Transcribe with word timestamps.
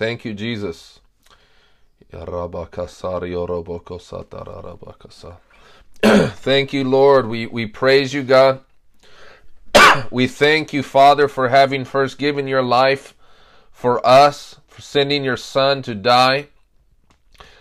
Thank 0.00 0.24
you, 0.24 0.32
Jesus. 0.32 0.98
Thank 6.02 6.72
you, 6.72 6.84
Lord. 6.84 7.28
We, 7.28 7.46
we 7.46 7.66
praise 7.66 8.14
you, 8.14 8.22
God. 8.22 8.62
we 10.10 10.26
thank 10.26 10.72
you, 10.72 10.82
Father, 10.82 11.28
for 11.28 11.50
having 11.50 11.84
first 11.84 12.16
given 12.16 12.48
your 12.48 12.62
life 12.62 13.14
for 13.70 14.00
us, 14.06 14.58
for 14.68 14.80
sending 14.80 15.22
your 15.22 15.36
Son 15.36 15.82
to 15.82 15.94
die, 15.94 16.48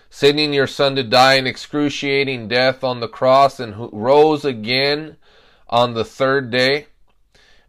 sending 0.10 0.54
your 0.54 0.66
Son 0.66 0.96
to 0.96 1.04
die 1.04 1.34
in 1.34 1.46
excruciating 1.46 2.48
death 2.48 2.86
on 2.86 3.02
the 3.02 3.10
cross 3.10 3.60
and 3.60 3.74
who 3.74 3.90
rose 3.92 4.46
again 4.46 5.18
on 5.68 5.94
the 5.94 6.06
third 6.06 6.50
day. 6.50 6.88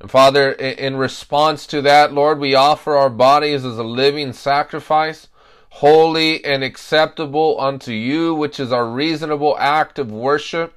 And 0.00 0.10
Father, 0.10 0.52
in 0.52 0.96
response 0.96 1.66
to 1.68 1.82
that, 1.82 2.12
Lord, 2.12 2.38
we 2.38 2.54
offer 2.54 2.96
our 2.96 3.10
bodies 3.10 3.66
as 3.66 3.76
a 3.76 3.84
living 3.84 4.32
sacrifice, 4.32 5.28
holy 5.68 6.42
and 6.44 6.64
acceptable 6.64 7.60
unto 7.60 7.92
you, 7.92 8.34
which 8.34 8.58
is 8.58 8.72
our 8.72 8.88
reasonable 8.88 9.56
act 9.58 9.98
of 9.98 10.10
worship. 10.10 10.74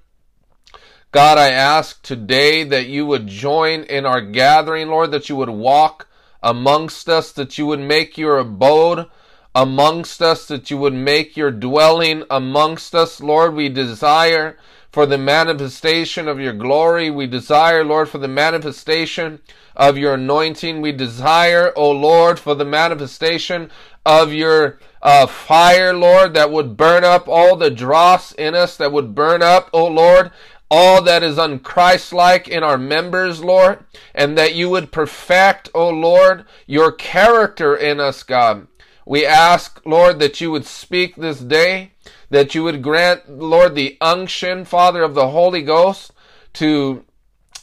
God, 1.12 1.38
I 1.38 1.52
ask 1.52 2.02
today 2.02 2.64
that 2.66 2.88
you 2.88 3.06
would 3.06 3.28
join 3.28 3.84
in 3.84 4.06
our 4.06 4.20
gathering, 4.20 4.90
Lord, 4.90 5.12
that 5.12 5.30
you 5.30 5.38
would 5.38 5.50
walk 5.50 6.08
amongst 6.42 7.08
us, 7.08 7.32
that 7.32 7.58
you 7.58 7.66
would 7.66 7.80
make 7.80 8.18
your 8.18 8.38
abode 8.38 9.08
amongst 9.56 10.22
us, 10.22 10.48
that 10.48 10.70
you 10.70 10.78
would 10.78 10.94
make 10.94 11.38
your 11.38 11.52
dwelling 11.52 12.24
amongst 12.30 12.94
us, 12.94 13.22
Lord. 13.22 13.54
We 13.54 13.70
desire 13.70 14.58
for 14.94 15.08
the 15.08 15.18
manifestation 15.18 16.28
of 16.28 16.40
your 16.40 16.54
glory. 16.54 17.10
We 17.10 17.26
desire, 17.26 17.84
Lord, 17.84 18.10
for 18.10 18.20
the 18.20 18.28
manifestation 18.28 19.42
of 19.76 19.98
your 19.98 20.14
anointing. 20.14 20.82
We 20.82 20.92
desire, 20.92 21.74
O 21.76 21.90
Lord, 21.90 22.40
for 22.40 22.54
the 22.54 22.64
manifestation 22.64 23.72
of 24.06 24.32
your 24.32 24.78
uh, 25.02 25.26
fire, 25.26 25.96
Lord, 25.96 26.36
that 26.36 26.52
would 26.52 26.78
burn 26.78 27.04
up 27.04 27.28
all 27.28 27.56
the 27.56 27.72
dross 27.72 28.34
in 28.34 28.54
us, 28.54 28.78
that 28.78 28.92
would 28.92 29.16
burn 29.16 29.42
up, 29.42 29.68
O 29.74 29.88
Lord, 29.88 30.32
all 30.70 31.02
that 31.02 31.24
is 31.24 31.38
unchristlike 31.38 32.48
in 32.48 32.62
our 32.62 32.78
members, 32.78 33.44
Lord, 33.44 33.84
and 34.14 34.38
that 34.38 34.54
you 34.54 34.70
would 34.70 34.92
perfect, 34.92 35.70
O 35.74 35.90
Lord, 35.90 36.46
your 36.68 36.92
character 36.92 37.76
in 37.76 38.00
us, 38.00 38.22
God. 38.22 38.68
We 39.08 39.26
ask, 39.26 39.82
Lord, 39.86 40.20
that 40.20 40.40
you 40.40 40.52
would 40.52 40.66
speak 40.66 41.16
this 41.16 41.40
day 41.40 41.94
that 42.34 42.56
you 42.56 42.64
would 42.64 42.82
grant, 42.82 43.30
Lord, 43.30 43.76
the 43.76 43.96
unction, 44.02 44.66
Father, 44.66 45.04
of 45.04 45.14
the 45.14 45.30
Holy 45.30 45.62
Ghost 45.62 46.12
to 46.54 47.06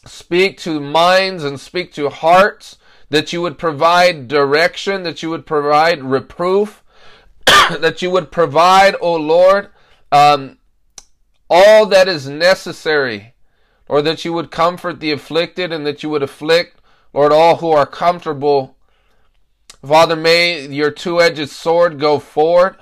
speak 0.06 0.58
to 0.58 0.78
minds 0.78 1.42
and 1.42 1.58
speak 1.58 1.92
to 1.94 2.08
hearts, 2.08 2.78
that 3.08 3.32
you 3.32 3.42
would 3.42 3.58
provide 3.58 4.28
direction, 4.28 5.02
that 5.02 5.24
you 5.24 5.30
would 5.30 5.44
provide 5.44 6.04
reproof, 6.04 6.84
that 7.46 8.00
you 8.00 8.12
would 8.12 8.30
provide, 8.30 8.94
O 9.00 9.16
Lord, 9.16 9.70
um, 10.12 10.58
all 11.50 11.84
that 11.86 12.06
is 12.06 12.28
necessary, 12.28 13.34
or 13.88 14.00
that 14.02 14.24
you 14.24 14.32
would 14.32 14.52
comfort 14.52 15.00
the 15.00 15.10
afflicted 15.10 15.72
and 15.72 15.84
that 15.84 16.04
you 16.04 16.10
would 16.10 16.22
afflict, 16.22 16.80
Lord, 17.12 17.32
all 17.32 17.56
who 17.56 17.72
are 17.72 17.86
comfortable. 17.86 18.76
Father, 19.84 20.14
may 20.14 20.68
your 20.68 20.92
two 20.92 21.20
edged 21.20 21.48
sword 21.48 21.98
go 21.98 22.20
forward 22.20 22.76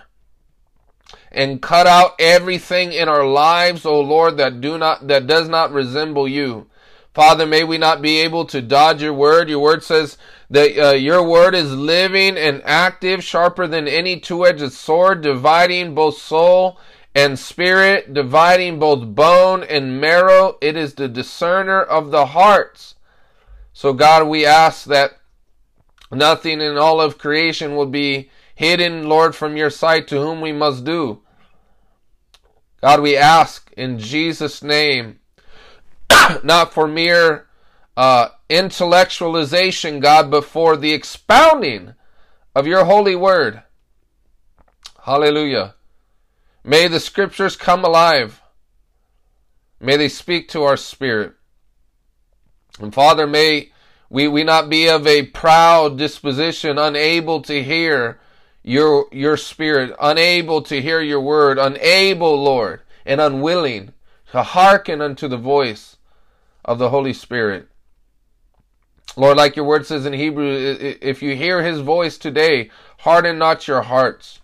and 1.30 1.62
cut 1.62 1.86
out 1.86 2.14
everything 2.18 2.92
in 2.92 3.08
our 3.08 3.26
lives, 3.26 3.84
O 3.84 4.00
Lord, 4.00 4.36
that 4.38 4.60
do 4.60 4.78
not 4.78 5.08
that 5.08 5.26
does 5.26 5.48
not 5.48 5.72
resemble 5.72 6.26
you. 6.26 6.66
Father, 7.14 7.46
may 7.46 7.64
we 7.64 7.78
not 7.78 8.00
be 8.00 8.20
able 8.20 8.44
to 8.46 8.62
dodge 8.62 9.02
your 9.02 9.12
word. 9.12 9.48
Your 9.48 9.58
word 9.58 9.82
says 9.82 10.18
that 10.50 10.78
uh, 10.78 10.94
your 10.94 11.22
word 11.22 11.54
is 11.54 11.74
living 11.74 12.36
and 12.36 12.62
active, 12.64 13.24
sharper 13.24 13.66
than 13.66 13.88
any 13.88 14.20
two-edged 14.20 14.72
sword, 14.72 15.22
dividing 15.22 15.94
both 15.94 16.18
soul 16.18 16.78
and 17.14 17.38
spirit, 17.38 18.14
dividing 18.14 18.78
both 18.78 19.14
bone 19.16 19.64
and 19.64 20.00
marrow. 20.00 20.56
It 20.60 20.76
is 20.76 20.94
the 20.94 21.08
discerner 21.08 21.82
of 21.82 22.10
the 22.10 22.26
hearts. 22.26 22.94
So 23.72 23.92
God, 23.92 24.28
we 24.28 24.46
ask 24.46 24.84
that 24.84 25.18
nothing 26.12 26.60
in 26.60 26.78
all 26.78 27.00
of 27.00 27.18
creation 27.18 27.74
will 27.74 27.86
be 27.86 28.30
hidden, 28.58 29.08
Lord, 29.08 29.36
from 29.36 29.56
your 29.56 29.70
sight, 29.70 30.08
to 30.08 30.16
whom 30.16 30.40
we 30.40 30.50
must 30.50 30.82
do. 30.84 31.22
God, 32.82 33.00
we 33.00 33.16
ask 33.16 33.72
in 33.76 34.00
Jesus' 34.00 34.64
name, 34.64 35.20
not 36.42 36.74
for 36.74 36.88
mere 36.88 37.46
uh, 37.96 38.30
intellectualization, 38.50 40.02
God, 40.02 40.28
but 40.28 40.44
for 40.44 40.76
the 40.76 40.92
expounding 40.92 41.94
of 42.52 42.66
your 42.66 42.84
holy 42.84 43.14
word. 43.14 43.62
Hallelujah. 45.04 45.76
May 46.64 46.88
the 46.88 46.98
scriptures 46.98 47.54
come 47.54 47.84
alive. 47.84 48.42
May 49.78 49.96
they 49.96 50.08
speak 50.08 50.48
to 50.48 50.64
our 50.64 50.76
spirit. 50.76 51.34
And 52.80 52.92
Father, 52.92 53.28
may 53.28 53.70
we, 54.10 54.26
we 54.26 54.42
not 54.42 54.68
be 54.68 54.88
of 54.88 55.06
a 55.06 55.26
proud 55.26 55.96
disposition, 55.96 56.76
unable 56.76 57.40
to 57.42 57.62
hear 57.62 58.18
your, 58.68 59.06
your 59.10 59.38
spirit, 59.38 59.96
unable 59.98 60.60
to 60.62 60.82
hear 60.82 61.00
your 61.00 61.22
word, 61.22 61.58
unable, 61.58 62.42
Lord, 62.42 62.82
and 63.06 63.18
unwilling 63.18 63.94
to 64.32 64.42
hearken 64.42 65.00
unto 65.00 65.26
the 65.26 65.38
voice 65.38 65.96
of 66.66 66.78
the 66.78 66.90
Holy 66.90 67.14
Spirit. 67.14 67.68
Lord, 69.16 69.38
like 69.38 69.56
your 69.56 69.64
word 69.64 69.86
says 69.86 70.04
in 70.04 70.12
Hebrew, 70.12 70.76
if 71.00 71.22
you 71.22 71.34
hear 71.34 71.62
his 71.62 71.80
voice 71.80 72.18
today, 72.18 72.70
harden 72.98 73.38
not 73.38 73.66
your 73.66 73.80
hearts. 73.80 74.40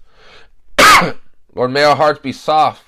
Lord, 1.54 1.70
may 1.70 1.84
our 1.84 1.96
hearts 1.96 2.20
be 2.20 2.32
soft. 2.32 2.82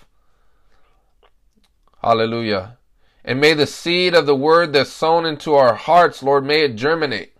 Hallelujah. 2.02 2.78
And 3.26 3.40
may 3.42 3.52
the 3.52 3.66
seed 3.66 4.14
of 4.14 4.24
the 4.24 4.34
word 4.34 4.72
that's 4.72 4.90
sown 4.90 5.26
into 5.26 5.54
our 5.54 5.74
hearts, 5.74 6.22
Lord, 6.22 6.46
may 6.46 6.62
it 6.62 6.76
germinate. 6.76 7.35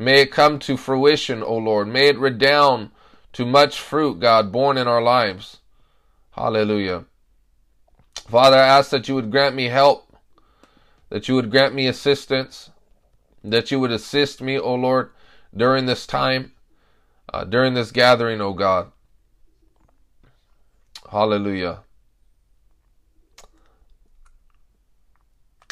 May 0.00 0.22
it 0.22 0.32
come 0.32 0.58
to 0.60 0.78
fruition, 0.78 1.42
O 1.42 1.58
Lord. 1.58 1.86
May 1.86 2.08
it 2.08 2.18
redound 2.18 2.90
to 3.34 3.44
much 3.44 3.78
fruit, 3.78 4.18
God, 4.18 4.50
born 4.50 4.78
in 4.78 4.88
our 4.88 5.02
lives. 5.02 5.58
Hallelujah. 6.30 7.04
Father, 8.26 8.56
I 8.56 8.66
ask 8.66 8.90
that 8.92 9.08
you 9.08 9.14
would 9.14 9.30
grant 9.30 9.54
me 9.54 9.66
help, 9.66 10.16
that 11.10 11.28
you 11.28 11.34
would 11.34 11.50
grant 11.50 11.74
me 11.74 11.86
assistance, 11.86 12.70
that 13.44 13.70
you 13.70 13.78
would 13.78 13.90
assist 13.90 14.40
me, 14.40 14.58
O 14.58 14.74
Lord, 14.74 15.10
during 15.54 15.84
this 15.84 16.06
time, 16.06 16.52
uh, 17.30 17.44
during 17.44 17.74
this 17.74 17.92
gathering, 17.92 18.40
O 18.40 18.54
God. 18.54 18.92
Hallelujah. 21.10 21.80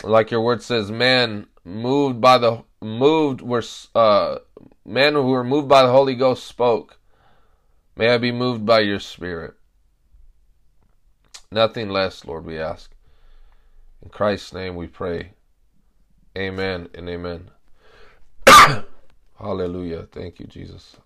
Like 0.05 0.31
your 0.31 0.43
word 0.43 0.63
says, 0.63 0.91
man 0.91 1.47
moved 1.69 2.21
by 2.21 2.39
the 2.39 2.63
moved 2.81 3.41
were 3.41 3.63
uh, 3.95 4.39
men 4.85 5.15
who 5.15 5.27
were 5.27 5.45
moved 5.45 5.69
by 5.69 5.83
the 5.83 5.93
Holy 5.93 6.15
Ghost 6.15 6.47
spoke. 6.47 6.99
May 7.97 8.11
I 8.11 8.19
be 8.19 8.33
moved 8.33 8.65
by 8.65 8.81
your 8.81 9.01
Spirit. 9.01 9.55
Nothing 11.51 11.89
less, 11.89 12.25
Lord, 12.25 12.45
we 12.45 12.59
ask. 12.59 12.93
In 14.03 14.11
Christ's 14.11 14.53
name 14.53 14.77
we 14.77 14.87
pray. 14.87 15.33
Amen 16.37 16.89
and 16.95 17.09
amen. 17.09 17.51
Hallelujah. 19.39 20.05
Thank 20.13 20.39
you, 20.41 20.47
Jesus. 20.47 20.97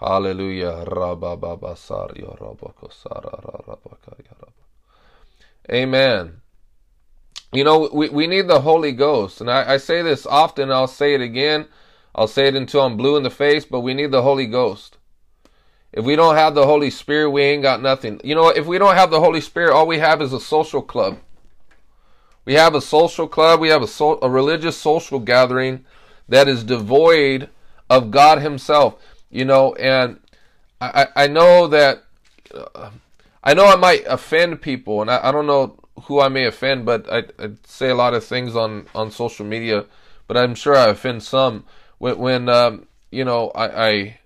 Hallelujah. 0.00 0.84
Amen. 5.70 6.40
You 7.52 7.64
know, 7.64 7.88
we, 7.92 8.08
we 8.08 8.26
need 8.26 8.48
the 8.48 8.60
Holy 8.60 8.92
Ghost. 8.92 9.40
And 9.40 9.50
I, 9.50 9.74
I 9.74 9.76
say 9.76 10.02
this 10.02 10.26
often, 10.26 10.70
I'll 10.70 10.86
say 10.88 11.14
it 11.14 11.20
again. 11.20 11.66
I'll 12.14 12.28
say 12.28 12.48
it 12.48 12.54
until 12.54 12.82
I'm 12.82 12.96
blue 12.96 13.16
in 13.16 13.22
the 13.22 13.30
face, 13.30 13.64
but 13.64 13.80
we 13.80 13.94
need 13.94 14.10
the 14.10 14.22
Holy 14.22 14.46
Ghost. 14.46 14.98
If 15.92 16.04
we 16.04 16.16
don't 16.16 16.34
have 16.34 16.54
the 16.54 16.66
Holy 16.66 16.90
Spirit, 16.90 17.30
we 17.30 17.42
ain't 17.42 17.62
got 17.62 17.80
nothing. 17.80 18.20
You 18.24 18.34
know, 18.34 18.48
if 18.48 18.66
we 18.66 18.78
don't 18.78 18.96
have 18.96 19.10
the 19.10 19.20
Holy 19.20 19.40
Spirit, 19.40 19.72
all 19.72 19.86
we 19.86 19.98
have 19.98 20.20
is 20.20 20.32
a 20.32 20.40
social 20.40 20.82
club. 20.82 21.18
We 22.44 22.54
have 22.54 22.74
a 22.74 22.80
social 22.80 23.26
club, 23.26 23.60
we 23.60 23.68
have 23.68 23.82
a, 23.82 23.86
so, 23.86 24.18
a 24.20 24.28
religious 24.28 24.76
social 24.76 25.18
gathering 25.18 25.84
that 26.28 26.48
is 26.48 26.64
devoid 26.64 27.48
of 27.88 28.10
God 28.10 28.40
Himself. 28.42 29.00
You 29.30 29.44
know, 29.44 29.74
and 29.74 30.18
I, 30.80 31.06
I 31.16 31.26
know 31.28 31.68
that, 31.68 32.04
uh, 32.52 32.90
I 33.44 33.52
know 33.52 33.66
I 33.66 33.76
might 33.76 34.04
offend 34.06 34.62
people, 34.62 35.02
and 35.02 35.10
I, 35.10 35.28
I 35.28 35.30
don't 35.30 35.46
know 35.46 35.78
who 36.04 36.20
I 36.20 36.28
may 36.28 36.46
offend, 36.46 36.86
but 36.86 37.06
I, 37.12 37.24
I, 37.38 37.50
say 37.64 37.90
a 37.90 37.94
lot 37.94 38.14
of 38.14 38.24
things 38.24 38.56
on, 38.56 38.86
on 38.94 39.10
social 39.10 39.44
media, 39.44 39.84
but 40.26 40.36
I'm 40.36 40.54
sure 40.54 40.74
I 40.74 40.88
offend 40.88 41.22
some 41.22 41.64
when, 41.98 42.18
when 42.18 42.48
um, 42.48 42.88
you 43.10 43.24
know, 43.24 43.50
I, 43.50 43.88
I, 43.88 44.20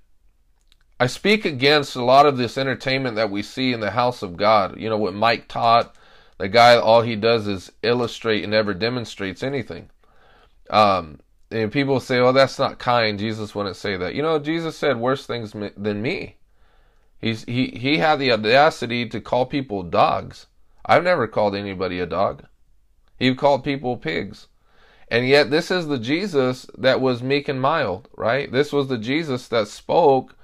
I 1.01 1.07
speak 1.07 1.45
against 1.45 1.95
a 1.95 2.05
lot 2.05 2.27
of 2.27 2.39
this 2.39 2.57
entertainment 2.57 3.17
that 3.17 3.31
we 3.31 3.43
see 3.43 3.73
in 3.73 3.81
the 3.81 3.91
house 3.91 4.23
of 4.23 4.37
God. 4.37 4.79
You 4.79 4.89
know, 4.89 4.97
what 4.97 5.15
Mike 5.15 5.47
Todd, 5.49 5.91
the 6.39 6.49
guy, 6.49 6.77
all 6.77 7.03
he 7.03 7.17
does 7.17 7.47
is 7.47 7.71
illustrate 7.83 8.45
and 8.45 8.53
never 8.53 8.73
demonstrates 8.73 9.43
anything. 9.43 9.91
Um, 10.71 11.21
and 11.51 11.73
people 11.73 12.01
say, 12.01 12.19
"Oh, 12.19 12.33
that's 12.33 12.59
not 12.59 12.79
kind." 12.79 13.19
Jesus 13.19 13.55
wouldn't 13.55 13.77
say 13.77 13.97
that. 13.97 14.15
You 14.15 14.23
know, 14.23 14.39
Jesus 14.39 14.77
said 14.77 14.99
worse 14.99 15.27
things 15.27 15.53
than 15.53 16.03
me. 16.03 16.38
He's 17.21 17.45
he 17.45 17.69
he 17.69 17.99
had 17.99 18.19
the 18.19 18.33
audacity 18.33 19.09
to 19.09 19.21
call 19.21 19.47
people 19.47 19.83
dogs. 19.83 20.47
I've 20.85 21.05
never 21.05 21.27
called 21.27 21.55
anybody 21.55 22.01
a 22.01 22.07
dog. 22.07 22.45
He 23.19 23.35
called 23.35 23.65
people 23.65 23.97
pigs. 23.97 24.47
And 25.11 25.27
yet 25.27 25.51
this 25.51 25.71
is 25.71 25.89
the 25.89 25.99
Jesus 25.99 26.67
that 26.77 27.01
was 27.01 27.23
meek 27.23 27.49
and 27.49 27.61
mild, 27.61 28.09
right? 28.17 28.51
This 28.51 28.73
was 28.73 28.89
the 28.89 28.99
Jesus 28.99 29.49
that 29.49 29.69
spoke, 29.69 30.37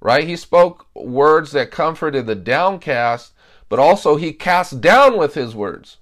right? 0.00 0.26
He 0.26 0.36
spoke 0.36 0.86
words 0.94 1.52
that 1.52 1.70
comforted 1.70 2.26
the 2.26 2.34
downcast, 2.34 3.32
but 3.68 3.78
also 3.78 4.16
he 4.16 4.32
cast 4.32 4.80
down 4.80 5.18
with 5.18 5.34
his 5.34 5.54
words. 5.54 5.96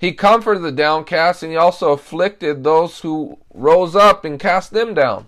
He 0.00 0.12
comforted 0.12 0.62
the 0.62 0.72
downcast 0.72 1.42
and 1.42 1.52
he 1.52 1.58
also 1.58 1.92
afflicted 1.92 2.64
those 2.64 3.00
who 3.00 3.38
rose 3.52 3.94
up 3.94 4.24
and 4.24 4.40
cast 4.40 4.72
them 4.72 4.94
down. 4.94 5.26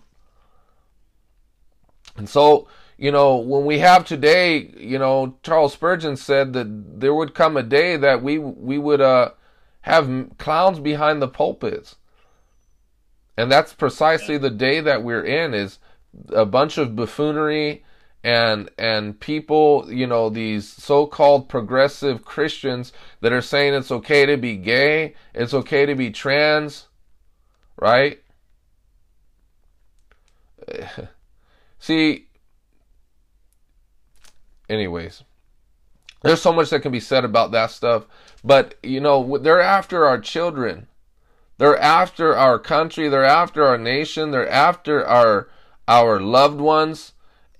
And 2.16 2.28
so, 2.28 2.66
you 3.02 3.10
know, 3.10 3.34
when 3.38 3.64
we 3.64 3.80
have 3.80 4.04
today, 4.04 4.70
you 4.76 4.96
know, 4.96 5.36
Charles 5.42 5.72
Spurgeon 5.72 6.16
said 6.16 6.52
that 6.52 7.00
there 7.00 7.12
would 7.12 7.34
come 7.34 7.56
a 7.56 7.64
day 7.64 7.96
that 7.96 8.22
we 8.22 8.38
we 8.38 8.78
would 8.78 9.00
uh, 9.00 9.30
have 9.80 10.28
clowns 10.38 10.78
behind 10.78 11.20
the 11.20 11.26
pulpits. 11.26 11.96
And 13.36 13.50
that's 13.50 13.74
precisely 13.74 14.38
the 14.38 14.50
day 14.50 14.80
that 14.80 15.02
we're 15.02 15.24
in 15.24 15.52
is 15.52 15.80
a 16.28 16.46
bunch 16.46 16.78
of 16.78 16.94
buffoonery 16.94 17.84
and 18.22 18.70
and 18.78 19.18
people, 19.18 19.84
you 19.88 20.06
know, 20.06 20.28
these 20.28 20.68
so-called 20.68 21.48
progressive 21.48 22.24
Christians 22.24 22.92
that 23.20 23.32
are 23.32 23.42
saying 23.42 23.74
it's 23.74 23.90
okay 23.90 24.26
to 24.26 24.36
be 24.36 24.56
gay, 24.56 25.16
it's 25.34 25.54
okay 25.54 25.86
to 25.86 25.96
be 25.96 26.12
trans, 26.12 26.86
right? 27.76 28.22
See, 31.80 32.28
anyways, 34.72 35.22
there's 36.22 36.42
so 36.42 36.52
much 36.52 36.70
that 36.70 36.80
can 36.80 36.92
be 36.92 37.00
said 37.00 37.24
about 37.24 37.52
that 37.52 37.70
stuff, 37.70 38.06
but 38.42 38.74
you 38.82 39.00
know, 39.00 39.38
they're 39.38 39.60
after 39.60 40.06
our 40.06 40.20
children. 40.20 40.86
They're 41.58 41.78
after 41.78 42.36
our 42.36 42.58
country, 42.58 43.08
they're 43.08 43.24
after 43.24 43.64
our 43.64 43.78
nation, 43.78 44.30
they're 44.30 44.48
after 44.48 45.06
our 45.06 45.48
our 45.86 46.20
loved 46.20 46.60
ones 46.60 47.12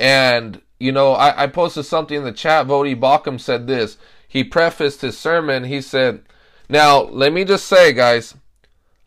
and, 0.02 0.60
you 0.80 0.90
know, 0.90 1.12
I, 1.12 1.44
I 1.44 1.46
posted 1.46 1.84
something 1.84 2.16
in 2.16 2.24
the 2.24 2.32
chat. 2.32 2.66
Voddie 2.66 2.98
Baucham 2.98 3.40
said 3.40 3.68
this. 3.68 3.98
He 4.26 4.42
prefaced 4.42 5.02
his 5.02 5.16
sermon. 5.16 5.64
He 5.64 5.80
said, 5.80 6.22
Now, 6.68 7.02
let 7.02 7.32
me 7.32 7.44
just 7.44 7.66
say, 7.66 7.92
guys, 7.92 8.34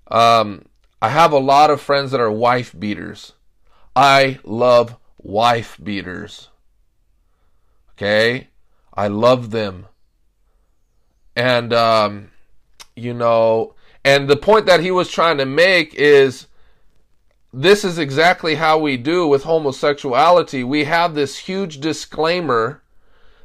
um, 0.09 0.65
I 1.01 1.09
have 1.09 1.33
a 1.33 1.37
lot 1.37 1.69
of 1.69 1.81
friends 1.81 2.11
that 2.11 2.21
are 2.21 2.31
wife 2.31 2.73
beaters. 2.77 3.33
I 3.93 4.39
love 4.45 4.95
wife 5.17 5.77
beaters. 5.83 6.47
Okay? 7.97 8.49
I 8.93 9.07
love 9.07 9.51
them. 9.51 9.87
And, 11.35 11.73
um, 11.73 12.31
you 12.95 13.13
know, 13.13 13.75
and 14.03 14.29
the 14.29 14.37
point 14.37 14.65
that 14.67 14.79
he 14.79 14.91
was 14.91 15.09
trying 15.09 15.37
to 15.39 15.45
make 15.45 15.93
is 15.95 16.47
this 17.51 17.83
is 17.83 17.97
exactly 17.97 18.55
how 18.55 18.77
we 18.77 18.97
do 18.97 19.27
with 19.27 19.43
homosexuality. 19.43 20.63
We 20.63 20.83
have 20.83 21.15
this 21.15 21.37
huge 21.37 21.79
disclaimer 21.79 22.81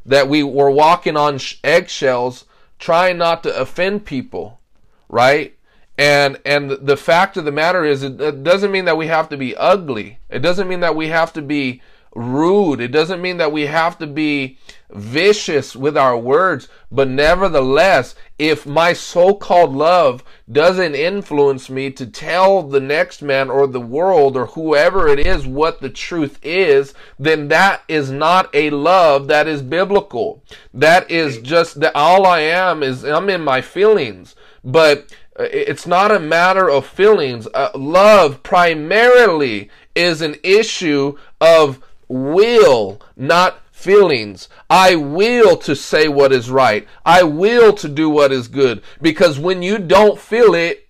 that 0.05 0.29
we 0.29 0.43
were 0.43 0.70
walking 0.70 1.17
on 1.17 1.38
eggshells, 1.62 2.44
trying 2.79 3.19
not 3.19 3.43
to 3.44 3.56
offend 3.56 4.05
people, 4.05 4.61
right? 5.08 5.56
And 5.96 6.38
and 6.44 6.70
the 6.70 6.96
fact 6.96 7.37
of 7.37 7.44
the 7.44 7.53
matter 7.53 7.85
is, 7.85 8.03
it 8.03 8.43
doesn't 8.43 8.73
mean 8.73 8.87
that 8.87 8.96
we 8.96 9.06
have 9.06 9.29
to 9.29 9.37
be 9.37 9.55
ugly. 9.56 10.19
It 10.29 10.41
doesn't 10.41 10.69
mean 10.69 10.81
that 10.81 10.96
we 10.96 11.08
have 11.08 11.32
to 11.35 11.43
be 11.43 11.82
rude. 12.15 12.81
It 12.81 12.89
doesn't 12.89 13.23
mean 13.23 13.37
that 13.37 13.53
we 13.53 13.67
have 13.67 13.99
to 13.99 14.07
be 14.07 14.59
vicious 14.91 15.77
with 15.77 15.97
our 15.97 16.19
words, 16.19 16.69
but 16.91 17.09
nevertheless, 17.09 18.17
if 18.39 18.67
my 18.67 18.93
so-called 18.93 19.73
love 19.73 20.25
doesn't 20.51 20.97
influence 20.97 21.71
me 21.71 21.91
to 21.93 22.07
tell 22.07 22.62
the 22.62 22.81
next 22.81 23.23
man 23.23 23.49
or 23.49 23.67
the 23.67 23.81
world 23.81 24.37
or 24.37 24.47
whoever 24.47 25.07
it 25.07 25.25
is 25.25 25.47
what 25.47 25.81
the 25.81 25.91
truth 25.91 26.41
is, 26.43 26.93
then 27.19 27.49
that 27.49 27.83
is 27.87 28.11
not 28.11 28.51
a 28.53 28.71
love 28.71 29.29
that 29.29 29.47
is 29.47 29.63
biblical. 29.63 30.43
That 30.75 31.09
is 31.11 31.39
just 31.39 31.81
that 31.81 31.95
all 31.95 32.27
I 32.27 32.41
am 32.41 32.83
is 32.83 33.05
I'm 33.05 33.31
in 33.31 33.43
my 33.43 33.61
feelings, 33.61 34.35
but 34.65 35.15
it's 35.39 35.87
not 35.87 36.11
a 36.11 36.19
matter 36.19 36.69
of 36.69 36.85
feelings. 36.85 37.47
Uh, 37.55 37.71
love 37.75 38.43
primarily 38.43 39.71
is 39.95 40.21
an 40.21 40.37
issue 40.43 41.17
of 41.41 41.81
will, 42.11 43.01
not 43.17 43.61
feelings. 43.71 44.49
I 44.69 44.97
will 44.97 45.57
to 45.59 45.75
say 45.75 46.09
what 46.09 46.33
is 46.33 46.51
right. 46.51 46.87
I 47.05 47.23
will 47.23 47.73
to 47.75 47.89
do 47.89 48.11
what 48.11 48.33
is 48.33 48.49
good. 48.49 48.83
Because 49.01 49.39
when 49.39 49.62
you 49.62 49.79
don't 49.79 50.19
feel 50.19 50.55
it, 50.55 50.89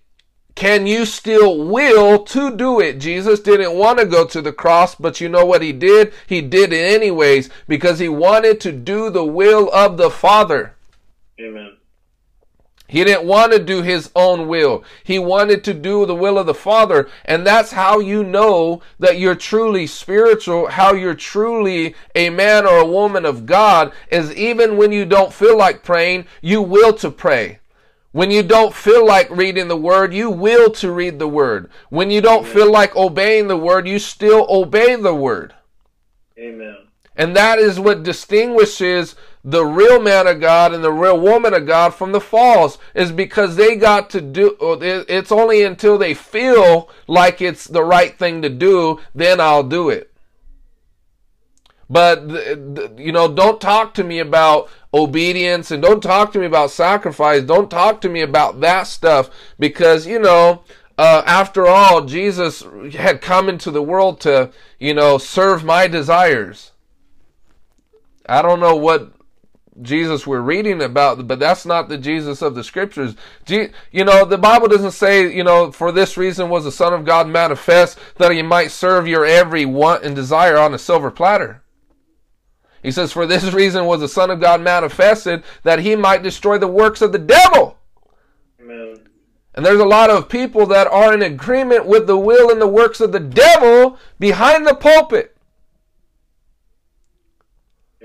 can 0.55 0.85
you 0.85 1.05
still 1.05 1.65
will 1.65 2.23
to 2.25 2.55
do 2.55 2.81
it? 2.81 2.99
Jesus 2.99 3.39
didn't 3.39 3.77
want 3.77 3.99
to 3.99 4.05
go 4.05 4.25
to 4.27 4.41
the 4.41 4.51
cross, 4.51 4.95
but 4.95 5.21
you 5.21 5.29
know 5.29 5.45
what 5.45 5.61
he 5.61 5.71
did? 5.71 6.11
He 6.27 6.41
did 6.41 6.73
it 6.73 6.93
anyways 6.93 7.49
because 7.67 7.99
he 7.99 8.09
wanted 8.09 8.59
to 8.61 8.71
do 8.71 9.09
the 9.09 9.25
will 9.25 9.71
of 9.71 9.97
the 9.97 10.09
Father. 10.09 10.75
Amen. 11.39 11.77
He 12.91 13.05
didn't 13.05 13.25
want 13.25 13.53
to 13.53 13.59
do 13.63 13.81
his 13.83 14.11
own 14.17 14.49
will. 14.49 14.83
He 15.05 15.17
wanted 15.17 15.63
to 15.63 15.73
do 15.73 16.05
the 16.05 16.13
will 16.13 16.37
of 16.37 16.45
the 16.45 16.53
Father. 16.53 17.07
And 17.23 17.47
that's 17.47 17.71
how 17.71 17.99
you 17.99 18.21
know 18.21 18.81
that 18.99 19.17
you're 19.17 19.33
truly 19.33 19.87
spiritual, 19.87 20.67
how 20.67 20.93
you're 20.93 21.15
truly 21.15 21.95
a 22.15 22.29
man 22.29 22.67
or 22.67 22.79
a 22.79 22.85
woman 22.85 23.25
of 23.25 23.45
God, 23.45 23.93
is 24.11 24.35
even 24.35 24.75
when 24.75 24.91
you 24.91 25.05
don't 25.05 25.31
feel 25.31 25.57
like 25.57 25.85
praying, 25.85 26.25
you 26.41 26.61
will 26.61 26.91
to 26.95 27.09
pray. 27.09 27.59
When 28.11 28.29
you 28.29 28.43
don't 28.43 28.73
feel 28.73 29.07
like 29.07 29.29
reading 29.29 29.69
the 29.69 29.77
word, 29.77 30.13
you 30.13 30.29
will 30.29 30.69
to 30.71 30.91
read 30.91 31.17
the 31.17 31.29
word. 31.29 31.71
When 31.91 32.11
you 32.11 32.19
don't 32.19 32.41
Amen. 32.41 32.53
feel 32.53 32.69
like 32.69 32.93
obeying 32.97 33.47
the 33.47 33.55
word, 33.55 33.87
you 33.87 33.99
still 33.99 34.45
obey 34.49 34.97
the 34.97 35.15
word. 35.15 35.53
Amen. 36.37 36.75
And 37.15 37.35
that 37.35 37.59
is 37.59 37.79
what 37.79 38.03
distinguishes 38.03 39.15
the 39.43 39.65
real 39.65 40.01
man 40.01 40.27
of 40.27 40.39
God 40.39 40.73
and 40.73 40.83
the 40.83 40.91
real 40.91 41.19
woman 41.19 41.53
of 41.53 41.65
God 41.65 41.93
from 41.93 42.11
the 42.11 42.21
false 42.21 42.77
is 42.93 43.11
because 43.11 43.55
they 43.55 43.75
got 43.75 44.09
to 44.11 44.21
do 44.21 44.55
it's 44.59 45.31
only 45.31 45.63
until 45.63 45.97
they 45.97 46.13
feel 46.13 46.89
like 47.07 47.41
it's 47.41 47.65
the 47.65 47.83
right 47.83 48.17
thing 48.17 48.41
to 48.43 48.49
do 48.49 48.99
then 49.15 49.39
I'll 49.39 49.63
do 49.63 49.89
it. 49.89 50.13
But 51.89 52.29
you 52.97 53.11
know, 53.11 53.27
don't 53.27 53.59
talk 53.59 53.93
to 53.95 54.03
me 54.03 54.19
about 54.19 54.69
obedience 54.93 55.71
and 55.71 55.81
don't 55.81 56.01
talk 56.01 56.31
to 56.33 56.39
me 56.39 56.45
about 56.45 56.71
sacrifice. 56.71 57.43
Don't 57.43 57.69
talk 57.69 57.99
to 58.01 58.09
me 58.09 58.21
about 58.21 58.61
that 58.61 58.83
stuff 58.83 59.29
because 59.59 60.07
you 60.07 60.19
know, 60.19 60.63
uh, 60.97 61.23
after 61.25 61.67
all, 61.67 62.05
Jesus 62.05 62.63
had 62.93 63.21
come 63.21 63.49
into 63.49 63.71
the 63.71 63.81
world 63.81 64.21
to, 64.21 64.51
you 64.79 64.93
know, 64.93 65.17
serve 65.17 65.63
my 65.63 65.87
desires. 65.87 66.70
I 68.31 68.41
don't 68.41 68.61
know 68.61 68.77
what 68.77 69.11
Jesus 69.81 70.25
we're 70.25 70.39
reading 70.39 70.81
about, 70.81 71.27
but 71.27 71.37
that's 71.37 71.65
not 71.65 71.89
the 71.89 71.97
Jesus 71.97 72.41
of 72.41 72.55
the 72.55 72.63
scriptures. 72.63 73.15
You 73.47 74.05
know, 74.05 74.23
the 74.23 74.37
Bible 74.37 74.69
doesn't 74.69 74.91
say, 74.91 75.33
you 75.35 75.43
know, 75.43 75.69
for 75.71 75.91
this 75.91 76.15
reason 76.15 76.47
was 76.47 76.63
the 76.63 76.71
Son 76.71 76.93
of 76.93 77.03
God 77.03 77.27
manifest 77.27 77.99
that 78.17 78.31
he 78.31 78.41
might 78.41 78.71
serve 78.71 79.05
your 79.05 79.25
every 79.25 79.65
want 79.65 80.05
and 80.05 80.15
desire 80.15 80.57
on 80.57 80.73
a 80.73 80.79
silver 80.79 81.11
platter. 81.11 81.61
He 82.81 82.91
says, 82.91 83.11
for 83.11 83.25
this 83.25 83.51
reason 83.51 83.85
was 83.85 83.99
the 83.99 84.07
Son 84.07 84.31
of 84.31 84.39
God 84.39 84.61
manifested 84.61 85.43
that 85.63 85.79
he 85.79 85.97
might 85.97 86.23
destroy 86.23 86.57
the 86.57 86.67
works 86.67 87.01
of 87.01 87.11
the 87.11 87.19
devil. 87.19 87.77
Amen. 88.61 88.95
And 89.53 89.65
there's 89.65 89.81
a 89.81 89.85
lot 89.85 90.09
of 90.09 90.29
people 90.29 90.65
that 90.67 90.87
are 90.87 91.13
in 91.13 91.21
agreement 91.21 91.85
with 91.85 92.07
the 92.07 92.17
will 92.17 92.49
and 92.49 92.61
the 92.61 92.67
works 92.67 93.01
of 93.01 93.11
the 93.11 93.19
devil 93.19 93.99
behind 94.19 94.65
the 94.65 94.73
pulpit. 94.73 95.30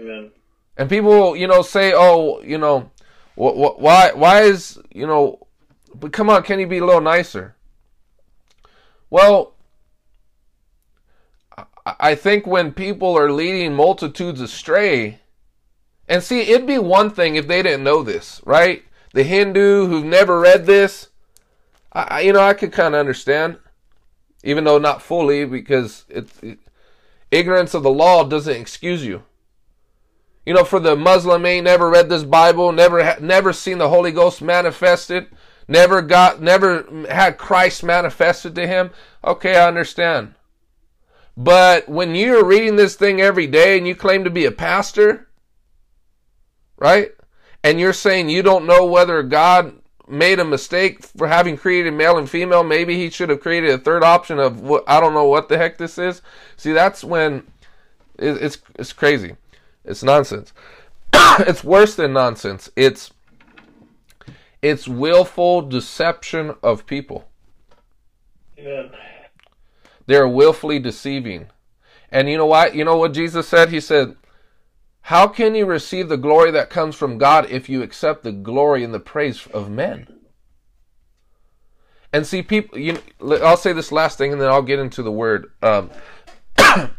Amen. 0.07 0.31
And 0.77 0.89
people, 0.89 1.37
you 1.37 1.47
know, 1.47 1.63
say, 1.63 1.93
"Oh, 1.95 2.41
you 2.43 2.59
know, 2.59 2.91
wh- 3.35 3.57
wh- 3.57 3.79
why 3.79 4.13
why 4.15 4.43
is, 4.43 4.79
you 4.93 5.07
know, 5.07 5.47
but 5.95 6.13
come 6.13 6.31
on, 6.31 6.43
can 6.43 6.61
you 6.61 6.67
be 6.67 6.79
a 6.79 6.85
little 6.85 7.01
nicer?" 7.01 7.57
Well, 9.09 9.55
I 11.87 12.15
think 12.17 12.47
when 12.47 12.73
people 12.73 13.17
are 13.17 13.31
leading 13.31 13.75
multitudes 13.75 14.41
astray, 14.41 15.21
and 16.09 16.23
see, 16.23 16.41
it'd 16.41 16.67
be 16.67 16.79
one 16.79 17.11
thing 17.11 17.37
if 17.37 17.47
they 17.47 17.63
didn't 17.63 17.85
know 17.85 18.03
this, 18.03 18.41
right? 18.45 18.85
The 19.13 19.23
Hindu 19.23 19.87
who've 19.87 20.05
never 20.05 20.41
read 20.41 20.67
this, 20.67 21.09
I, 21.93 22.21
you 22.21 22.33
know, 22.33 22.41
I 22.41 22.55
could 22.55 22.73
kind 22.73 22.95
of 22.95 23.01
understand, 23.01 23.59
even 24.43 24.65
though 24.65 24.79
not 24.79 25.01
fully, 25.01 25.45
because 25.45 26.05
it, 26.09 26.29
it, 26.43 26.59
ignorance 27.31 27.73
of 27.73 27.85
the 27.85 27.91
law 27.91 28.25
doesn't 28.25 28.57
excuse 28.57 29.05
you. 29.05 29.23
You 30.47 30.55
know, 30.55 30.65
for 30.65 30.79
the 30.79 30.95
Muslim 30.95 31.45
ain't 31.45 31.65
never 31.65 31.91
read 31.91 32.09
this 32.09 32.23
Bible, 32.23 32.71
never 32.73 33.17
never 33.21 33.53
seen 33.53 33.79
the 33.79 33.89
Holy 33.89 34.13
Ghost 34.13 34.41
manifested, 34.41 35.27
never 35.67 36.01
got, 36.01 36.41
never 36.41 36.87
had 37.11 37.37
Christ 37.37 37.83
manifested 37.83 38.55
to 38.55 38.67
him. 38.67 38.91
Okay, 39.25 39.57
I 39.57 39.67
understand. 39.67 40.35
But 41.37 41.89
when 41.89 42.15
you're 42.15 42.45
reading 42.45 42.77
this 42.77 42.95
thing 42.95 43.21
every 43.21 43.49
day 43.49 43.77
and 43.77 43.87
you 43.87 43.95
claim 43.95 44.25
to 44.25 44.31
be 44.31 44.47
a 44.47 44.53
pastor, 44.53 45.29
right? 46.79 47.11
And 47.63 47.81
you're 47.81 47.93
saying 47.93 48.31
you 48.31 48.43
don't 48.43 48.67
know 48.67 48.87
whether 48.87 49.23
God 49.25 49.75
made 50.09 50.39
a 50.39 50.45
mistake 50.45 51.03
for 51.05 51.27
having 51.27 51.57
created 51.57 51.93
male 51.93 52.17
and 52.17 52.31
female. 52.31 52.63
Maybe 52.63 52.97
he 52.97 53.11
should 53.11 53.29
have 53.29 53.41
created 53.41 53.71
a 53.71 53.79
third 53.79 54.05
option 54.05 54.39
of 54.39 54.61
what 54.61 54.85
I 54.87 55.01
don't 55.01 55.15
know 55.15 55.25
what 55.25 55.49
the 55.49 55.59
heck 55.59 55.77
this 55.77 55.99
is. 55.99 56.23
See, 56.57 56.73
that's 56.73 57.03
when 57.03 57.47
it, 58.19 58.43
it's 58.43 58.59
it's 58.77 58.93
crazy. 58.93 59.37
It's 59.87 60.03
nonsense. 60.03 60.53
it's 61.15 61.65
worse 61.65 61.95
than 61.95 62.13
nonsense. 62.13 62.71
It's 62.77 63.13
it's 64.63 64.89
willful 64.89 65.63
deception 65.63 66.55
of 66.63 66.87
people. 66.87 67.29
Amen. 68.59 68.91
They're 70.07 70.29
willfully 70.29 70.79
deceiving. 70.79 71.49
And 72.11 72.29
you 72.29 72.37
know 72.37 72.47
what? 72.47 72.75
You 72.75 72.85
know 72.85 72.97
what 72.97 73.13
Jesus 73.13 73.47
said? 73.49 73.71
He 73.71 73.81
said, 73.81 74.17
How 75.03 75.29
can 75.29 75.55
you 75.55 75.67
receive 75.67 76.09
the 76.09 76.17
glory 76.17 76.51
that 76.53 76.71
comes 76.71 76.95
from 76.95 77.19
God 77.19 77.51
if 77.51 77.69
you 77.69 77.83
accept 77.83 78.25
the 78.25 78.33
glory 78.33 78.83
and 78.83 78.95
the 78.95 79.01
praise 79.01 79.47
of 79.49 79.71
men? 79.71 80.09
And 82.13 82.27
see, 82.27 82.43
people, 82.43 82.79
you, 82.79 82.99
I'll 83.21 83.57
say 83.57 83.73
this 83.73 83.93
last 83.93 84.17
thing 84.17 84.33
and 84.33 84.41
then 84.41 84.49
I'll 84.49 84.63
get 84.63 84.79
into 84.79 85.03
the 85.03 85.13
word. 85.13 85.51
Um, 85.63 85.91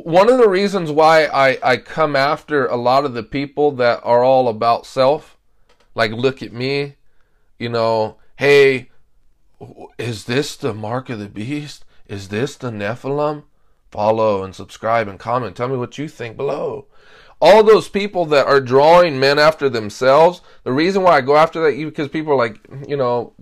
one 0.00 0.30
of 0.30 0.38
the 0.38 0.48
reasons 0.48 0.90
why 0.90 1.26
I, 1.26 1.58
I 1.62 1.76
come 1.76 2.16
after 2.16 2.66
a 2.66 2.76
lot 2.76 3.04
of 3.04 3.14
the 3.14 3.22
people 3.22 3.72
that 3.72 4.00
are 4.02 4.24
all 4.24 4.48
about 4.48 4.86
self, 4.86 5.36
like, 5.94 6.10
look 6.12 6.42
at 6.42 6.52
me, 6.52 6.94
you 7.58 7.68
know, 7.68 8.16
hey, 8.36 8.90
is 9.98 10.24
this 10.24 10.56
the 10.56 10.74
mark 10.74 11.10
of 11.10 11.18
the 11.18 11.28
beast? 11.28 11.84
Is 12.06 12.28
this 12.28 12.56
the 12.56 12.70
Nephilim? 12.70 13.44
Follow 13.90 14.42
and 14.42 14.54
subscribe 14.54 15.06
and 15.06 15.18
comment. 15.18 15.56
Tell 15.56 15.68
me 15.68 15.76
what 15.76 15.98
you 15.98 16.08
think 16.08 16.36
below. 16.36 16.86
All 17.40 17.62
those 17.62 17.88
people 17.88 18.26
that 18.26 18.46
are 18.46 18.60
drawing 18.60 19.20
men 19.20 19.38
after 19.38 19.68
themselves, 19.68 20.40
the 20.64 20.72
reason 20.72 21.02
why 21.02 21.16
I 21.16 21.20
go 21.20 21.36
after 21.36 21.60
that, 21.62 21.76
because 21.76 22.08
people 22.08 22.32
are 22.32 22.36
like, 22.36 22.58
you 22.88 22.96
know, 22.96 23.34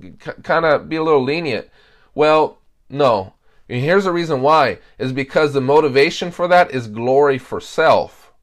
kind 0.43 0.65
of 0.65 0.89
be 0.89 0.97
a 0.97 1.03
little 1.03 1.23
lenient. 1.23 1.69
Well, 2.15 2.59
no. 2.91 3.35
And 3.73 3.81
here's 3.81 4.05
the 4.05 4.13
reason 4.13 4.43
why 4.43 4.81
is 4.99 5.15
because 5.15 5.55
the 5.55 5.63
motivation 5.63 6.31
for 6.31 6.47
that 6.47 6.73
is 6.73 6.89
glory 6.89 7.39
for 7.39 7.59
self. 7.59 8.35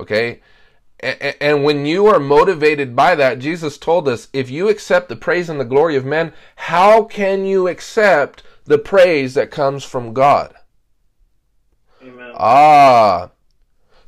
Okay? 0.00 0.40
And 0.98 1.62
when 1.62 1.86
you 1.86 2.06
are 2.08 2.18
motivated 2.18 2.96
by 2.96 3.14
that, 3.14 3.38
Jesus 3.38 3.78
told 3.78 4.08
us 4.08 4.26
if 4.32 4.50
you 4.50 4.68
accept 4.68 5.08
the 5.08 5.14
praise 5.14 5.48
and 5.48 5.60
the 5.60 5.64
glory 5.64 5.94
of 5.94 6.04
men, 6.04 6.32
how 6.56 7.04
can 7.04 7.44
you 7.44 7.68
accept 7.68 8.42
the 8.64 8.76
praise 8.76 9.34
that 9.34 9.52
comes 9.52 9.84
from 9.84 10.12
God? 10.12 10.52
Amen. 12.02 12.32
Ah. 12.36 13.30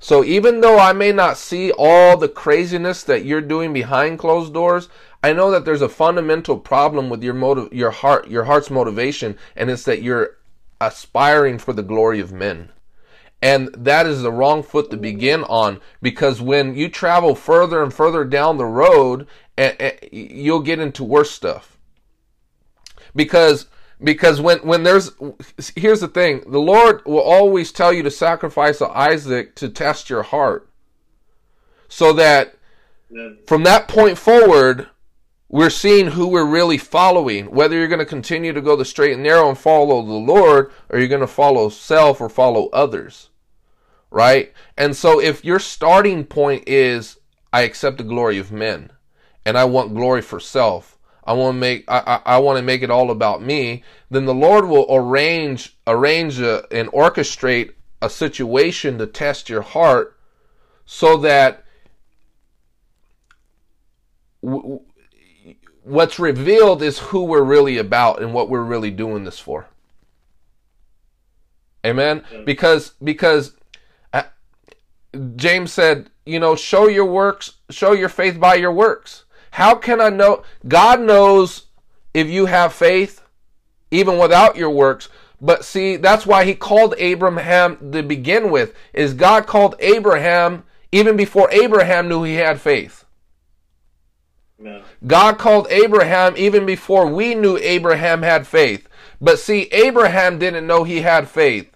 So 0.00 0.24
even 0.24 0.60
though 0.60 0.80
I 0.80 0.92
may 0.92 1.12
not 1.12 1.38
see 1.38 1.70
all 1.70 2.16
the 2.16 2.28
craziness 2.28 3.04
that 3.04 3.24
you're 3.24 3.40
doing 3.40 3.72
behind 3.72 4.18
closed 4.18 4.52
doors, 4.52 4.88
I 5.25 5.33
know 5.33 5.50
that 5.52 5.64
there's 5.64 5.81
a 5.81 5.88
fundamental 5.88 6.59
problem 6.59 7.09
with 7.09 7.23
your 7.23 7.33
motive, 7.33 7.73
your 7.73 7.93
heart, 7.93 8.28
your 8.28 8.45
heart's 8.45 8.69
motivation, 8.69 9.38
and 9.57 9.71
it's 9.71 9.85
that 9.85 10.02
you're 10.02 10.37
aspiring 10.83 11.57
for 11.57 11.73
the 11.73 11.83
glory 11.83 12.21
of 12.21 12.31
men. 12.31 12.69
And 13.40 13.69
that 13.69 14.04
is 14.04 14.21
the 14.21 14.31
wrong 14.31 14.62
foot 14.62 14.90
to 14.90 14.99
begin 14.99 15.43
on 15.45 15.81
because 16.02 16.43
when 16.43 16.75
you 16.75 16.90
travel 16.90 17.35
further 17.35 17.83
and 17.83 17.90
further 17.90 18.26
down 18.26 18.59
the 18.59 18.66
road, 18.66 19.26
eh, 19.57 19.73
eh, 19.81 19.93
you'll 20.12 20.61
get 20.61 20.78
into 20.78 21.02
worse 21.02 21.31
stuff. 21.31 21.78
Because 23.16 23.64
because 24.02 24.43
when 24.43 24.59
when 24.59 24.83
there's 24.83 25.11
here's 25.75 26.00
the 26.00 26.09
thing, 26.09 26.43
the 26.47 26.61
Lord 26.61 27.02
will 27.07 27.23
always 27.23 27.73
tell 27.73 27.95
you 27.95 28.02
to 28.02 28.11
sacrifice 28.11 28.83
Isaac 28.83 29.54
to 29.54 29.71
test 29.71 30.11
your 30.11 30.25
heart. 30.25 30.69
So 31.88 32.12
that 32.12 32.57
from 33.47 33.62
that 33.62 33.88
point 33.88 34.19
forward, 34.19 34.88
we're 35.54 35.70
seeing 35.70 36.08
who 36.08 36.26
we're 36.26 36.44
really 36.44 36.78
following. 36.78 37.46
Whether 37.46 37.76
you're 37.76 37.88
going 37.88 37.99
to 38.00 38.04
continue 38.04 38.52
to 38.52 38.61
go 38.61 38.75
the 38.75 38.84
straight 38.84 39.12
and 39.12 39.23
narrow 39.23 39.49
and 39.49 39.56
follow 39.58 40.02
the 40.02 40.12
Lord, 40.12 40.73
or 40.88 40.99
you're 40.99 41.08
going 41.08 41.20
to 41.20 41.26
follow 41.26 41.68
self 41.68 42.20
or 42.20 42.28
follow 42.28 42.68
others 42.73 43.30
right? 44.14 44.52
And 44.78 44.96
so 44.96 45.20
if 45.20 45.44
your 45.44 45.58
starting 45.58 46.25
point 46.25 46.68
is 46.68 47.18
I 47.52 47.62
accept 47.62 47.99
the 47.99 48.04
glory 48.04 48.38
of 48.38 48.52
men 48.52 48.92
and 49.44 49.58
I 49.58 49.64
want 49.64 49.94
glory 49.94 50.23
for 50.23 50.38
self, 50.38 50.96
I 51.25 51.32
want 51.32 51.56
to 51.56 51.58
make 51.58 51.84
I, 51.88 51.99
I, 52.25 52.37
I 52.37 52.38
want 52.38 52.58
to 52.58 52.62
make 52.62 52.82
it 52.82 52.90
all 52.90 53.11
about 53.11 53.42
me, 53.42 53.82
then 54.11 54.25
the 54.25 54.34
Lord 54.34 54.66
will 54.68 54.87
arrange 54.88 55.76
arrange 55.87 56.38
a, 56.40 56.64
and 56.70 56.88
orchestrate 56.90 57.73
a 58.00 58.08
situation 58.08 58.99
to 58.99 59.06
test 59.06 59.49
your 59.49 59.62
heart 59.62 60.16
so 60.87 61.16
that 61.16 61.64
w- 64.44 64.80
what's 65.84 66.18
revealed 66.18 66.82
is 66.82 66.98
who 66.98 67.24
we're 67.24 67.42
really 67.42 67.78
about 67.78 68.20
and 68.20 68.34
what 68.34 68.48
we're 68.48 68.62
really 68.62 68.90
doing 68.90 69.24
this 69.24 69.38
for. 69.38 69.66
Amen. 71.84 72.24
Because 72.44 72.94
because 73.02 73.52
uh, 74.12 74.24
James 75.36 75.72
said, 75.72 76.10
you 76.24 76.40
know, 76.40 76.56
show 76.56 76.88
your 76.88 77.04
works, 77.04 77.52
show 77.70 77.92
your 77.92 78.08
faith 78.08 78.40
by 78.40 78.54
your 78.54 78.72
works. 78.72 79.24
How 79.50 79.74
can 79.74 80.00
I 80.00 80.08
know? 80.08 80.42
God 80.66 81.00
knows 81.00 81.66
if 82.14 82.28
you 82.28 82.46
have 82.46 82.72
faith, 82.72 83.22
even 83.90 84.18
without 84.18 84.56
your 84.56 84.70
works. 84.70 85.08
But 85.40 85.64
see, 85.64 85.96
that's 85.96 86.26
why 86.26 86.44
he 86.44 86.54
called 86.54 86.94
Abraham 86.96 87.92
to 87.92 88.02
begin 88.02 88.50
with, 88.50 88.74
is 88.94 89.12
God 89.12 89.46
called 89.46 89.74
Abraham 89.78 90.64
even 90.90 91.16
before 91.16 91.50
Abraham 91.50 92.08
knew 92.08 92.22
he 92.22 92.34
had 92.34 92.60
faith. 92.60 93.03
God 95.06 95.38
called 95.38 95.66
Abraham 95.70 96.34
even 96.37 96.64
before 96.64 97.06
we 97.06 97.34
knew 97.34 97.56
Abraham 97.58 98.23
had 98.23 98.46
faith. 98.46 98.88
But 99.20 99.38
see, 99.38 99.62
Abraham 99.73 100.38
didn't 100.38 100.66
know 100.66 100.84
he 100.84 101.00
had 101.00 101.28
faith. 101.28 101.70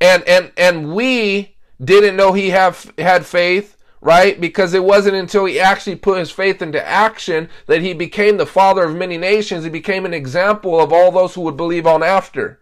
And 0.00 0.22
and 0.24 0.52
and 0.56 0.94
we 0.94 1.56
didn't 1.82 2.16
know 2.16 2.32
he 2.32 2.50
have 2.50 2.92
had 2.98 3.26
faith, 3.26 3.76
right? 4.00 4.40
Because 4.40 4.74
it 4.74 4.84
wasn't 4.84 5.16
until 5.16 5.44
he 5.44 5.60
actually 5.60 5.96
put 5.96 6.18
his 6.18 6.30
faith 6.30 6.62
into 6.62 6.86
action 6.86 7.48
that 7.66 7.82
he 7.82 7.92
became 7.92 8.36
the 8.36 8.46
father 8.46 8.84
of 8.84 8.96
many 8.96 9.18
nations. 9.18 9.64
He 9.64 9.70
became 9.70 10.04
an 10.04 10.14
example 10.14 10.80
of 10.80 10.92
all 10.92 11.10
those 11.10 11.34
who 11.34 11.42
would 11.42 11.56
believe 11.56 11.86
on 11.86 12.02
after, 12.02 12.60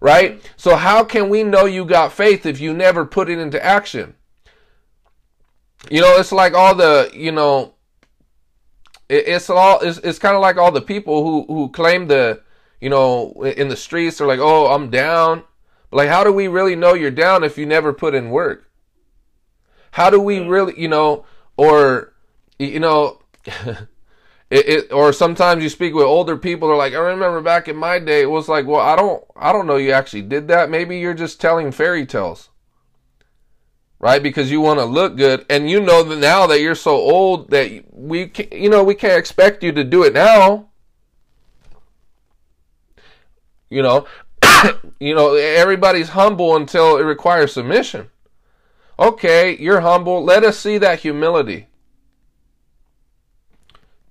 right? 0.00 0.40
So 0.56 0.76
how 0.76 1.04
can 1.04 1.28
we 1.28 1.42
know 1.42 1.64
you 1.64 1.84
got 1.84 2.12
faith 2.12 2.46
if 2.46 2.60
you 2.60 2.72
never 2.72 3.04
put 3.04 3.28
it 3.28 3.38
into 3.38 3.64
action? 3.64 4.14
You 5.90 6.02
know, 6.02 6.16
it's 6.18 6.32
like 6.32 6.54
all 6.54 6.74
the, 6.74 7.10
you 7.14 7.32
know, 7.32 7.74
it's 9.10 9.50
all 9.50 9.80
it's, 9.80 9.98
it's 9.98 10.18
kind 10.18 10.36
of 10.36 10.40
like 10.40 10.56
all 10.56 10.72
the 10.72 10.80
people 10.80 11.24
who 11.24 11.52
who 11.52 11.68
claim 11.70 12.06
the 12.06 12.40
you 12.80 12.88
know 12.88 13.32
in 13.42 13.68
the 13.68 13.76
streets 13.76 14.18
they're 14.18 14.26
like 14.26 14.40
oh 14.40 14.72
i'm 14.72 14.90
down 14.90 15.42
like, 15.92 16.08
how 16.08 16.24
do 16.24 16.32
we 16.32 16.48
really 16.48 16.76
know 16.76 16.94
you're 16.94 17.10
down 17.10 17.42
if 17.42 17.58
you 17.58 17.66
never 17.66 17.92
put 17.92 18.14
in 18.14 18.30
work? 18.30 18.70
How 19.92 20.10
do 20.10 20.20
we 20.20 20.38
mm. 20.38 20.48
really, 20.48 20.80
you 20.80 20.88
know, 20.88 21.24
or, 21.56 22.14
you 22.58 22.78
know, 22.78 23.20
it, 23.44 23.86
it, 24.50 24.92
or 24.92 25.12
sometimes 25.12 25.62
you 25.62 25.68
speak 25.68 25.94
with 25.94 26.04
older 26.04 26.36
people, 26.36 26.68
they're 26.68 26.76
like, 26.76 26.94
I 26.94 26.98
remember 26.98 27.40
back 27.40 27.66
in 27.66 27.76
my 27.76 27.98
day, 27.98 28.22
it 28.22 28.30
was 28.30 28.48
like, 28.48 28.66
well, 28.66 28.80
I 28.80 28.94
don't, 28.94 29.24
I 29.34 29.52
don't 29.52 29.66
know 29.66 29.76
you 29.76 29.90
actually 29.90 30.22
did 30.22 30.46
that. 30.48 30.70
Maybe 30.70 30.98
you're 30.98 31.14
just 31.14 31.40
telling 31.40 31.72
fairy 31.72 32.06
tales. 32.06 32.50
Right? 34.00 34.22
Because 34.22 34.50
you 34.50 34.60
want 34.60 34.80
to 34.80 34.86
look 34.86 35.16
good. 35.16 35.44
And 35.48 35.70
you 35.70 35.78
know 35.78 36.02
that 36.02 36.18
now 36.18 36.46
that 36.46 36.60
you're 36.60 36.74
so 36.74 36.92
old 36.92 37.50
that 37.50 37.84
we, 37.92 38.28
can, 38.28 38.48
you 38.50 38.70
know, 38.70 38.82
we 38.82 38.94
can't 38.94 39.18
expect 39.18 39.62
you 39.62 39.72
to 39.72 39.84
do 39.84 40.02
it 40.02 40.14
now. 40.14 40.70
You 43.68 43.82
know, 43.82 44.06
you 45.00 45.14
know, 45.14 45.34
everybody's 45.34 46.10
humble 46.10 46.56
until 46.56 46.96
it 46.96 47.02
requires 47.02 47.52
submission. 47.52 48.08
Okay, 48.98 49.56
you're 49.56 49.80
humble. 49.80 50.24
Let 50.24 50.44
us 50.44 50.58
see 50.58 50.76
that 50.78 51.00
humility. 51.00 51.68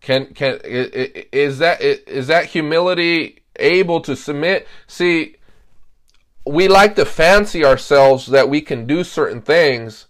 Can 0.01 0.34
can 0.34 0.60
is 0.63 1.60
that 1.60 1.81
is 1.81 2.27
that 2.27 2.46
humility 2.46 3.43
able 3.58 4.01
to 4.01 4.15
submit? 4.15 4.67
See, 4.88 5.36
we 6.50 6.68
like 6.68 6.96
to 6.96 7.06
fancy 7.06 7.63
ourselves 7.63 8.25
that 8.27 8.50
we 8.50 8.60
can 8.60 8.88
do 8.88 9.03
certain 9.03 9.39
things 9.39 10.08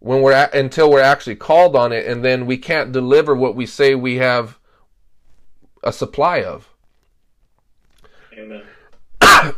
when 0.00 0.20
we're 0.20 0.32
at, 0.32 0.52
until 0.52 0.90
we're 0.90 1.00
actually 1.00 1.36
called 1.36 1.76
on 1.76 1.92
it, 1.92 2.06
and 2.06 2.24
then 2.24 2.44
we 2.44 2.58
can't 2.58 2.90
deliver 2.90 3.36
what 3.36 3.54
we 3.54 3.66
say 3.66 3.94
we 3.94 4.16
have 4.16 4.58
a 5.84 5.92
supply 5.92 6.42
of. 6.42 6.68
Amen. 8.36 8.62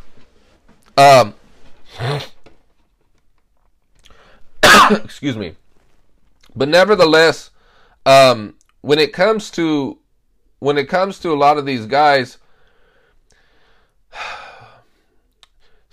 Um, 0.95 1.33
excuse 4.91 5.39
me. 5.39 5.57
But 6.55 6.69
nevertheless, 6.69 7.49
um, 8.05 8.57
when 8.83 8.99
it 8.99 9.15
comes 9.15 9.51
to 9.53 9.99
when 10.59 10.77
it 10.77 10.91
comes 10.91 11.19
to 11.21 11.33
a 11.33 11.35
lot 11.35 11.57
of 11.57 11.65
these 11.65 11.87
guys 11.87 12.37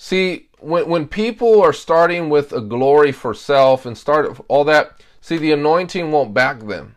see 0.01 0.48
when 0.60 0.88
when 0.88 1.08
people 1.10 1.62
are 1.62 1.74
starting 1.74 2.29
with 2.29 2.53
a 2.53 2.62
glory 2.62 3.12
for 3.12 3.34
self 3.34 3.86
and 3.86 3.98
start 3.98 4.39
all 4.48 4.63
that 4.63 5.03
see 5.20 5.38
the 5.38 5.51
anointing 5.51 6.10
won't 6.10 6.34
back 6.34 6.60
them. 6.62 6.96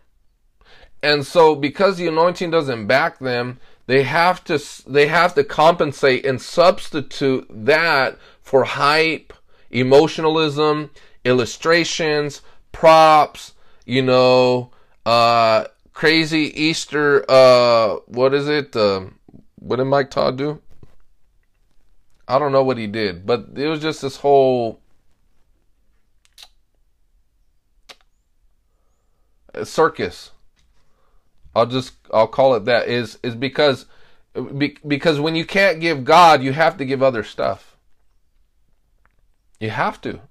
And 1.03 1.27
so 1.27 1.53
because 1.53 1.97
the 1.97 2.07
anointing 2.07 2.49
doesn't 2.49 2.87
back 2.87 3.19
them 3.19 3.59
they 3.87 4.03
have 4.03 4.41
to 4.45 4.57
they 4.87 5.07
have 5.07 5.35
to 5.35 5.43
compensate 5.43 6.25
and 6.25 6.41
substitute 6.41 7.45
that 7.49 8.17
for 8.41 8.63
hype 8.63 9.33
emotionalism 9.69 10.89
illustrations 11.25 12.41
props 12.71 13.53
you 13.85 14.01
know 14.01 14.71
uh 15.05 15.65
crazy 15.93 16.53
easter 16.55 17.25
uh 17.27 17.95
what 18.05 18.33
is 18.33 18.47
it 18.47 18.73
uh, 18.77 19.01
what 19.55 19.75
did 19.75 19.85
mike 19.85 20.09
todd 20.09 20.37
do 20.37 20.61
i 22.27 22.39
don't 22.39 22.51
know 22.51 22.63
what 22.63 22.77
he 22.77 22.87
did 22.87 23.25
but 23.25 23.47
it 23.55 23.67
was 23.67 23.79
just 23.79 24.01
this 24.01 24.17
whole 24.17 24.79
uh, 29.53 29.63
circus 29.63 30.31
I'll 31.55 31.65
just 31.65 31.93
I'll 32.11 32.27
call 32.27 32.55
it 32.55 32.65
that 32.65 32.87
is 32.87 33.19
is 33.23 33.35
because 33.35 33.85
because 34.87 35.19
when 35.19 35.35
you 35.35 35.45
can't 35.45 35.79
give 35.79 36.03
God, 36.03 36.41
you 36.41 36.53
have 36.53 36.77
to 36.77 36.85
give 36.85 37.03
other 37.03 37.23
stuff. 37.23 37.77
You 39.59 39.69
have 39.69 40.01
to. 40.01 40.21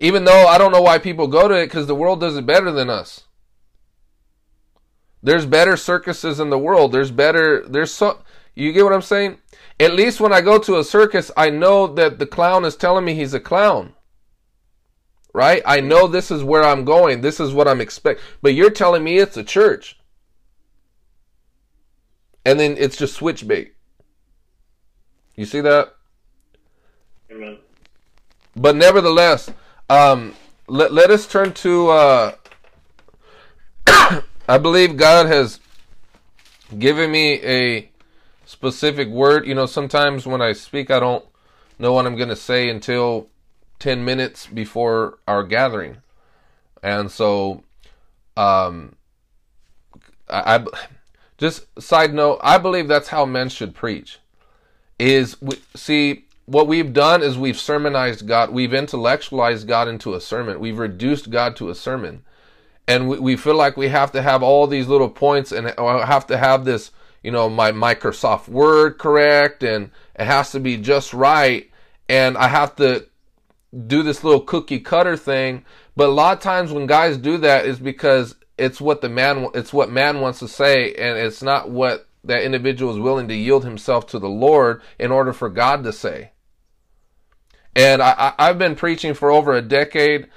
Even 0.00 0.24
though 0.24 0.48
I 0.48 0.58
don't 0.58 0.72
know 0.72 0.82
why 0.82 0.98
people 0.98 1.28
go 1.28 1.46
to 1.46 1.54
it 1.54 1.66
because 1.66 1.86
the 1.86 1.94
world 1.94 2.20
does 2.20 2.36
it 2.36 2.44
better 2.44 2.72
than 2.72 2.90
us. 2.90 3.22
There's 5.22 5.46
better 5.46 5.76
circuses 5.76 6.40
in 6.40 6.50
the 6.50 6.58
world. 6.58 6.90
There's 6.90 7.12
better 7.12 7.64
there's 7.68 7.92
so 7.92 8.18
you 8.56 8.72
get 8.72 8.82
what 8.82 8.92
I'm 8.92 9.02
saying? 9.02 9.38
At 9.82 9.94
least 9.94 10.20
when 10.20 10.32
I 10.32 10.40
go 10.40 10.58
to 10.58 10.78
a 10.78 10.84
circus, 10.84 11.30
I 11.36 11.50
know 11.50 11.86
that 11.86 12.18
the 12.18 12.26
clown 12.26 12.64
is 12.64 12.76
telling 12.76 13.04
me 13.04 13.14
he's 13.14 13.34
a 13.34 13.40
clown 13.40 13.94
right? 15.32 15.62
I 15.64 15.80
know 15.80 16.06
this 16.06 16.30
is 16.30 16.44
where 16.44 16.62
I'm 16.62 16.84
going. 16.84 17.20
This 17.20 17.40
is 17.40 17.52
what 17.52 17.68
I'm 17.68 17.80
expecting. 17.80 18.24
But 18.40 18.54
you're 18.54 18.70
telling 18.70 19.02
me 19.02 19.18
it's 19.18 19.36
a 19.36 19.44
church. 19.44 19.98
And 22.44 22.58
then 22.58 22.76
it's 22.78 22.96
just 22.96 23.14
switch 23.14 23.46
bait. 23.46 23.74
You 25.36 25.46
see 25.46 25.60
that? 25.60 25.94
Amen. 27.30 27.58
But 28.54 28.76
nevertheless, 28.76 29.50
um, 29.88 30.34
let, 30.66 30.92
let 30.92 31.10
us 31.10 31.26
turn 31.26 31.54
to. 31.54 31.88
Uh, 31.88 32.32
I 34.48 34.58
believe 34.58 34.96
God 34.96 35.26
has 35.26 35.60
given 36.78 37.10
me 37.10 37.40
a 37.42 37.90
specific 38.62 39.08
word. 39.08 39.44
You 39.44 39.56
know, 39.56 39.66
sometimes 39.66 40.24
when 40.24 40.40
I 40.40 40.52
speak, 40.52 40.88
I 40.88 41.00
don't 41.00 41.24
know 41.80 41.92
what 41.92 42.06
I'm 42.06 42.14
going 42.14 42.28
to 42.28 42.36
say 42.36 42.68
until 42.68 43.28
10 43.80 44.04
minutes 44.04 44.46
before 44.46 45.18
our 45.26 45.42
gathering. 45.42 45.96
And 46.80 47.10
so, 47.10 47.64
um, 48.36 48.94
I, 50.30 50.56
I 50.56 50.64
just 51.38 51.66
side 51.82 52.14
note, 52.14 52.38
I 52.40 52.56
believe 52.58 52.86
that's 52.86 53.08
how 53.08 53.24
men 53.24 53.48
should 53.48 53.74
preach. 53.74 54.20
Is 54.96 55.42
we, 55.42 55.56
see 55.74 56.26
what 56.46 56.68
we've 56.68 56.92
done 56.92 57.20
is 57.20 57.36
we've 57.36 57.58
sermonized 57.58 58.28
God, 58.28 58.50
we've 58.50 58.72
intellectualized 58.72 59.66
God 59.66 59.88
into 59.88 60.14
a 60.14 60.20
sermon, 60.20 60.60
we've 60.60 60.78
reduced 60.78 61.30
God 61.30 61.56
to 61.56 61.68
a 61.68 61.74
sermon, 61.74 62.22
and 62.86 63.08
we, 63.08 63.18
we 63.18 63.36
feel 63.36 63.56
like 63.56 63.76
we 63.76 63.88
have 63.88 64.12
to 64.12 64.22
have 64.22 64.40
all 64.44 64.68
these 64.68 64.86
little 64.86 65.10
points 65.10 65.50
and 65.50 65.74
have 65.76 66.28
to 66.28 66.38
have 66.38 66.64
this, 66.64 66.92
you 67.22 67.30
know, 67.30 67.48
my 67.48 67.72
Microsoft 67.72 68.48
Word 68.48 68.98
correct, 68.98 69.62
and 69.62 69.90
it 70.14 70.24
has 70.24 70.52
to 70.52 70.60
be 70.60 70.76
just 70.76 71.12
right, 71.12 71.70
and 72.08 72.36
I 72.36 72.48
have 72.48 72.76
to 72.76 73.06
do 73.86 74.02
this 74.02 74.22
little 74.22 74.40
cookie 74.40 74.80
cutter 74.80 75.16
thing. 75.16 75.64
But 75.96 76.08
a 76.08 76.12
lot 76.12 76.36
of 76.36 76.42
times 76.42 76.72
when 76.72 76.86
guys 76.86 77.16
do 77.16 77.38
that 77.38 77.64
is 77.66 77.78
because 77.78 78.34
it's 78.58 78.80
what 78.80 79.00
the 79.00 79.08
man 79.08 79.48
it's 79.54 79.72
what 79.72 79.90
man 79.90 80.20
wants 80.20 80.38
to 80.40 80.48
say 80.48 80.94
and 80.94 81.18
it's 81.18 81.42
not 81.42 81.70
what 81.70 82.06
that 82.24 82.42
individual 82.42 82.92
is 82.92 82.98
willing 82.98 83.28
to 83.28 83.34
yield 83.34 83.64
himself 83.64 84.06
to 84.06 84.18
the 84.18 84.28
Lord 84.28 84.80
in 84.98 85.10
order 85.10 85.32
for 85.32 85.48
God 85.48 85.82
to 85.84 85.92
say. 85.92 86.32
And 87.74 88.02
I, 88.02 88.34
have 88.38 88.58
been 88.58 88.76
preaching 88.76 89.14
for 89.14 89.30
over 89.30 89.54
a 89.54 89.62
decade. 89.62 90.28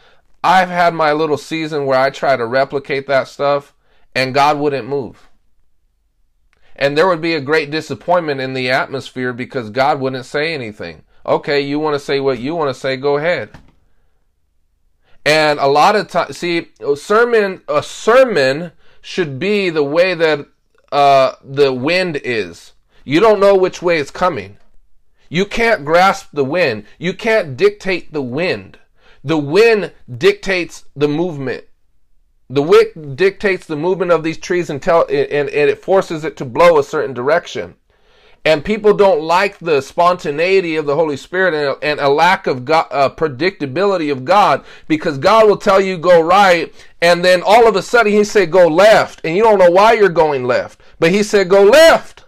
I've 0.43 0.69
had 0.69 0.93
my 0.93 1.11
little 1.11 1.37
season 1.37 1.85
where 1.85 1.99
I 1.99 2.09
try 2.09 2.37
to 2.37 2.45
replicate 2.45 3.07
that 3.07 3.27
stuff 3.27 3.73
and 4.15 4.33
God 4.33 4.57
wouldn't 4.57 4.87
move. 4.87 5.29
And 6.75 6.97
there 6.97 7.07
would 7.07 7.21
be 7.21 7.35
a 7.35 7.41
great 7.41 7.71
disappointment 7.71 8.41
in 8.41 8.53
the 8.53 8.69
atmosphere 8.69 9.31
because 9.33 9.69
God 9.69 9.99
wouldn't 9.99 10.25
say 10.25 10.53
anything. 10.53 11.03
Okay, 11.25 11.61
you 11.61 11.79
want 11.79 11.95
to 11.95 11.99
say 11.99 12.19
what 12.19 12.39
you 12.39 12.55
want 12.55 12.73
to 12.73 12.79
say, 12.79 12.97
go 12.97 13.17
ahead. 13.17 13.49
And 15.25 15.59
a 15.59 15.67
lot 15.67 15.95
of 15.95 16.07
times, 16.07 16.37
see, 16.37 16.69
a 16.79 16.95
sermon, 16.95 17.61
a 17.67 17.81
sermon 17.81 18.73
should 19.01 19.39
be 19.39 19.69
the 19.69 19.83
way 19.83 20.13
that 20.13 20.47
uh, 20.91 21.33
the 21.43 21.73
wind 21.73 22.21
is. 22.23 22.73
You 23.03 23.19
don't 23.19 23.39
know 23.39 23.55
which 23.55 23.81
way 23.81 23.97
it's 23.97 24.11
coming. 24.11 24.57
You 25.29 25.45
can't 25.45 25.85
grasp 25.85 26.29
the 26.33 26.43
wind. 26.43 26.85
You 26.99 27.13
can't 27.13 27.57
dictate 27.57 28.13
the 28.13 28.21
wind. 28.21 28.77
The 29.23 29.37
wind 29.39 29.93
dictates 30.15 30.85
the 30.95 31.07
movement. 31.07 31.65
The 32.49 32.61
wind 32.61 33.17
dictates 33.17 33.65
the 33.65 33.75
movement 33.75 34.11
of 34.11 34.23
these 34.23 34.37
trees 34.37 34.69
and, 34.69 34.81
tell, 34.81 35.01
and, 35.07 35.49
and 35.49 35.49
it 35.49 35.81
forces 35.81 36.23
it 36.23 36.37
to 36.37 36.45
blow 36.45 36.77
a 36.77 36.83
certain 36.83 37.13
direction. 37.13 37.75
And 38.45 38.63
people 38.63 38.93
don't 38.93 39.21
like 39.21 39.57
the 39.57 39.81
spontaneity 39.81 40.75
of 40.75 40.85
the 40.85 40.93
Holy 40.93 41.17
Spirit 41.17 41.55
and 41.55 41.65
a, 41.65 41.83
and 41.83 41.99
a 41.99 42.09
lack 42.09 42.45
of 42.45 42.63
God, 42.63 42.85
uh, 42.91 43.09
predictability 43.09 44.11
of 44.11 44.23
God 44.23 44.63
because 44.87 45.17
God 45.17 45.47
will 45.47 45.57
tell 45.57 45.81
you 45.81 45.97
go 45.97 46.21
right 46.21 46.71
and 47.01 47.25
then 47.25 47.41
all 47.43 47.67
of 47.67 47.75
a 47.75 47.81
sudden 47.81 48.11
he 48.11 48.23
said 48.23 48.51
go 48.51 48.67
left 48.67 49.19
and 49.23 49.35
you 49.35 49.41
don't 49.41 49.57
know 49.57 49.71
why 49.71 49.93
you're 49.93 50.09
going 50.09 50.43
left 50.45 50.79
but 50.99 51.09
he 51.09 51.23
said 51.23 51.49
go 51.49 51.63
left. 51.63 52.25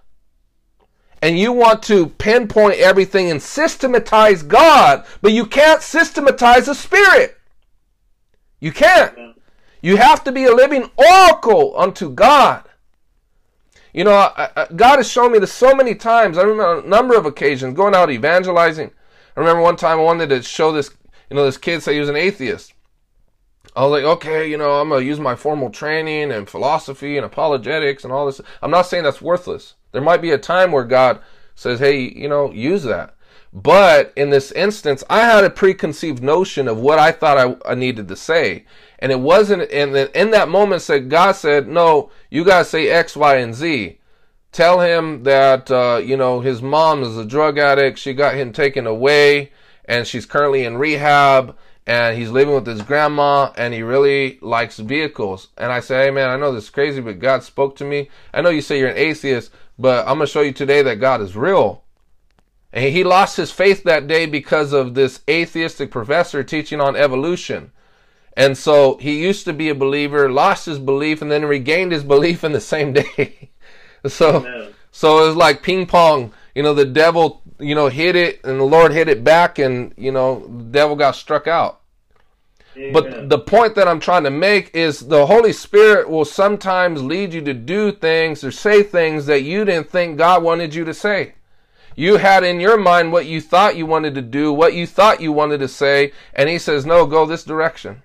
And 1.21 1.38
you 1.38 1.51
want 1.51 1.84
to 1.84 2.08
pinpoint 2.08 2.80
everything 2.80 3.30
and 3.30 3.41
systematize 3.41 4.41
God 4.41 5.06
but 5.21 5.34
you 5.34 5.45
can't 5.45 5.84
systematize 5.84 6.65
the 6.65 6.73
Spirit. 6.73 7.38
You 8.60 8.71
can't 8.71 9.37
you 9.81 9.97
have 9.97 10.23
to 10.23 10.31
be 10.31 10.45
a 10.45 10.53
living 10.53 10.89
oracle 10.97 11.73
unto 11.77 12.09
God 12.09 12.67
you 13.97 14.03
know, 14.03 14.11
I, 14.11 14.49
I, 14.55 14.67
God 14.75 14.97
has 14.97 15.09
shown 15.09 15.31
me 15.31 15.39
this 15.39 15.51
so 15.51 15.73
many 15.73 15.95
times. 15.95 16.37
I 16.37 16.43
remember 16.43 16.81
a 16.81 16.87
number 16.87 17.17
of 17.17 17.25
occasions 17.25 17.75
going 17.75 17.95
out 17.95 18.11
evangelizing. 18.11 18.91
I 19.35 19.39
remember 19.39 19.63
one 19.63 19.75
time 19.75 19.97
I 19.97 20.03
wanted 20.03 20.29
to 20.29 20.43
show 20.43 20.71
this, 20.71 20.91
you 21.31 21.35
know, 21.35 21.43
this 21.45 21.57
kid 21.57 21.81
say 21.81 21.95
he 21.95 21.99
was 21.99 22.07
an 22.07 22.15
atheist. 22.15 22.75
I 23.75 23.81
was 23.81 23.91
like, 23.91 24.03
okay, 24.03 24.47
you 24.49 24.57
know, 24.57 24.79
I'm 24.79 24.89
gonna 24.89 25.03
use 25.03 25.19
my 25.19 25.35
formal 25.35 25.71
training 25.71 26.31
and 26.31 26.47
philosophy 26.47 27.17
and 27.17 27.25
apologetics 27.25 28.03
and 28.03 28.13
all 28.13 28.27
this. 28.27 28.39
I'm 28.61 28.69
not 28.69 28.83
saying 28.83 29.03
that's 29.03 29.19
worthless. 29.19 29.73
There 29.93 30.01
might 30.01 30.21
be 30.21 30.29
a 30.29 30.37
time 30.37 30.71
where 30.71 30.83
God 30.83 31.19
says, 31.55 31.79
hey, 31.79 31.99
you 31.99 32.29
know, 32.29 32.51
use 32.51 32.83
that. 32.83 33.15
But 33.51 34.13
in 34.15 34.29
this 34.29 34.51
instance, 34.51 35.03
I 35.09 35.21
had 35.21 35.43
a 35.43 35.49
preconceived 35.49 36.21
notion 36.21 36.67
of 36.67 36.77
what 36.77 36.99
I 36.99 37.11
thought 37.11 37.59
I, 37.65 37.71
I 37.71 37.73
needed 37.73 38.07
to 38.09 38.15
say. 38.15 38.65
And 38.99 39.12
it 39.12 39.19
wasn't, 39.19 39.71
and 39.71 39.93
then 39.93 40.10
in 40.15 40.31
that 40.31 40.49
moment, 40.49 40.81
said 40.81 41.10
God 41.10 41.33
said, 41.33 41.67
"No, 41.67 42.10
you 42.31 42.43
gotta 42.43 42.65
say 42.65 42.89
X, 42.89 43.15
Y, 43.15 43.36
and 43.36 43.53
Z. 43.53 43.99
Tell 44.51 44.79
him 44.79 45.23
that 45.23 45.69
uh, 45.69 46.01
you 46.03 46.17
know 46.17 46.39
his 46.41 46.62
mom 46.62 47.03
is 47.03 47.17
a 47.17 47.25
drug 47.25 47.60
addict. 47.60 47.99
She 47.99 48.13
got 48.13 48.36
him 48.36 48.51
taken 48.51 48.88
away, 48.88 49.51
and 49.86 50.07
she's 50.07 50.25
currently 50.25 50.63
in 50.63 50.77
rehab. 50.77 51.55
And 51.86 52.17
he's 52.17 52.31
living 52.31 52.53
with 52.53 52.67
his 52.67 52.81
grandma, 52.81 53.53
and 53.55 53.73
he 53.73 53.81
really 53.81 54.39
likes 54.41 54.77
vehicles. 54.77 55.47
And 55.57 55.71
I 55.71 55.79
say, 55.79 56.05
Hey 56.05 56.12
man, 56.12 56.29
I 56.29 56.36
know 56.36 56.51
this 56.51 56.65
is 56.65 56.69
crazy, 56.69 56.99
but 56.99 57.19
God 57.19 57.43
spoke 57.43 57.77
to 57.77 57.86
me. 57.86 58.10
I 58.33 58.41
know 58.41 58.49
you 58.49 58.60
say 58.60 58.77
you're 58.77 58.89
an 58.89 58.97
atheist, 58.97 59.51
but 59.79 60.05
I'm 60.05 60.15
gonna 60.15 60.27
show 60.27 60.41
you 60.41 60.51
today 60.51 60.81
that 60.81 60.99
God 60.99 61.21
is 61.21 61.38
real." 61.38 61.83
And 62.73 62.93
he 62.93 63.03
lost 63.03 63.38
his 63.38 63.51
faith 63.51 63.83
that 63.83 64.07
day 64.07 64.25
because 64.25 64.73
of 64.73 64.93
this 64.93 65.21
atheistic 65.29 65.89
professor 65.89 66.43
teaching 66.43 66.81
on 66.81 66.95
evolution. 66.95 67.71
And 68.38 68.56
so 68.56 68.97
he 68.97 69.19
used 69.19 69.45
to 69.45 69.54
be 69.54 69.67
a 69.67 69.76
believer, 69.76 70.32
lost 70.32 70.67
his 70.67 70.78
belief, 70.78 71.23
and 71.23 71.32
then 71.32 71.43
regained 71.45 71.91
his 71.91 72.04
belief 72.04 72.43
in 72.43 72.52
the 72.52 72.62
same 72.62 72.93
day. 72.93 73.50
so, 74.06 74.38
Amen. 74.38 74.73
so 74.91 75.23
it 75.23 75.28
was 75.28 75.36
like 75.36 75.63
ping 75.63 75.88
pong. 75.88 76.32
You 76.54 76.62
know, 76.62 76.76
the 76.76 76.86
devil, 76.86 77.41
you 77.60 77.73
know, 77.73 77.88
hit 77.88 78.15
it, 78.15 78.39
and 78.45 78.60
the 78.60 78.63
Lord 78.63 78.91
hit 78.91 79.10
it 79.10 79.23
back, 79.23 79.58
and 79.58 79.91
you 79.97 80.12
know, 80.12 80.45
the 80.47 80.65
devil 80.65 80.95
got 80.95 81.15
struck 81.15 81.47
out. 81.47 81.82
Amen. 82.76 82.93
But 82.93 83.30
the 83.30 83.39
point 83.39 83.73
that 83.73 83.88
I'm 83.88 84.00
trying 84.00 84.23
to 84.23 84.30
make 84.30 84.73
is 84.76 85.00
the 85.00 85.26
Holy 85.26 85.52
Spirit 85.52 86.08
will 86.08 86.26
sometimes 86.26 87.02
lead 87.02 87.34
you 87.34 87.41
to 87.41 87.56
do 87.56 87.91
things 87.91 88.43
or 88.43 88.52
say 88.52 88.84
things 88.84 89.26
that 89.26 89.41
you 89.41 89.65
didn't 89.65 89.89
think 89.89 90.19
God 90.19 90.43
wanted 90.43 90.76
you 90.76 90.86
to 90.86 90.93
say. 90.93 91.34
You 91.95 92.17
had 92.17 92.43
in 92.43 92.60
your 92.60 92.78
mind 92.78 93.12
what 93.12 93.26
you 93.26 93.41
thought 93.41 93.78
you 93.78 93.88
wanted 93.88 94.13
to 94.13 94.21
do, 94.21 94.54
what 94.54 94.76
you 94.76 94.86
thought 94.86 95.21
you 95.21 95.32
wanted 95.32 95.58
to 95.62 95.67
say, 95.67 96.12
and 96.36 96.47
He 96.50 96.60
says, 96.60 96.86
No, 96.86 97.08
go 97.08 97.26
this 97.26 97.43
direction. 97.43 98.04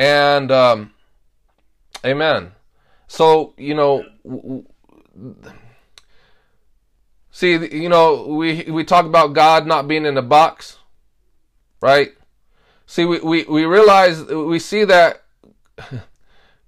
And 0.00 0.50
um, 0.50 0.92
amen. 2.06 2.52
So 3.06 3.52
you 3.58 3.74
know, 3.74 4.02
see, 7.30 7.52
you 7.52 7.90
know, 7.90 8.26
we 8.28 8.62
we 8.62 8.82
talk 8.82 9.04
about 9.04 9.34
God 9.34 9.66
not 9.66 9.86
being 9.86 10.06
in 10.06 10.16
a 10.16 10.22
box, 10.22 10.78
right? 11.82 12.12
See, 12.86 13.04
we 13.04 13.20
we 13.20 13.44
we 13.44 13.66
realize 13.66 14.24
we 14.24 14.58
see 14.58 14.84
that. 14.84 15.22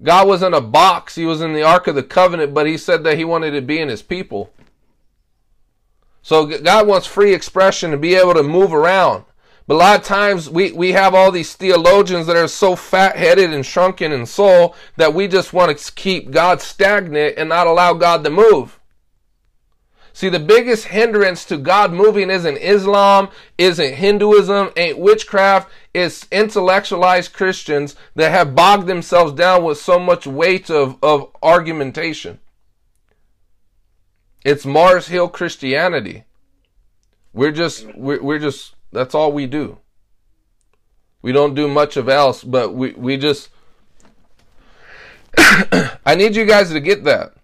God 0.02 0.28
was 0.28 0.42
in 0.42 0.52
a 0.52 0.60
box. 0.60 1.14
He 1.14 1.24
was 1.24 1.40
in 1.40 1.54
the 1.54 1.62
Ark 1.62 1.86
of 1.86 1.94
the 1.94 2.02
Covenant, 2.02 2.52
but 2.52 2.66
he 2.66 2.76
said 2.76 3.02
that 3.04 3.16
he 3.16 3.24
wanted 3.24 3.52
to 3.52 3.62
be 3.62 3.78
in 3.78 3.88
his 3.88 4.02
people. 4.02 4.52
So 6.20 6.46
God 6.58 6.86
wants 6.86 7.06
free 7.06 7.32
expression 7.32 7.92
to 7.92 7.96
be 7.96 8.14
able 8.14 8.34
to 8.34 8.42
move 8.42 8.74
around. 8.74 9.24
But 9.66 9.74
a 9.74 9.76
lot 9.76 10.00
of 10.00 10.04
times 10.04 10.50
we, 10.50 10.72
we 10.72 10.92
have 10.92 11.14
all 11.14 11.30
these 11.30 11.54
theologians 11.54 12.26
that 12.26 12.36
are 12.36 12.48
so 12.48 12.74
fat 12.74 13.16
headed 13.16 13.52
and 13.52 13.64
shrunken 13.64 14.12
in 14.12 14.26
soul 14.26 14.74
that 14.96 15.14
we 15.14 15.28
just 15.28 15.52
want 15.52 15.76
to 15.76 15.92
keep 15.92 16.30
God 16.30 16.60
stagnant 16.60 17.34
and 17.38 17.48
not 17.48 17.66
allow 17.66 17.94
God 17.94 18.24
to 18.24 18.30
move. 18.30 18.78
See, 20.14 20.28
the 20.28 20.38
biggest 20.38 20.88
hindrance 20.88 21.44
to 21.46 21.56
God 21.56 21.92
moving 21.92 22.28
isn't 22.28 22.58
Islam, 22.58 23.28
isn't 23.56 23.94
Hinduism, 23.94 24.70
ain't 24.76 24.98
witchcraft, 24.98 25.70
it's 25.94 26.26
intellectualized 26.30 27.32
Christians 27.32 27.96
that 28.14 28.30
have 28.30 28.54
bogged 28.54 28.86
themselves 28.86 29.32
down 29.32 29.64
with 29.64 29.78
so 29.78 29.98
much 29.98 30.26
weight 30.26 30.70
of, 30.70 30.98
of 31.02 31.30
argumentation. 31.42 32.40
It's 34.44 34.66
Mars 34.66 35.06
Hill 35.06 35.28
Christianity. 35.28 36.24
We're 37.32 37.52
just, 37.52 37.86
we're, 37.94 38.22
we're 38.22 38.38
just, 38.38 38.74
that's 38.92 39.14
all 39.14 39.32
we 39.32 39.46
do. 39.46 39.78
We 41.22 41.32
don't 41.32 41.54
do 41.54 41.68
much 41.68 41.96
of 41.96 42.08
else, 42.08 42.44
but 42.44 42.74
we, 42.74 42.92
we 42.92 43.16
just, 43.16 43.48
I 45.38 46.14
need 46.16 46.36
you 46.36 46.44
guys 46.44 46.70
to 46.70 46.80
get 46.80 47.04
that. 47.04 47.34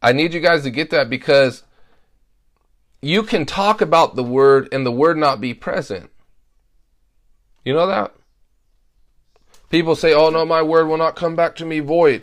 I 0.00 0.12
need 0.12 0.34
you 0.34 0.40
guys 0.40 0.62
to 0.64 0.70
get 0.70 0.90
that 0.90 1.08
because 1.08 1.62
you 3.00 3.22
can 3.22 3.46
talk 3.46 3.80
about 3.80 4.16
the 4.16 4.22
word 4.22 4.68
and 4.72 4.84
the 4.84 4.92
word 4.92 5.16
not 5.16 5.40
be 5.40 5.54
present. 5.54 6.10
You 7.64 7.72
know 7.72 7.86
that? 7.86 8.14
People 9.70 9.96
say, 9.96 10.12
oh 10.12 10.30
no, 10.30 10.44
my 10.44 10.62
word 10.62 10.86
will 10.86 10.98
not 10.98 11.16
come 11.16 11.34
back 11.34 11.56
to 11.56 11.64
me 11.64 11.80
void. 11.80 12.22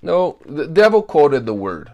No, 0.00 0.38
the 0.46 0.66
devil 0.66 1.02
quoted 1.02 1.46
the 1.46 1.54
word. 1.54 1.92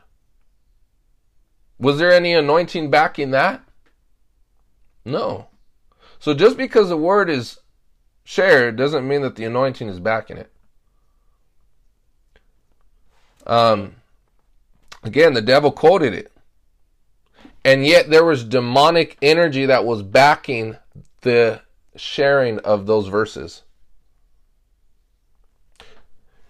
Was 1.79 1.99
there 1.99 2.13
any 2.13 2.33
anointing 2.33 2.91
backing 2.91 3.33
that? 3.33 3.64
No. 5.05 5.49
So 6.19 6.35
just 6.35 6.57
because 6.57 6.89
the 6.89 6.97
word 6.97 7.29
is 7.29 7.59
shared 8.25 8.77
doesn't 8.77 9.07
mean 9.07 9.23
that 9.23 9.37
the 9.37 9.45
anointing 9.45 9.89
is 9.89 10.01
backing 10.01 10.39
it. 10.39 10.51
Um, 13.47 13.97
Again, 15.05 15.35
the 15.35 15.43
devil 15.43 15.71
quoted 15.71 16.15
it. 16.15 16.33
And 17.63 17.87
yet 17.87 18.09
there 18.11 18.25
was 18.25 18.43
demonic 18.43 19.19
energy 19.21 19.67
that 19.67 19.85
was 19.85 20.03
backing 20.03 20.77
the 21.21 21.61
sharing 21.95 22.59
of 22.61 22.87
those 22.87 23.09
verses. 23.09 23.63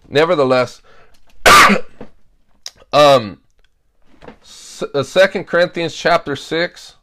Nevertheless, 0.07 0.81
um, 2.93 3.41
uh, 4.93 5.03
Second 5.03 5.45
Corinthians 5.45 5.95
chapter 5.95 6.35
six, 6.35 6.94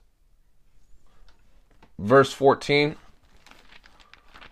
verse 2.02 2.32
fourteen. 2.32 2.96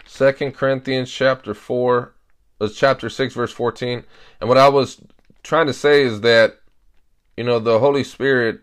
Second 0.06 0.54
Corinthians 0.54 1.10
chapter 1.10 1.54
four, 1.54 2.14
uh, 2.60 2.68
chapter 2.68 3.10
six, 3.10 3.34
verse 3.34 3.52
fourteen. 3.52 4.04
And 4.40 4.48
what 4.48 4.58
I 4.58 4.68
was 4.68 5.00
trying 5.42 5.66
to 5.66 5.74
say 5.74 6.02
is 6.02 6.20
that 6.22 6.56
you 7.36 7.44
know, 7.44 7.58
the 7.58 7.78
Holy 7.78 8.04
Spirit 8.04 8.60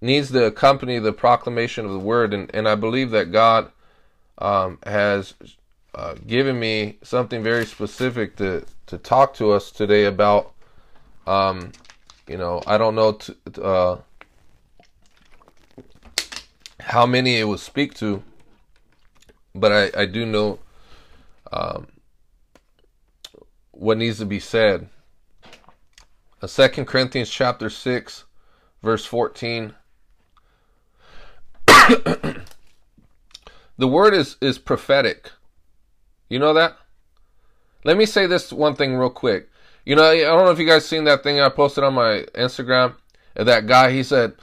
needs 0.00 0.30
to 0.30 0.44
accompany 0.44 0.98
the 0.98 1.12
proclamation 1.12 1.86
of 1.86 1.92
the 1.92 1.98
word, 1.98 2.34
and, 2.34 2.50
and 2.54 2.68
I 2.68 2.74
believe 2.74 3.10
that 3.12 3.32
God 3.32 3.72
um, 4.36 4.78
has 4.84 5.34
uh, 5.94 6.14
given 6.26 6.60
me 6.60 6.98
something 7.02 7.42
very 7.42 7.64
specific 7.64 8.36
to 8.36 8.64
to 8.86 8.98
talk 8.98 9.34
to 9.34 9.52
us 9.52 9.70
today 9.70 10.04
about. 10.04 10.52
Um, 11.26 11.72
you 12.26 12.36
know, 12.36 12.62
I 12.66 12.76
don't 12.76 12.94
know 12.94 13.12
to, 13.12 13.62
uh, 13.62 14.00
how 16.88 17.04
many 17.04 17.38
it 17.38 17.44
will 17.44 17.58
speak 17.58 17.92
to, 17.92 18.22
but 19.54 19.70
I, 19.70 20.02
I 20.02 20.06
do 20.06 20.24
know 20.24 20.58
um, 21.52 21.86
what 23.72 23.98
needs 23.98 24.18
to 24.18 24.24
be 24.24 24.40
said. 24.40 24.88
A 26.40 26.48
Second 26.48 26.86
Corinthians 26.86 27.28
chapter 27.28 27.68
6, 27.68 28.24
verse 28.82 29.04
14. 29.04 29.74
the 31.66 32.46
word 33.78 34.14
is, 34.14 34.36
is 34.40 34.58
prophetic. 34.58 35.30
You 36.30 36.38
know 36.38 36.54
that? 36.54 36.78
Let 37.84 37.98
me 37.98 38.06
say 38.06 38.26
this 38.26 38.50
one 38.50 38.76
thing 38.76 38.94
real 38.94 39.10
quick. 39.10 39.50
You 39.84 39.94
know, 39.94 40.04
I 40.10 40.20
don't 40.20 40.46
know 40.46 40.52
if 40.52 40.58
you 40.58 40.66
guys 40.66 40.86
seen 40.86 41.04
that 41.04 41.22
thing 41.22 41.38
I 41.38 41.50
posted 41.50 41.84
on 41.84 41.92
my 41.92 42.24
Instagram. 42.34 42.94
That 43.34 43.66
guy, 43.66 43.90
he 43.90 44.02
said, 44.02 44.34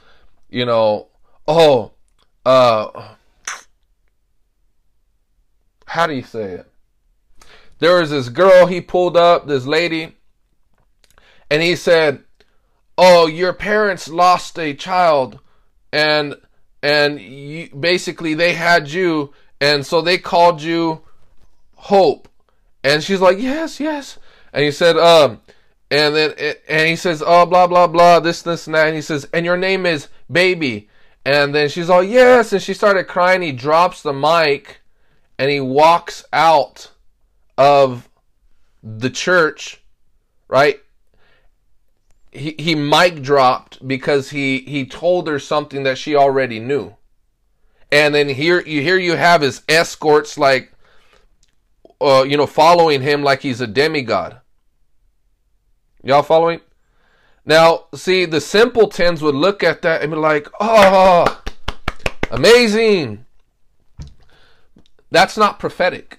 you 0.48 0.64
know, 0.64 1.08
oh, 1.48 1.90
uh, 2.46 3.08
how 5.86 6.06
do 6.06 6.14
you 6.14 6.22
say 6.22 6.52
it? 6.52 6.70
There 7.80 7.98
was 7.98 8.10
this 8.10 8.28
girl 8.28 8.66
he 8.66 8.80
pulled 8.80 9.16
up, 9.16 9.48
this 9.48 9.66
lady, 9.66 10.14
and 11.50 11.60
he 11.60 11.74
said, 11.74 12.22
"Oh, 12.96 13.26
your 13.26 13.52
parents 13.52 14.08
lost 14.08 14.60
a 14.60 14.74
child, 14.74 15.40
and 15.92 16.36
and 16.84 17.20
you, 17.20 17.68
basically 17.70 18.34
they 18.34 18.52
had 18.52 18.90
you, 18.90 19.32
and 19.60 19.84
so 19.84 20.00
they 20.00 20.16
called 20.16 20.62
you 20.62 21.02
Hope." 21.74 22.28
And 22.84 23.02
she's 23.02 23.20
like, 23.20 23.38
"Yes, 23.40 23.80
yes." 23.80 24.18
And 24.52 24.64
he 24.64 24.70
said, 24.70 24.96
"Um." 24.96 25.40
And 25.90 26.14
then, 26.16 26.34
and 26.68 26.88
he 26.88 26.96
says, 26.96 27.24
"Oh, 27.26 27.44
blah 27.44 27.66
blah 27.66 27.88
blah, 27.88 28.20
this, 28.20 28.42
this, 28.42 28.66
and 28.66 28.76
that." 28.76 28.86
And 28.86 28.94
he 28.94 29.02
says, 29.02 29.28
"And 29.32 29.44
your 29.44 29.56
name 29.56 29.84
is 29.84 30.06
Baby." 30.30 30.88
And 31.26 31.54
then 31.54 31.68
she's 31.68 31.90
all, 31.90 32.02
"Yes," 32.02 32.52
and 32.52 32.62
she 32.62 32.72
started 32.72 33.04
crying. 33.04 33.42
He 33.42 33.52
drops 33.52 34.00
the 34.02 34.12
mic, 34.12 34.80
and 35.38 35.50
he 35.50 35.60
walks 35.60 36.24
out 36.32 36.90
of 37.58 38.08
the 38.82 39.10
church, 39.10 39.82
right? 40.48 40.80
he, 42.36 42.54
he 42.58 42.74
mic 42.74 43.22
dropped 43.22 43.86
because 43.86 44.30
he 44.30 44.58
he 44.58 44.84
told 44.84 45.26
her 45.26 45.38
something 45.38 45.82
that 45.84 45.98
she 45.98 46.14
already 46.14 46.60
knew. 46.60 46.94
And 47.90 48.14
then 48.14 48.28
here 48.28 48.60
you 48.60 48.82
here 48.82 48.98
you 48.98 49.16
have 49.16 49.40
his 49.40 49.62
escorts 49.68 50.36
like 50.36 50.72
uh, 52.00 52.24
you 52.28 52.36
know 52.36 52.46
following 52.46 53.00
him 53.00 53.22
like 53.22 53.40
he's 53.40 53.60
a 53.60 53.66
demigod. 53.66 54.40
Y'all 56.02 56.22
following? 56.22 56.60
Now, 57.46 57.84
see, 57.94 58.24
the 58.24 58.40
simpletons 58.40 59.22
would 59.22 59.36
look 59.36 59.62
at 59.62 59.82
that 59.82 60.02
and 60.02 60.10
be 60.10 60.18
like, 60.18 60.48
"Oh, 60.60 61.42
amazing." 62.30 63.24
That's 65.10 65.36
not 65.36 65.60
prophetic. 65.60 66.18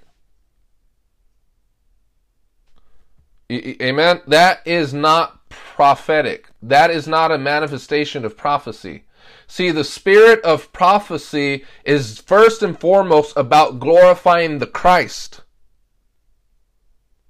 Amen. 3.51 4.21
That 4.25 4.61
is 4.65 4.93
not 4.93 5.49
prophetic. 5.49 6.47
That 6.61 6.89
is 6.89 7.07
not 7.07 7.31
a 7.31 7.37
manifestation 7.37 8.25
of 8.25 8.37
prophecy. 8.37 9.03
See, 9.47 9.71
the 9.71 9.83
spirit 9.83 10.41
of 10.43 10.71
prophecy 10.73 11.65
is 11.85 12.19
first 12.19 12.63
and 12.63 12.79
foremost 12.79 13.35
about 13.37 13.79
glorifying 13.79 14.59
the 14.59 14.67
Christ. 14.67 15.41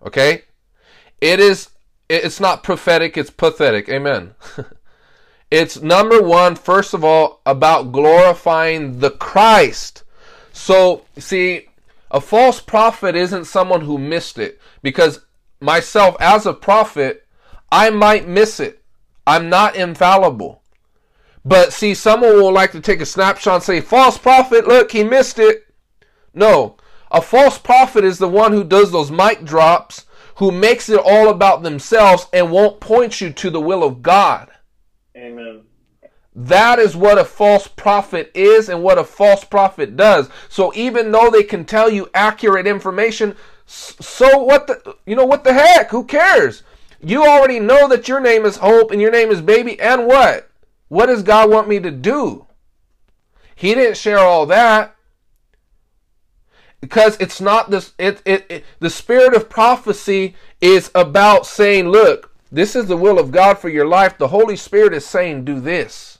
Okay? 0.05 0.43
It 1.21 1.39
is 1.39 1.69
it's 2.09 2.39
not 2.39 2.63
prophetic, 2.63 3.17
it's 3.17 3.29
pathetic. 3.29 3.89
Amen. 3.89 4.35
it's 5.51 5.81
number 5.81 6.21
one, 6.21 6.55
first 6.55 6.93
of 6.93 7.03
all 7.03 7.41
about 7.45 7.91
glorifying 7.91 8.99
the 8.99 9.11
Christ. 9.11 10.03
So, 10.53 11.05
see, 11.17 11.67
a 12.09 12.21
false 12.21 12.59
prophet 12.59 13.15
isn't 13.15 13.45
someone 13.45 13.81
who 13.81 13.97
missed 13.97 14.37
it 14.37 14.59
because 14.81 15.25
myself 15.59 16.15
as 16.19 16.45
a 16.45 16.53
prophet 16.53 17.25
I 17.71 17.89
might 17.89 18.27
miss 18.27 18.59
it. 18.59 18.81
I'm 19.25 19.49
not 19.49 19.75
infallible. 19.75 20.61
But 21.43 21.73
see, 21.73 21.93
someone 21.93 22.33
will 22.33 22.51
like 22.51 22.71
to 22.71 22.81
take 22.81 23.01
a 23.01 23.05
snapshot 23.05 23.55
and 23.55 23.63
say, 23.63 23.81
false 23.81 24.17
prophet, 24.17 24.67
look, 24.67 24.91
he 24.91 25.03
missed 25.03 25.39
it. 25.39 25.65
No, 26.33 26.77
a 27.09 27.21
false 27.21 27.57
prophet 27.57 28.03
is 28.03 28.19
the 28.19 28.27
one 28.27 28.51
who 28.51 28.63
does 28.63 28.91
those 28.91 29.11
mic 29.11 29.43
drops, 29.43 30.05
who 30.37 30.51
makes 30.51 30.87
it 30.87 30.99
all 31.03 31.29
about 31.29 31.63
themselves 31.63 32.27
and 32.31 32.51
won't 32.51 32.79
point 32.79 33.19
you 33.19 33.31
to 33.31 33.49
the 33.49 33.61
will 33.61 33.83
of 33.83 34.01
God. 34.03 34.49
Amen. 35.15 35.63
That 36.35 36.77
is 36.77 36.95
what 36.95 37.17
a 37.17 37.25
false 37.25 37.67
prophet 37.67 38.31
is 38.35 38.69
and 38.69 38.83
what 38.83 38.99
a 38.99 39.03
false 39.03 39.43
prophet 39.43 39.95
does. 39.95 40.29
So 40.47 40.71
even 40.75 41.11
though 41.11 41.31
they 41.31 41.43
can 41.43 41.65
tell 41.65 41.89
you 41.89 42.09
accurate 42.13 42.67
information, 42.67 43.35
so 43.65 44.43
what 44.43 44.67
the 44.67 44.95
you 45.07 45.15
know 45.15 45.25
what 45.25 45.43
the 45.43 45.53
heck? 45.53 45.89
Who 45.89 46.03
cares? 46.03 46.61
You 47.01 47.23
already 47.23 47.59
know 47.59 47.87
that 47.87 48.07
your 48.07 48.19
name 48.19 48.45
is 48.45 48.57
Hope 48.57 48.91
and 48.91 49.01
your 49.01 49.11
name 49.11 49.31
is 49.31 49.41
Baby 49.41 49.79
and 49.79 50.05
what? 50.05 50.51
What 50.87 51.07
does 51.07 51.23
God 51.23 51.49
want 51.49 51.67
me 51.67 51.79
to 51.79 51.89
do? 51.89 52.45
He 53.55 53.73
didn't 53.73 53.97
share 53.97 54.19
all 54.19 54.45
that 54.45 54.95
because 56.79 57.17
it's 57.19 57.41
not 57.41 57.71
this 57.71 57.93
it, 57.97 58.21
it, 58.25 58.45
it 58.49 58.65
the 58.79 58.89
spirit 58.89 59.33
of 59.35 59.49
prophecy 59.49 60.35
is 60.61 60.91
about 60.93 61.45
saying 61.45 61.89
look 61.89 62.33
this 62.51 62.75
is 62.75 62.85
the 62.87 62.97
will 62.97 63.19
of 63.19 63.31
god 63.31 63.57
for 63.59 63.69
your 63.69 63.87
life. 63.87 64.17
The 64.17 64.29
holy 64.29 64.55
spirit 64.55 64.93
is 64.93 65.05
saying 65.05 65.45
do 65.45 65.59
this. 65.59 66.19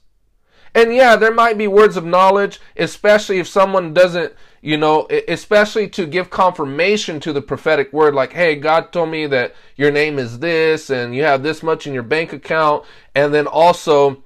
And 0.75 0.93
yeah 0.93 1.15
there 1.15 1.33
might 1.33 1.57
be 1.57 1.67
words 1.67 1.97
of 1.97 2.05
knowledge 2.05 2.59
especially 2.75 3.39
if 3.39 3.47
someone 3.47 3.93
doesn't 3.93 4.33
you 4.61 4.77
know 4.77 5.07
especially 5.27 5.87
to 5.89 6.05
give 6.05 6.29
confirmation 6.29 7.19
to 7.21 7.33
the 7.33 7.41
prophetic 7.41 7.91
word 7.93 8.13
like 8.13 8.33
hey 8.33 8.55
god 8.55 8.91
told 8.91 9.09
me 9.09 9.25
that 9.25 9.55
your 9.75 9.91
name 9.91 10.19
is 10.19 10.39
this 10.39 10.89
and 10.89 11.15
you 11.15 11.23
have 11.23 11.41
this 11.41 11.63
much 11.63 11.87
in 11.87 11.93
your 11.93 12.03
bank 12.03 12.33
account 12.33 12.83
and 13.15 13.33
then 13.33 13.47
also 13.47 14.23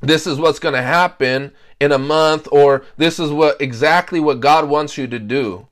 this 0.00 0.26
is 0.26 0.38
what's 0.38 0.58
going 0.58 0.74
to 0.74 0.82
happen 0.82 1.52
in 1.78 1.92
a 1.92 1.98
month 1.98 2.48
or 2.50 2.84
this 2.96 3.20
is 3.20 3.30
what 3.30 3.60
exactly 3.60 4.18
what 4.18 4.40
god 4.40 4.68
wants 4.68 4.96
you 4.96 5.06
to 5.06 5.18
do 5.18 5.68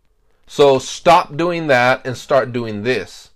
so 0.50 0.80
stop 0.80 1.36
doing 1.36 1.68
that 1.68 2.04
and 2.04 2.16
start 2.16 2.52
doing 2.52 2.82
this. 2.82 3.30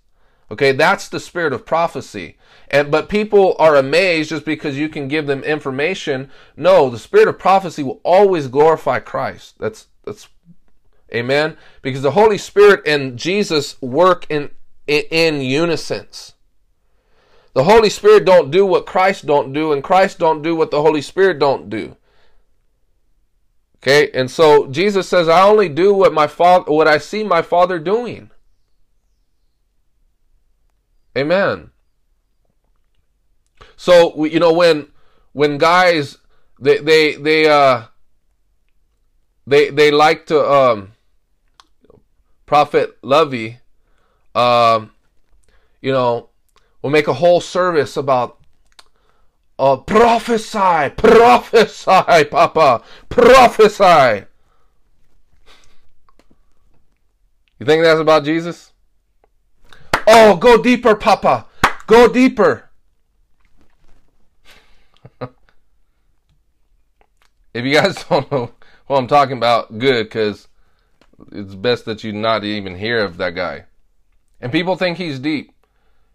Okay, 0.51 0.73
that's 0.73 1.07
the 1.07 1.21
spirit 1.21 1.53
of 1.53 1.65
prophecy. 1.65 2.37
And 2.67 2.91
but 2.91 3.07
people 3.07 3.55
are 3.57 3.77
amazed 3.77 4.31
just 4.31 4.43
because 4.43 4.77
you 4.77 4.89
can 4.89 5.07
give 5.07 5.25
them 5.25 5.41
information. 5.45 6.29
No, 6.57 6.89
the 6.89 6.99
spirit 6.99 7.29
of 7.29 7.39
prophecy 7.39 7.83
will 7.83 8.01
always 8.03 8.49
glorify 8.49 8.99
Christ. 8.99 9.55
That's 9.59 9.87
that's 10.03 10.27
amen. 11.13 11.55
Because 11.81 12.01
the 12.01 12.11
Holy 12.11 12.37
Spirit 12.37 12.85
and 12.85 13.17
Jesus 13.17 13.81
work 13.81 14.25
in 14.29 14.49
in 14.85 15.39
unison. 15.39 16.07
The 17.53 17.63
Holy 17.63 17.89
Spirit 17.89 18.25
don't 18.25 18.51
do 18.51 18.65
what 18.65 18.85
Christ 18.85 19.25
don't 19.25 19.53
do, 19.53 19.71
and 19.71 19.81
Christ 19.81 20.19
don't 20.19 20.41
do 20.41 20.53
what 20.53 20.69
the 20.69 20.81
Holy 20.81 21.01
Spirit 21.01 21.39
don't 21.39 21.69
do. 21.69 21.95
Okay, 23.85 24.09
and 24.15 24.31
so 24.31 24.65
Jesus 24.65 25.07
says, 25.07 25.29
I 25.29 25.43
only 25.43 25.69
do 25.69 25.93
what 25.93 26.11
my 26.11 26.25
father 26.25 26.71
what 26.71 26.87
I 26.87 26.97
see 26.97 27.23
my 27.23 27.43
father 27.43 27.77
doing. 27.77 28.31
Amen. 31.15 31.69
So 33.75 34.25
you 34.25 34.39
know 34.39 34.51
when 34.51 34.87
when 35.33 35.59
guys 35.59 36.17
they 36.59 36.79
they 36.79 37.13
they 37.13 37.47
uh 37.47 37.83
they 39.45 39.69
they 39.69 39.91
like 39.91 40.25
to 40.27 40.43
um 40.43 40.93
Prophet 42.47 42.97
Lovy 43.03 43.59
um 44.33 44.93
you 45.79 45.91
know 45.91 46.29
will 46.81 46.89
make 46.89 47.07
a 47.07 47.13
whole 47.13 47.39
service 47.39 47.95
about 47.95 48.39
uh, 49.57 49.77
prophesy, 49.77 50.89
prophesy, 50.97 52.25
Papa, 52.25 52.83
prophesy. 53.09 54.25
You 57.59 57.65
think 57.65 57.83
that's 57.83 57.99
about 57.99 58.25
Jesus? 58.25 58.73
Oh, 60.07 60.35
go 60.35 60.61
deeper, 60.61 60.95
Papa. 60.95 61.45
Go 61.87 62.07
deeper. 62.11 62.69
if 67.53 67.65
you 67.65 67.73
guys 67.73 68.03
don't 68.09 68.29
know 68.31 68.51
what 68.87 68.97
I'm 68.97 69.07
talking 69.07 69.37
about, 69.37 69.79
good, 69.79 70.05
because 70.05 70.47
it's 71.31 71.55
best 71.55 71.85
that 71.85 72.03
you 72.03 72.11
not 72.11 72.43
even 72.43 72.75
hear 72.75 73.03
of 73.03 73.17
that 73.17 73.35
guy. 73.35 73.65
And 74.41 74.51
people 74.51 74.75
think 74.75 74.97
he's 74.97 75.17
deep. 75.17 75.53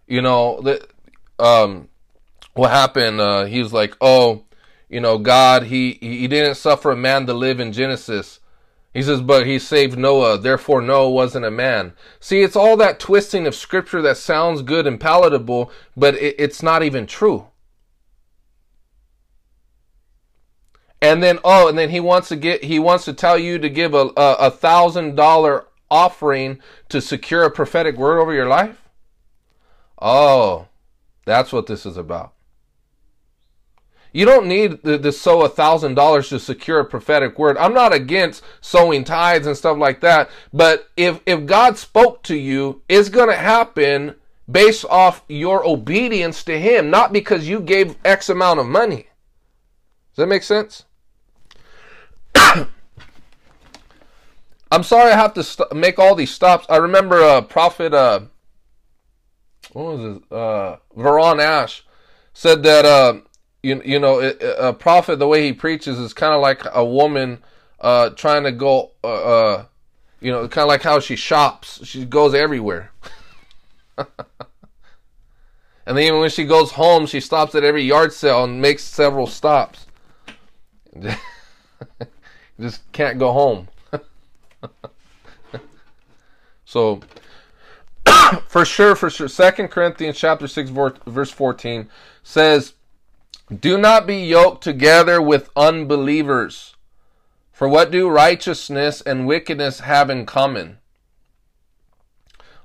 You 0.06 0.20
know, 0.22 0.60
the, 0.60 0.86
um, 1.38 1.88
what 2.54 2.70
happened, 2.70 3.20
uh, 3.20 3.44
he 3.44 3.62
was 3.62 3.72
like, 3.72 3.96
oh, 4.00 4.44
you 4.88 5.00
know, 5.00 5.18
God, 5.18 5.64
he, 5.64 5.98
he 6.00 6.26
didn't 6.26 6.56
suffer 6.56 6.90
a 6.90 6.96
man 6.96 7.26
to 7.26 7.34
live 7.34 7.60
in 7.60 7.72
Genesis. 7.72 8.40
He 8.92 9.02
says, 9.02 9.20
but 9.20 9.46
he 9.46 9.58
saved 9.60 9.96
Noah, 9.96 10.36
therefore 10.36 10.82
Noah 10.82 11.10
wasn't 11.10 11.44
a 11.44 11.50
man. 11.50 11.92
See, 12.18 12.42
it's 12.42 12.56
all 12.56 12.76
that 12.78 12.98
twisting 12.98 13.46
of 13.46 13.54
scripture 13.54 14.02
that 14.02 14.16
sounds 14.16 14.62
good 14.62 14.86
and 14.86 14.98
palatable, 14.98 15.70
but 15.96 16.16
it, 16.16 16.34
it's 16.38 16.62
not 16.62 16.82
even 16.82 17.06
true. 17.06 17.46
And 21.00 21.22
then, 21.22 21.38
oh, 21.44 21.68
and 21.68 21.78
then 21.78 21.90
he 21.90 22.00
wants 22.00 22.28
to 22.28 22.36
get, 22.36 22.64
he 22.64 22.78
wants 22.78 23.04
to 23.04 23.12
tell 23.12 23.38
you 23.38 23.58
to 23.58 23.70
give 23.70 23.94
a, 23.94 24.10
a, 24.16 24.50
thousand 24.50 25.14
dollar 25.14 25.66
offering 25.90 26.60
to 26.88 27.00
secure 27.00 27.44
a 27.44 27.50
prophetic 27.50 27.96
word 27.96 28.18
over 28.18 28.34
your 28.34 28.48
life? 28.48 28.88
Oh, 30.00 30.68
that's 31.24 31.52
what 31.52 31.66
this 31.66 31.86
is 31.86 31.96
about. 31.96 32.32
You 34.12 34.24
don't 34.24 34.46
need 34.46 34.82
to, 34.84 34.98
to 34.98 35.12
sow 35.12 35.42
a 35.42 35.48
thousand 35.48 35.94
dollars 35.94 36.28
to 36.30 36.38
secure 36.38 36.80
a 36.80 36.84
prophetic 36.84 37.38
word. 37.38 37.56
I'm 37.58 37.74
not 37.74 37.92
against 37.92 38.42
sowing 38.60 39.04
tithes 39.04 39.46
and 39.46 39.56
stuff 39.56 39.78
like 39.78 40.00
that, 40.00 40.30
but 40.52 40.88
if 40.96 41.20
if 41.26 41.46
God 41.46 41.78
spoke 41.78 42.22
to 42.24 42.36
you, 42.36 42.82
it's 42.88 43.08
going 43.08 43.28
to 43.28 43.36
happen 43.36 44.16
based 44.50 44.84
off 44.86 45.24
your 45.28 45.64
obedience 45.66 46.42
to 46.44 46.58
Him, 46.58 46.90
not 46.90 47.12
because 47.12 47.48
you 47.48 47.60
gave 47.60 47.96
X 48.04 48.28
amount 48.28 48.60
of 48.60 48.66
money. 48.66 49.06
Does 50.10 50.16
that 50.16 50.26
make 50.26 50.42
sense? 50.42 50.84
I'm 54.72 54.82
sorry 54.82 55.12
I 55.12 55.16
have 55.16 55.34
to 55.34 55.42
st- 55.44 55.72
make 55.72 55.98
all 55.98 56.14
these 56.14 56.30
stops. 56.30 56.66
I 56.68 56.76
remember 56.76 57.20
a 57.20 57.38
uh, 57.38 57.40
prophet, 57.42 57.92
uh, 57.92 58.20
what 59.72 59.96
was 59.96 60.16
it? 60.16 60.22
Uh, 60.32 60.76
Veron 60.96 61.40
Ash 61.40 61.84
said 62.32 62.62
that 62.62 62.84
uh, 62.84 63.20
you 63.62 63.80
you 63.84 63.98
know 63.98 64.20
a 64.20 64.72
prophet 64.72 65.18
the 65.18 65.28
way 65.28 65.44
he 65.44 65.52
preaches 65.52 65.98
is 65.98 66.14
kind 66.14 66.34
of 66.34 66.40
like 66.40 66.62
a 66.72 66.84
woman 66.84 67.38
uh, 67.80 68.10
trying 68.10 68.44
to 68.44 68.52
go 68.52 68.92
uh, 69.04 69.06
uh 69.06 69.64
you 70.20 70.30
know 70.32 70.46
kind 70.48 70.64
of 70.64 70.68
like 70.68 70.82
how 70.82 71.00
she 71.00 71.16
shops. 71.16 71.84
She 71.86 72.04
goes 72.04 72.34
everywhere. 72.34 72.92
And 75.86 75.96
then 75.96 76.04
even 76.04 76.20
when 76.20 76.30
she 76.30 76.44
goes 76.44 76.72
home 76.72 77.06
she 77.06 77.18
stops 77.18 77.52
at 77.56 77.64
every 77.64 77.82
yard 77.82 78.12
sale 78.12 78.44
and 78.44 78.62
makes 78.62 78.84
several 78.84 79.26
stops. 79.26 79.86
Just 82.60 82.92
can't 82.92 83.18
go 83.18 83.32
home. 83.32 83.68
So 86.64 87.00
for 88.46 88.64
sure 88.64 88.94
for 88.94 89.10
sure 89.10 89.26
second 89.26 89.68
corinthians 89.68 90.16
chapter 90.16 90.46
6 90.46 90.70
verse 90.70 91.30
14 91.32 91.88
says 92.22 92.74
do 93.58 93.76
not 93.76 94.06
be 94.06 94.24
yoked 94.24 94.62
together 94.62 95.20
with 95.20 95.50
unbelievers. 95.56 96.76
For 97.52 97.68
what 97.68 97.90
do 97.90 98.08
righteousness 98.08 99.00
and 99.00 99.26
wickedness 99.26 99.80
have 99.80 100.08
in 100.08 100.24
common? 100.24 100.78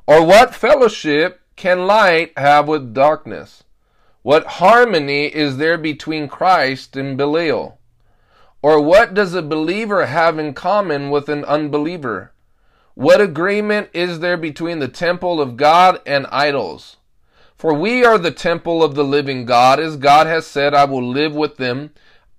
Or 0.05 0.23
what 0.23 0.53
fellowship 0.53 1.41
can 1.55 1.87
light 1.87 2.37
have 2.37 2.67
with 2.67 2.93
darkness? 2.93 3.63
What 4.21 4.45
harmony 4.45 5.25
is 5.25 5.57
there 5.57 5.77
between 5.77 6.27
Christ 6.27 6.95
and 6.95 7.17
Belial? 7.17 7.79
Or 8.61 8.79
what 8.79 9.13
does 9.13 9.33
a 9.33 9.41
believer 9.41 10.05
have 10.05 10.37
in 10.37 10.53
common 10.53 11.09
with 11.09 11.29
an 11.29 11.43
unbeliever? 11.45 12.31
What 12.93 13.21
agreement 13.21 13.89
is 13.91 14.19
there 14.19 14.37
between 14.37 14.79
the 14.79 14.87
temple 14.87 15.41
of 15.41 15.57
God 15.57 15.99
and 16.05 16.27
idols? 16.27 16.97
For 17.57 17.73
we 17.73 18.03
are 18.03 18.17
the 18.17 18.31
temple 18.31 18.83
of 18.83 18.95
the 18.95 19.03
living 19.03 19.45
God, 19.45 19.79
as 19.79 19.95
God 19.97 20.27
has 20.27 20.45
said, 20.45 20.73
I 20.73 20.85
will 20.85 21.05
live 21.05 21.33
with 21.33 21.57
them 21.57 21.91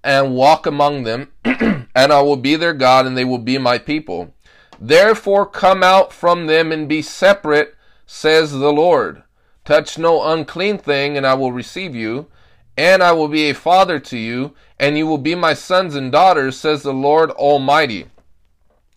and 0.04 0.34
walk 0.34 0.66
among 0.66 1.02
them, 1.02 1.32
and 1.44 1.88
I 1.96 2.20
will 2.20 2.36
be 2.36 2.54
their 2.54 2.74
God, 2.74 3.06
and 3.06 3.16
they 3.16 3.24
will 3.24 3.38
be 3.38 3.58
my 3.58 3.78
people. 3.78 4.34
Therefore 4.78 5.46
come 5.46 5.82
out 5.82 6.12
from 6.12 6.46
them 6.46 6.70
and 6.70 6.88
be 6.88 7.02
separate, 7.02 7.74
says 8.06 8.52
the 8.52 8.72
Lord. 8.72 9.22
Touch 9.64 9.98
no 9.98 10.22
unclean 10.22 10.78
thing, 10.78 11.16
and 11.16 11.26
I 11.26 11.34
will 11.34 11.50
receive 11.50 11.94
you, 11.94 12.28
and 12.76 13.02
I 13.02 13.12
will 13.12 13.28
be 13.28 13.50
a 13.50 13.54
father 13.54 13.98
to 13.98 14.18
you, 14.18 14.54
and 14.78 14.96
you 14.96 15.06
will 15.06 15.18
be 15.18 15.34
my 15.34 15.54
sons 15.54 15.96
and 15.96 16.12
daughters, 16.12 16.58
says 16.58 16.82
the 16.82 16.92
Lord 16.92 17.30
Almighty. 17.32 18.06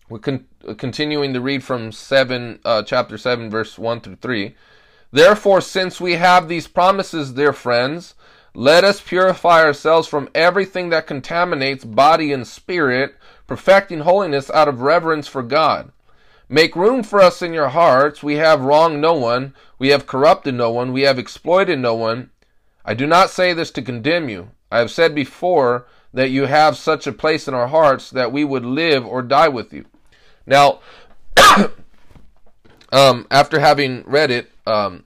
We're 0.08 0.18
con- 0.18 0.46
continuing 0.76 1.32
to 1.32 1.40
read 1.40 1.64
from 1.64 1.92
seven, 1.92 2.60
uh, 2.64 2.82
chapter 2.82 3.16
seven, 3.16 3.50
verse 3.50 3.78
one 3.78 4.00
through 4.00 4.16
three. 4.16 4.54
Therefore, 5.12 5.60
since 5.60 6.00
we 6.00 6.14
have 6.14 6.48
these 6.48 6.68
promises, 6.68 7.32
dear 7.32 7.52
friends, 7.52 8.14
let 8.54 8.84
us 8.84 9.00
purify 9.00 9.62
ourselves 9.62 10.08
from 10.08 10.28
everything 10.34 10.90
that 10.90 11.06
contaminates 11.06 11.84
body 11.84 12.32
and 12.32 12.46
spirit, 12.46 13.14
perfecting 13.46 14.00
holiness 14.00 14.50
out 14.50 14.68
of 14.68 14.80
reverence 14.80 15.28
for 15.28 15.42
God. 15.42 15.92
Make 16.48 16.74
room 16.74 17.04
for 17.04 17.20
us 17.20 17.42
in 17.42 17.52
your 17.52 17.68
hearts. 17.68 18.22
We 18.22 18.36
have 18.36 18.60
wronged 18.60 19.00
no 19.00 19.14
one. 19.14 19.54
We 19.78 19.88
have 19.88 20.06
corrupted 20.06 20.54
no 20.54 20.70
one. 20.70 20.92
We 20.92 21.02
have 21.02 21.18
exploited 21.18 21.78
no 21.78 21.94
one. 21.94 22.30
I 22.84 22.94
do 22.94 23.06
not 23.06 23.30
say 23.30 23.52
this 23.52 23.70
to 23.72 23.82
condemn 23.82 24.28
you. 24.28 24.50
I 24.70 24.78
have 24.78 24.90
said 24.90 25.14
before 25.14 25.86
that 26.12 26.30
you 26.30 26.46
have 26.46 26.76
such 26.76 27.06
a 27.06 27.12
place 27.12 27.46
in 27.46 27.54
our 27.54 27.68
hearts 27.68 28.10
that 28.10 28.32
we 28.32 28.44
would 28.44 28.64
live 28.64 29.06
or 29.06 29.22
die 29.22 29.48
with 29.48 29.72
you. 29.72 29.84
Now, 30.44 30.80
um, 32.92 33.26
after 33.30 33.60
having 33.60 34.02
read 34.06 34.30
it, 34.30 34.50
um, 34.66 35.04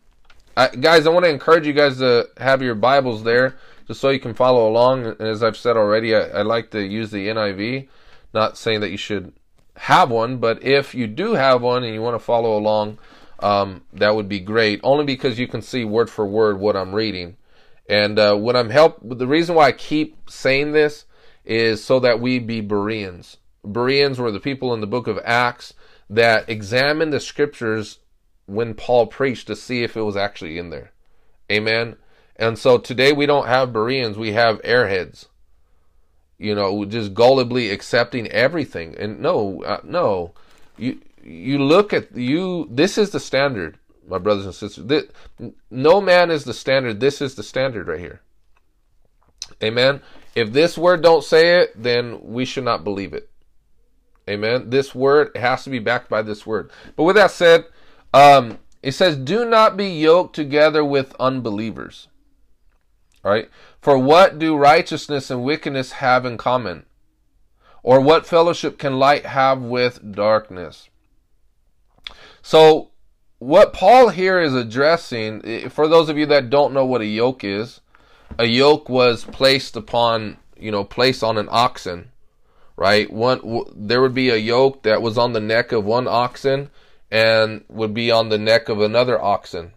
I, 0.57 0.69
guys, 0.69 1.07
I 1.07 1.11
want 1.11 1.25
to 1.25 1.31
encourage 1.31 1.67
you 1.67 1.73
guys 1.73 1.99
to 1.99 2.29
have 2.39 2.63
your 2.63 2.75
Bibles 2.75 3.25
there 3.25 3.57
just 3.87 4.01
so 4.01 4.11
you 4.11 4.21
can 4.21 4.35
follow 4.35 4.69
along. 4.69 5.07
And 5.07 5.21
as 5.21 5.43
I've 5.43 5.57
said 5.57 5.77
already, 5.77 6.15
I, 6.15 6.21
I 6.21 6.43
like 6.43 6.71
to 6.71 6.83
use 6.83 7.11
the 7.11 7.29
NIV. 7.29 7.89
Not 8.33 8.57
saying 8.57 8.81
that 8.81 8.91
you 8.91 8.97
should 8.97 9.33
have 9.77 10.11
one, 10.11 10.39
but 10.39 10.63
if 10.63 10.95
you 10.95 11.07
do 11.07 11.35
have 11.35 11.63
one 11.63 11.85
and 11.85 11.95
you 11.95 12.03
want 12.03 12.15
to 12.15 12.25
follow 12.25 12.57
along, 12.57 12.99
um, 13.41 13.83
that 13.93 14.15
would 14.15 14.29
be 14.29 14.41
great. 14.41 14.81
Only 14.83 15.05
because 15.05 15.39
you 15.39 15.49
can 15.49 15.63
see 15.63 15.85
word 15.85 16.09
for 16.09 16.27
word 16.27 16.59
what 16.59 16.77
I'm 16.77 16.95
reading. 16.95 17.37
And 17.89 18.19
uh, 18.19 18.37
I'm 18.55 18.71
help, 18.71 18.99
the 19.03 19.27
reason 19.27 19.55
why 19.55 19.67
I 19.67 19.73
keep 19.73 20.31
saying 20.31 20.73
this 20.73 21.05
is 21.45 21.85
so 21.85 22.01
that 22.01 22.21
we 22.21 22.39
be 22.39 22.61
Bereans. 22.61 23.37
Bereans 23.65 24.19
were 24.19 24.31
the 24.31 24.41
people 24.41 24.73
in 24.73 24.81
the 24.81 24.87
book 24.87 25.07
of 25.07 25.19
Acts 25.25 25.75
that 26.11 26.49
examined 26.49 27.13
the 27.13 27.21
scriptures 27.21 27.99
when 28.47 28.75
Paul 28.75 29.07
preached 29.07 29.47
to 29.47 29.57
see 29.57 29.83
if 29.83 29.97
it 29.97 30.03
was 30.03 30.17
actually 30.17 30.59
in 30.59 30.71
there. 30.71 30.93
Amen. 31.51 31.97
And 32.37 32.59
so 32.59 32.79
today 32.79 33.13
we 33.13 33.27
don't 33.27 33.47
have 33.47 33.73
Bereans, 33.73 34.19
we 34.19 34.33
have 34.33 34.63
airheads. 34.63 35.27
You 36.37 36.55
know, 36.55 36.85
just 36.85 37.15
gullibly 37.15 37.73
accepting 37.73 38.27
everything. 38.29 38.97
And 38.99 39.21
no, 39.21 39.63
uh, 39.63 39.81
no. 39.85 40.33
You 40.77 41.01
you 41.23 41.59
look 41.59 41.93
at 41.93 42.15
you 42.17 42.69
this 42.71 42.99
is 42.99 43.11
the 43.11 43.21
standard, 43.21 43.79
my 44.07 44.19
brothers 44.19 44.45
and 44.45 44.55
sisters. 44.55 44.85
This, 44.85 45.05
no 45.71 46.01
man 46.01 46.31
is 46.31 46.45
the 46.45 46.53
standard. 46.53 46.99
This 47.01 47.23
is 47.23 47.37
the 47.37 47.45
standard 47.45 47.87
right 47.87 48.01
here. 48.01 48.21
Amen. 49.63 50.01
If 50.35 50.53
this 50.53 50.77
word 50.77 51.03
don't 51.03 51.23
say 51.23 51.61
it, 51.61 51.81
then 51.81 52.21
we 52.21 52.45
should 52.45 52.65
not 52.65 52.83
believe 52.83 53.15
it. 53.15 53.31
Amen. 54.29 54.71
This 54.71 54.95
word 54.95 55.37
has 55.37 55.65
to 55.65 55.71
be 55.71 55.79
backed 55.79 56.09
by 56.09 56.23
this 56.23 56.47
word. 56.47 56.71
But 56.97 57.05
with 57.05 57.17
that 57.17 57.31
said, 57.31 57.67
um, 58.13 58.59
it 58.83 58.93
says, 58.93 59.17
"Do 59.17 59.45
not 59.45 59.77
be 59.77 59.89
yoked 59.89 60.35
together 60.35 60.85
with 60.85 61.15
unbelievers." 61.21 62.09
All 63.25 63.31
right. 63.31 63.49
For 63.81 63.99
what 63.99 64.39
do 64.39 64.57
righteousness 64.57 65.31
and 65.31 65.45
wickedness 65.45 65.93
have 65.93 66.25
in 66.25 66.37
common? 66.37 66.85
Or 67.83 68.01
what 68.01 68.27
fellowship 68.27 68.79
can 68.79 68.99
light 68.99 69.27
have 69.27 69.61
with 69.61 70.15
darkness? 70.15 70.89
So, 72.41 72.91
what 73.39 73.73
Paul 73.75 74.09
here 74.09 74.41
is 74.41 74.55
addressing, 74.55 75.69
for 75.69 75.87
those 75.87 76.09
of 76.09 76.17
you 76.17 76.25
that 76.27 76.49
don't 76.49 76.73
know 76.73 76.87
what 76.87 77.03
a 77.03 77.07
yoke 77.07 77.45
is, 77.45 77.81
a 78.39 78.47
yoke 78.47 78.89
was 78.89 79.25
placed 79.25 79.77
upon, 79.77 80.39
you 80.59 80.71
know, 80.71 80.85
placed 80.85 81.23
on 81.23 81.37
an 81.37 81.49
oxen 81.51 82.11
right? 82.77 83.11
One 83.13 83.39
w- 83.39 83.73
there 83.75 84.01
would 84.01 84.15
be 84.15 84.31
a 84.31 84.37
yoke 84.37 84.83
that 84.83 85.03
was 85.03 85.19
on 85.19 85.33
the 85.33 85.41
neck 85.41 85.73
of 85.73 85.85
one 85.85 86.09
oxen 86.09 86.71
and 87.11 87.65
would 87.69 87.95
be 87.95 88.11
on 88.11 88.29
the 88.29 88.39
neck 88.39 88.69
of 88.69 88.81
another 88.81 89.21
oxen. 89.23 89.73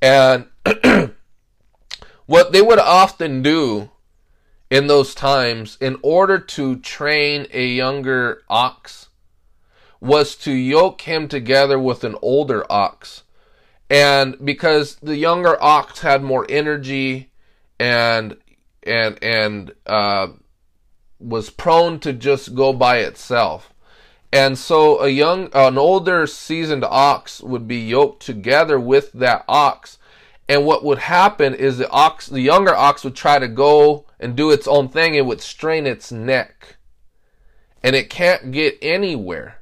And 0.00 0.46
what 2.26 2.52
they 2.52 2.62
would 2.62 2.78
often 2.78 3.42
do 3.42 3.90
in 4.70 4.86
those 4.86 5.14
times 5.14 5.76
in 5.80 5.98
order 6.02 6.38
to 6.38 6.76
train 6.76 7.46
a 7.52 7.66
younger 7.66 8.42
ox 8.48 9.08
was 10.00 10.36
to 10.36 10.52
yoke 10.52 11.02
him 11.02 11.28
together 11.28 11.78
with 11.78 12.04
an 12.04 12.14
older 12.22 12.64
ox. 12.70 13.24
And 13.90 14.36
because 14.42 14.94
the 14.96 15.16
younger 15.16 15.60
ox 15.60 16.00
had 16.00 16.22
more 16.22 16.46
energy 16.48 17.30
and 17.78 18.36
and 18.84 19.22
and 19.22 19.72
uh, 19.86 20.28
was 21.20 21.50
prone 21.50 22.00
to 22.00 22.12
just 22.12 22.54
go 22.54 22.72
by 22.72 22.98
itself. 22.98 23.72
And 24.32 24.56
so 24.56 25.00
a 25.00 25.08
young, 25.08 25.48
an 25.52 25.76
older 25.76 26.26
seasoned 26.26 26.84
ox 26.84 27.40
would 27.40 27.66
be 27.66 27.78
yoked 27.78 28.24
together 28.24 28.78
with 28.78 29.12
that 29.12 29.44
ox. 29.48 29.98
And 30.48 30.64
what 30.64 30.84
would 30.84 30.98
happen 30.98 31.54
is 31.54 31.78
the 31.78 31.90
ox, 31.90 32.26
the 32.26 32.40
younger 32.40 32.74
ox 32.74 33.04
would 33.04 33.16
try 33.16 33.38
to 33.38 33.48
go 33.48 34.06
and 34.18 34.36
do 34.36 34.50
its 34.50 34.68
own 34.68 34.88
thing. 34.88 35.14
It 35.14 35.26
would 35.26 35.40
strain 35.40 35.86
its 35.86 36.12
neck. 36.12 36.76
And 37.82 37.96
it 37.96 38.10
can't 38.10 38.52
get 38.52 38.78
anywhere 38.82 39.58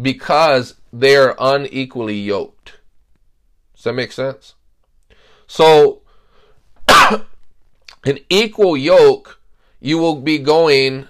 because 0.00 0.74
they 0.92 1.16
are 1.16 1.34
unequally 1.38 2.18
yoked. 2.18 2.78
Does 3.74 3.84
that 3.84 3.92
make 3.94 4.12
sense? 4.12 4.54
So, 5.46 6.02
an 6.88 8.18
equal 8.28 8.76
yoke 8.76 9.35
you 9.86 9.98
will 9.98 10.16
be 10.16 10.36
going 10.36 11.06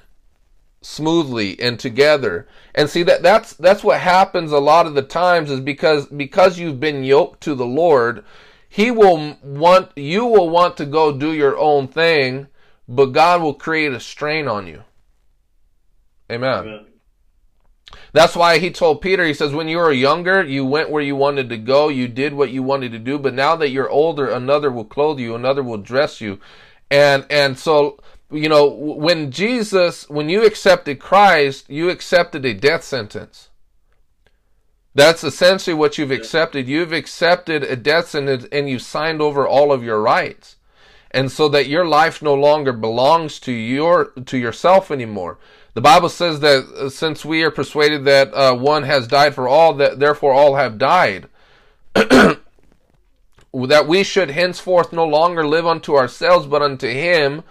smoothly 0.82 1.58
and 1.58 1.80
together. 1.80 2.46
And 2.74 2.90
see 2.90 3.02
that 3.04 3.22
that's 3.22 3.54
that's 3.54 3.82
what 3.82 4.00
happens 4.00 4.52
a 4.52 4.58
lot 4.58 4.86
of 4.86 4.94
the 4.94 5.00
times 5.00 5.50
is 5.50 5.60
because 5.60 6.04
because 6.08 6.58
you've 6.58 6.78
been 6.78 7.02
yoked 7.02 7.40
to 7.44 7.54
the 7.54 7.64
Lord, 7.64 8.22
he 8.68 8.90
will 8.90 9.38
want 9.42 9.96
you 9.96 10.26
will 10.26 10.50
want 10.50 10.76
to 10.76 10.84
go 10.84 11.10
do 11.10 11.32
your 11.32 11.56
own 11.56 11.88
thing, 11.88 12.48
but 12.86 13.06
God 13.06 13.40
will 13.40 13.54
create 13.54 13.92
a 13.92 14.00
strain 14.00 14.46
on 14.46 14.66
you. 14.66 14.84
Amen. 16.30 16.58
Amen. 16.58 16.86
That's 18.12 18.36
why 18.36 18.58
he 18.58 18.70
told 18.70 19.00
Peter, 19.00 19.24
he 19.24 19.32
says, 19.32 19.52
when 19.52 19.68
you 19.68 19.78
were 19.78 19.92
younger, 19.92 20.42
you 20.42 20.66
went 20.66 20.90
where 20.90 21.02
you 21.02 21.16
wanted 21.16 21.48
to 21.48 21.56
go, 21.56 21.88
you 21.88 22.08
did 22.08 22.34
what 22.34 22.50
you 22.50 22.62
wanted 22.62 22.92
to 22.92 22.98
do, 22.98 23.18
but 23.18 23.32
now 23.32 23.56
that 23.56 23.70
you're 23.70 23.88
older, 23.88 24.28
another 24.28 24.70
will 24.70 24.84
clothe 24.84 25.18
you, 25.18 25.34
another 25.34 25.62
will 25.62 25.78
dress 25.78 26.20
you. 26.20 26.40
And 26.90 27.24
and 27.30 27.58
so 27.58 27.98
you 28.30 28.48
know, 28.48 28.66
when 28.66 29.30
Jesus, 29.30 30.08
when 30.08 30.28
you 30.28 30.44
accepted 30.44 30.98
Christ, 30.98 31.68
you 31.68 31.90
accepted 31.90 32.44
a 32.44 32.54
death 32.54 32.82
sentence. 32.82 33.50
That's 34.94 35.22
essentially 35.22 35.74
what 35.74 35.98
you've 35.98 36.10
accepted. 36.10 36.66
You've 36.66 36.92
accepted 36.92 37.62
a 37.62 37.76
death 37.76 38.08
sentence 38.08 38.46
and 38.50 38.68
you've 38.68 38.82
signed 38.82 39.20
over 39.20 39.46
all 39.46 39.70
of 39.70 39.84
your 39.84 40.00
rights. 40.00 40.56
And 41.10 41.30
so 41.30 41.48
that 41.50 41.68
your 41.68 41.84
life 41.84 42.22
no 42.22 42.34
longer 42.34 42.72
belongs 42.72 43.38
to 43.40 43.52
your 43.52 44.06
to 44.06 44.38
yourself 44.38 44.90
anymore. 44.90 45.38
The 45.74 45.82
Bible 45.82 46.08
says 46.08 46.40
that 46.40 46.64
uh, 46.64 46.88
since 46.88 47.24
we 47.24 47.42
are 47.42 47.50
persuaded 47.50 48.06
that 48.06 48.32
uh, 48.32 48.54
one 48.56 48.84
has 48.84 49.06
died 49.06 49.34
for 49.34 49.46
all, 49.46 49.74
that 49.74 49.98
therefore 49.98 50.32
all 50.32 50.56
have 50.56 50.78
died. 50.78 51.28
that 51.94 52.40
we 53.86 54.02
should 54.02 54.30
henceforth 54.30 54.92
no 54.92 55.06
longer 55.06 55.46
live 55.46 55.66
unto 55.66 55.94
ourselves, 55.94 56.46
but 56.46 56.62
unto 56.62 56.88
Him 56.88 57.42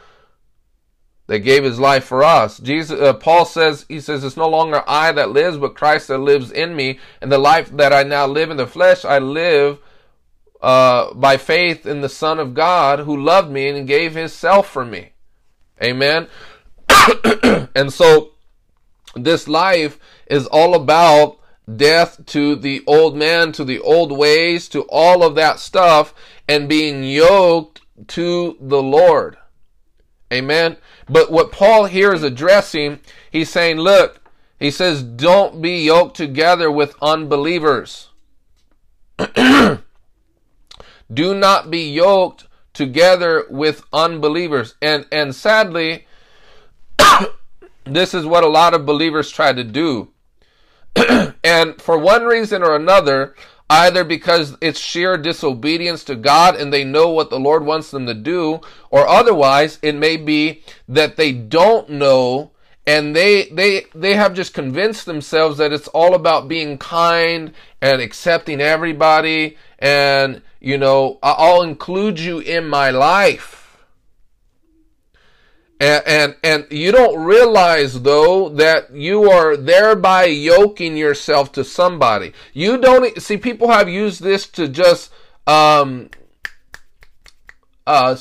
that 1.27 1.39
gave 1.39 1.63
his 1.63 1.79
life 1.79 2.03
for 2.03 2.23
us. 2.23 2.59
Jesus, 2.59 2.99
uh, 2.99 3.13
Paul 3.13 3.45
says, 3.45 3.85
he 3.89 3.99
says, 3.99 4.23
it's 4.23 4.37
no 4.37 4.47
longer 4.47 4.83
I 4.87 5.11
that 5.13 5.31
lives, 5.31 5.57
but 5.57 5.75
Christ 5.75 6.07
that 6.09 6.19
lives 6.19 6.51
in 6.51 6.75
me. 6.75 6.99
And 7.21 7.31
the 7.31 7.37
life 7.37 7.69
that 7.71 7.91
I 7.91 8.03
now 8.03 8.27
live 8.27 8.51
in 8.51 8.57
the 8.57 8.67
flesh, 8.67 9.03
I 9.03 9.17
live 9.17 9.79
uh, 10.61 11.13
by 11.13 11.37
faith 11.37 11.85
in 11.85 12.01
the 12.01 12.09
Son 12.09 12.39
of 12.39 12.53
God 12.53 12.99
who 12.99 13.19
loved 13.19 13.51
me 13.51 13.69
and 13.69 13.87
gave 13.87 14.13
himself 14.13 14.69
for 14.69 14.85
me. 14.85 15.13
Amen. 15.81 16.27
and 17.75 17.91
so 17.91 18.31
this 19.15 19.47
life 19.47 19.99
is 20.27 20.45
all 20.47 20.75
about 20.75 21.39
death 21.73 22.23
to 22.27 22.55
the 22.55 22.83
old 22.85 23.15
man, 23.15 23.51
to 23.53 23.63
the 23.63 23.79
old 23.79 24.11
ways, 24.11 24.69
to 24.69 24.83
all 24.83 25.23
of 25.23 25.35
that 25.35 25.59
stuff, 25.59 26.13
and 26.47 26.69
being 26.69 27.03
yoked 27.03 27.81
to 28.09 28.57
the 28.59 28.81
Lord. 28.81 29.37
Amen. 30.31 30.77
But 31.07 31.31
what 31.31 31.51
Paul 31.51 31.85
here 31.85 32.13
is 32.13 32.23
addressing, 32.23 32.99
he's 33.31 33.49
saying, 33.49 33.77
look, 33.77 34.21
he 34.59 34.71
says, 34.71 35.03
don't 35.03 35.61
be 35.61 35.83
yoked 35.83 36.17
together 36.17 36.71
with 36.71 36.95
unbelievers. 37.01 38.09
Do 41.13 41.35
not 41.35 41.69
be 41.69 41.91
yoked 41.91 42.47
together 42.73 43.45
with 43.49 43.83
unbelievers. 43.91 44.75
And 44.81 45.05
and 45.11 45.33
sadly, 45.33 46.05
this 47.85 48.13
is 48.13 48.25
what 48.25 48.43
a 48.43 48.49
lot 48.49 48.73
of 48.73 48.85
believers 48.85 49.31
try 49.31 49.53
to 49.53 49.63
do. 49.63 50.09
and 51.43 51.81
for 51.81 51.97
one 51.97 52.23
reason 52.23 52.63
or 52.63 52.75
another, 52.75 53.35
either 53.69 54.03
because 54.03 54.57
it's 54.61 54.79
sheer 54.79 55.17
disobedience 55.17 56.03
to 56.05 56.15
God 56.15 56.55
and 56.55 56.71
they 56.71 56.83
know 56.83 57.09
what 57.09 57.29
the 57.29 57.39
Lord 57.39 57.65
wants 57.65 57.91
them 57.91 58.05
to 58.05 58.13
do, 58.13 58.61
or 58.91 59.07
otherwise 59.07 59.79
it 59.81 59.95
may 59.95 60.17
be 60.17 60.61
that 60.87 61.15
they 61.15 61.31
don't 61.31 61.89
know 61.89 62.51
and 62.87 63.15
they 63.15 63.45
they 63.49 63.85
they 63.95 64.13
have 64.13 64.33
just 64.33 64.53
convinced 64.53 65.05
themselves 65.05 65.57
that 65.57 65.73
it's 65.73 65.87
all 65.89 66.13
about 66.13 66.47
being 66.47 66.77
kind 66.77 67.53
and 67.81 68.01
accepting 68.01 68.61
everybody 68.61 69.57
and 69.79 70.41
you 70.59 70.77
know 70.77 71.17
I'll 71.23 71.63
include 71.63 72.19
you 72.19 72.39
in 72.39 72.67
my 72.67 72.91
life 72.91 73.64
and, 75.79 76.03
and, 76.07 76.35
and 76.43 76.67
you 76.71 76.91
don't 76.91 77.23
realize 77.23 78.01
though 78.01 78.49
that 78.49 78.95
you 78.95 79.29
are 79.29 79.57
thereby 79.57 80.25
yoking 80.25 80.95
yourself 80.95 81.51
to 81.53 81.63
somebody. 81.63 82.33
You 82.53 82.77
don't 82.77 83.21
see 83.21 83.37
people 83.37 83.69
have 83.69 83.89
used 83.89 84.21
this 84.21 84.47
to 84.49 84.67
just 84.67 85.11
um 85.47 86.09
uh 87.85 88.15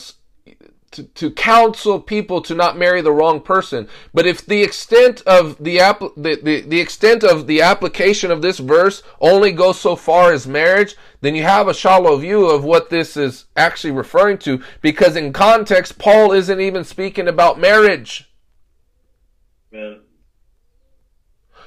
to, 0.95 1.03
to 1.03 1.31
counsel 1.31 2.01
people 2.01 2.41
to 2.43 2.55
not 2.55 2.79
marry 2.79 3.01
the 3.01 3.13
wrong 3.13 3.41
person. 3.41 3.89
But 4.13 4.27
if 4.27 4.47
the 4.47 4.63
extent 4.63 5.21
of 5.23 5.63
the, 5.63 5.81
app, 5.81 6.01
the, 6.01 6.41
the, 6.43 6.61
the 6.63 6.81
extent 6.81 7.23
of 7.23 7.47
the 7.47 7.61
application 7.61 8.31
of 8.31 8.43
this 8.43 8.59
verse 8.59 9.03
only 9.21 9.53
goes 9.53 9.79
so 9.79 9.97
far 9.97 10.33
as 10.33 10.47
marriage, 10.47 10.97
then 11.21 11.35
you 11.35 11.43
have 11.43 11.69
a 11.69 11.75
shallow 11.75 12.17
view 12.17 12.47
of 12.47 12.65
what 12.65 12.91
this 12.91 13.17
is 13.17 13.47
actually 13.57 13.91
referring 13.91 14.39
to. 14.39 14.63
Because 14.81 15.17
in 15.17 15.33
context, 15.33 15.99
Paul 15.99 16.33
isn't 16.33 16.61
even 16.61 16.85
speaking 16.85 17.29
about 17.29 17.61
marriage. 17.61 18.31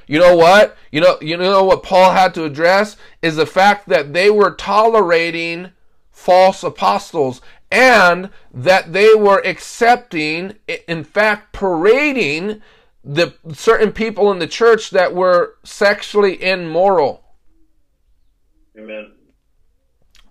You 0.08 0.20
know 0.20 0.36
what? 0.38 0.78
You 0.92 1.02
know, 1.02 1.18
you 1.22 1.36
know 1.36 1.66
what 1.66 1.84
Paul 1.84 2.12
had 2.12 2.34
to 2.36 2.46
address 2.46 2.96
is 3.22 3.36
the 3.36 3.46
fact 3.46 3.90
that 3.90 4.14
they 4.14 4.30
were 4.30 4.52
tolerating 4.52 5.72
false 6.12 6.64
apostles 6.64 7.42
and 7.72 8.30
that 8.54 8.94
they 8.94 9.14
were 9.14 9.42
accepting, 9.46 10.56
in 10.88 11.04
fact, 11.04 11.54
parading 11.54 12.62
the 13.04 13.34
certain 13.54 13.92
people 13.92 14.32
in 14.32 14.40
the 14.40 14.48
church 14.48 14.90
that 14.92 15.14
were 15.14 15.56
sexually 15.64 16.42
immoral. 16.42 17.24
Amen. 18.78 19.12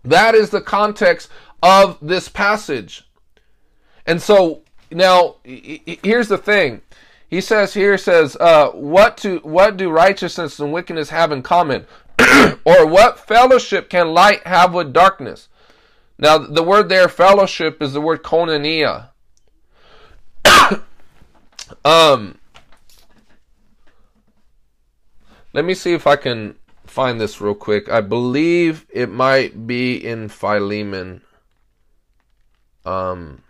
That 0.04 0.34
is 0.34 0.50
the 0.50 0.60
context 0.60 1.28
of 1.62 1.98
this 2.00 2.28
passage. 2.28 3.08
And 4.06 4.22
so 4.22 4.62
now 4.90 5.36
here's 5.42 6.28
the 6.28 6.38
thing. 6.38 6.82
He 7.28 7.40
says 7.40 7.74
here 7.74 7.98
says, 7.98 8.36
uh, 8.38 8.68
what 8.68 9.16
to 9.18 9.38
what 9.38 9.76
do 9.76 9.90
righteousness 9.90 10.60
and 10.60 10.72
wickedness 10.72 11.10
have 11.10 11.32
in 11.32 11.42
common? 11.42 11.86
or 12.64 12.86
what 12.86 13.18
fellowship 13.18 13.90
can 13.90 14.08
light 14.14 14.46
have 14.46 14.72
with 14.72 14.92
darkness? 14.92 15.48
Now, 16.18 16.38
the 16.38 16.62
word 16.62 16.88
there, 16.88 17.08
fellowship, 17.08 17.82
is 17.82 17.92
the 17.92 18.00
word 18.00 18.22
koinonia. 18.22 19.10
um, 21.84 22.38
let 25.52 25.64
me 25.64 25.74
see 25.74 25.92
if 25.92 26.06
I 26.06 26.16
can 26.16 26.56
find 26.86 27.20
this 27.20 27.40
real 27.40 27.54
quick. 27.54 27.90
I 27.90 28.00
believe 28.00 28.86
it 28.90 29.10
might 29.10 29.66
be 29.66 29.96
in 29.96 30.28
Philemon. 30.28 31.20
Um, 32.86 33.42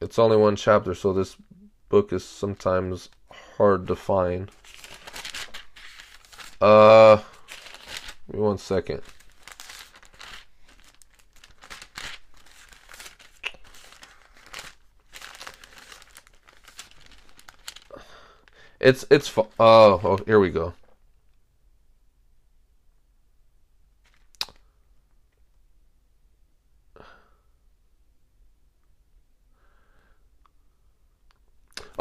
it's 0.00 0.18
only 0.18 0.36
one 0.38 0.56
chapter, 0.56 0.94
so 0.94 1.12
this 1.12 1.36
book 1.90 2.12
is 2.12 2.24
sometimes 2.24 3.10
hard 3.58 3.86
to 3.88 3.96
find. 3.96 4.50
Uh, 6.60 7.18
Give 8.26 8.36
me 8.36 8.40
one 8.40 8.58
second. 8.58 9.02
It's 18.80 19.04
it's 19.10 19.36
oh, 19.38 19.46
oh 19.60 20.18
here 20.26 20.40
we 20.40 20.50
go. 20.50 20.74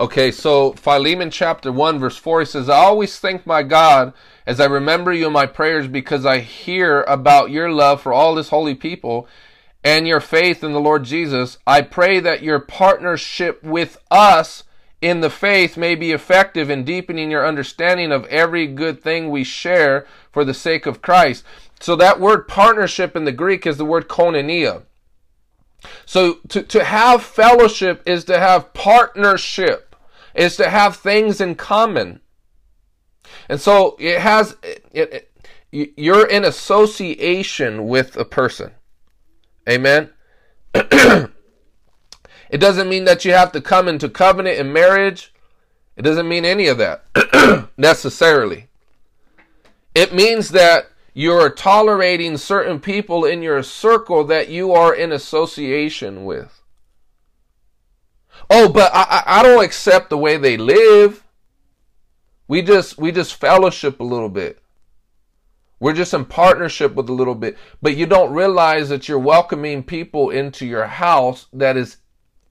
Okay, 0.01 0.31
so 0.31 0.73
Philemon 0.73 1.29
chapter 1.29 1.71
1, 1.71 1.99
verse 1.99 2.17
4, 2.17 2.39
he 2.39 2.45
says, 2.47 2.69
I 2.69 2.77
always 2.77 3.19
thank 3.19 3.45
my 3.45 3.61
God 3.61 4.13
as 4.47 4.59
I 4.59 4.65
remember 4.65 5.13
you 5.13 5.27
in 5.27 5.31
my 5.31 5.45
prayers 5.45 5.87
because 5.87 6.25
I 6.25 6.39
hear 6.39 7.03
about 7.03 7.51
your 7.51 7.71
love 7.71 8.01
for 8.01 8.11
all 8.11 8.33
this 8.33 8.49
holy 8.49 8.73
people 8.73 9.27
and 9.83 10.07
your 10.07 10.19
faith 10.19 10.63
in 10.63 10.73
the 10.73 10.79
Lord 10.79 11.03
Jesus. 11.03 11.59
I 11.67 11.81
pray 11.81 12.19
that 12.19 12.41
your 12.41 12.59
partnership 12.59 13.61
with 13.61 13.99
us 14.09 14.63
in 15.03 15.19
the 15.19 15.29
faith 15.29 15.77
may 15.77 15.93
be 15.93 16.13
effective 16.13 16.71
in 16.71 16.83
deepening 16.83 17.29
your 17.29 17.45
understanding 17.45 18.11
of 18.11 18.25
every 18.25 18.65
good 18.65 19.03
thing 19.03 19.29
we 19.29 19.43
share 19.43 20.07
for 20.31 20.43
the 20.43 20.55
sake 20.55 20.87
of 20.87 21.03
Christ. 21.03 21.45
So 21.79 21.95
that 21.97 22.19
word 22.19 22.47
partnership 22.47 23.15
in 23.15 23.25
the 23.25 23.31
Greek 23.31 23.67
is 23.67 23.77
the 23.77 23.85
word 23.85 24.09
koinonia. 24.09 24.81
So 26.07 26.39
to, 26.49 26.63
to 26.63 26.85
have 26.85 27.21
fellowship 27.21 28.01
is 28.07 28.23
to 28.25 28.39
have 28.39 28.73
partnership 28.73 29.89
is 30.33 30.55
to 30.57 30.69
have 30.69 30.95
things 30.95 31.41
in 31.41 31.55
common. 31.55 32.21
And 33.49 33.59
so 33.59 33.95
it 33.99 34.19
has, 34.19 34.55
it, 34.63 34.85
it, 34.91 35.31
you're 35.97 36.27
in 36.27 36.43
association 36.43 37.87
with 37.87 38.17
a 38.17 38.25
person. 38.25 38.71
Amen. 39.69 40.09
it 40.73 41.31
doesn't 42.51 42.89
mean 42.89 43.05
that 43.05 43.25
you 43.25 43.33
have 43.33 43.51
to 43.51 43.61
come 43.61 43.87
into 43.87 44.09
covenant 44.09 44.59
and 44.59 44.73
marriage. 44.73 45.33
It 45.95 46.01
doesn't 46.03 46.27
mean 46.27 46.45
any 46.45 46.67
of 46.67 46.77
that 46.77 47.69
necessarily. 47.77 48.67
It 49.93 50.13
means 50.13 50.49
that 50.49 50.87
you're 51.13 51.49
tolerating 51.49 52.37
certain 52.37 52.79
people 52.79 53.25
in 53.25 53.41
your 53.41 53.61
circle 53.63 54.23
that 54.25 54.49
you 54.49 54.71
are 54.71 54.93
in 54.93 55.11
association 55.11 56.23
with. 56.23 56.60
Oh, 58.53 58.67
but 58.67 58.91
I, 58.93 59.23
I 59.25 59.43
don't 59.43 59.63
accept 59.63 60.09
the 60.09 60.17
way 60.17 60.35
they 60.35 60.57
live. 60.57 61.23
We 62.49 62.61
just 62.61 62.97
we 62.97 63.13
just 63.13 63.33
fellowship 63.35 64.01
a 64.01 64.03
little 64.03 64.27
bit. 64.27 64.59
We're 65.79 65.93
just 65.93 66.13
in 66.13 66.25
partnership 66.25 66.93
with 66.93 67.07
a 67.07 67.13
little 67.13 67.33
bit, 67.33 67.57
but 67.81 67.95
you 67.95 68.05
don't 68.05 68.33
realize 68.33 68.89
that 68.89 69.07
you're 69.07 69.17
welcoming 69.17 69.83
people 69.83 70.29
into 70.29 70.65
your 70.65 70.85
house 70.85 71.47
that 71.53 71.77
is 71.77 71.97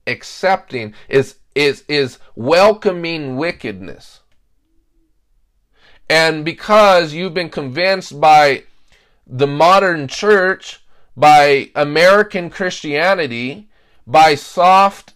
accepting 0.07 0.95
is 1.07 1.35
is 1.53 1.83
is 1.87 2.17
welcoming 2.35 3.37
wickedness. 3.37 4.21
And 6.09 6.43
because 6.43 7.13
you've 7.13 7.35
been 7.35 7.49
convinced 7.49 8.19
by 8.19 8.63
the 9.27 9.47
modern 9.47 10.07
church, 10.07 10.83
by 11.15 11.69
American 11.75 12.49
Christianity, 12.49 13.69
by 14.07 14.33
soft 14.33 15.13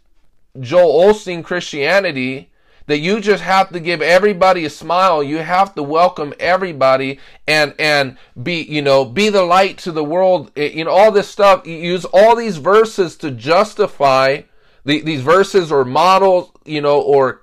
Joel 0.60 1.14
Osteen 1.14 1.44
Christianity 1.44 2.50
that 2.88 3.00
you 3.00 3.20
just 3.20 3.44
have 3.44 3.70
to 3.70 3.80
give 3.80 4.02
everybody 4.02 4.66
a 4.66 4.70
smile. 4.70 5.24
You 5.24 5.38
have 5.38 5.74
to 5.76 5.84
welcome 5.84 6.34
everybody 6.40 7.20
and 7.48 7.74
and 7.80 8.18
be 8.42 8.62
you 8.62 8.82
know 8.82 9.06
be 9.06 9.30
the 9.30 9.44
light 9.44 9.78
to 9.80 9.92
the 9.92 10.04
world. 10.04 10.52
You 10.56 10.86
know 10.86 10.92
all 10.92 11.12
this 11.12 11.28
stuff. 11.28 11.66
You 11.66 11.76
use 11.76 12.06
all 12.06 12.36
these 12.36 12.58
verses 12.58 13.16
to 13.18 13.32
justify 13.32 14.44
the, 14.84 15.02
these 15.02 15.22
verses 15.22 15.72
or 15.72 15.84
models. 15.84 16.52
You 16.66 16.82
know 16.82 17.02
or 17.02 17.42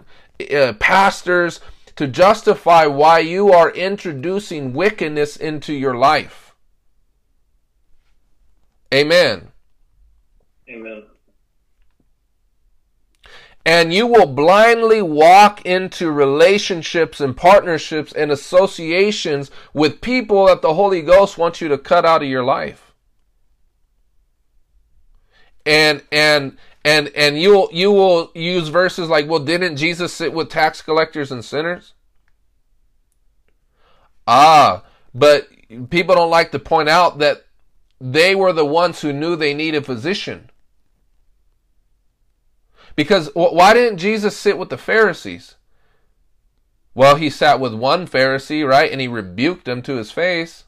uh, 0.53 0.75
pastors 0.75 1.61
to 1.97 2.07
justify 2.07 2.87
why 2.87 3.19
you 3.19 3.53
are 3.53 3.71
introducing 3.71 4.73
wickedness 4.73 5.37
into 5.37 5.73
your 5.73 5.97
life. 5.97 6.55
Amen. 8.93 9.49
Amen 10.69 11.05
and 13.65 13.95
you 13.95 14.07
will 14.07 14.27
blindly 14.27 15.01
walk 15.03 15.65
into 15.65 16.11
relationships 16.11 17.21
and 17.21 17.37
partnerships 17.37 18.13
and 18.13 18.31
associations 18.33 19.51
with 19.73 20.01
people 20.01 20.47
that 20.47 20.63
the 20.63 20.75
Holy 20.75 21.01
Ghost 21.01 21.39
wants 21.39 21.61
you 21.61 21.69
to 21.69 21.79
cut 21.79 22.05
out 22.05 22.23
of 22.23 22.29
your 22.29 22.45
life. 22.45 22.93
And 25.65 26.03
and 26.11 26.57
and 26.85 27.09
and 27.15 27.41
you 27.41 27.51
will 27.53 27.69
you 27.73 27.93
will 27.93 28.33
use 28.35 28.67
verses 28.69 29.09
like, 29.09 29.29
well, 29.29 29.39
didn't 29.39 29.77
Jesus 29.77 30.13
sit 30.13 30.33
with 30.33 30.51
tax 30.51 30.83
collectors 30.83 31.31
and 31.31 31.45
sinners? 31.45 31.95
Ah, 34.27 34.83
but 35.15 35.49
people 35.91 36.17
don't 36.17 36.31
like 36.31 36.51
to 36.51 36.59
point 36.59 36.89
out 36.89 37.19
that 37.19 37.45
they 38.01 38.35
were 38.35 38.53
the 38.53 38.67
ones 38.67 39.01
who 39.01 39.13
knew 39.13 39.37
they 39.37 39.55
needed 39.55 39.83
a 39.83 39.85
physician. 39.85 40.51
Because 42.97 43.31
why 43.35 43.75
didn't 43.75 43.99
Jesus 43.99 44.37
sit 44.37 44.59
with 44.59 44.69
the 44.69 44.79
Pharisees? 44.79 45.57
Well, 46.95 47.17
he 47.17 47.31
sat 47.31 47.59
with 47.59 47.73
one 47.75 48.07
Pharisee, 48.07 48.69
right? 48.69 48.91
And 48.91 49.01
he 49.01 49.09
rebuked 49.09 49.67
him 49.67 49.83
to 49.83 49.97
his 49.97 50.11
face. 50.11 50.65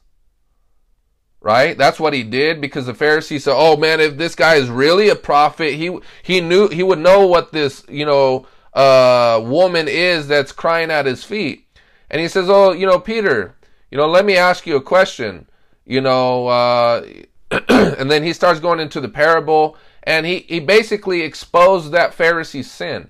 Right? 1.39 1.77
That's 1.77 1.99
what 1.99 2.13
he 2.13 2.23
did 2.23 2.59
because 2.59 2.87
the 2.87 2.93
Pharisee 2.93 3.39
said, 3.39 3.53
"Oh 3.55 3.77
man, 3.77 3.99
if 3.99 4.17
this 4.17 4.33
guy 4.33 4.55
is 4.55 4.67
really 4.67 5.09
a 5.09 5.15
prophet, 5.15 5.75
he 5.75 5.95
he 6.23 6.41
knew 6.41 6.69
he 6.69 6.81
would 6.81 6.97
know 6.97 7.27
what 7.27 7.51
this, 7.51 7.85
you 7.87 8.03
know, 8.03 8.47
uh 8.73 9.39
woman 9.45 9.87
is 9.87 10.27
that's 10.27 10.51
crying 10.51 10.89
at 10.89 11.05
his 11.05 11.23
feet." 11.23 11.67
And 12.09 12.19
he 12.19 12.27
says, 12.27 12.49
"Oh, 12.49 12.71
you 12.71 12.87
know, 12.87 12.99
Peter, 12.99 13.53
you 13.91 13.97
know, 13.99 14.07
let 14.07 14.25
me 14.25 14.35
ask 14.35 14.65
you 14.65 14.75
a 14.75 14.81
question." 14.81 15.47
You 15.85 16.01
know, 16.01 16.47
uh 16.47 17.05
and 17.69 18.09
then 18.09 18.23
he 18.23 18.33
starts 18.33 18.59
going 18.59 18.79
into 18.79 18.99
the 18.99 19.09
parable 19.09 19.77
and 20.05 20.25
he, 20.25 20.39
he 20.47 20.59
basically 20.59 21.21
exposed 21.21 21.91
that 21.91 22.13
Pharisee's 22.13 22.71
sin. 22.71 23.09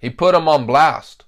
He 0.00 0.10
put 0.10 0.34
him 0.34 0.48
on 0.48 0.66
blast. 0.66 1.24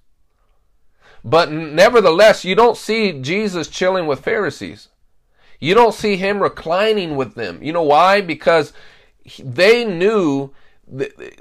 But 1.22 1.50
nevertheless, 1.52 2.44
you 2.44 2.54
don't 2.54 2.76
see 2.76 3.20
Jesus 3.20 3.68
chilling 3.68 4.06
with 4.06 4.24
Pharisees. 4.24 4.88
You 5.60 5.74
don't 5.74 5.94
see 5.94 6.16
him 6.16 6.42
reclining 6.42 7.16
with 7.16 7.34
them. 7.34 7.62
You 7.62 7.72
know 7.72 7.82
why? 7.82 8.20
Because 8.20 8.72
they 9.38 9.84
knew 9.84 10.52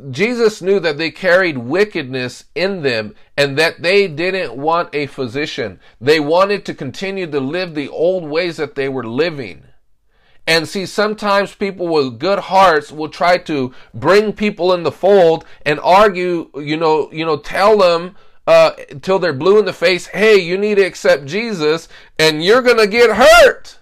Jesus 0.10 0.62
knew 0.62 0.80
that 0.80 0.98
they 0.98 1.12
carried 1.12 1.58
wickedness 1.58 2.46
in 2.56 2.82
them 2.82 3.14
and 3.36 3.58
that 3.58 3.82
they 3.82 4.08
didn't 4.08 4.56
want 4.56 4.96
a 4.96 5.08
physician. 5.08 5.80
They 6.00 6.20
wanted 6.20 6.66
to 6.66 6.74
continue 6.74 7.30
to 7.30 7.40
live 7.42 7.76
the 7.76 7.90
old 7.90 8.24
ways 8.24 8.58
that 8.58 8.76
they 8.76 8.88
were 8.88 9.06
living. 9.06 9.66
And 10.46 10.68
see, 10.68 10.86
sometimes 10.86 11.56
people 11.56 11.88
with 11.88 12.20
good 12.20 12.40
hearts 12.40 12.92
will 12.92 13.10
try 13.10 13.38
to 13.40 13.74
bring 13.94 14.34
people 14.34 14.74
in 14.74 14.84
the 14.84 14.92
fold 14.92 15.46
and 15.66 15.80
argue, 15.80 16.50
you 16.56 16.76
know, 16.76 17.10
you 17.12 17.26
know, 17.26 17.38
tell 17.38 17.78
them, 17.78 18.16
uh, 18.46 18.72
until 18.90 19.20
they're 19.20 19.34
blue 19.34 19.58
in 19.58 19.66
the 19.66 19.74
face, 19.74 20.08
hey, 20.08 20.36
you 20.36 20.58
need 20.58 20.76
to 20.76 20.84
accept 20.84 21.26
Jesus 21.26 21.88
and 22.20 22.44
you're 22.44 22.62
going 22.62 22.78
to 22.78 22.88
get 22.88 23.16
hurt. 23.16 23.80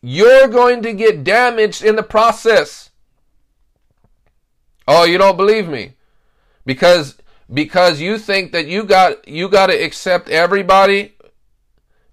You're 0.00 0.48
going 0.48 0.82
to 0.82 0.92
get 0.92 1.24
damaged 1.24 1.82
in 1.82 1.96
the 1.96 2.02
process. 2.02 2.90
Oh, 4.86 5.04
you 5.04 5.18
don't 5.18 5.36
believe 5.36 5.68
me? 5.68 5.94
Because 6.64 7.16
because 7.52 8.00
you 8.00 8.18
think 8.18 8.52
that 8.52 8.66
you 8.66 8.84
got 8.84 9.28
you 9.28 9.48
got 9.48 9.66
to 9.66 9.74
accept 9.74 10.28
everybody 10.28 11.14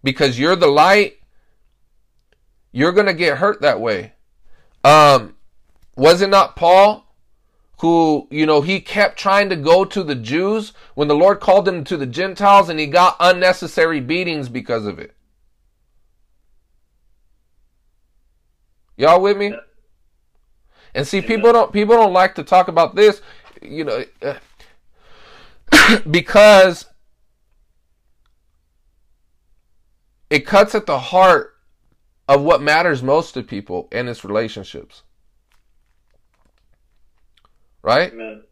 because 0.03 0.37
you're 0.37 0.55
the 0.55 0.67
light 0.67 1.18
you're 2.71 2.91
going 2.91 3.07
to 3.07 3.13
get 3.13 3.37
hurt 3.37 3.61
that 3.61 3.79
way. 3.79 4.13
Um, 4.83 5.35
was 5.95 6.21
it 6.21 6.29
not 6.29 6.55
Paul 6.55 7.05
who, 7.79 8.27
you 8.29 8.45
know, 8.45 8.61
he 8.61 8.79
kept 8.79 9.17
trying 9.17 9.49
to 9.49 9.55
go 9.55 9.85
to 9.85 10.03
the 10.03 10.15
Jews 10.15 10.73
when 10.95 11.07
the 11.07 11.15
Lord 11.15 11.39
called 11.39 11.67
him 11.67 11.83
to 11.85 11.97
the 11.97 12.05
Gentiles 12.05 12.69
and 12.69 12.79
he 12.79 12.87
got 12.87 13.15
unnecessary 13.19 13.99
beatings 13.99 14.49
because 14.49 14.85
of 14.85 14.99
it? 14.99 15.15
Y'all 18.97 19.21
with 19.21 19.37
me? 19.37 19.53
And 20.93 21.07
see, 21.07 21.21
people 21.21 21.53
don't 21.53 21.71
people 21.71 21.95
don't 21.95 22.11
like 22.11 22.35
to 22.35 22.43
talk 22.43 22.67
about 22.67 22.95
this, 22.95 23.21
you 23.61 23.85
know, 23.85 24.03
because 26.11 26.85
it 30.29 30.45
cuts 30.45 30.75
at 30.75 30.85
the 30.85 30.99
heart 30.99 31.55
of 32.29 32.43
what 32.43 32.61
matters 32.61 33.01
most 33.01 33.33
to 33.33 33.41
people 33.41 33.87
and 33.91 34.07
its 34.07 34.23
relationships. 34.23 35.01
Right? 37.81 38.13
Amen. 38.13 38.43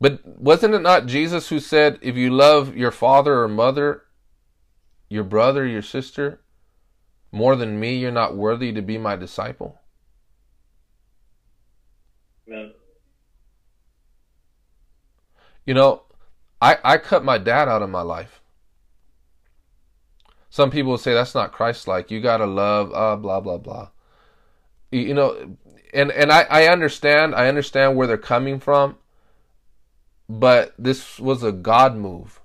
But 0.00 0.24
wasn't 0.24 0.74
it 0.74 0.82
not 0.82 1.06
Jesus 1.06 1.48
who 1.48 1.58
said, 1.58 1.98
if 2.00 2.14
you 2.14 2.30
love 2.30 2.76
your 2.76 2.92
father 2.92 3.40
or 3.40 3.48
mother, 3.48 4.02
your 5.08 5.24
brother, 5.24 5.66
your 5.66 5.82
sister, 5.82 6.42
more 7.32 7.56
than 7.56 7.80
me, 7.80 7.96
you're 7.96 8.12
not 8.12 8.36
worthy 8.36 8.72
to 8.72 8.82
be 8.82 8.98
my 8.98 9.16
disciple? 9.16 9.80
Amen. 12.46 12.72
You 15.66 15.74
know, 15.74 16.02
I, 16.62 16.78
I 16.84 16.98
cut 16.98 17.24
my 17.24 17.38
dad 17.38 17.68
out 17.68 17.82
of 17.82 17.90
my 17.90 18.02
life. 18.02 18.40
Some 20.54 20.70
people 20.70 20.92
will 20.92 20.98
say 20.98 21.12
that's 21.12 21.34
not 21.34 21.50
Christ-like. 21.50 22.12
You 22.12 22.20
gotta 22.20 22.46
love, 22.46 22.92
uh, 22.94 23.16
blah 23.16 23.40
blah 23.40 23.58
blah. 23.58 23.88
You 24.92 25.12
know, 25.12 25.56
and 25.92 26.12
and 26.12 26.30
I 26.30 26.42
I 26.42 26.68
understand. 26.68 27.34
I 27.34 27.48
understand 27.48 27.96
where 27.96 28.06
they're 28.06 28.16
coming 28.16 28.60
from. 28.60 28.94
But 30.28 30.72
this 30.78 31.18
was 31.18 31.42
a 31.42 31.50
God 31.50 31.96
move. 31.96 32.40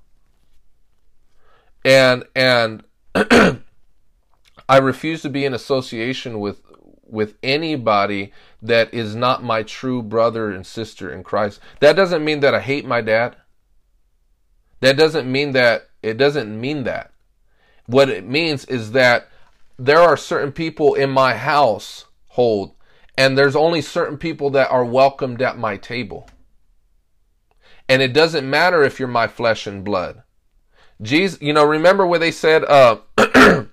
And 1.86 2.24
and 2.36 2.84
I 3.14 4.78
refuse 4.82 5.22
to 5.22 5.30
be 5.30 5.46
in 5.46 5.54
association 5.54 6.40
with 6.40 6.64
with 7.06 7.36
anybody 7.44 8.34
that 8.60 8.92
is 8.92 9.14
not 9.16 9.44
my 9.44 9.62
true 9.62 10.02
brother 10.02 10.50
and 10.50 10.66
sister 10.66 11.14
in 11.14 11.22
Christ. 11.24 11.60
That 11.80 11.96
doesn't 11.96 12.26
mean 12.26 12.40
that 12.40 12.56
I 12.56 12.60
hate 12.60 12.88
my 12.88 13.02
dad. 13.02 13.36
That 14.80 14.98
doesn't 14.98 15.32
mean 15.32 15.52
that 15.52 15.90
it 16.02 16.18
doesn't 16.18 16.60
mean 16.60 16.86
that. 16.86 17.14
What 17.90 18.10
it 18.10 18.24
means 18.24 18.66
is 18.66 18.92
that 18.92 19.30
there 19.80 19.98
are 19.98 20.16
certain 20.16 20.52
people 20.52 20.94
in 20.94 21.10
my 21.10 21.34
household, 21.34 22.76
and 23.18 23.36
there's 23.36 23.56
only 23.56 23.82
certain 23.82 24.16
people 24.16 24.52
that 24.52 24.70
are 24.70 24.86
welcomed 24.86 25.42
at 25.42 25.58
my 25.58 25.76
table. 25.76 26.30
And 27.88 28.04
it 28.04 28.14
doesn't 28.14 28.48
matter 28.48 28.84
if 28.84 29.00
you're 29.00 29.08
my 29.08 29.28
flesh 29.28 29.66
and 29.66 29.84
blood. 29.84 30.22
Jesus, 31.02 31.42
you 31.42 31.52
know, 31.52 31.66
remember 31.66 32.06
when 32.06 32.22
they 32.22 32.30
said, 32.30 32.64
uh, 32.64 33.00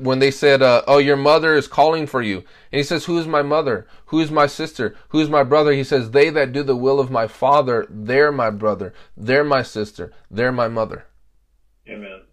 when 0.00 0.18
they 0.18 0.32
said, 0.32 0.60
uh, 0.60 0.82
"Oh, 0.88 0.98
your 0.98 1.16
mother 1.16 1.54
is 1.54 1.68
calling 1.68 2.08
for 2.08 2.20
you," 2.20 2.38
and 2.38 2.78
he 2.78 2.82
says, 2.82 3.04
"Who's 3.04 3.28
my 3.28 3.42
mother? 3.42 3.86
Who's 4.06 4.32
my 4.32 4.48
sister? 4.48 4.96
Who's 5.10 5.30
my 5.30 5.44
brother?" 5.44 5.72
He 5.72 5.84
says, 5.84 6.10
"They 6.10 6.30
that 6.30 6.52
do 6.52 6.64
the 6.64 6.74
will 6.74 6.98
of 6.98 7.12
my 7.12 7.28
Father, 7.28 7.86
they're 7.88 8.32
my 8.32 8.50
brother, 8.50 8.92
they're 9.16 9.44
my 9.44 9.62
sister, 9.62 10.12
they're 10.28 10.50
my 10.50 10.66
mother." 10.66 11.06
Amen. 11.88 12.25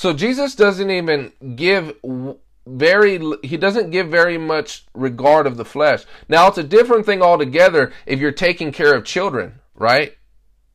So 0.00 0.14
Jesus 0.14 0.54
doesn't 0.54 0.90
even 0.90 1.30
give 1.56 1.94
very 2.66 3.20
he 3.42 3.58
doesn't 3.58 3.90
give 3.90 4.08
very 4.08 4.38
much 4.38 4.86
regard 4.94 5.46
of 5.46 5.58
the 5.58 5.64
flesh. 5.66 6.04
Now 6.26 6.48
it's 6.48 6.56
a 6.56 6.62
different 6.62 7.04
thing 7.04 7.20
altogether 7.20 7.92
if 8.06 8.18
you're 8.18 8.32
taking 8.32 8.72
care 8.72 8.94
of 8.94 9.04
children, 9.04 9.60
right? 9.74 10.16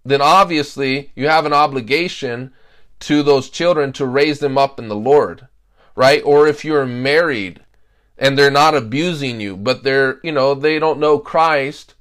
Then 0.03 0.21
obviously 0.21 1.11
you 1.15 1.28
have 1.28 1.47
an 1.47 1.53
obligation 1.53 2.53
to 2.99 3.23
those 3.23 3.49
children 3.49 3.93
to 3.93 4.05
raise 4.05 4.38
them 4.38 4.59
up 4.59 4.78
in 4.78 4.89
the 4.89 4.95
Lord, 4.95 5.47
right? 5.95 6.21
Or 6.23 6.47
if 6.47 6.63
you're 6.63 6.86
married 6.86 7.61
and 8.19 8.38
they're 8.38 8.51
not 8.51 8.76
abusing 8.76 9.41
you, 9.41 9.57
but 9.57 9.82
they're, 9.82 10.19
you 10.21 10.34
know, 10.34 10.53
they 10.53 10.78
don't 10.78 10.99
know 10.99 11.17
Christ, 11.17 11.95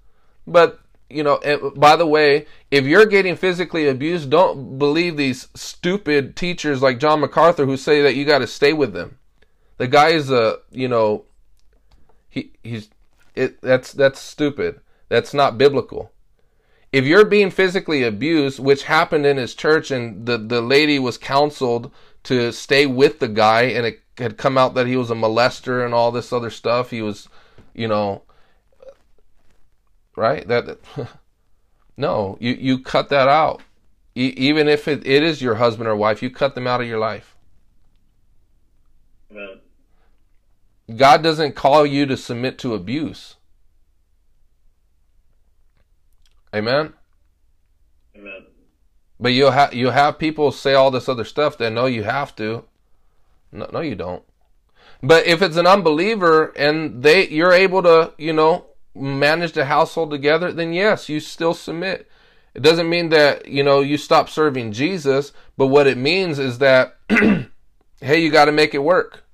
but 0.47 0.79
you 1.15 1.23
know, 1.23 1.39
by 1.77 1.97
the 1.97 2.07
way, 2.07 2.47
if 2.71 2.85
you're 2.85 3.07
getting 3.07 3.37
physically 3.37 3.89
abused, 3.89 4.31
don't 4.31 4.79
believe 4.79 5.17
these 5.17 5.49
stupid 5.55 6.37
teachers 6.37 6.83
like 6.83 6.99
John 6.99 7.21
MacArthur 7.21 7.67
who 7.67 7.77
say 7.77 8.03
that 8.03 8.15
you 8.17 8.25
got 8.25 8.41
to 8.41 8.47
stay 8.47 8.73
with 8.73 8.93
them. 8.93 9.19
The 9.77 9.87
guy 9.87 10.09
is 10.09 10.31
a, 10.31 10.59
you 10.71 10.89
know, 10.89 11.25
he 12.29 12.53
he's 12.62 12.91
it 13.35 13.61
that's 13.62 13.93
that's 13.93 14.21
stupid. 14.21 14.81
That's 15.09 15.33
not 15.33 15.59
biblical. 15.59 16.11
If 16.93 17.05
you're 17.05 17.25
being 17.25 17.51
physically 17.51 18.03
abused, 18.03 18.59
which 18.59 18.85
happened 18.85 19.27
in 19.27 19.37
his 19.37 19.55
church 19.55 19.91
and 19.91 20.27
the 20.27 20.39
the 20.39 20.61
lady 20.61 20.99
was 20.99 21.19
counseled 21.19 21.93
to 22.25 22.53
stay 22.53 22.87
with 22.87 23.21
the 23.21 23.29
guy 23.29 23.62
and 23.62 23.87
it 23.87 24.01
had 24.19 24.37
come 24.37 24.57
out 24.59 24.75
that 24.75 24.87
he 24.87 24.97
was 24.97 25.11
a 25.11 25.15
molester 25.15 25.85
and 25.85 25.95
all 25.95 26.11
this 26.11 26.33
other 26.33 26.51
stuff, 26.51 26.91
he 26.91 27.03
was, 27.03 27.29
you 27.75 27.89
know, 27.89 28.23
right? 30.17 30.47
That 30.47 30.79
no, 31.97 32.37
you 32.41 32.53
you 32.53 32.79
cut 32.79 33.09
that 33.11 33.29
out. 33.29 33.62
E- 34.15 34.35
even 34.37 34.69
if 34.69 34.87
it, 34.87 35.07
it 35.07 35.23
is 35.23 35.43
your 35.43 35.57
husband 35.57 35.89
or 35.89 35.97
wife, 35.97 36.23
you 36.23 36.31
cut 36.31 36.55
them 36.55 36.67
out 36.67 36.81
of 36.81 36.87
your 36.87 36.99
life. 36.99 37.35
Amen. 39.31 39.61
God 40.97 41.23
doesn't 41.23 41.55
call 41.55 41.85
you 41.87 42.07
to 42.07 42.17
submit 42.17 42.59
to 42.59 42.75
abuse. 42.75 43.37
Amen. 46.55 46.93
Amen. 48.17 48.47
But 49.19 49.33
you'll 49.33 49.51
have 49.51 49.75
you 49.75 49.91
have 49.91 50.19
people 50.19 50.53
say 50.53 50.75
all 50.75 50.91
this 50.91 51.09
other 51.09 51.25
stuff 51.25 51.59
that 51.59 51.71
no, 51.71 51.87
you 51.87 52.05
have 52.05 52.37
to. 52.37 52.65
No, 53.51 53.69
no, 53.73 53.81
you 53.81 53.95
don't. 53.95 54.23
But 55.03 55.27
if 55.27 55.43
it's 55.43 55.57
an 55.57 55.67
unbeliever 55.67 56.53
and 56.57 57.03
they 57.03 57.29
you're 57.29 57.53
able 57.53 57.83
to, 57.83 58.12
you 58.19 58.33
know, 58.33 58.67
manage 58.95 59.53
the 59.53 59.64
household 59.64 60.11
together, 60.11 60.53
then 60.53 60.72
yes, 60.72 61.09
you 61.09 61.20
still 61.20 61.55
submit. 61.55 62.09
It 62.55 62.62
doesn't 62.62 62.88
mean 62.88 63.09
that, 63.09 63.49
you 63.49 63.64
know, 63.64 63.80
you 63.80 63.97
stop 63.97 64.28
serving 64.28 64.72
Jesus, 64.72 65.32
but 65.57 65.66
what 65.66 65.86
it 65.86 65.99
means 65.99 66.38
is 66.38 66.59
that, 66.59 66.97
hey, 67.09 68.20
you 68.20 68.30
got 68.30 68.45
to 68.45 68.53
make 68.53 68.74
it 68.74 68.82
work. 68.82 69.24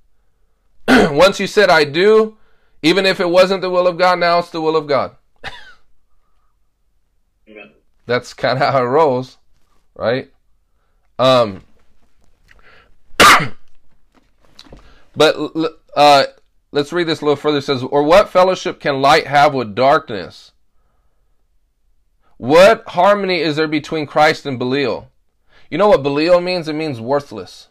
Once 0.87 1.39
you 1.39 1.45
said, 1.45 1.69
I 1.69 1.83
do, 1.83 2.37
even 2.81 3.05
if 3.05 3.19
it 3.19 3.29
wasn't 3.29 3.61
the 3.61 3.69
will 3.69 3.85
of 3.85 3.99
God, 3.99 4.17
now 4.19 4.39
it's 4.39 4.49
the 4.49 4.61
will 4.61 4.75
of 4.75 4.87
God. 4.87 5.15
That's 8.07 8.33
kind 8.33 8.61
of 8.61 8.73
how 8.73 8.81
it 8.81 8.87
rolls, 8.87 9.37
right? 9.95 10.31
Um, 11.19 11.61
but 15.15 15.35
uh, 15.95 16.23
Let's 16.71 16.93
read 16.93 17.07
this 17.07 17.21
a 17.21 17.25
little 17.25 17.35
further. 17.35 17.57
It 17.57 17.63
says, 17.63 17.83
Or 17.83 18.03
what 18.03 18.29
fellowship 18.29 18.79
can 18.79 19.01
light 19.01 19.27
have 19.27 19.53
with 19.53 19.75
darkness? 19.75 20.51
What 22.37 22.83
harmony 22.87 23.39
is 23.39 23.57
there 23.57 23.67
between 23.67 24.07
Christ 24.07 24.45
and 24.45 24.57
Belial? 24.57 25.09
You 25.69 25.77
know 25.77 25.89
what 25.89 26.03
Belial 26.03 26.41
means? 26.41 26.67
It 26.67 26.73
means 26.73 26.99
worthless. 26.99 27.67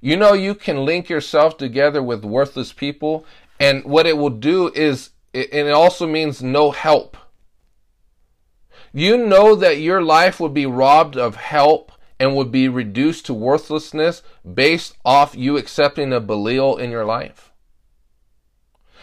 You 0.00 0.16
know, 0.16 0.32
you 0.32 0.54
can 0.54 0.84
link 0.84 1.08
yourself 1.08 1.56
together 1.56 2.02
with 2.02 2.24
worthless 2.24 2.72
people, 2.72 3.24
and 3.60 3.84
what 3.84 4.06
it 4.06 4.18
will 4.18 4.30
do 4.30 4.72
is, 4.74 5.10
and 5.32 5.46
it 5.52 5.70
also 5.70 6.06
means 6.06 6.42
no 6.42 6.72
help. 6.72 7.16
You 8.92 9.16
know 9.16 9.54
that 9.54 9.78
your 9.78 10.02
life 10.02 10.40
would 10.40 10.52
be 10.52 10.66
robbed 10.66 11.16
of 11.16 11.36
help 11.36 11.92
and 12.22 12.36
would 12.36 12.52
be 12.52 12.68
reduced 12.68 13.26
to 13.26 13.34
worthlessness 13.34 14.22
based 14.54 14.96
off 15.04 15.34
you 15.34 15.56
accepting 15.56 16.12
a 16.12 16.20
Belial 16.20 16.76
in 16.78 16.88
your 16.88 17.04
life. 17.04 17.50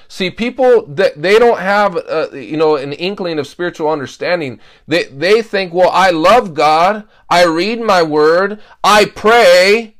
See, 0.08 0.32
people 0.32 0.86
that 0.86 1.22
they 1.22 1.38
don't 1.38 1.60
have, 1.60 1.98
uh, 1.98 2.30
you 2.32 2.56
know, 2.56 2.78
an 2.78 2.94
inkling 2.94 3.38
of 3.38 3.46
spiritual 3.46 3.90
understanding. 3.90 4.62
They 4.88 5.04
they 5.04 5.42
think, 5.42 5.74
well, 5.74 5.90
I 5.90 6.12
love 6.12 6.54
God, 6.54 7.04
I 7.30 7.44
read 7.44 7.82
my 7.82 8.02
Word, 8.04 8.62
I 8.86 9.04
pray, 9.04 9.98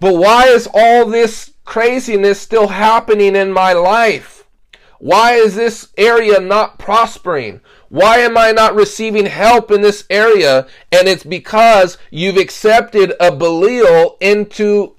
but 0.00 0.16
why 0.16 0.48
is 0.48 0.68
all 0.74 1.06
this 1.06 1.52
craziness 1.64 2.40
still 2.40 2.66
happening 2.66 3.36
in 3.36 3.52
my 3.52 3.74
life? 3.74 4.44
Why 4.98 5.34
is 5.34 5.54
this 5.54 5.90
area 5.96 6.40
not 6.40 6.80
prospering? 6.80 7.60
Why 7.94 8.18
am 8.18 8.36
I 8.36 8.50
not 8.50 8.74
receiving 8.74 9.26
help 9.26 9.70
in 9.70 9.80
this 9.80 10.04
area? 10.10 10.66
And 10.90 11.06
it's 11.06 11.22
because 11.22 11.96
you've 12.10 12.38
accepted 12.38 13.12
a 13.20 13.30
Belial 13.30 14.16
into 14.20 14.96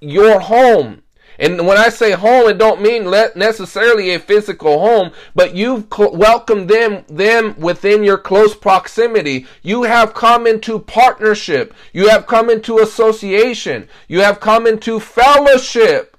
your 0.00 0.40
home. 0.40 1.02
And 1.38 1.68
when 1.68 1.78
I 1.78 1.88
say 1.88 2.10
home, 2.10 2.48
it 2.48 2.58
don't 2.58 2.82
mean 2.82 3.08
necessarily 3.36 4.10
a 4.10 4.18
physical 4.18 4.80
home, 4.80 5.12
but 5.36 5.54
you've 5.54 5.86
welcomed 5.96 6.68
them, 6.68 7.04
them 7.06 7.54
within 7.60 8.02
your 8.02 8.18
close 8.18 8.56
proximity. 8.56 9.46
You 9.62 9.84
have 9.84 10.12
come 10.12 10.44
into 10.44 10.80
partnership. 10.80 11.72
You 11.92 12.08
have 12.08 12.26
come 12.26 12.50
into 12.50 12.80
association. 12.80 13.88
You 14.08 14.22
have 14.22 14.40
come 14.40 14.66
into 14.66 14.98
fellowship 14.98 16.16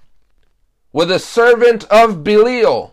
with 0.94 1.12
a 1.12 1.20
servant 1.20 1.84
of 1.92 2.24
Belial. 2.24 2.93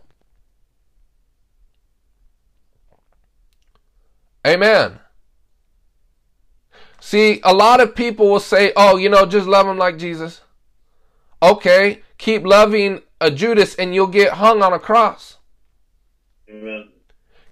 Amen. 4.46 5.00
See, 7.00 7.40
a 7.42 7.54
lot 7.54 7.80
of 7.80 7.94
people 7.94 8.28
will 8.28 8.40
say, 8.40 8.72
oh, 8.76 8.96
you 8.96 9.08
know, 9.08 9.26
just 9.26 9.46
love 9.46 9.66
him 9.66 9.78
like 9.78 9.98
Jesus. 9.98 10.42
Okay, 11.42 12.02
keep 12.18 12.44
loving 12.44 13.00
a 13.20 13.30
Judas 13.30 13.74
and 13.74 13.94
you'll 13.94 14.06
get 14.06 14.34
hung 14.34 14.62
on 14.62 14.72
a 14.72 14.78
cross. 14.78 15.38
Amen. 16.48 16.88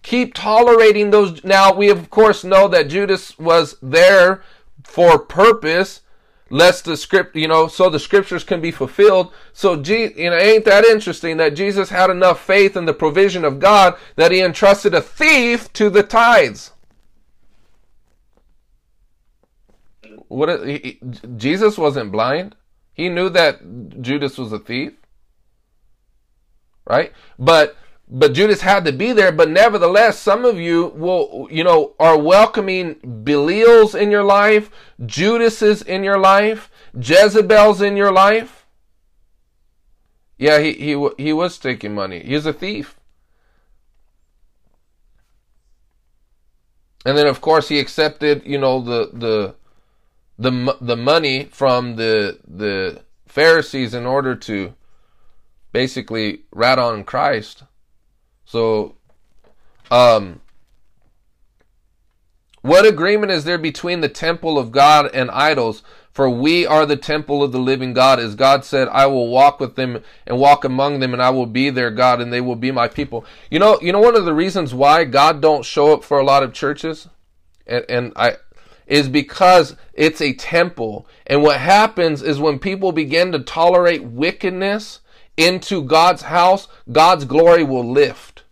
Keep 0.03 0.35
tolerating 0.35 1.11
those. 1.11 1.43
Now, 1.45 1.75
we 1.75 1.89
of 1.89 2.11
course 2.11 2.45
know 2.45 2.69
that 2.69 2.89
Judas 2.89 3.39
was 3.39 3.77
there 3.83 4.43
for 4.85 5.19
purpose, 5.19 6.03
lest 6.51 6.85
the 6.85 6.97
script, 6.97 7.35
you 7.37 7.49
know, 7.49 7.69
so 7.69 7.91
the 7.91 7.99
scriptures 7.99 8.45
can 8.45 8.61
be 8.61 8.71
fulfilled. 8.71 9.33
So, 9.53 9.75
you 9.75 10.31
know, 10.31 10.37
ain't 10.37 10.65
that 10.67 10.85
interesting 10.85 11.37
that 11.39 11.57
Jesus 11.57 11.91
had 11.91 12.11
enough 12.11 12.41
faith 12.45 12.77
in 12.77 12.85
the 12.85 12.95
provision 12.95 13.45
of 13.45 13.59
God 13.59 13.97
that 14.17 14.33
he 14.33 14.41
entrusted 14.41 14.95
a 14.95 15.01
thief 15.01 15.73
to 15.75 15.91
the 15.91 16.03
tithes? 16.03 16.73
What? 20.29 20.67
He, 20.67 20.79
he, 20.79 21.01
Jesus 21.37 21.77
wasn't 21.77 22.13
blind. 22.13 22.55
He 22.93 23.09
knew 23.09 23.29
that 23.31 24.01
Judas 24.01 24.39
was 24.39 24.53
a 24.53 24.59
thief. 24.59 24.93
Right? 26.87 27.13
But 27.39 27.77
but 28.11 28.33
Judas 28.33 28.63
had 28.63 28.87
to 28.87 28.93
be 28.93 29.13
there, 29.13 29.33
but 29.33 29.51
nevertheless, 29.51 30.19
some 30.19 30.47
of 30.47 30.59
you 30.59 30.87
will, 30.97 31.47
you 31.51 31.63
know, 31.63 31.95
are 32.01 32.19
welcoming 32.19 32.95
Belials 32.97 33.95
in 33.95 34.11
your 34.11 34.25
life, 34.25 34.71
Judases 35.05 35.83
in 35.83 36.03
your 36.03 36.19
life, 36.19 36.71
Jezebels 36.99 37.83
in 37.83 37.97
your 37.97 38.13
life. 38.13 38.67
Yeah, 40.39 40.61
he, 40.61 40.73
he, 40.73 41.09
he 41.19 41.33
was 41.33 41.59
taking 41.59 41.95
money. 41.95 42.21
He's 42.21 42.47
a 42.47 42.53
thief. 42.53 42.99
And 47.05 47.19
then, 47.19 47.27
of 47.27 47.41
course, 47.41 47.69
he 47.69 47.79
accepted, 47.79 48.43
you 48.47 48.59
know, 48.59 48.81
the, 48.81 49.11
the, 49.13 49.55
the 50.39 50.77
the 50.81 50.97
money 50.97 51.45
from 51.45 51.97
the 51.97 52.39
the 52.47 53.03
Pharisees 53.27 53.95
in 53.95 54.07
order 54.07 54.35
to 54.35 54.75
basically 55.73 56.43
rat 56.53 56.79
on 56.79 57.05
Christ. 57.05 57.65
So, 58.45 58.97
um, 59.91 60.41
what 62.63 62.87
agreement 62.87 63.33
is 63.33 63.45
there 63.45 63.59
between 63.59 64.01
the 64.01 64.09
temple 64.09 64.59
of 64.59 64.73
God 64.73 65.11
and 65.13 65.31
idols? 65.31 65.83
For 66.11 66.29
we 66.29 66.67
are 66.67 66.85
the 66.85 66.97
temple 66.97 67.45
of 67.45 67.53
the 67.53 67.61
living 67.61 67.93
God. 67.93 68.19
As 68.19 68.35
God 68.35 68.65
said, 68.65 68.89
I 68.89 69.07
will 69.07 69.29
walk 69.29 69.61
with 69.61 69.77
them 69.77 70.03
and 70.27 70.41
walk 70.41 70.65
among 70.65 70.99
them 70.99 71.13
and 71.13 71.23
I 71.23 71.31
will 71.31 71.47
be 71.47 71.71
their 71.71 71.93
God 71.93 72.21
and 72.21 72.33
they 72.33 72.41
will 72.41 72.57
be 72.57 72.73
my 72.73 72.89
people. 72.89 73.25
You 73.53 73.61
know, 73.61 73.79
you 73.81 73.93
know 73.93 74.01
one 74.01 74.17
of 74.17 74.25
the 74.25 74.35
reasons 74.35 74.75
why 74.75 75.05
God 75.05 75.41
don't 75.41 75.65
show 75.65 75.93
up 75.93 76.03
for 76.03 76.19
a 76.19 76.25
lot 76.25 76.43
of 76.43 76.53
churches? 76.53 77.09
And, 77.69 77.85
and 77.89 78.13
I, 78.17 78.37
is 78.89 79.09
because 79.09 79.77
it's 79.93 80.21
a 80.21 80.33
temple. 80.33 81.07
And 81.27 81.43
what 81.43 81.61
happens 81.61 82.23
is 82.23 82.41
when 82.41 82.59
people 82.59 82.91
begin 82.91 83.31
to 83.33 83.39
tolerate 83.39 84.03
wickedness 84.03 85.01
into 85.37 85.85
God's 85.85 86.23
house, 86.23 86.67
God's 86.91 87.25
glory 87.25 87.63
will 87.63 87.89
lift. 87.89 88.43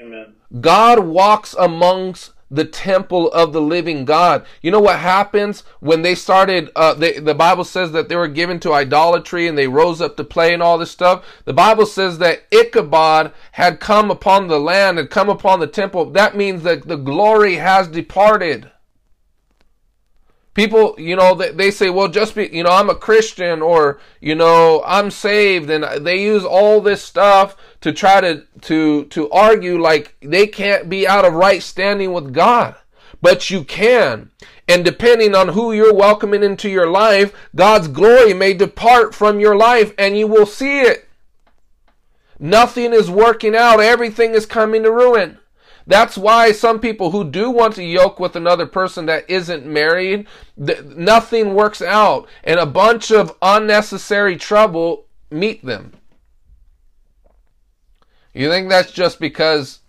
Amen. 0.00 0.34
God 0.60 1.00
walks 1.00 1.54
amongst 1.58 2.30
the 2.50 2.64
temple 2.64 3.30
of 3.32 3.52
the 3.52 3.60
living 3.60 4.04
God. 4.04 4.46
You 4.62 4.70
know 4.70 4.80
what 4.80 4.98
happens 4.98 5.64
when 5.80 6.02
they 6.02 6.14
started, 6.14 6.70
uh, 6.76 6.94
they, 6.94 7.18
the 7.18 7.34
Bible 7.34 7.64
says 7.64 7.92
that 7.92 8.08
they 8.08 8.16
were 8.16 8.28
given 8.28 8.60
to 8.60 8.72
idolatry 8.72 9.48
and 9.48 9.58
they 9.58 9.68
rose 9.68 10.00
up 10.00 10.16
to 10.16 10.24
play 10.24 10.54
and 10.54 10.62
all 10.62 10.78
this 10.78 10.90
stuff. 10.90 11.24
The 11.44 11.52
Bible 11.52 11.86
says 11.86 12.18
that 12.18 12.44
Ichabod 12.52 13.32
had 13.52 13.80
come 13.80 14.10
upon 14.10 14.48
the 14.48 14.60
land 14.60 14.98
and 14.98 15.10
come 15.10 15.28
upon 15.28 15.60
the 15.60 15.66
temple. 15.66 16.10
That 16.10 16.36
means 16.36 16.62
that 16.62 16.86
the 16.86 16.96
glory 16.96 17.56
has 17.56 17.88
departed. 17.88 18.70
People, 20.56 20.94
you 20.96 21.16
know, 21.16 21.34
they, 21.34 21.50
they 21.50 21.70
say, 21.70 21.90
well, 21.90 22.08
just 22.08 22.34
be, 22.34 22.48
you 22.48 22.62
know, 22.62 22.70
I'm 22.70 22.88
a 22.88 22.94
Christian 22.94 23.60
or, 23.60 24.00
you 24.22 24.34
know, 24.34 24.82
I'm 24.86 25.10
saved. 25.10 25.68
And 25.68 25.84
they 26.04 26.22
use 26.22 26.46
all 26.46 26.80
this 26.80 27.02
stuff 27.02 27.58
to 27.82 27.92
try 27.92 28.22
to, 28.22 28.42
to, 28.62 29.04
to 29.04 29.30
argue 29.30 29.78
like 29.78 30.16
they 30.22 30.46
can't 30.46 30.88
be 30.88 31.06
out 31.06 31.26
of 31.26 31.34
right 31.34 31.62
standing 31.62 32.14
with 32.14 32.32
God. 32.32 32.74
But 33.20 33.50
you 33.50 33.64
can. 33.64 34.30
And 34.66 34.82
depending 34.82 35.34
on 35.34 35.48
who 35.48 35.72
you're 35.72 35.92
welcoming 35.92 36.42
into 36.42 36.70
your 36.70 36.88
life, 36.88 37.34
God's 37.54 37.88
glory 37.88 38.32
may 38.32 38.54
depart 38.54 39.14
from 39.14 39.38
your 39.38 39.56
life 39.56 39.92
and 39.98 40.16
you 40.16 40.26
will 40.26 40.46
see 40.46 40.80
it. 40.80 41.06
Nothing 42.38 42.94
is 42.94 43.10
working 43.10 43.54
out. 43.54 43.80
Everything 43.80 44.32
is 44.32 44.46
coming 44.46 44.84
to 44.84 44.90
ruin. 44.90 45.36
That's 45.86 46.18
why 46.18 46.50
some 46.50 46.80
people 46.80 47.12
who 47.12 47.22
do 47.22 47.50
want 47.50 47.76
to 47.76 47.84
yoke 47.84 48.18
with 48.18 48.34
another 48.34 48.66
person 48.66 49.06
that 49.06 49.28
isn't 49.30 49.64
married, 49.64 50.26
th- 50.64 50.82
nothing 50.84 51.54
works 51.54 51.80
out, 51.80 52.28
and 52.42 52.58
a 52.58 52.66
bunch 52.66 53.12
of 53.12 53.36
unnecessary 53.40 54.36
trouble 54.36 55.06
meet 55.30 55.64
them. 55.64 55.92
You 58.34 58.50
think 58.50 58.68
that's 58.68 58.90
just 58.90 59.20
because, 59.20 59.80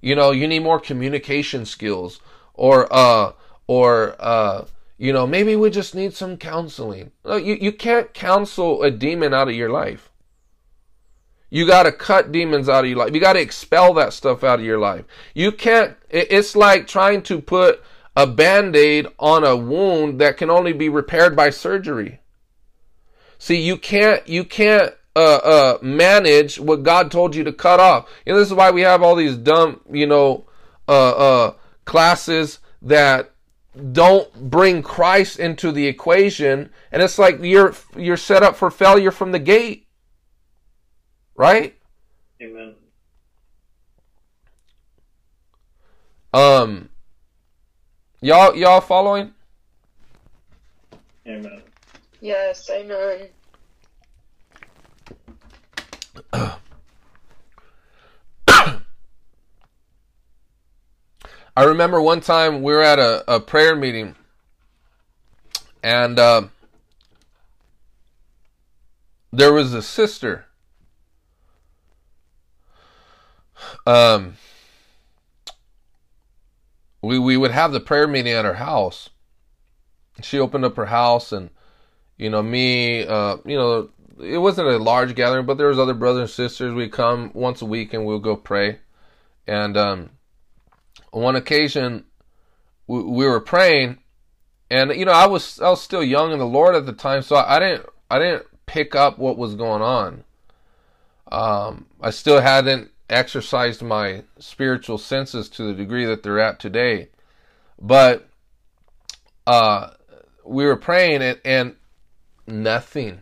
you 0.00 0.14
know, 0.14 0.30
you 0.30 0.46
need 0.46 0.62
more 0.62 0.78
communication 0.78 1.64
skills, 1.64 2.20
or 2.54 2.86
uh, 2.92 3.32
or 3.66 4.14
uh, 4.18 4.66
you 4.98 5.12
know, 5.12 5.26
maybe 5.26 5.56
we 5.56 5.70
just 5.70 5.94
need 5.94 6.14
some 6.14 6.36
counseling. 6.36 7.12
No, 7.24 7.36
you 7.36 7.54
you 7.54 7.72
can't 7.72 8.12
counsel 8.14 8.82
a 8.82 8.90
demon 8.90 9.34
out 9.34 9.48
of 9.48 9.54
your 9.54 9.70
life. 9.70 10.10
You 11.48 11.66
got 11.66 11.84
to 11.84 11.92
cut 11.92 12.32
demons 12.32 12.68
out 12.68 12.84
of 12.84 12.90
your 12.90 12.98
life. 12.98 13.14
You 13.14 13.20
got 13.20 13.34
to 13.34 13.40
expel 13.40 13.94
that 13.94 14.12
stuff 14.12 14.42
out 14.42 14.58
of 14.58 14.64
your 14.64 14.78
life. 14.78 15.04
You 15.34 15.52
can't, 15.52 15.96
it's 16.10 16.56
like 16.56 16.86
trying 16.86 17.22
to 17.22 17.40
put 17.40 17.82
a 18.16 18.26
band 18.26 18.74
aid 18.74 19.06
on 19.18 19.44
a 19.44 19.56
wound 19.56 20.20
that 20.20 20.36
can 20.36 20.50
only 20.50 20.72
be 20.72 20.88
repaired 20.88 21.36
by 21.36 21.50
surgery. 21.50 22.20
See, 23.38 23.60
you 23.60 23.76
can't, 23.76 24.26
you 24.26 24.44
can't, 24.44 24.94
uh, 25.14 25.36
uh, 25.36 25.78
manage 25.82 26.58
what 26.58 26.82
God 26.82 27.10
told 27.10 27.34
you 27.34 27.44
to 27.44 27.52
cut 27.52 27.80
off. 27.80 28.08
And 28.26 28.36
this 28.36 28.48
is 28.48 28.54
why 28.54 28.70
we 28.70 28.82
have 28.82 29.02
all 29.02 29.14
these 29.14 29.36
dumb, 29.36 29.80
you 29.90 30.06
know, 30.06 30.46
uh, 30.88 31.10
uh, 31.10 31.54
classes 31.84 32.58
that 32.82 33.30
don't 33.92 34.50
bring 34.50 34.82
Christ 34.82 35.38
into 35.38 35.70
the 35.70 35.86
equation. 35.86 36.70
And 36.90 37.02
it's 37.02 37.18
like 37.18 37.38
you're, 37.40 37.74
you're 37.96 38.16
set 38.16 38.42
up 38.42 38.56
for 38.56 38.70
failure 38.70 39.10
from 39.10 39.32
the 39.32 39.38
gate. 39.38 39.85
Right? 41.36 41.76
Amen. 42.42 42.74
Um 46.32 46.88
y'all 48.20 48.56
y'all 48.56 48.80
following? 48.80 49.32
Amen. 51.26 51.62
Yes, 52.20 52.70
amen. 52.70 53.28
I 61.58 61.64
remember 61.64 62.00
one 62.00 62.20
time 62.20 62.62
we 62.62 62.72
were 62.72 62.82
at 62.82 62.98
a, 62.98 63.24
a 63.32 63.40
prayer 63.40 63.74
meeting 63.76 64.14
and 65.82 66.18
uh, 66.18 66.42
there 69.32 69.52
was 69.52 69.72
a 69.72 69.82
sister 69.82 70.45
um, 73.86 74.36
we 77.02 77.18
we 77.18 77.36
would 77.36 77.52
have 77.52 77.72
the 77.72 77.80
prayer 77.80 78.06
meeting 78.06 78.32
at 78.32 78.44
her 78.44 78.54
house. 78.54 79.10
She 80.22 80.38
opened 80.38 80.64
up 80.64 80.76
her 80.76 80.86
house, 80.86 81.32
and 81.32 81.50
you 82.16 82.30
know 82.30 82.42
me, 82.42 83.06
uh, 83.06 83.36
you 83.44 83.56
know, 83.56 83.90
it 84.20 84.38
wasn't 84.38 84.68
a 84.68 84.78
large 84.78 85.14
gathering, 85.14 85.46
but 85.46 85.58
there 85.58 85.68
was 85.68 85.78
other 85.78 85.94
brothers 85.94 86.20
and 86.20 86.30
sisters. 86.30 86.74
We'd 86.74 86.92
come 86.92 87.30
once 87.34 87.62
a 87.62 87.66
week 87.66 87.92
and 87.94 88.04
we'll 88.04 88.18
go 88.18 88.36
pray. 88.36 88.78
And 89.46 89.76
um, 89.76 90.10
on 91.12 91.22
one 91.22 91.36
occasion, 91.36 92.04
we, 92.86 93.02
we 93.02 93.26
were 93.26 93.40
praying, 93.40 93.98
and 94.70 94.90
you 94.92 95.04
know 95.04 95.12
I 95.12 95.26
was 95.26 95.60
I 95.60 95.70
was 95.70 95.82
still 95.82 96.02
young 96.02 96.32
in 96.32 96.38
the 96.38 96.46
Lord 96.46 96.74
at 96.74 96.86
the 96.86 96.92
time, 96.92 97.22
so 97.22 97.36
I 97.36 97.58
didn't 97.58 97.86
I 98.10 98.18
didn't 98.18 98.46
pick 98.66 98.94
up 98.94 99.18
what 99.18 99.38
was 99.38 99.54
going 99.54 99.82
on. 99.82 100.24
Um, 101.30 101.86
I 102.00 102.10
still 102.10 102.40
hadn't 102.40 102.90
exercised 103.08 103.82
my 103.82 104.24
spiritual 104.38 104.98
senses 104.98 105.48
to 105.50 105.62
the 105.64 105.74
degree 105.74 106.04
that 106.04 106.22
they're 106.22 106.40
at 106.40 106.58
today, 106.58 107.08
but 107.80 108.28
uh, 109.46 109.90
we 110.44 110.64
were 110.64 110.76
praying 110.76 111.22
and, 111.22 111.40
and 111.44 111.76
nothing. 112.46 113.20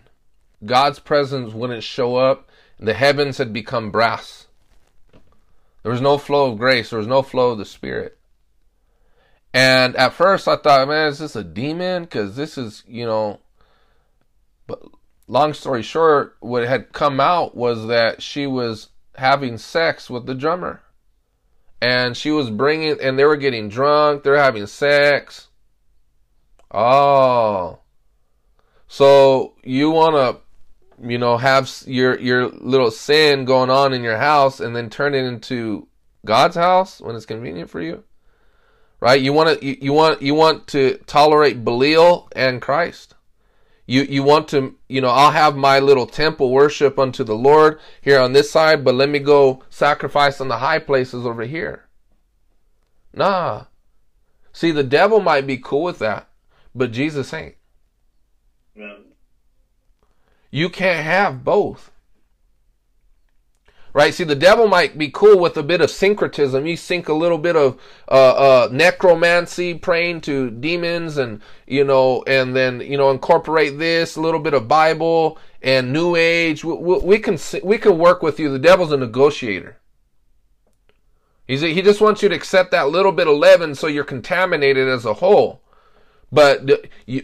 God's 0.64 0.98
presence 0.98 1.52
wouldn't 1.52 1.82
show 1.82 2.16
up. 2.16 2.48
The 2.78 2.94
heavens 2.94 3.38
had 3.38 3.52
become 3.52 3.90
brass. 3.90 4.46
There 5.82 5.92
was 5.92 6.00
no 6.00 6.16
flow 6.16 6.52
of 6.52 6.58
grace. 6.58 6.90
There 6.90 6.98
was 6.98 7.08
no 7.08 7.22
flow 7.22 7.50
of 7.50 7.58
the 7.58 7.64
Spirit. 7.64 8.16
And 9.52 9.94
at 9.96 10.14
first 10.14 10.48
I 10.48 10.56
thought, 10.56 10.88
man, 10.88 11.08
is 11.08 11.18
this 11.18 11.36
a 11.36 11.44
demon? 11.44 12.04
Because 12.04 12.36
this 12.36 12.58
is, 12.58 12.82
you 12.88 13.04
know. 13.04 13.40
But 14.66 14.82
long 15.28 15.52
story 15.52 15.82
short, 15.82 16.36
what 16.40 16.66
had 16.66 16.92
come 16.92 17.20
out 17.20 17.54
was 17.54 17.86
that 17.86 18.22
she 18.22 18.46
was 18.46 18.88
having 19.16 19.58
sex 19.58 20.10
with 20.10 20.26
the 20.26 20.34
drummer. 20.34 20.80
And 21.80 22.16
she 22.16 22.30
was 22.30 22.50
bringing, 22.50 23.00
and 23.00 23.18
they 23.18 23.24
were 23.24 23.36
getting 23.36 23.68
drunk. 23.68 24.22
They're 24.22 24.36
having 24.36 24.66
sex. 24.66 25.48
Oh. 26.70 27.80
So 28.88 29.54
you 29.62 29.90
want 29.90 30.14
to, 30.14 31.06
you 31.08 31.18
know, 31.18 31.36
have 31.36 31.70
your 31.86 32.18
your 32.18 32.48
little 32.48 32.90
sin 32.90 33.44
going 33.44 33.70
on 33.70 33.92
in 33.92 34.02
your 34.02 34.18
house 34.18 34.60
and 34.60 34.74
then 34.74 34.88
turn 34.88 35.14
it 35.14 35.24
into 35.24 35.88
God's 36.24 36.56
house 36.56 37.00
when 37.00 37.16
it's 37.16 37.26
convenient 37.26 37.70
for 37.70 37.80
you? 37.80 38.04
Right? 39.00 39.20
You 39.20 39.32
want 39.32 39.60
to 39.60 39.84
you, 39.84 39.92
want 39.92 40.22
you 40.22 40.34
want 40.34 40.66
to 40.68 40.98
tolerate 41.06 41.64
Belial 41.64 42.28
and 42.34 42.62
Christ. 42.62 43.13
You 43.86 44.02
you 44.02 44.22
want 44.22 44.48
to, 44.48 44.76
you 44.88 45.00
know, 45.00 45.08
I'll 45.08 45.30
have 45.30 45.56
my 45.56 45.78
little 45.78 46.06
temple 46.06 46.50
worship 46.50 46.98
unto 46.98 47.22
the 47.22 47.36
Lord 47.36 47.78
here 48.00 48.18
on 48.18 48.32
this 48.32 48.50
side, 48.50 48.84
but 48.84 48.94
let 48.94 49.08
me 49.08 49.18
go 49.18 49.62
sacrifice 49.68 50.40
on 50.40 50.48
the 50.48 50.58
high 50.58 50.78
places 50.78 51.26
over 51.26 51.42
here. 51.42 51.86
Nah. 53.12 53.64
See, 54.52 54.70
the 54.70 54.84
devil 54.84 55.20
might 55.20 55.46
be 55.46 55.58
cool 55.58 55.82
with 55.82 55.98
that, 55.98 56.28
but 56.74 56.92
Jesus 56.92 57.32
ain't. 57.34 57.56
Amen. 58.76 59.04
You 60.50 60.70
can't 60.70 61.04
have 61.04 61.44
both. 61.44 61.90
Right? 63.94 64.12
See, 64.12 64.24
the 64.24 64.34
devil 64.34 64.66
might 64.66 64.98
be 64.98 65.08
cool 65.08 65.38
with 65.38 65.56
a 65.56 65.62
bit 65.62 65.80
of 65.80 65.88
syncretism. 65.88 66.66
You 66.66 66.76
sync 66.76 67.08
a 67.08 67.14
little 67.14 67.38
bit 67.38 67.54
of 67.54 67.80
uh, 68.10 68.64
uh, 68.64 68.68
necromancy, 68.72 69.72
praying 69.74 70.22
to 70.22 70.50
demons, 70.50 71.16
and 71.16 71.40
you 71.68 71.84
know, 71.84 72.24
and 72.26 72.56
then 72.56 72.80
you 72.80 72.96
know, 72.96 73.12
incorporate 73.12 73.78
this 73.78 74.16
a 74.16 74.20
little 74.20 74.40
bit 74.40 74.52
of 74.52 74.66
Bible 74.66 75.38
and 75.62 75.92
New 75.92 76.16
Age. 76.16 76.64
We, 76.64 76.74
we, 76.74 76.98
we 76.98 77.18
can 77.20 77.38
we 77.62 77.78
can 77.78 77.96
work 77.96 78.20
with 78.20 78.40
you. 78.40 78.50
The 78.50 78.58
devil's 78.58 78.90
a 78.90 78.96
negotiator. 78.96 79.78
He's 81.46 81.62
a, 81.62 81.72
he 81.72 81.80
just 81.80 82.00
wants 82.00 82.20
you 82.20 82.28
to 82.28 82.34
accept 82.34 82.72
that 82.72 82.88
little 82.88 83.12
bit 83.12 83.28
of 83.28 83.36
leaven, 83.36 83.76
so 83.76 83.86
you're 83.86 84.02
contaminated 84.02 84.88
as 84.88 85.04
a 85.04 85.14
whole. 85.14 85.62
But 86.32 86.68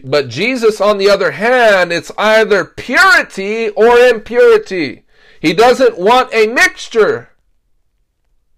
but 0.05 0.29
Jesus, 0.29 0.79
on 0.79 0.99
the 0.99 1.09
other 1.09 1.31
hand, 1.31 1.91
it's 1.91 2.13
either 2.17 2.63
purity 2.63 3.67
or 3.71 3.97
impurity. 3.97 5.03
He 5.41 5.53
doesn't 5.53 5.97
want 5.97 6.31
a 6.33 6.45
mixture. 6.45 7.29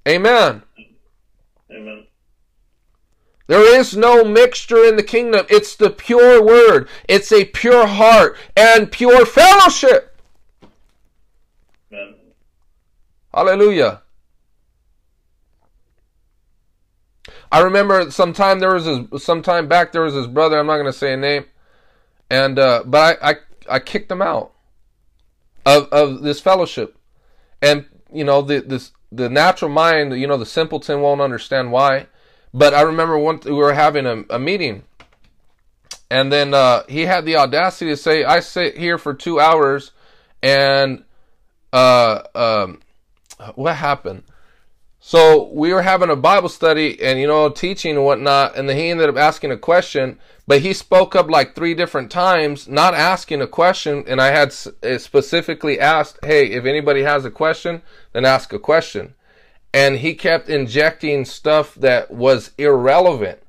Amen. 0.06 0.64
Amen. 1.72 2.08
There 3.48 3.80
is 3.80 3.96
no 3.96 4.26
mixture 4.26 4.84
in 4.84 4.98
the 4.98 5.04
kingdom. 5.04 5.46
It's 5.50 5.78
the 5.78 5.90
pure 5.90 6.44
word. 6.44 6.90
It's 7.08 7.32
a 7.32 7.46
pure 7.46 7.88
heart 7.88 8.38
and 8.58 8.92
pure 8.92 9.26
fellowship. 9.26 10.20
Amen. 11.92 12.16
Hallelujah. 13.34 14.02
I 17.50 17.62
remember 17.62 18.12
sometime 18.12 18.60
there 18.60 18.74
was 18.74 18.86
this, 18.86 19.24
sometime 19.24 19.70
back 19.70 19.94
there 19.94 20.02
was 20.02 20.16
his 20.16 20.28
brother. 20.28 20.60
I'm 20.60 20.68
not 20.68 20.78
going 20.78 20.88
to 20.88 20.94
say 20.94 21.14
a 21.14 21.18
name, 21.18 21.46
and 22.30 22.60
uh, 22.60 22.84
but 22.86 23.20
I, 23.22 23.32
I 23.32 23.36
I 23.70 23.80
kicked 23.80 24.12
him 24.12 24.22
out 24.22 24.53
of 25.66 25.88
of 25.90 26.22
this 26.22 26.40
fellowship, 26.40 26.98
and 27.62 27.86
you 28.12 28.24
know 28.24 28.42
the 28.42 28.62
this 28.62 28.92
the 29.12 29.30
natural 29.30 29.72
mind, 29.72 30.14
you 30.20 30.28
know 30.28 30.38
the 30.38 30.46
simpleton 30.46 31.02
won't 31.02 31.22
understand 31.22 31.72
why. 31.72 32.08
But 32.54 32.74
I 32.74 32.82
remember 32.82 33.18
we 33.18 33.52
were 33.52 33.74
having 33.74 34.06
a, 34.06 34.24
a 34.30 34.40
meeting, 34.40 34.84
and 36.12 36.32
then 36.32 36.54
uh, 36.54 36.84
he 36.88 37.02
had 37.06 37.26
the 37.26 37.38
audacity 37.38 37.92
to 37.92 37.98
say, 37.98 38.24
"I 38.24 38.40
sit 38.40 38.78
here 38.78 38.98
for 38.98 39.14
two 39.14 39.40
hours, 39.40 39.92
and 40.42 41.04
uh, 41.72 42.22
um, 42.36 42.82
what 43.56 43.76
happened?" 43.76 44.24
So 45.06 45.50
we 45.52 45.74
were 45.74 45.82
having 45.82 46.10
a 46.10 46.16
Bible 46.16 46.48
study 46.48 46.98
and, 47.04 47.20
you 47.20 47.28
know, 47.28 47.50
teaching 47.50 47.98
and 47.98 48.06
whatnot. 48.06 48.56
And 48.56 48.70
then 48.70 48.78
he 48.78 48.90
ended 48.90 49.10
up 49.10 49.18
asking 49.18 49.52
a 49.52 49.58
question, 49.58 50.18
but 50.46 50.62
he 50.62 50.74
spoke 50.74 51.16
up 51.16 51.30
like 51.30 51.56
three 51.56 51.74
different 51.74 52.12
times, 52.12 52.68
not 52.68 52.94
asking 52.94 53.42
a 53.42 53.48
question. 53.48 54.04
And 54.08 54.20
I 54.20 54.28
had 54.28 54.52
specifically 54.52 55.80
asked, 55.80 56.20
Hey, 56.24 56.48
if 56.48 56.66
anybody 56.66 57.04
has 57.04 57.24
a 57.24 57.32
question, 57.32 57.82
then 58.12 58.26
ask 58.26 58.52
a 58.52 58.60
question. 58.60 59.16
And 59.74 59.98
he 59.98 60.14
kept 60.14 60.50
injecting 60.50 61.26
stuff 61.26 61.76
that 61.76 62.12
was 62.12 62.52
irrelevant. 62.58 63.40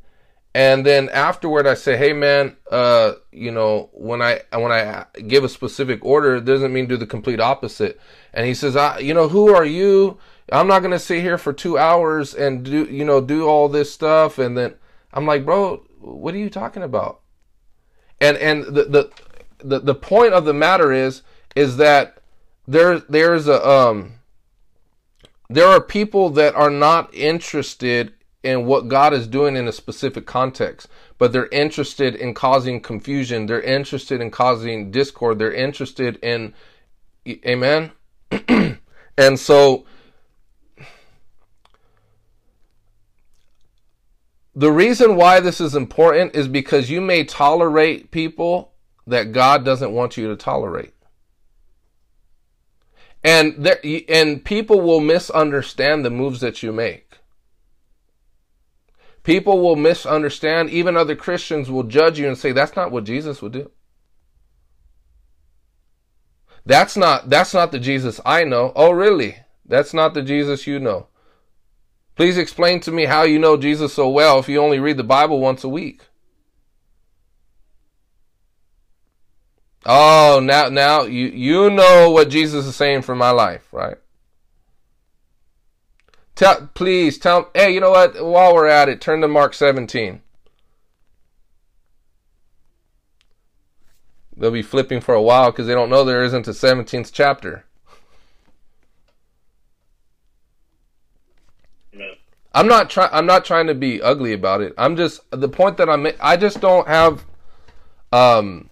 And 0.57 0.86
then 0.86 1.09
afterward, 1.09 1.66
I 1.66 1.74
say, 1.74 1.97
Hey, 1.97 2.12
man, 2.12 2.57
uh, 2.70 3.14
you 3.32 3.51
know, 3.51 3.90
when 3.92 4.22
I, 4.22 4.42
when 4.53 4.70
I 4.70 5.07
give 5.26 5.42
a 5.42 5.49
specific 5.49 6.05
order, 6.05 6.36
it 6.36 6.45
doesn't 6.45 6.72
mean 6.72 6.86
do 6.86 6.97
the 6.97 7.07
complete 7.07 7.40
opposite. 7.40 8.01
And 8.32 8.47
he 8.47 8.55
says, 8.55 8.76
I, 8.76 8.99
you 9.01 9.14
know, 9.14 9.28
who 9.28 9.53
are 9.53 9.64
you? 9.64 10.18
I'm 10.53 10.68
not 10.68 10.82
gonna 10.82 10.99
sit 10.99 11.22
here 11.22 11.38
for 11.38 11.53
two 11.53 11.78
hours 11.78 12.34
and 12.34 12.64
do 12.64 12.84
you 12.84 13.03
know 13.03 13.22
do 13.22 13.49
all 13.49 13.66
this 13.70 13.90
stuff 13.90 14.38
and 14.38 14.59
then 14.59 14.74
I'm 15.14 15.26
like, 15.26 15.47
bro, 15.47 15.82
what 16.05 16.35
are 16.35 16.39
you 16.39 16.51
talking 16.51 16.83
about? 16.83 17.21
And 18.21 18.37
and 18.37 18.65
the 18.65 18.85
the 18.85 19.11
the, 19.59 19.81
the 19.81 19.95
point 19.95 20.35
of 20.35 20.45
the 20.45 20.55
matter 20.55 20.93
is 20.93 21.23
is 21.57 21.77
that 21.79 22.19
there 22.67 23.01
there's 23.01 23.49
a 23.49 23.67
um 23.67 24.15
there 25.49 25.67
are 25.67 25.81
people 25.81 26.31
that 26.31 26.55
are 26.55 26.71
not 26.71 27.15
interested 27.15 28.13
in 28.43 28.67
what 28.67 28.89
God 28.89 29.15
is 29.15 29.27
doing 29.27 29.57
in 29.57 29.67
a 29.67 29.73
specific 29.73 30.27
context, 30.27 30.89
but 31.17 31.33
they're 31.33 31.49
interested 31.49 32.15
in 32.15 32.35
causing 32.35 32.81
confusion. 32.81 33.47
They're 33.47 33.63
interested 33.63 34.21
in 34.21 34.31
causing 34.31 34.91
discord. 34.91 35.39
They're 35.39 35.53
interested 35.53 36.19
in, 36.23 36.53
amen. 37.27 37.93
and 39.17 39.39
so 39.39 39.87
The 44.57 44.71
reason 44.71 45.17
why 45.17 45.41
this 45.41 45.61
is 45.61 45.75
important 45.75 46.35
is 46.35 46.47
because 46.47 46.91
you 46.91 47.01
may 47.01 47.25
tolerate 47.25 48.11
people 48.11 48.73
that 49.07 49.33
God 49.33 49.65
doesn't 49.65 49.93
want 49.93 50.17
you 50.17 50.29
to 50.29 50.37
tolerate. 50.37 50.95
And 53.25 53.55
there, 53.59 53.81
and 54.09 54.45
people 54.45 54.81
will 54.81 55.01
misunderstand 55.01 56.05
the 56.05 56.11
moves 56.11 56.41
that 56.41 56.63
you 56.63 56.73
make. 56.73 57.19
People 59.23 59.61
will 59.63 59.77
misunderstand, 59.77 60.69
even 60.69 60.97
other 60.97 61.17
Christians 61.17 61.71
will 61.71 61.85
judge 61.85 62.19
you 62.19 62.29
and 62.29 62.37
say 62.37 62.53
that's 62.53 62.77
not 62.77 62.93
what 62.93 63.05
Jesus 63.05 63.41
would 63.41 63.53
do. 63.53 63.71
That's 66.67 66.97
not 66.97 67.31
that's 67.31 67.55
not 67.55 67.73
the 67.73 67.79
Jesus 67.79 68.21
I 68.25 68.45
know. 68.45 68.73
Oh 68.77 68.91
really? 68.93 69.37
That's 69.67 69.95
not 69.95 70.15
the 70.15 70.23
Jesus 70.23 70.67
you 70.67 70.79
know. 70.79 71.09
Please 72.17 72.39
explain 72.39 72.81
to 72.81 72.93
me 72.93 73.07
how 73.07 73.23
you 73.23 73.39
know 73.39 73.57
Jesus 73.57 73.95
so 73.95 74.09
well 74.09 74.39
if 74.39 74.49
you 74.49 74.61
only 74.61 74.79
read 74.79 74.97
the 74.97 75.05
Bible 75.05 75.41
once 75.41 75.65
a 75.65 75.69
week. 75.69 76.03
Oh, 79.87 80.41
now 80.43 80.69
now 80.69 81.03
you 81.03 81.27
you 81.27 81.71
know 81.71 82.11
what 82.11 82.31
Jesus 82.31 82.65
is 82.67 82.77
saying 82.77 83.03
for 83.03 83.15
my 83.15 83.31
life, 83.31 83.67
right? 83.73 83.99
Tell 86.35 86.71
please 86.75 87.19
tell 87.19 87.51
hey, 87.55 87.73
you 87.73 87.81
know 87.81 87.91
what? 87.91 88.25
While 88.25 88.55
we're 88.55 88.67
at 88.67 88.89
it, 88.89 89.01
turn 89.01 89.21
to 89.21 89.29
Mark 89.29 89.53
17. 89.53 90.23
They'll 94.37 94.51
be 94.51 94.62
flipping 94.62 95.01
for 95.01 95.15
a 95.15 95.23
while 95.23 95.51
because 95.51 95.67
they 95.67 95.75
don't 95.75 95.91
know 95.91 96.05
there 96.05 96.25
isn't 96.25 96.49
a 96.49 96.53
17th 96.53 97.11
chapter. 97.12 97.65
I'm 102.55 102.69
not 102.69 102.89
trying. 102.89 103.11
I'm 103.13 103.27
not 103.27 103.45
trying 103.45 103.67
to 103.67 103.75
be 103.75 104.01
ugly 104.01 104.33
about 104.33 104.61
it. 104.61 104.75
I'm 104.79 104.97
just 104.97 105.21
the 105.31 105.49
point 105.49 105.77
that 105.79 105.91
I'm. 105.91 106.07
I 106.21 106.37
just 106.37 106.61
don't 106.61 106.87
have 106.87 107.27
um 108.13 108.71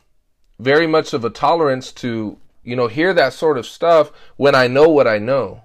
very 0.61 0.87
much 0.87 1.13
of 1.13 1.25
a 1.25 1.31
tolerance 1.31 1.91
to 1.93 2.39
you 2.63 2.77
know 2.77 2.87
hear 2.87 3.13
that 3.13 3.33
sort 3.33 3.59
of 3.59 3.67
stuff 3.67 4.13
when 4.37 4.55
I 4.55 4.69
know 4.69 4.89
what 4.89 5.09
I 5.09 5.19
know. 5.19 5.65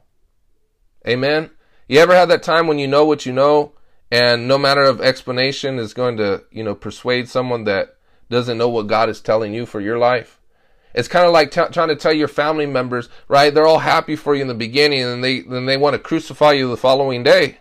Amen. 1.07 1.51
You 1.87 1.99
ever 1.99 2.15
had 2.15 2.29
that 2.29 2.43
time 2.43 2.67
when 2.67 2.79
you 2.79 2.87
know 2.87 3.05
what 3.05 3.25
you 3.25 3.31
know, 3.31 3.73
and 4.11 4.47
no 4.47 4.57
matter 4.57 4.81
of 4.81 4.99
explanation 4.99 5.77
is 5.77 5.93
going 5.93 6.17
to 6.17 6.43
you 6.51 6.63
know 6.63 6.73
persuade 6.73 7.29
someone 7.29 7.65
that 7.65 7.97
doesn't 8.31 8.57
know 8.57 8.67
what 8.67 8.87
God 8.87 9.09
is 9.09 9.21
telling 9.21 9.53
you 9.53 9.67
for 9.67 9.79
your 9.79 9.99
life? 9.99 10.41
It's 10.95 11.07
kind 11.07 11.27
of 11.27 11.31
like 11.31 11.51
t- 11.51 11.61
trying 11.71 11.89
to 11.89 11.95
tell 11.95 12.13
your 12.13 12.27
family 12.27 12.65
members, 12.65 13.09
right? 13.27 13.53
They're 13.53 13.67
all 13.67 13.79
happy 13.79 14.15
for 14.15 14.33
you 14.33 14.41
in 14.41 14.47
the 14.47 14.55
beginning, 14.55 15.03
and 15.03 15.23
they 15.23 15.41
then 15.41 15.67
they 15.67 15.77
want 15.77 15.93
to 15.93 15.99
crucify 15.99 16.53
you 16.53 16.67
the 16.67 16.77
following 16.77 17.21
day 17.21 17.59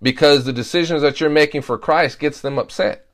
because 0.00 0.44
the 0.44 0.52
decisions 0.52 1.02
that 1.02 1.20
you're 1.20 1.30
making 1.30 1.62
for 1.62 1.78
Christ 1.78 2.18
gets 2.18 2.40
them 2.40 2.58
upset. 2.58 3.06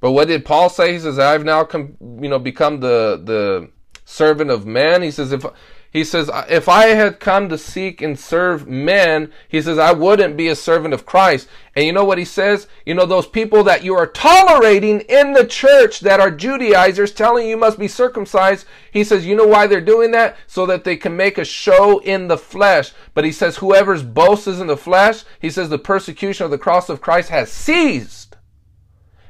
But 0.00 0.12
what 0.12 0.28
did 0.28 0.44
Paul 0.44 0.68
say? 0.68 0.92
He 0.92 0.98
says, 0.98 1.18
"I've 1.18 1.44
now 1.44 1.64
come, 1.64 1.96
you 2.20 2.28
know, 2.28 2.38
become 2.38 2.80
the 2.80 3.20
the 3.22 3.70
servant 4.04 4.50
of 4.50 4.66
man." 4.66 5.02
He 5.02 5.10
says, 5.10 5.32
"If 5.32 5.44
he 5.96 6.04
says, 6.04 6.30
if 6.48 6.68
I 6.68 6.86
had 6.86 7.20
come 7.20 7.48
to 7.48 7.56
seek 7.56 8.02
and 8.02 8.18
serve 8.18 8.66
men, 8.66 9.32
he 9.48 9.62
says, 9.62 9.78
I 9.78 9.92
wouldn't 9.92 10.36
be 10.36 10.48
a 10.48 10.56
servant 10.56 10.92
of 10.92 11.06
Christ. 11.06 11.48
And 11.74 11.84
you 11.84 11.92
know 11.92 12.04
what 12.04 12.18
he 12.18 12.24
says? 12.24 12.66
You 12.84 12.94
know, 12.94 13.06
those 13.06 13.26
people 13.26 13.62
that 13.64 13.84
you 13.84 13.94
are 13.94 14.06
tolerating 14.06 15.00
in 15.02 15.32
the 15.32 15.46
church 15.46 16.00
that 16.00 16.18
are 16.18 16.30
Judaizers 16.30 17.12
telling 17.12 17.48
you 17.48 17.56
must 17.56 17.78
be 17.78 17.88
circumcised. 17.88 18.66
He 18.90 19.04
says, 19.04 19.26
you 19.26 19.36
know 19.36 19.46
why 19.46 19.66
they're 19.66 19.80
doing 19.80 20.10
that? 20.10 20.36
So 20.46 20.66
that 20.66 20.84
they 20.84 20.96
can 20.96 21.16
make 21.16 21.38
a 21.38 21.44
show 21.44 21.98
in 22.00 22.28
the 22.28 22.38
flesh. 22.38 22.92
But 23.14 23.24
he 23.24 23.32
says, 23.32 23.58
whoever's 23.58 24.02
boasts 24.02 24.46
in 24.46 24.66
the 24.66 24.76
flesh, 24.76 25.24
he 25.40 25.50
says, 25.50 25.68
the 25.68 25.78
persecution 25.78 26.44
of 26.44 26.50
the 26.50 26.58
cross 26.58 26.88
of 26.88 27.00
Christ 27.00 27.30
has 27.30 27.52
ceased. 27.52 28.36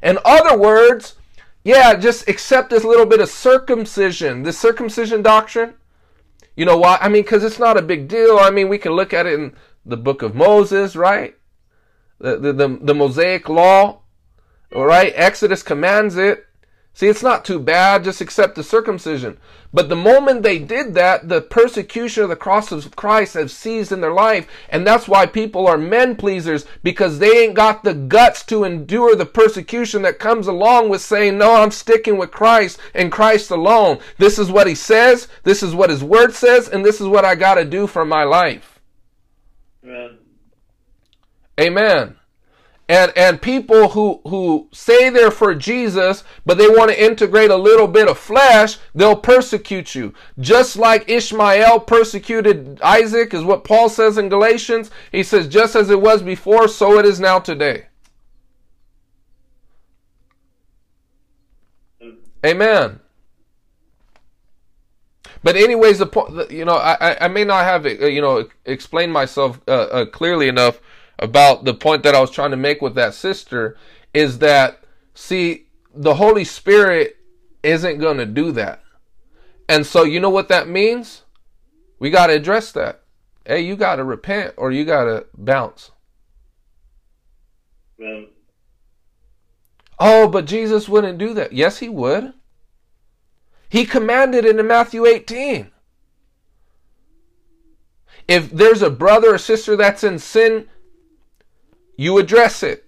In 0.02 0.18
other 0.24 0.56
words, 0.56 1.16
yeah, 1.64 1.94
just 1.96 2.28
accept 2.28 2.70
this 2.70 2.84
little 2.84 3.06
bit 3.06 3.20
of 3.20 3.28
circumcision, 3.28 4.44
this 4.44 4.58
circumcision 4.58 5.20
doctrine 5.20 5.74
you 6.56 6.64
know 6.64 6.78
why? 6.78 6.98
I 7.00 7.08
mean, 7.08 7.22
because 7.22 7.44
it's 7.44 7.58
not 7.58 7.76
a 7.76 7.82
big 7.82 8.08
deal. 8.08 8.38
I 8.38 8.50
mean, 8.50 8.68
we 8.68 8.78
can 8.78 8.92
look 8.92 9.12
at 9.12 9.26
it 9.26 9.34
in 9.34 9.54
the 9.84 9.96
book 9.96 10.22
of 10.22 10.34
Moses, 10.34 10.96
right? 10.96 11.36
The, 12.18 12.38
the, 12.38 12.52
the, 12.52 12.78
the 12.80 12.94
Mosaic 12.94 13.48
law, 13.48 14.00
all 14.74 14.86
right? 14.86 15.12
Exodus 15.14 15.62
commands 15.62 16.16
it. 16.16 16.46
See, 16.96 17.08
it's 17.08 17.22
not 17.22 17.44
too 17.44 17.58
bad, 17.60 18.04
just 18.04 18.22
accept 18.22 18.54
the 18.54 18.62
circumcision. 18.62 19.36
But 19.70 19.90
the 19.90 19.96
moment 19.96 20.42
they 20.42 20.58
did 20.58 20.94
that, 20.94 21.28
the 21.28 21.42
persecution 21.42 22.22
of 22.22 22.30
the 22.30 22.36
cross 22.36 22.72
of 22.72 22.96
Christ 22.96 23.34
has 23.34 23.52
seized 23.52 23.92
in 23.92 24.00
their 24.00 24.14
life. 24.14 24.48
And 24.70 24.86
that's 24.86 25.06
why 25.06 25.26
people 25.26 25.66
are 25.66 25.76
men 25.76 26.16
pleasers, 26.16 26.64
because 26.82 27.18
they 27.18 27.44
ain't 27.44 27.52
got 27.52 27.84
the 27.84 27.92
guts 27.92 28.46
to 28.46 28.64
endure 28.64 29.14
the 29.14 29.26
persecution 29.26 30.00
that 30.02 30.18
comes 30.18 30.46
along 30.46 30.88
with 30.88 31.02
saying, 31.02 31.36
no, 31.36 31.56
I'm 31.56 31.70
sticking 31.70 32.16
with 32.16 32.30
Christ 32.30 32.78
and 32.94 33.12
Christ 33.12 33.50
alone. 33.50 33.98
This 34.16 34.38
is 34.38 34.50
what 34.50 34.66
he 34.66 34.74
says, 34.74 35.28
this 35.42 35.62
is 35.62 35.74
what 35.74 35.90
his 35.90 36.02
word 36.02 36.32
says, 36.32 36.66
and 36.66 36.82
this 36.82 36.98
is 36.98 37.08
what 37.08 37.26
I 37.26 37.34
gotta 37.34 37.66
do 37.66 37.86
for 37.86 38.06
my 38.06 38.24
life. 38.24 38.80
Amen. 39.84 40.16
Amen 41.60 42.16
and 42.88 43.12
and 43.16 43.42
people 43.42 43.88
who 43.90 44.20
who 44.24 44.68
say 44.72 45.10
they're 45.10 45.30
for 45.30 45.54
Jesus 45.54 46.22
but 46.44 46.56
they 46.56 46.68
want 46.68 46.90
to 46.90 47.02
integrate 47.04 47.50
a 47.50 47.56
little 47.56 47.88
bit 47.88 48.08
of 48.08 48.18
flesh 48.18 48.78
they'll 48.94 49.16
persecute 49.16 49.94
you. 49.94 50.14
Just 50.38 50.76
like 50.76 51.08
Ishmael 51.08 51.80
persecuted 51.80 52.80
Isaac 52.82 53.34
is 53.34 53.42
what 53.42 53.64
Paul 53.64 53.88
says 53.88 54.18
in 54.18 54.28
Galatians. 54.28 54.90
He 55.10 55.22
says 55.22 55.48
just 55.48 55.74
as 55.74 55.90
it 55.90 56.00
was 56.00 56.22
before 56.22 56.68
so 56.68 56.98
it 56.98 57.04
is 57.06 57.18
now 57.18 57.38
today. 57.40 57.86
Amen. 62.44 63.00
But 65.42 65.56
anyways 65.56 65.98
the 65.98 66.46
you 66.50 66.64
know 66.64 66.76
I 66.76 67.24
I 67.24 67.28
may 67.28 67.42
not 67.42 67.64
have 67.64 67.84
you 67.84 68.20
know 68.20 68.48
explained 68.64 69.12
myself 69.12 69.60
uh, 69.66 69.70
uh, 69.70 70.06
clearly 70.06 70.46
enough 70.46 70.80
about 71.18 71.64
the 71.64 71.74
point 71.74 72.02
that 72.02 72.14
I 72.14 72.20
was 72.20 72.30
trying 72.30 72.50
to 72.50 72.56
make 72.56 72.82
with 72.82 72.94
that 72.94 73.14
sister 73.14 73.76
is 74.12 74.38
that, 74.38 74.80
see, 75.14 75.66
the 75.94 76.14
Holy 76.14 76.44
Spirit 76.44 77.16
isn't 77.62 77.98
going 77.98 78.18
to 78.18 78.26
do 78.26 78.52
that. 78.52 78.82
And 79.68 79.86
so, 79.86 80.04
you 80.04 80.20
know 80.20 80.30
what 80.30 80.48
that 80.48 80.68
means? 80.68 81.22
We 81.98 82.10
got 82.10 82.28
to 82.28 82.34
address 82.34 82.72
that. 82.72 83.02
Hey, 83.44 83.62
you 83.62 83.76
got 83.76 83.96
to 83.96 84.04
repent 84.04 84.54
or 84.56 84.70
you 84.70 84.84
got 84.84 85.04
to 85.04 85.26
bounce. 85.36 85.90
Oh, 89.98 90.28
but 90.28 90.44
Jesus 90.44 90.88
wouldn't 90.88 91.18
do 91.18 91.32
that. 91.34 91.52
Yes, 91.52 91.78
he 91.78 91.88
would. 91.88 92.34
He 93.68 93.84
commanded 93.84 94.44
it 94.44 94.58
in 94.58 94.66
Matthew 94.66 95.06
18. 95.06 95.70
If 98.28 98.50
there's 98.50 98.82
a 98.82 98.90
brother 98.90 99.34
or 99.34 99.38
sister 99.38 99.76
that's 99.76 100.04
in 100.04 100.18
sin, 100.18 100.68
you 101.96 102.18
address 102.18 102.62
it. 102.62 102.84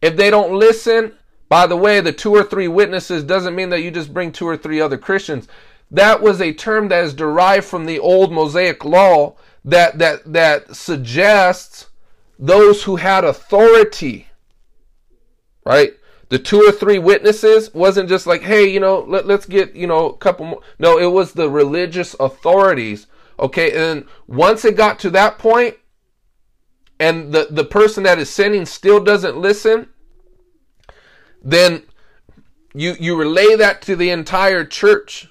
If 0.00 0.16
they 0.16 0.30
don't 0.30 0.58
listen, 0.58 1.14
by 1.48 1.66
the 1.66 1.76
way, 1.76 2.00
the 2.00 2.12
two 2.12 2.34
or 2.34 2.42
three 2.42 2.68
witnesses 2.68 3.24
doesn't 3.24 3.54
mean 3.54 3.70
that 3.70 3.82
you 3.82 3.90
just 3.90 4.12
bring 4.12 4.32
two 4.32 4.48
or 4.48 4.56
three 4.56 4.80
other 4.80 4.98
Christians. 4.98 5.48
That 5.90 6.22
was 6.22 6.40
a 6.40 6.54
term 6.54 6.88
that 6.88 7.04
is 7.04 7.14
derived 7.14 7.66
from 7.66 7.84
the 7.84 7.98
old 7.98 8.32
Mosaic 8.32 8.84
law 8.84 9.36
that 9.64 9.98
that 9.98 10.32
that 10.32 10.74
suggests 10.74 11.88
those 12.38 12.84
who 12.84 12.96
had 12.96 13.24
authority. 13.24 14.28
Right? 15.64 15.92
The 16.30 16.38
two 16.38 16.62
or 16.62 16.72
three 16.72 16.98
witnesses 16.98 17.72
wasn't 17.74 18.08
just 18.08 18.26
like, 18.26 18.40
hey, 18.40 18.64
you 18.64 18.80
know, 18.80 19.00
let, 19.06 19.26
let's 19.26 19.44
get, 19.44 19.74
you 19.76 19.86
know, 19.86 20.06
a 20.06 20.16
couple 20.16 20.46
more. 20.46 20.62
No, 20.78 20.98
it 20.98 21.12
was 21.12 21.32
the 21.32 21.50
religious 21.50 22.16
authorities. 22.18 23.06
Okay, 23.38 23.90
and 23.90 24.06
once 24.26 24.64
it 24.64 24.74
got 24.74 24.98
to 25.00 25.10
that 25.10 25.36
point, 25.38 25.76
and 27.02 27.32
the, 27.32 27.48
the 27.50 27.64
person 27.64 28.04
that 28.04 28.20
is 28.20 28.30
sinning 28.30 28.64
still 28.64 29.02
doesn't 29.02 29.36
listen, 29.36 29.88
then 31.42 31.82
you 32.74 32.94
you 33.00 33.18
relay 33.18 33.56
that 33.56 33.82
to 33.82 33.96
the 33.96 34.10
entire 34.10 34.64
church. 34.64 35.28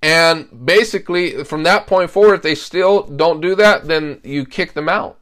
And 0.00 0.64
basically, 0.64 1.42
from 1.42 1.64
that 1.64 1.88
point 1.88 2.08
forward, 2.08 2.34
if 2.34 2.42
they 2.42 2.54
still 2.54 3.02
don't 3.02 3.40
do 3.40 3.56
that, 3.56 3.88
then 3.88 4.20
you 4.22 4.46
kick 4.46 4.74
them 4.74 4.88
out. 4.88 5.18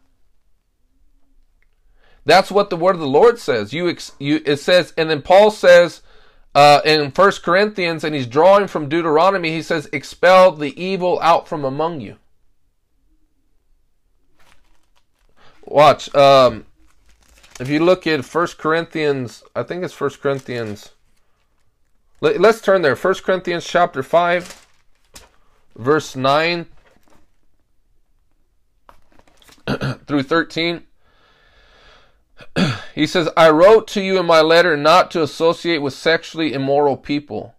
That's 2.26 2.50
what 2.50 2.68
the 2.68 2.76
word 2.76 2.96
of 2.96 3.00
the 3.00 3.06
Lord 3.06 3.38
says. 3.38 3.72
You, 3.72 3.96
you 4.18 4.42
it 4.44 4.56
says, 4.56 4.92
and 4.98 5.08
then 5.08 5.22
Paul 5.22 5.50
says 5.50 6.02
uh, 6.54 6.82
in 6.84 7.10
First 7.10 7.42
Corinthians, 7.42 8.04
and 8.04 8.14
he's 8.14 8.26
drawing 8.26 8.66
from 8.66 8.90
Deuteronomy. 8.90 9.50
He 9.50 9.62
says, 9.62 9.88
"Expel 9.94 10.52
the 10.52 10.78
evil 10.78 11.18
out 11.22 11.48
from 11.48 11.64
among 11.64 12.02
you." 12.02 12.16
Watch. 15.76 16.14
Um, 16.14 16.64
if 17.60 17.68
you 17.68 17.80
look 17.80 18.06
at 18.06 18.24
First 18.24 18.56
Corinthians, 18.56 19.44
I 19.54 19.62
think 19.62 19.84
it's 19.84 19.92
First 19.92 20.22
Corinthians. 20.22 20.92
Let, 22.22 22.42
us 22.42 22.62
turn 22.62 22.80
there. 22.80 22.96
First 22.96 23.24
Corinthians 23.24 23.66
chapter 23.66 24.02
five, 24.02 24.66
verse 25.76 26.16
nine 26.16 26.64
through 30.06 30.22
thirteen. 30.22 30.84
he 32.94 33.06
says, 33.06 33.28
"I 33.36 33.50
wrote 33.50 33.86
to 33.88 34.00
you 34.00 34.18
in 34.18 34.24
my 34.24 34.40
letter 34.40 34.78
not 34.78 35.10
to 35.10 35.22
associate 35.22 35.82
with 35.82 35.92
sexually 35.92 36.54
immoral 36.54 36.96
people." 36.96 37.54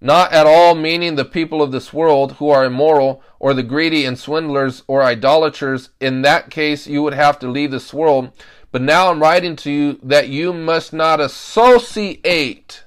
Not 0.00 0.32
at 0.32 0.46
all 0.46 0.74
meaning 0.74 1.16
the 1.16 1.24
people 1.24 1.60
of 1.60 1.72
this 1.72 1.92
world 1.92 2.32
who 2.34 2.48
are 2.50 2.64
immoral, 2.64 3.22
or 3.40 3.54
the 3.54 3.62
greedy 3.62 4.04
and 4.04 4.18
swindlers 4.18 4.82
or 4.86 5.02
idolaters. 5.02 5.90
In 6.00 6.22
that 6.22 6.50
case, 6.50 6.86
you 6.86 7.02
would 7.02 7.14
have 7.14 7.38
to 7.40 7.48
leave 7.48 7.70
this 7.70 7.92
world. 7.92 8.30
But 8.70 8.82
now 8.82 9.10
I'm 9.10 9.20
writing 9.20 9.56
to 9.56 9.70
you 9.70 9.98
that 10.02 10.28
you 10.28 10.52
must 10.52 10.92
not 10.92 11.20
associate. 11.20 12.84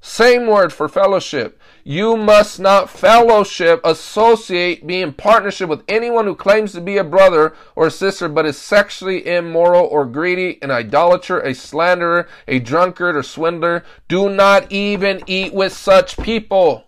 Same 0.00 0.46
word 0.46 0.72
for 0.72 0.88
fellowship. 0.88 1.59
You 1.84 2.16
must 2.16 2.60
not 2.60 2.90
fellowship, 2.90 3.80
associate, 3.84 4.86
be 4.86 5.00
in 5.00 5.12
partnership 5.12 5.68
with 5.68 5.82
anyone 5.88 6.26
who 6.26 6.34
claims 6.34 6.72
to 6.72 6.80
be 6.80 6.98
a 6.98 7.04
brother 7.04 7.54
or 7.74 7.88
sister 7.90 8.28
but 8.28 8.46
is 8.46 8.58
sexually 8.58 9.26
immoral 9.26 9.86
or 9.86 10.04
greedy, 10.04 10.58
an 10.62 10.70
idolater, 10.70 11.40
a 11.40 11.54
slanderer, 11.54 12.28
a 12.46 12.58
drunkard 12.58 13.16
or 13.16 13.22
swindler. 13.22 13.84
Do 14.08 14.28
not 14.28 14.70
even 14.70 15.22
eat 15.26 15.54
with 15.54 15.72
such 15.72 16.18
people. 16.18 16.84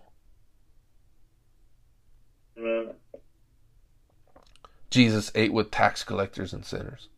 Jesus 4.89 5.31
ate 5.33 5.51
with 5.51 5.71
tax 5.71 6.03
collectors 6.03 6.53
and 6.53 6.63
sinners. 6.63 7.09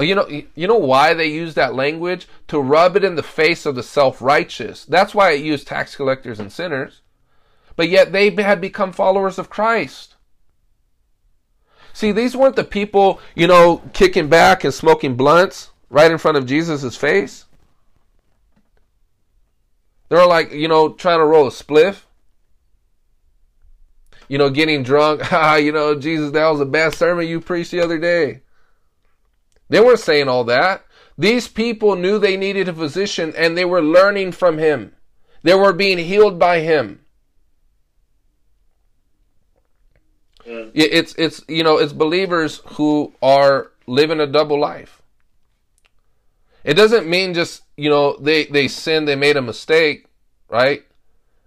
Oh, 0.00 0.02
you 0.02 0.14
know, 0.14 0.26
you 0.54 0.66
know 0.66 0.78
why 0.78 1.12
they 1.12 1.26
use 1.26 1.52
that 1.56 1.74
language 1.74 2.26
to 2.48 2.58
rub 2.58 2.96
it 2.96 3.04
in 3.04 3.16
the 3.16 3.22
face 3.22 3.66
of 3.66 3.74
the 3.74 3.82
self-righteous. 3.82 4.86
That's 4.86 5.14
why 5.14 5.32
it 5.32 5.44
used 5.44 5.66
tax 5.66 5.94
collectors 5.94 6.40
and 6.40 6.50
sinners. 6.50 7.02
But 7.76 7.90
yet 7.90 8.10
they 8.10 8.30
had 8.30 8.62
become 8.62 8.92
followers 8.92 9.38
of 9.38 9.50
Christ. 9.50 10.14
See, 11.92 12.12
these 12.12 12.34
weren't 12.34 12.56
the 12.56 12.64
people, 12.64 13.20
you 13.34 13.46
know, 13.46 13.82
kicking 13.92 14.28
back 14.30 14.64
and 14.64 14.72
smoking 14.72 15.16
blunts 15.16 15.68
right 15.90 16.10
in 16.10 16.16
front 16.16 16.38
of 16.38 16.46
Jesus' 16.46 16.96
face. 16.96 17.44
They're 20.08 20.26
like, 20.26 20.50
you 20.50 20.68
know, 20.68 20.94
trying 20.94 21.18
to 21.18 21.26
roll 21.26 21.46
a 21.46 21.50
spliff. 21.50 22.04
You 24.28 24.38
know, 24.38 24.48
getting 24.48 24.82
drunk. 24.82 25.30
You 25.62 25.72
know, 25.72 25.94
Jesus, 25.94 26.30
that 26.30 26.48
was 26.48 26.58
the 26.58 26.64
best 26.64 26.96
sermon 26.96 27.28
you 27.28 27.42
preached 27.42 27.72
the 27.72 27.80
other 27.80 27.98
day. 27.98 28.40
They 29.70 29.80
weren't 29.80 30.00
saying 30.00 30.28
all 30.28 30.44
that. 30.44 30.84
These 31.16 31.48
people 31.48 31.96
knew 31.96 32.18
they 32.18 32.36
needed 32.36 32.68
a 32.68 32.74
physician 32.74 33.32
and 33.36 33.56
they 33.56 33.64
were 33.64 33.82
learning 33.82 34.32
from 34.32 34.58
him. 34.58 34.92
They 35.42 35.54
were 35.54 35.72
being 35.72 35.98
healed 35.98 36.38
by 36.38 36.60
him. 36.60 37.00
It's 40.74 41.14
it's 41.16 41.42
you 41.48 41.62
know 41.62 41.78
it's 41.78 41.92
believers 41.92 42.60
who 42.66 43.14
are 43.22 43.70
living 43.86 44.20
a 44.20 44.26
double 44.26 44.58
life. 44.58 45.02
It 46.64 46.74
doesn't 46.74 47.08
mean 47.08 47.34
just 47.34 47.62
you 47.76 47.88
know 47.88 48.16
they 48.16 48.46
they 48.46 48.66
sinned, 48.66 49.06
they 49.06 49.16
made 49.16 49.36
a 49.36 49.42
mistake, 49.42 50.06
right? 50.48 50.84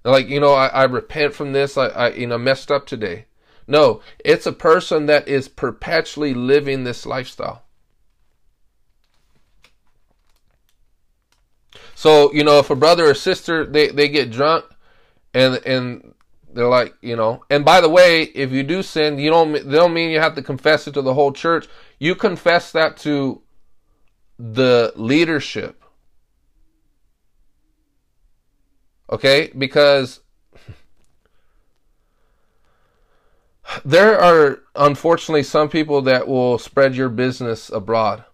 Like 0.04 0.30
you 0.30 0.40
know 0.40 0.54
I, 0.54 0.68
I 0.68 0.84
repent 0.86 1.34
from 1.34 1.52
this, 1.52 1.78
I, 1.78 1.88
I 1.88 2.10
you 2.12 2.28
know 2.28 2.38
messed 2.38 2.72
up 2.72 2.86
today. 2.86 3.26
No, 3.68 4.02
it's 4.24 4.46
a 4.46 4.54
person 4.54 5.06
that 5.08 5.28
is 5.28 5.48
perpetually 5.48 6.34
living 6.34 6.84
this 6.84 7.06
lifestyle. 7.06 7.64
So 11.96 12.34
you 12.34 12.44
know 12.44 12.60
if 12.60 12.70
a 12.70 12.76
brother 12.76 13.06
or 13.06 13.14
sister 13.14 13.66
they 13.66 13.90
they 13.90 14.10
get 14.10 14.32
drunk 14.32 14.66
and 15.34 15.56
and 15.66 16.14
they're 16.54 16.70
like, 16.70 16.96
you 17.02 17.16
know, 17.16 17.44
and 17.50 17.66
by 17.66 17.82
the 17.82 17.90
way, 17.90 18.24
if 18.24 18.52
you 18.52 18.64
do 18.64 18.84
sin, 18.84 19.18
you 19.18 19.30
don't, 19.30 19.54
they 19.54 19.78
don't 19.78 19.94
mean 19.94 20.12
you 20.12 20.20
have 20.20 20.36
to 20.36 20.42
confess 20.42 20.88
it 20.88 20.94
to 20.94 21.02
the 21.02 21.14
whole 21.14 21.32
church. 21.32 21.68
You 22.00 22.16
confess 22.16 22.72
that 22.72 22.98
to 22.98 23.42
the 24.38 24.94
leadership. 24.96 25.84
Okay? 29.12 29.52
Because 29.58 30.22
there 33.86 34.20
are 34.20 34.60
unfortunately 34.76 35.44
some 35.44 35.70
people 35.70 36.04
that 36.04 36.28
will 36.28 36.60
spread 36.60 36.96
your 36.96 37.10
business 37.10 37.70
abroad. 37.70 38.26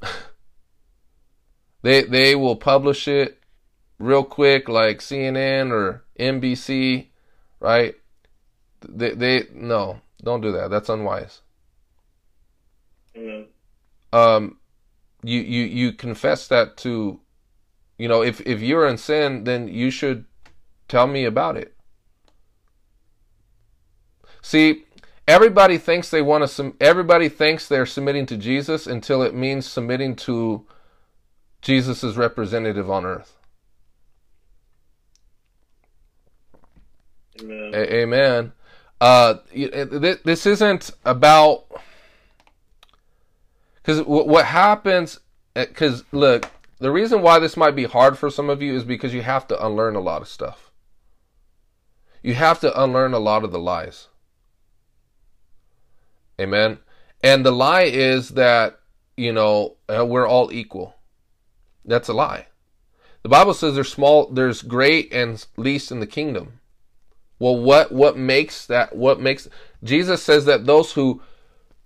they 1.84 2.02
they 2.02 2.34
will 2.34 2.56
publish 2.56 3.06
it 3.06 3.38
real 3.98 4.24
quick 4.24 4.68
like 4.68 4.98
CNN 4.98 5.70
or 5.70 6.04
NBC 6.18 7.06
right? 7.64 7.94
They, 8.86 9.14
they 9.14 9.46
no, 9.54 10.00
don't 10.22 10.42
do 10.42 10.52
that. 10.52 10.68
That's 10.70 10.90
unwise. 10.90 11.40
Amen. 13.16 13.46
Um, 14.12 14.58
you 15.22 15.40
you 15.40 15.62
you 15.64 15.92
confess 15.92 16.46
that 16.48 16.76
to, 16.78 17.20
you 17.96 18.08
know, 18.08 18.22
if 18.22 18.40
if 18.42 18.60
you're 18.60 18.86
in 18.86 18.98
sin, 18.98 19.44
then 19.44 19.68
you 19.68 19.90
should 19.90 20.26
tell 20.88 21.06
me 21.06 21.24
about 21.24 21.56
it. 21.56 21.74
See, 24.42 24.84
everybody 25.26 25.78
thinks 25.78 26.10
they 26.10 26.20
want 26.20 26.46
to. 26.46 26.76
Everybody 26.80 27.30
thinks 27.30 27.66
they're 27.66 27.86
submitting 27.86 28.26
to 28.26 28.36
Jesus 28.36 28.86
until 28.86 29.22
it 29.22 29.34
means 29.34 29.64
submitting 29.64 30.16
to 30.16 30.66
Jesus' 31.64 32.16
representative 32.16 32.90
on 32.90 33.04
earth. 33.04 33.36
Amen. 37.40 37.70
A- 37.74 37.94
Amen. 37.94 38.52
Uh, 39.00 39.34
th- 39.52 40.22
this 40.22 40.46
isn't 40.46 40.90
about 41.04 41.64
because 43.82 44.02
what 44.02 44.44
happens. 44.44 45.18
Because 45.54 46.04
look, 46.12 46.48
the 46.78 46.90
reason 46.90 47.22
why 47.22 47.38
this 47.38 47.56
might 47.56 47.74
be 47.74 47.84
hard 47.84 48.18
for 48.18 48.30
some 48.30 48.50
of 48.50 48.62
you 48.62 48.74
is 48.74 48.84
because 48.84 49.14
you 49.14 49.22
have 49.22 49.46
to 49.48 49.66
unlearn 49.66 49.96
a 49.96 50.00
lot 50.00 50.22
of 50.22 50.28
stuff. 50.28 50.70
You 52.22 52.34
have 52.34 52.60
to 52.60 52.82
unlearn 52.82 53.14
a 53.14 53.18
lot 53.18 53.44
of 53.44 53.52
the 53.52 53.58
lies. 53.58 54.08
Amen. 56.40 56.78
And 57.22 57.44
the 57.44 57.52
lie 57.52 57.82
is 57.82 58.30
that 58.30 58.80
you 59.16 59.32
know 59.32 59.76
uh, 59.88 60.04
we're 60.04 60.28
all 60.28 60.52
equal. 60.52 60.94
That's 61.84 62.08
a 62.08 62.14
lie. 62.14 62.46
The 63.22 63.28
Bible 63.28 63.54
says 63.54 63.74
there's 63.74 63.92
small, 63.92 64.28
there's 64.28 64.62
great 64.62 65.12
and 65.12 65.44
least 65.56 65.90
in 65.90 66.00
the 66.00 66.06
kingdom. 66.06 66.60
Well, 67.38 67.58
what 67.58 67.92
what 67.92 68.16
makes 68.16 68.66
that? 68.66 68.94
What 68.94 69.20
makes 69.20 69.48
Jesus 69.82 70.22
says 70.22 70.44
that 70.44 70.66
those 70.66 70.92
who 70.92 71.22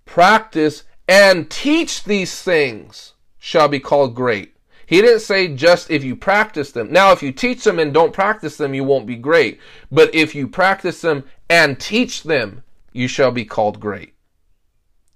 practice 0.05 0.83
and 1.07 1.49
teach 1.49 2.03
these 2.03 2.41
things 2.41 3.13
shall 3.39 3.67
be 3.67 3.79
called 3.79 4.15
great. 4.15 4.55
He 4.85 5.01
didn't 5.01 5.21
say 5.21 5.47
just 5.47 5.91
if 5.91 6.03
you 6.03 6.15
practice 6.15 6.71
them. 6.71 6.91
Now, 6.91 7.11
if 7.11 7.21
you 7.21 7.31
teach 7.31 7.63
them 7.63 7.79
and 7.79 7.93
don't 7.93 8.13
practice 8.13 8.57
them, 8.57 8.73
you 8.73 8.83
won't 8.83 9.05
be 9.05 9.15
great. 9.15 9.59
But 9.91 10.13
if 10.15 10.33
you 10.33 10.47
practice 10.47 11.01
them 11.01 11.25
and 11.49 11.79
teach 11.79 12.23
them, 12.23 12.63
you 12.91 13.07
shall 13.07 13.31
be 13.31 13.45
called 13.45 13.79
great. 13.79 14.13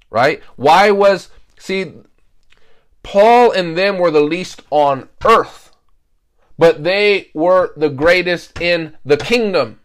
Right? 0.10 0.42
Why 0.56 0.92
was 0.92 1.30
see 1.58 1.92
Paul 3.04 3.51
and 3.51 3.78
them 3.78 3.97
were 3.99 4.12
the 4.12 4.22
least 4.22 4.62
on 4.70 5.10
earth, 5.26 5.76
but 6.58 6.84
they 6.84 7.30
were 7.34 7.74
the 7.78 7.89
greatest 7.89 8.60
in 8.60 8.97
the 9.06 9.18
kingdom 9.18 9.80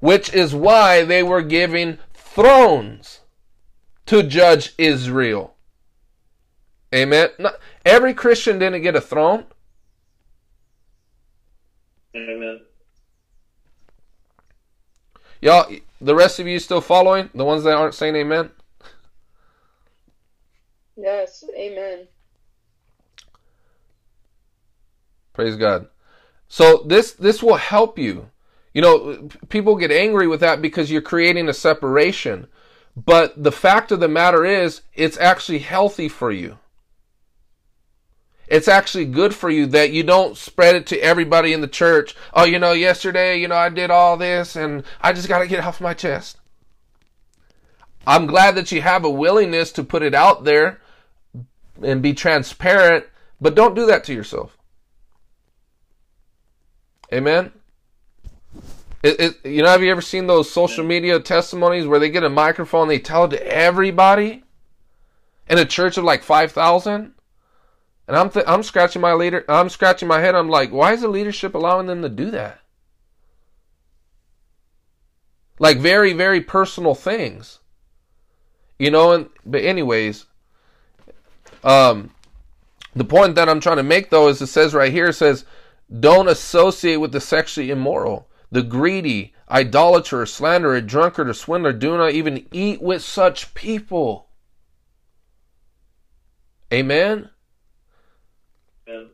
which 0.00 0.32
is 0.32 0.54
why 0.54 1.04
they 1.04 1.22
were 1.22 1.42
giving 1.42 1.98
thrones 2.14 3.20
to 4.06 4.22
judge 4.22 4.74
Israel. 4.78 5.54
Amen. 6.94 7.30
Not, 7.38 7.56
every 7.84 8.14
Christian 8.14 8.58
didn't 8.58 8.82
get 8.82 8.96
a 8.96 9.00
throne. 9.00 9.44
Amen. 12.14 12.60
Y'all, 15.40 15.70
the 16.00 16.14
rest 16.14 16.38
of 16.38 16.46
you 16.46 16.58
still 16.58 16.80
following? 16.80 17.28
The 17.34 17.44
ones 17.44 17.64
that 17.64 17.76
aren't 17.76 17.94
saying 17.94 18.16
amen? 18.16 18.50
Yes, 20.96 21.44
amen. 21.58 22.06
Praise 25.36 25.56
God. 25.56 25.88
So 26.48 26.82
this 26.86 27.12
this 27.12 27.42
will 27.42 27.56
help 27.56 27.98
you. 27.98 28.30
You 28.72 28.80
know, 28.80 29.28
people 29.50 29.76
get 29.76 29.90
angry 29.90 30.26
with 30.26 30.40
that 30.40 30.62
because 30.62 30.90
you're 30.90 31.02
creating 31.02 31.46
a 31.46 31.52
separation. 31.52 32.46
But 32.96 33.42
the 33.42 33.52
fact 33.52 33.92
of 33.92 34.00
the 34.00 34.08
matter 34.08 34.46
is, 34.46 34.80
it's 34.94 35.18
actually 35.18 35.58
healthy 35.58 36.08
for 36.08 36.32
you. 36.32 36.58
It's 38.48 38.66
actually 38.66 39.04
good 39.04 39.34
for 39.34 39.50
you 39.50 39.66
that 39.66 39.92
you 39.92 40.02
don't 40.02 40.38
spread 40.38 40.74
it 40.74 40.86
to 40.86 40.98
everybody 41.00 41.52
in 41.52 41.60
the 41.60 41.68
church. 41.68 42.16
Oh, 42.32 42.44
you 42.44 42.58
know, 42.58 42.72
yesterday, 42.72 43.38
you 43.38 43.48
know, 43.48 43.56
I 43.56 43.68
did 43.68 43.90
all 43.90 44.16
this 44.16 44.56
and 44.56 44.84
I 45.02 45.12
just 45.12 45.28
got 45.28 45.40
to 45.40 45.46
get 45.46 45.58
it 45.58 45.66
off 45.66 45.82
my 45.82 45.92
chest. 45.92 46.38
I'm 48.06 48.24
glad 48.24 48.54
that 48.54 48.72
you 48.72 48.80
have 48.80 49.04
a 49.04 49.10
willingness 49.10 49.70
to 49.72 49.84
put 49.84 50.02
it 50.02 50.14
out 50.14 50.44
there 50.44 50.80
and 51.82 52.00
be 52.00 52.14
transparent, 52.14 53.04
but 53.38 53.54
don't 53.54 53.74
do 53.74 53.84
that 53.84 54.04
to 54.04 54.14
yourself. 54.14 54.56
Amen. 57.12 57.52
It, 59.02 59.20
it, 59.20 59.46
you 59.46 59.62
know, 59.62 59.68
have 59.68 59.82
you 59.82 59.90
ever 59.90 60.00
seen 60.00 60.26
those 60.26 60.50
social 60.50 60.84
media 60.84 61.20
testimonies 61.20 61.86
where 61.86 62.00
they 62.00 62.10
get 62.10 62.24
a 62.24 62.30
microphone, 62.30 62.88
they 62.88 62.98
tell 62.98 63.24
it 63.24 63.30
to 63.30 63.46
everybody 63.46 64.42
in 65.48 65.58
a 65.58 65.64
church 65.64 65.96
of 65.96 66.04
like 66.04 66.22
five 66.22 66.50
thousand? 66.50 67.14
And 68.08 68.16
I'm 68.16 68.30
th- 68.30 68.46
I'm 68.48 68.62
scratching 68.62 69.02
my 69.02 69.12
leader, 69.12 69.44
I'm 69.48 69.68
scratching 69.68 70.08
my 70.08 70.20
head. 70.20 70.34
I'm 70.34 70.48
like, 70.48 70.70
why 70.70 70.92
is 70.92 71.02
the 71.02 71.08
leadership 71.08 71.54
allowing 71.54 71.86
them 71.86 72.02
to 72.02 72.08
do 72.08 72.30
that? 72.32 72.60
Like 75.58 75.78
very 75.78 76.12
very 76.12 76.40
personal 76.40 76.94
things, 76.94 77.60
you 78.78 78.90
know. 78.90 79.12
And 79.12 79.28
but 79.44 79.62
anyways, 79.62 80.26
um, 81.64 82.10
the 82.94 83.04
point 83.04 83.36
that 83.36 83.48
I'm 83.48 83.60
trying 83.60 83.78
to 83.78 83.82
make 83.82 84.10
though 84.10 84.28
is 84.28 84.42
it 84.42 84.48
says 84.48 84.74
right 84.74 84.92
here 84.92 85.06
it 85.06 85.14
says, 85.14 85.44
don't 86.00 86.28
associate 86.28 86.96
with 86.96 87.12
the 87.12 87.20
sexually 87.20 87.70
immoral 87.70 88.28
the 88.50 88.62
greedy, 88.62 89.34
idolater, 89.50 90.24
slanderer, 90.24 90.80
drunkard, 90.80 91.28
or 91.28 91.34
swindler. 91.34 91.72
Do 91.72 91.96
not 91.96 92.12
even 92.12 92.46
eat 92.52 92.80
with 92.80 93.02
such 93.02 93.54
people. 93.54 94.28
Amen? 96.72 97.30
Amen. 98.88 99.08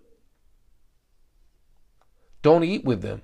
Don't 2.43 2.64
eat 2.64 2.85
with 2.85 3.03
them. 3.03 3.23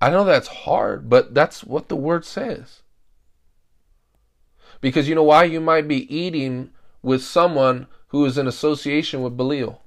I 0.00 0.10
know 0.10 0.24
that's 0.24 0.48
hard, 0.48 1.08
but 1.08 1.32
that's 1.32 1.62
what 1.62 1.88
the 1.88 1.96
word 1.96 2.24
says. 2.24 2.82
Because 4.80 5.08
you 5.08 5.14
know 5.14 5.22
why? 5.22 5.44
You 5.44 5.60
might 5.60 5.86
be 5.86 6.12
eating 6.14 6.70
with 7.02 7.22
someone 7.22 7.86
who 8.12 8.26
is 8.26 8.36
in 8.36 8.46
association 8.46 9.22
with 9.22 9.38
Belial. 9.38 9.82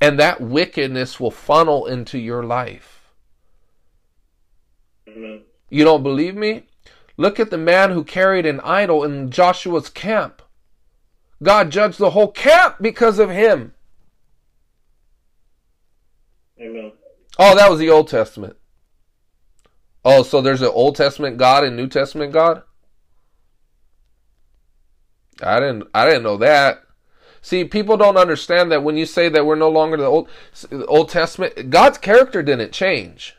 And 0.00 0.18
that 0.18 0.40
wickedness 0.40 1.18
will 1.18 1.32
funnel 1.32 1.86
into 1.86 2.18
your 2.18 2.44
life. 2.44 3.12
Amen. 5.08 5.42
You 5.68 5.84
don't 5.84 6.04
believe 6.04 6.36
me? 6.36 6.66
Look 7.16 7.40
at 7.40 7.50
the 7.50 7.58
man 7.58 7.90
who 7.90 8.04
carried 8.04 8.46
an 8.46 8.60
idol 8.60 9.02
in 9.02 9.30
Joshua's 9.30 9.90
camp. 9.90 10.40
God 11.42 11.70
judged 11.70 11.98
the 11.98 12.10
whole 12.10 12.30
camp 12.30 12.76
because 12.80 13.18
of 13.18 13.28
him. 13.28 13.74
Amen. 16.60 16.92
Oh, 17.38 17.56
that 17.56 17.68
was 17.70 17.80
the 17.80 17.90
Old 17.90 18.06
Testament. 18.06 18.56
Oh, 20.04 20.22
so 20.22 20.40
there's 20.40 20.62
an 20.62 20.68
Old 20.68 20.94
Testament 20.94 21.38
God 21.38 21.64
and 21.64 21.76
New 21.76 21.88
Testament 21.88 22.32
God? 22.32 22.62
I 25.42 25.60
didn't 25.60 25.88
I 25.94 26.06
didn't 26.06 26.22
know 26.22 26.36
that. 26.38 26.82
See, 27.42 27.64
people 27.64 27.96
don't 27.96 28.16
understand 28.16 28.70
that 28.70 28.82
when 28.82 28.96
you 28.96 29.06
say 29.06 29.28
that 29.30 29.46
we're 29.46 29.54
no 29.54 29.70
longer 29.70 29.96
the 29.96 30.04
Old 30.04 30.28
Old 30.86 31.08
Testament, 31.08 31.70
God's 31.70 31.98
character 31.98 32.42
didn't 32.42 32.72
change. 32.72 33.36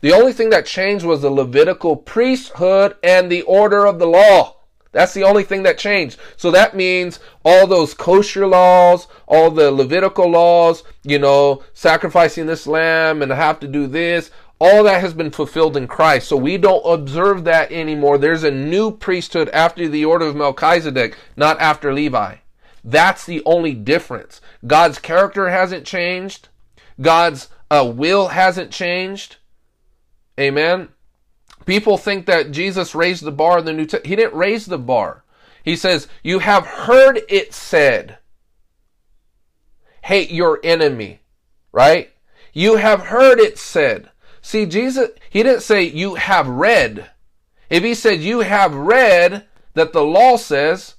The 0.00 0.12
only 0.12 0.32
thing 0.32 0.50
that 0.50 0.64
changed 0.64 1.04
was 1.04 1.22
the 1.22 1.30
Levitical 1.30 1.96
priesthood 1.96 2.96
and 3.02 3.30
the 3.30 3.42
order 3.42 3.84
of 3.84 3.98
the 3.98 4.06
law. 4.06 4.54
That's 4.92 5.12
the 5.12 5.24
only 5.24 5.42
thing 5.42 5.64
that 5.64 5.76
changed. 5.76 6.18
So 6.36 6.50
that 6.52 6.74
means 6.74 7.20
all 7.44 7.66
those 7.66 7.94
kosher 7.94 8.46
laws, 8.46 9.06
all 9.26 9.50
the 9.50 9.70
Levitical 9.70 10.30
laws, 10.30 10.82
you 11.02 11.18
know, 11.18 11.62
sacrificing 11.74 12.46
this 12.46 12.66
lamb 12.66 13.20
and 13.20 13.30
have 13.30 13.60
to 13.60 13.68
do 13.68 13.86
this, 13.86 14.30
all 14.60 14.84
that 14.84 15.00
has 15.00 15.14
been 15.14 15.30
fulfilled 15.30 15.76
in 15.76 15.86
Christ. 15.86 16.28
So 16.28 16.36
we 16.36 16.58
don't 16.58 16.82
observe 16.84 17.44
that 17.44 17.70
anymore. 17.70 18.18
There's 18.18 18.44
a 18.44 18.50
new 18.50 18.90
priesthood 18.90 19.48
after 19.50 19.88
the 19.88 20.04
order 20.04 20.26
of 20.26 20.36
Melchizedek, 20.36 21.16
not 21.36 21.60
after 21.60 21.92
Levi. 21.92 22.36
That's 22.84 23.24
the 23.24 23.42
only 23.44 23.74
difference. 23.74 24.40
God's 24.66 24.98
character 24.98 25.48
hasn't 25.48 25.86
changed. 25.86 26.48
God's 27.00 27.48
uh, 27.70 27.92
will 27.94 28.28
hasn't 28.28 28.70
changed. 28.70 29.36
Amen. 30.38 30.88
People 31.66 31.98
think 31.98 32.26
that 32.26 32.50
Jesus 32.50 32.94
raised 32.94 33.24
the 33.24 33.32
bar 33.32 33.58
in 33.58 33.64
the 33.64 33.72
New 33.72 33.84
Testament. 33.84 34.06
He 34.06 34.16
didn't 34.16 34.34
raise 34.34 34.66
the 34.66 34.78
bar. 34.78 35.24
He 35.62 35.76
says, 35.76 36.08
You 36.22 36.38
have 36.38 36.64
heard 36.64 37.20
it 37.28 37.52
said, 37.52 38.18
hate 40.08 40.30
your 40.30 40.58
enemy, 40.64 41.20
right? 41.70 42.10
You 42.54 42.76
have 42.76 43.06
heard 43.06 43.38
it 43.38 43.58
said. 43.58 44.08
See, 44.40 44.66
Jesus, 44.66 45.10
he 45.30 45.42
didn't 45.42 45.62
say, 45.62 45.82
You 45.82 46.14
have 46.16 46.48
read. 46.48 47.10
If 47.70 47.82
he 47.82 47.94
said, 47.94 48.20
You 48.20 48.40
have 48.40 48.74
read 48.74 49.46
that 49.74 49.92
the 49.92 50.04
law 50.04 50.36
says, 50.36 50.94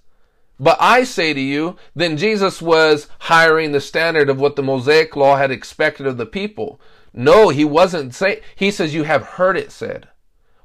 but 0.60 0.78
I 0.80 1.06
say 1.06 1.34
to 1.34 1.40
you, 1.40 1.78
then 1.96 2.18
Jesus 2.18 2.62
was 2.62 3.08
hiring 3.20 3.72
the 3.72 3.80
standard 3.80 4.30
of 4.30 4.42
what 4.42 4.58
the 4.58 4.64
Mosaic 4.64 5.16
law 5.16 5.38
had 5.38 5.52
expected 5.52 6.06
of 6.06 6.18
the 6.18 6.26
people. 6.26 6.82
No, 7.14 7.50
he 7.50 7.64
wasn't 7.64 8.14
saying, 8.14 8.42
he 8.56 8.70
says, 8.70 8.94
You 8.94 9.04
have 9.04 9.24
heard 9.24 9.58
it 9.58 9.72
said. 9.72 10.10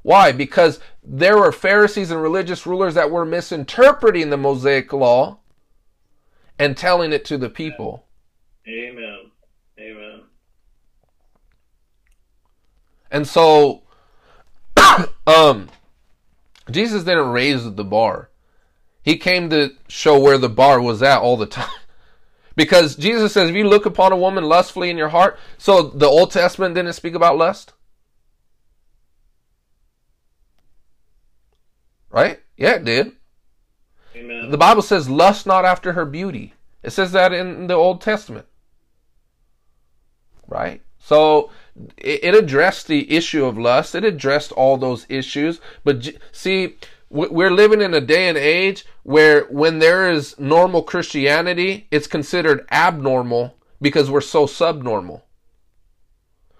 Why? 0.02 0.32
Because 0.32 0.80
there 1.02 1.38
were 1.38 1.52
Pharisees 1.52 2.10
and 2.10 2.20
religious 2.20 2.66
rulers 2.66 2.94
that 2.94 3.10
were 3.10 3.24
misinterpreting 3.24 4.30
the 4.30 4.36
Mosaic 4.36 4.92
law 4.92 5.38
and 6.58 6.76
telling 6.76 7.12
it 7.12 7.24
to 7.26 7.38
the 7.38 7.48
people. 7.48 8.04
Amen. 8.68 9.30
And 13.14 13.28
so, 13.28 13.84
um, 15.28 15.68
Jesus 16.68 17.04
didn't 17.04 17.30
raise 17.30 17.62
the 17.74 17.84
bar. 17.84 18.28
He 19.02 19.18
came 19.18 19.50
to 19.50 19.70
show 19.86 20.18
where 20.18 20.36
the 20.36 20.48
bar 20.48 20.80
was 20.80 21.00
at 21.00 21.20
all 21.20 21.36
the 21.36 21.46
time. 21.62 21.70
Because 22.56 22.96
Jesus 22.96 23.32
says, 23.32 23.50
if 23.50 23.54
you 23.54 23.68
look 23.68 23.86
upon 23.86 24.10
a 24.10 24.16
woman 24.16 24.42
lustfully 24.42 24.90
in 24.90 24.98
your 24.98 25.10
heart, 25.10 25.38
so 25.58 25.82
the 25.82 26.08
Old 26.08 26.32
Testament 26.32 26.74
didn't 26.74 26.94
speak 26.94 27.14
about 27.14 27.38
lust? 27.38 27.72
Right? 32.10 32.40
Yeah, 32.56 32.74
it 32.74 32.84
did. 32.84 33.12
Amen. 34.16 34.50
The 34.50 34.58
Bible 34.58 34.82
says, 34.82 35.08
lust 35.08 35.46
not 35.46 35.64
after 35.64 35.92
her 35.92 36.04
beauty. 36.04 36.54
It 36.82 36.90
says 36.90 37.12
that 37.12 37.32
in 37.32 37.68
the 37.68 37.74
Old 37.74 38.00
Testament. 38.00 38.46
Right? 40.48 40.82
So 40.98 41.50
it, 41.96 42.34
addressed 42.34 42.86
the 42.86 43.10
issue 43.12 43.44
of 43.44 43.58
lust. 43.58 43.94
It 43.94 44.04
addressed 44.04 44.52
all 44.52 44.76
those 44.76 45.06
issues. 45.08 45.60
But 45.82 46.08
see, 46.32 46.76
we're 47.10 47.50
living 47.50 47.80
in 47.80 47.94
a 47.94 48.00
day 48.00 48.28
and 48.28 48.38
age 48.38 48.84
where 49.02 49.44
when 49.44 49.78
there 49.78 50.10
is 50.10 50.38
normal 50.38 50.82
Christianity, 50.82 51.86
it's 51.90 52.06
considered 52.06 52.66
abnormal 52.70 53.56
because 53.80 54.10
we're 54.10 54.20
so 54.20 54.46
subnormal. 54.46 55.24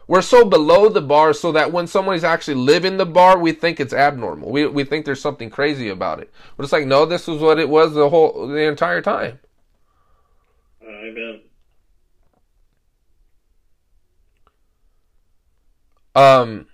We're 0.06 0.22
so 0.22 0.44
below 0.44 0.90
the 0.90 1.00
bar 1.00 1.32
so 1.32 1.50
that 1.52 1.72
when 1.72 1.86
somebody's 1.86 2.24
actually 2.24 2.56
living 2.56 2.98
the 2.98 3.06
bar, 3.06 3.38
we 3.38 3.52
think 3.52 3.80
it's 3.80 3.94
abnormal. 3.94 4.50
We, 4.50 4.66
we 4.66 4.84
think 4.84 5.06
there's 5.06 5.20
something 5.20 5.48
crazy 5.48 5.88
about 5.88 6.20
it. 6.20 6.30
But 6.56 6.64
it's 6.64 6.72
like, 6.72 6.86
no, 6.86 7.06
this 7.06 7.26
is 7.26 7.40
what 7.40 7.58
it 7.58 7.68
was 7.68 7.94
the 7.94 8.10
whole, 8.10 8.46
the 8.48 8.68
entire 8.68 9.00
time. 9.00 9.38
Amen. 10.82 11.40
Um, 16.14 16.66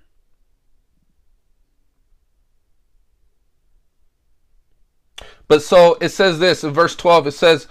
but 5.49 5.63
so 5.63 5.97
it 6.01 6.11
says 6.11 6.39
this 6.39 6.63
in 6.63 6.73
verse 6.73 6.95
12 6.95 7.29
it 7.29 7.33
says, 7.33 7.67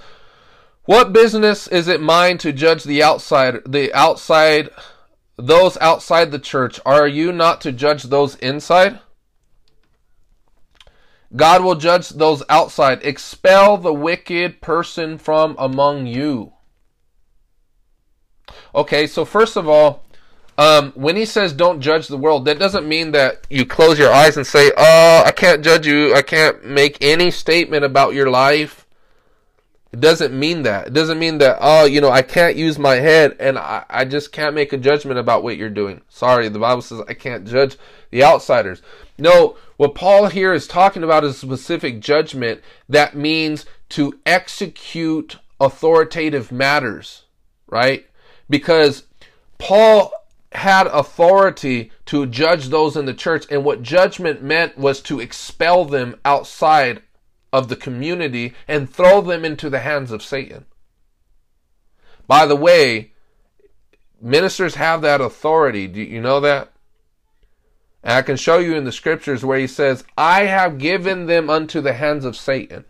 What 0.86 1.14
business 1.14 1.68
is 1.68 1.88
it 1.88 2.02
mine 2.02 2.38
to 2.40 2.52
judge 2.52 2.84
the 2.84 3.04
outside, 3.04 3.60
the 3.68 3.94
outside, 3.94 4.70
those 5.38 5.78
outside 5.78 6.32
the 6.32 6.40
church? 6.40 6.80
Are 6.86 7.08
you 7.08 7.32
not 7.32 7.62
to 7.62 7.72
judge 7.72 8.04
those 8.04 8.36
inside? 8.36 9.00
God 11.36 11.64
will 11.64 11.76
judge 11.76 12.10
those 12.10 12.42
outside. 12.50 13.04
Expel 13.04 13.78
the 13.78 13.94
wicked 13.94 14.62
person 14.62 15.20
from 15.20 15.56
among 15.60 16.08
you. 16.08 16.54
Okay, 18.74 19.06
so 19.06 19.26
first 19.26 19.56
of 19.56 19.70
all, 19.70 20.04
um, 20.60 20.92
when 20.92 21.16
he 21.16 21.24
says 21.24 21.54
don't 21.54 21.80
judge 21.80 22.10
the 22.10 22.18
world, 22.18 22.44
that 22.44 22.60
doesn't 22.60 22.86
mean 22.86 23.14
that 23.14 23.48
you 23.50 23.66
close 23.66 23.98
your 23.98 24.12
eyes 24.12 24.36
and 24.36 24.46
say, 24.46 24.74
oh, 24.76 25.24
I 25.26 25.32
can't 25.32 25.64
judge 25.64 25.88
you. 25.88 26.14
I 26.14 26.22
can't 26.22 26.66
make 26.66 26.98
any 27.00 27.32
statement 27.32 27.86
about 27.86 28.14
your 28.14 28.30
life. 28.30 28.86
It 29.94 30.02
doesn't 30.02 30.38
mean 30.38 30.64
that. 30.64 30.88
It 30.88 30.94
doesn't 30.94 31.18
mean 31.18 31.38
that, 31.38 31.60
oh, 31.62 31.86
you 31.86 32.02
know, 32.02 32.10
I 32.12 32.24
can't 32.24 32.58
use 32.58 32.78
my 32.78 32.96
head 32.96 33.38
and 33.40 33.58
I, 33.58 33.86
I 33.90 34.04
just 34.04 34.34
can't 34.34 34.54
make 34.54 34.74
a 34.74 34.78
judgment 34.78 35.18
about 35.18 35.44
what 35.44 35.56
you're 35.56 35.70
doing. 35.70 36.02
Sorry, 36.10 36.50
the 36.50 36.60
Bible 36.60 36.82
says 36.82 37.04
I 37.08 37.14
can't 37.14 37.48
judge 37.48 37.78
the 38.12 38.26
outsiders. 38.26 38.82
No, 39.18 39.56
what 39.78 39.96
Paul 39.96 40.28
here 40.28 40.54
is 40.54 40.68
talking 40.68 41.06
about 41.06 41.24
is 41.24 41.38
specific 41.38 42.02
judgment 42.02 42.60
that 42.90 43.16
means 43.16 43.66
to 43.90 44.20
execute 44.26 45.38
authoritative 45.62 46.52
matters, 46.52 47.24
right? 47.70 48.06
Because 48.50 49.04
Paul 49.58 50.12
had 50.54 50.88
authority 50.88 51.92
to 52.06 52.26
judge 52.26 52.70
those 52.70 52.98
in 52.98 53.06
the 53.06 53.14
church, 53.14 53.46
and 53.52 53.64
what 53.64 53.84
judgment 53.84 54.42
meant 54.42 54.78
was 54.78 55.02
to 55.02 55.20
expel 55.20 55.86
them 55.86 56.16
outside 56.26 57.02
of 57.54 57.68
the 57.68 57.76
community 57.76 58.54
and 58.68 58.90
throw 58.90 59.22
them 59.22 59.46
into 59.46 59.70
the 59.70 59.80
hands 59.80 60.12
of 60.12 60.24
Satan. 60.24 60.66
By 62.28 62.46
the 62.46 62.56
way, 62.56 63.14
ministers 64.22 64.76
have 64.76 65.02
that 65.02 65.22
authority. 65.22 65.88
Do 65.88 66.02
you 66.02 66.22
know 66.22 66.40
that? 66.42 66.72
And 68.04 68.14
I 68.14 68.22
can 68.22 68.38
show 68.38 68.60
you 68.60 68.76
in 68.76 68.86
the 68.86 68.92
scriptures 68.92 69.44
where 69.44 69.60
he 69.60 69.68
says, 69.68 70.04
I 70.18 70.46
have 70.46 70.78
given 70.78 71.26
them 71.26 71.50
unto 71.50 71.82
the 71.82 71.94
hands 71.94 72.26
of 72.26 72.38
Satan. 72.38 72.86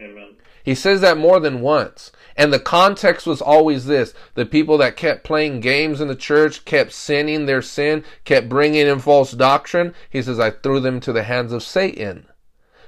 Amen. 0.00 0.36
He 0.62 0.74
says 0.74 1.00
that 1.00 1.18
more 1.18 1.40
than 1.40 1.60
once. 1.60 2.12
And 2.36 2.52
the 2.52 2.60
context 2.60 3.26
was 3.26 3.40
always 3.40 3.86
this 3.86 4.14
the 4.34 4.46
people 4.46 4.78
that 4.78 4.96
kept 4.96 5.24
playing 5.24 5.60
games 5.60 6.00
in 6.00 6.08
the 6.08 6.14
church, 6.14 6.64
kept 6.64 6.92
sinning 6.92 7.46
their 7.46 7.62
sin, 7.62 8.04
kept 8.24 8.48
bringing 8.48 8.86
in 8.86 8.98
false 8.98 9.32
doctrine. 9.32 9.94
He 10.08 10.22
says, 10.22 10.40
I 10.40 10.50
threw 10.50 10.80
them 10.80 11.00
to 11.00 11.12
the 11.12 11.24
hands 11.24 11.52
of 11.52 11.62
Satan. 11.62 12.26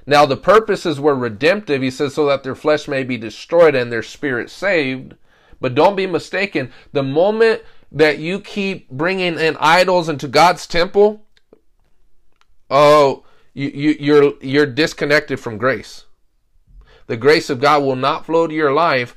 Now, 0.05 0.25
the 0.25 0.37
purposes 0.37 0.99
were 0.99 1.15
redemptive. 1.15 1.81
He 1.81 1.91
says, 1.91 2.13
so 2.13 2.25
that 2.25 2.43
their 2.43 2.55
flesh 2.55 2.87
may 2.87 3.03
be 3.03 3.17
destroyed 3.17 3.75
and 3.75 3.91
their 3.91 4.03
spirit 4.03 4.49
saved. 4.49 5.15
But 5.61 5.75
don't 5.75 5.95
be 5.95 6.07
mistaken. 6.07 6.71
The 6.91 7.03
moment 7.03 7.61
that 7.91 8.19
you 8.19 8.39
keep 8.39 8.89
bringing 8.89 9.39
in 9.39 9.55
idols 9.59 10.09
into 10.09 10.27
God's 10.27 10.67
temple, 10.67 11.25
oh, 12.69 13.23
you, 13.53 13.69
you, 13.69 13.95
you're, 13.99 14.33
you're 14.41 14.65
disconnected 14.65 15.39
from 15.39 15.57
grace. 15.57 16.05
The 17.07 17.17
grace 17.17 17.49
of 17.49 17.61
God 17.61 17.83
will 17.83 17.95
not 17.95 18.25
flow 18.25 18.47
to 18.47 18.53
your 18.53 18.73
life. 18.73 19.15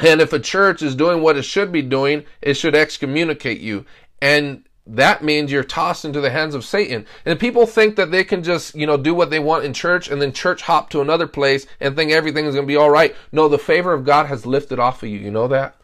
And 0.00 0.20
if 0.20 0.32
a 0.32 0.38
church 0.38 0.82
is 0.82 0.94
doing 0.94 1.22
what 1.22 1.36
it 1.36 1.42
should 1.42 1.72
be 1.72 1.82
doing, 1.82 2.24
it 2.40 2.54
should 2.54 2.74
excommunicate 2.74 3.60
you. 3.60 3.84
And 4.22 4.64
that 4.88 5.22
means 5.22 5.52
you're 5.52 5.64
tossed 5.64 6.04
into 6.04 6.20
the 6.20 6.30
hands 6.30 6.54
of 6.54 6.64
Satan. 6.64 7.04
And 7.26 7.38
people 7.38 7.66
think 7.66 7.96
that 7.96 8.10
they 8.10 8.24
can 8.24 8.42
just, 8.42 8.74
you 8.74 8.86
know, 8.86 8.96
do 8.96 9.14
what 9.14 9.30
they 9.30 9.38
want 9.38 9.64
in 9.64 9.74
church 9.74 10.08
and 10.08 10.20
then 10.20 10.32
church 10.32 10.62
hop 10.62 10.88
to 10.90 11.02
another 11.02 11.26
place 11.26 11.66
and 11.78 11.94
think 11.94 12.10
everything 12.10 12.46
is 12.46 12.54
going 12.54 12.66
to 12.66 12.72
be 12.72 12.76
all 12.76 12.90
right. 12.90 13.14
No, 13.30 13.48
the 13.48 13.58
favor 13.58 13.92
of 13.92 14.04
God 14.04 14.26
has 14.26 14.46
lifted 14.46 14.78
off 14.78 15.02
of 15.02 15.10
you. 15.10 15.18
You 15.18 15.30
know 15.30 15.48
that? 15.48 15.76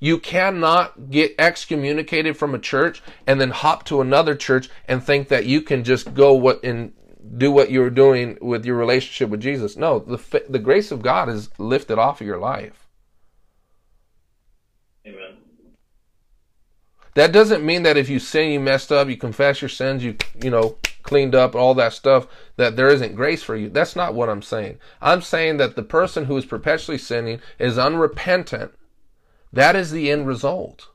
You 0.00 0.18
cannot 0.18 1.10
get 1.10 1.34
excommunicated 1.38 2.36
from 2.36 2.54
a 2.54 2.58
church 2.58 3.02
and 3.26 3.40
then 3.40 3.50
hop 3.50 3.84
to 3.84 4.00
another 4.00 4.34
church 4.34 4.68
and 4.88 5.02
think 5.02 5.28
that 5.28 5.46
you 5.46 5.60
can 5.60 5.84
just 5.84 6.14
go 6.14 6.32
what 6.32 6.64
and 6.64 6.92
do 7.36 7.50
what 7.50 7.70
you're 7.70 7.90
doing 7.90 8.36
with 8.40 8.64
your 8.64 8.76
relationship 8.76 9.30
with 9.30 9.40
Jesus. 9.40 9.76
No, 9.76 9.98
the 9.98 10.44
the 10.48 10.58
grace 10.58 10.90
of 10.90 11.02
God 11.02 11.28
is 11.28 11.48
lifted 11.58 11.98
off 11.98 12.20
of 12.20 12.26
your 12.26 12.38
life. 12.38 12.83
Amen. 15.06 15.36
That 17.14 17.32
doesn't 17.32 17.64
mean 17.64 17.84
that 17.84 17.96
if 17.96 18.08
you 18.08 18.18
sin, 18.18 18.50
you 18.50 18.60
messed 18.60 18.90
up, 18.90 19.08
you 19.08 19.16
confess 19.16 19.62
your 19.62 19.68
sins, 19.68 20.02
you 20.02 20.16
you 20.42 20.50
know 20.50 20.76
cleaned 21.04 21.34
up, 21.34 21.54
all 21.54 21.74
that 21.74 21.92
stuff, 21.92 22.26
that 22.56 22.76
there 22.76 22.88
isn't 22.88 23.14
grace 23.14 23.42
for 23.42 23.54
you. 23.54 23.68
That's 23.68 23.94
not 23.94 24.14
what 24.14 24.28
I'm 24.28 24.42
saying. 24.42 24.78
I'm 25.00 25.20
saying 25.22 25.58
that 25.58 25.76
the 25.76 25.82
person 25.82 26.24
who 26.24 26.36
is 26.36 26.46
perpetually 26.46 26.98
sinning 26.98 27.40
is 27.58 27.78
unrepentant. 27.78 28.72
That 29.52 29.76
is 29.76 29.90
the 29.92 30.10
end 30.10 30.26
result. 30.26 30.88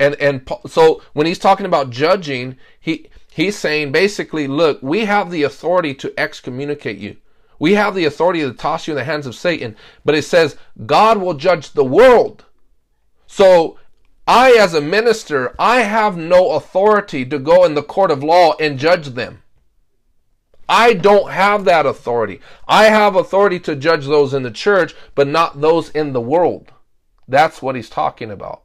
And 0.00 0.14
and 0.16 0.50
so 0.66 1.02
when 1.12 1.26
he's 1.26 1.38
talking 1.38 1.66
about 1.66 1.90
judging, 1.90 2.56
he 2.80 3.08
he's 3.30 3.56
saying 3.56 3.92
basically, 3.92 4.48
look, 4.48 4.82
we 4.82 5.04
have 5.04 5.30
the 5.30 5.44
authority 5.44 5.94
to 5.94 6.12
excommunicate 6.18 6.98
you. 6.98 7.18
We 7.60 7.74
have 7.74 7.94
the 7.94 8.06
authority 8.06 8.40
to 8.40 8.52
toss 8.52 8.88
you 8.88 8.94
in 8.94 8.96
the 8.96 9.04
hands 9.04 9.26
of 9.26 9.36
Satan, 9.36 9.76
but 10.04 10.16
it 10.16 10.24
says 10.24 10.56
God 10.86 11.18
will 11.18 11.34
judge 11.34 11.70
the 11.70 11.84
world. 11.84 12.46
So 13.28 13.78
I, 14.26 14.52
as 14.52 14.74
a 14.74 14.80
minister, 14.80 15.54
I 15.58 15.82
have 15.82 16.16
no 16.16 16.52
authority 16.52 17.24
to 17.26 17.38
go 17.38 17.64
in 17.64 17.74
the 17.74 17.82
court 17.82 18.10
of 18.10 18.24
law 18.24 18.54
and 18.58 18.78
judge 18.78 19.08
them. 19.08 19.42
I 20.68 20.94
don't 20.94 21.32
have 21.32 21.64
that 21.64 21.84
authority. 21.84 22.40
I 22.66 22.84
have 22.84 23.14
authority 23.14 23.60
to 23.60 23.76
judge 23.76 24.06
those 24.06 24.32
in 24.32 24.42
the 24.42 24.50
church, 24.50 24.94
but 25.14 25.28
not 25.28 25.60
those 25.60 25.90
in 25.90 26.12
the 26.12 26.20
world. 26.20 26.72
That's 27.28 27.60
what 27.60 27.76
he's 27.76 27.90
talking 27.90 28.30
about. 28.30 28.62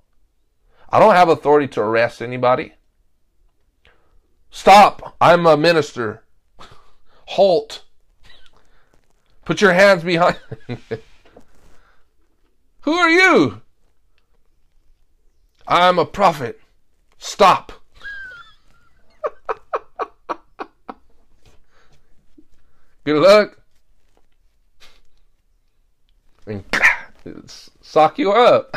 I 0.89 0.99
don't 0.99 1.15
have 1.15 1.29
authority 1.29 1.67
to 1.69 1.81
arrest 1.81 2.21
anybody. 2.21 2.73
Stop. 4.51 5.15
I'm 5.19 5.45
a 5.45 5.57
minister. 5.57 6.23
Halt. 7.29 7.84
Put 9.45 9.61
your 9.61 9.73
hands 9.73 10.03
behind. 10.03 10.37
Who 12.81 12.91
are 12.93 13.09
you? 13.09 13.61
I'm 15.67 15.97
a 15.99 16.05
prophet. 16.05 16.59
Stop. 17.19 17.71
Good 23.03 23.21
luck. 23.21 23.59
And 26.47 26.63
sock 27.81 28.19
you 28.19 28.31
up. 28.31 28.75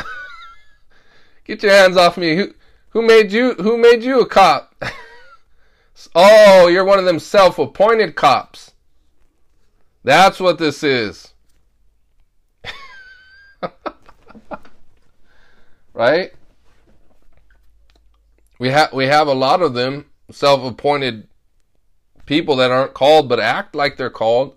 Get 1.45 1.63
your 1.63 1.71
hands 1.71 1.97
off 1.97 2.17
me. 2.17 2.35
Who 2.35 2.53
who 2.89 3.01
made 3.01 3.31
you 3.31 3.53
who 3.55 3.77
made 3.77 4.03
you 4.03 4.21
a 4.21 4.25
cop? 4.27 4.83
oh, 6.15 6.67
you're 6.67 6.85
one 6.85 6.99
of 6.99 7.05
them 7.05 7.19
self-appointed 7.19 8.15
cops. 8.15 8.71
That's 10.03 10.39
what 10.39 10.57
this 10.57 10.83
is. 10.83 11.33
right? 15.93 16.31
We 18.57 18.69
have 18.69 18.93
we 18.93 19.05
have 19.05 19.27
a 19.27 19.33
lot 19.33 19.61
of 19.61 19.73
them 19.73 20.05
self-appointed 20.31 21.27
people 22.25 22.55
that 22.57 22.71
aren't 22.71 22.93
called 22.93 23.27
but 23.27 23.39
act 23.39 23.75
like 23.75 23.97
they're 23.97 24.09
called. 24.09 24.55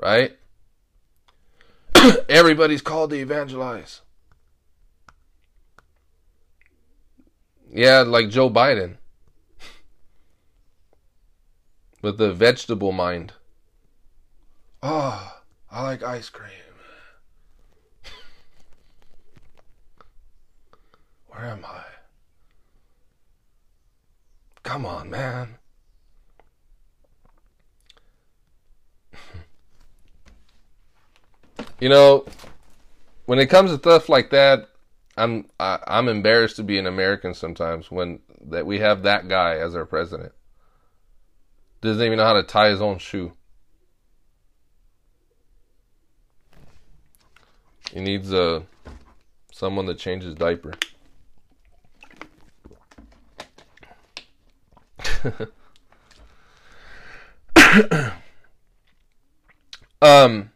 Right? 0.00 0.36
Everybody's 2.28 2.82
called 2.82 3.10
to 3.10 3.16
evangelize. 3.16 4.02
Yeah, 7.70 8.00
like 8.00 8.30
Joe 8.30 8.48
Biden. 8.48 8.96
With 12.02 12.18
the 12.18 12.32
vegetable 12.32 12.92
mind. 12.92 13.34
Oh, 14.82 15.40
I 15.70 15.82
like 15.82 16.02
ice 16.02 16.28
cream. 16.28 16.50
Where 21.28 21.46
am 21.46 21.64
I? 21.64 21.82
Come 24.62 24.84
on, 24.86 25.10
man. 25.10 25.56
you 31.80 31.88
know, 31.88 32.24
when 33.26 33.38
it 33.38 33.46
comes 33.46 33.70
to 33.70 33.78
stuff 33.78 34.08
like 34.08 34.30
that, 34.30 34.68
I'm 35.16 35.46
I, 35.58 35.74
am 35.74 35.80
i 35.86 35.98
am 35.98 36.08
embarrassed 36.08 36.56
to 36.56 36.62
be 36.62 36.78
an 36.78 36.86
American 36.86 37.34
sometimes 37.34 37.90
when 37.90 38.20
that 38.46 38.66
we 38.66 38.78
have 38.78 39.02
that 39.02 39.28
guy 39.28 39.56
as 39.56 39.74
our 39.74 39.84
president. 39.86 40.32
Doesn't 41.80 42.04
even 42.04 42.18
know 42.18 42.24
how 42.24 42.34
to 42.34 42.42
tie 42.42 42.70
his 42.70 42.80
own 42.80 42.98
shoe. 42.98 43.32
He 47.92 48.00
needs 48.00 48.32
uh, 48.32 48.62
someone 49.52 49.86
to 49.86 49.94
change 49.94 50.24
his 50.24 50.34
diaper. 50.34 50.74
um 60.00 60.50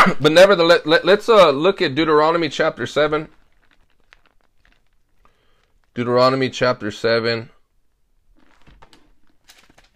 but 0.20 0.32
nevertheless, 0.32 0.82
let, 0.84 1.04
us 1.04 1.28
uh, 1.28 1.50
look 1.50 1.82
at 1.82 1.94
Deuteronomy 1.94 2.48
chapter 2.48 2.86
7. 2.86 3.28
Deuteronomy 5.94 6.48
chapter 6.48 6.90
7, 6.90 7.50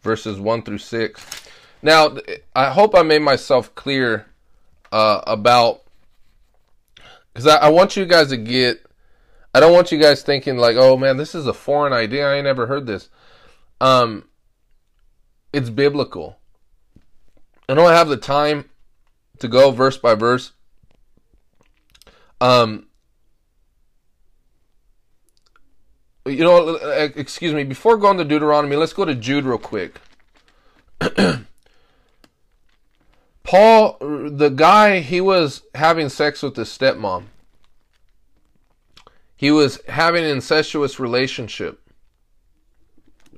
verses 0.03 0.41
1 0.41 0.63
through 0.63 0.79
6. 0.79 1.45
Now, 1.83 2.17
I 2.55 2.71
hope 2.71 2.95
I 2.95 3.03
made 3.03 3.23
myself 3.23 3.75
clear 3.75 4.27
uh, 4.95 5.23
about, 5.27 5.83
because 7.33 7.49
I, 7.49 7.57
I 7.57 7.69
want 7.69 7.97
you 7.97 8.05
guys 8.05 8.29
to 8.29 8.37
get, 8.37 8.87
I 9.53 9.59
don't 9.59 9.73
want 9.73 9.91
you 9.91 9.99
guys 9.99 10.23
thinking 10.23 10.57
like, 10.57 10.77
oh 10.77 10.97
man, 10.97 11.17
this 11.17 11.35
is 11.35 11.49
a 11.49 11.53
foreign 11.53 11.93
idea. 11.93 12.29
I 12.31 12.37
ain't 12.37 12.45
never 12.45 12.69
heard 12.69 12.87
this. 12.87 13.09
Um, 13.81 14.29
it's 15.53 15.69
biblical. 15.69 16.39
I 17.69 17.75
don't 17.75 17.91
have 17.91 18.09
the 18.09 18.17
time 18.17 18.71
to 19.41 19.49
go 19.49 19.73
verse 19.73 19.97
by 19.97 20.15
verse. 20.15 20.53
Um, 22.41 22.87
you 26.25 26.45
know, 26.45 26.77
excuse 27.17 27.53
me, 27.53 27.65
before 27.65 27.97
going 27.97 28.19
to 28.19 28.25
Deuteronomy, 28.25 28.77
let's 28.77 28.93
go 28.93 29.05
to 29.05 29.15
Jude 29.17 29.45
real 29.45 29.59
quick. 29.59 30.01
Paul, 33.45 33.99
the 34.01 34.49
guy, 34.49 35.01
he 35.01 35.21
was 35.21 35.63
having 35.75 36.09
sex 36.09 36.43
with 36.43 36.57
his 36.57 36.71
stepmom. 36.71 37.27
He 39.37 39.51
was 39.51 39.81
having 39.89 40.25
an 40.25 40.31
incestuous 40.31 40.99
relationship. 40.99 41.81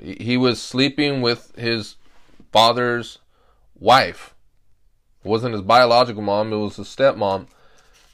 He 0.01 0.37
was 0.37 0.63
sleeping 0.63 1.23
with 1.23 1.55
his 1.57 1.97
father's 2.53 3.19
wife. 3.79 4.35
It 5.25 5.29
wasn't 5.29 5.55
his 5.55 5.63
biological 5.63 6.23
mom, 6.23 6.53
it 6.53 6.57
was 6.57 6.77
his 6.77 6.87
stepmom. 6.87 7.49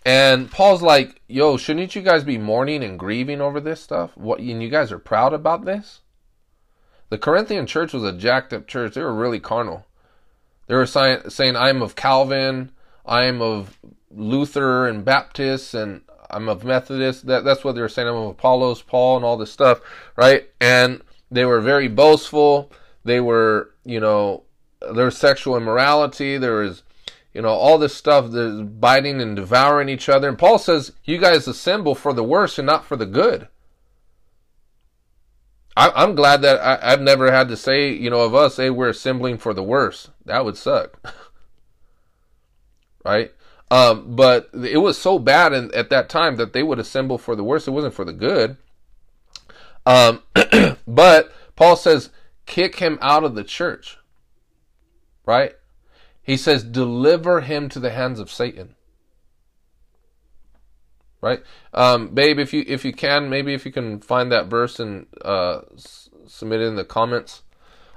And 0.05 0.51
Paul's 0.51 0.83
like, 0.83 1.21
yo, 1.29 1.59
shouldn't 1.59 1.95
you 1.95 2.03
guys 2.03 2.25
be 2.25 2.39
mourning 2.39 2.83
and 2.83 2.99
grieving 2.99 3.41
over 3.41 3.61
this 3.61 3.81
stuff? 3.81 4.17
What 4.17 4.41
and 4.41 4.63
you 4.63 4.71
guys 4.71 4.91
are 4.91 4.99
proud 4.99 5.33
about 5.35 5.65
this? 5.65 6.01
The 7.11 7.19
Corinthian 7.19 7.67
church 7.67 7.93
was 7.93 8.03
a 8.03 8.13
jacked 8.13 8.55
up 8.55 8.67
church. 8.67 8.95
They 8.95 9.03
were 9.03 9.15
really 9.15 9.39
carnal. 9.39 9.85
They 10.67 10.75
were 10.75 10.87
saying, 10.87 11.57
I'm 11.57 11.83
of 11.83 11.97
Calvin, 11.97 12.71
I'm 13.05 13.43
of 13.43 13.79
Luther 14.11 14.87
and 14.87 15.05
Baptist, 15.05 15.75
and 15.75 16.03
I'm 16.31 16.49
of 16.49 16.65
Methodist. 16.65 17.27
That, 17.27 17.45
that's 17.45 17.65
what 17.65 17.75
they 17.75 17.81
were 17.81 17.89
saying. 17.89 18.09
I'm 18.09 18.15
of 18.15 18.31
Apollos, 18.31 18.83
Paul, 18.83 19.17
and 19.17 19.25
all 19.25 19.37
this 19.37 19.53
stuff, 19.53 19.81
right? 20.17 20.49
And 20.61 21.03
they 21.31 21.45
were 21.45 21.61
very 21.61 21.89
boastful. 21.89 22.71
They 23.05 23.21
were, 23.21 23.75
you 23.85 24.01
know, 24.01 24.45
there 24.81 25.07
was 25.07 25.19
sexual 25.19 25.57
immorality. 25.57 26.39
There 26.39 26.61
was 26.61 26.83
you 27.35 27.41
know, 27.41 27.49
all 27.49 27.79
this 27.79 27.95
stuff, 27.95 28.31
the 28.31 28.69
biting 28.79 29.21
and 29.21 29.37
devouring 29.37 29.89
each 29.89 30.09
other. 30.09 30.29
And 30.29 30.39
Paul 30.39 30.59
says, 30.59 30.93
you 31.05 31.19
guys 31.19 31.49
assemble 31.49 31.95
for 31.95 32.13
the 32.13 32.25
worse 32.25 32.59
and 32.59 32.67
not 32.67 32.85
for 32.85 32.97
the 32.97 33.07
good. 33.07 33.49
I, 35.77 36.03
am 36.03 36.15
glad 36.15 36.43
that 36.43 36.61
I, 36.61 36.91
have 36.91 37.01
never 37.01 37.33
had 37.33 37.49
to 37.49 37.57
say, 37.57 37.93
you 37.93 38.11
know, 38.11 38.21
of 38.21 38.35
us, 38.35 38.57
hey, 38.57 38.71
we're 38.71 38.91
assembling 38.91 39.39
for 39.39 39.55
the 39.55 39.63
worse. 39.63 40.11
That 40.25 40.45
would 40.45 40.57
suck. 40.57 40.99
right? 43.05 43.33
Um, 43.71 44.15
but 44.15 44.51
it 44.53 44.79
was 44.79 44.99
so 44.99 45.19
bad 45.19 45.55
in, 45.55 45.75
at 45.75 45.89
that 45.91 46.11
time 46.11 46.37
that 46.37 46.53
they 46.53 46.63
would 46.63 46.79
assemble 46.79 47.17
for 47.17 47.35
the 47.35 47.45
worse. 47.45 47.67
It 47.67 47.71
wasn't 47.71 47.95
for 47.95 48.05
the 48.05 48.13
good. 48.13 48.59
Um, 49.87 50.23
but 50.87 51.33
Paul 51.57 51.77
says, 51.77 52.11
kick 52.45 52.77
him 52.77 52.99
out 53.01 53.25
of 53.25 53.35
the 53.35 53.45
church. 53.45 53.97
Right? 55.25 55.55
He 56.23 56.37
says, 56.37 56.63
deliver 56.63 57.41
him 57.41 57.71
to 57.71 57.81
the 57.81 57.91
hands 57.91 58.21
of 58.21 58.31
Satan. 58.31 58.75
Right? 61.23 61.43
Um, 61.73 62.09
babe, 62.09 62.39
if 62.39 62.53
you 62.53 62.65
if 62.67 62.85
you 62.85 62.93
can, 62.93 63.31
maybe 63.31 63.55
if 63.55 63.65
you 63.65 63.73
can 63.73 64.01
find 64.01 64.31
that 64.31 64.49
verse 64.49 64.79
and 64.79 65.07
uh, 65.25 65.63
s- 65.75 66.11
submit 66.27 66.61
it 66.61 66.65
in 66.65 66.77
the 66.77 66.85
comments. 66.85 67.41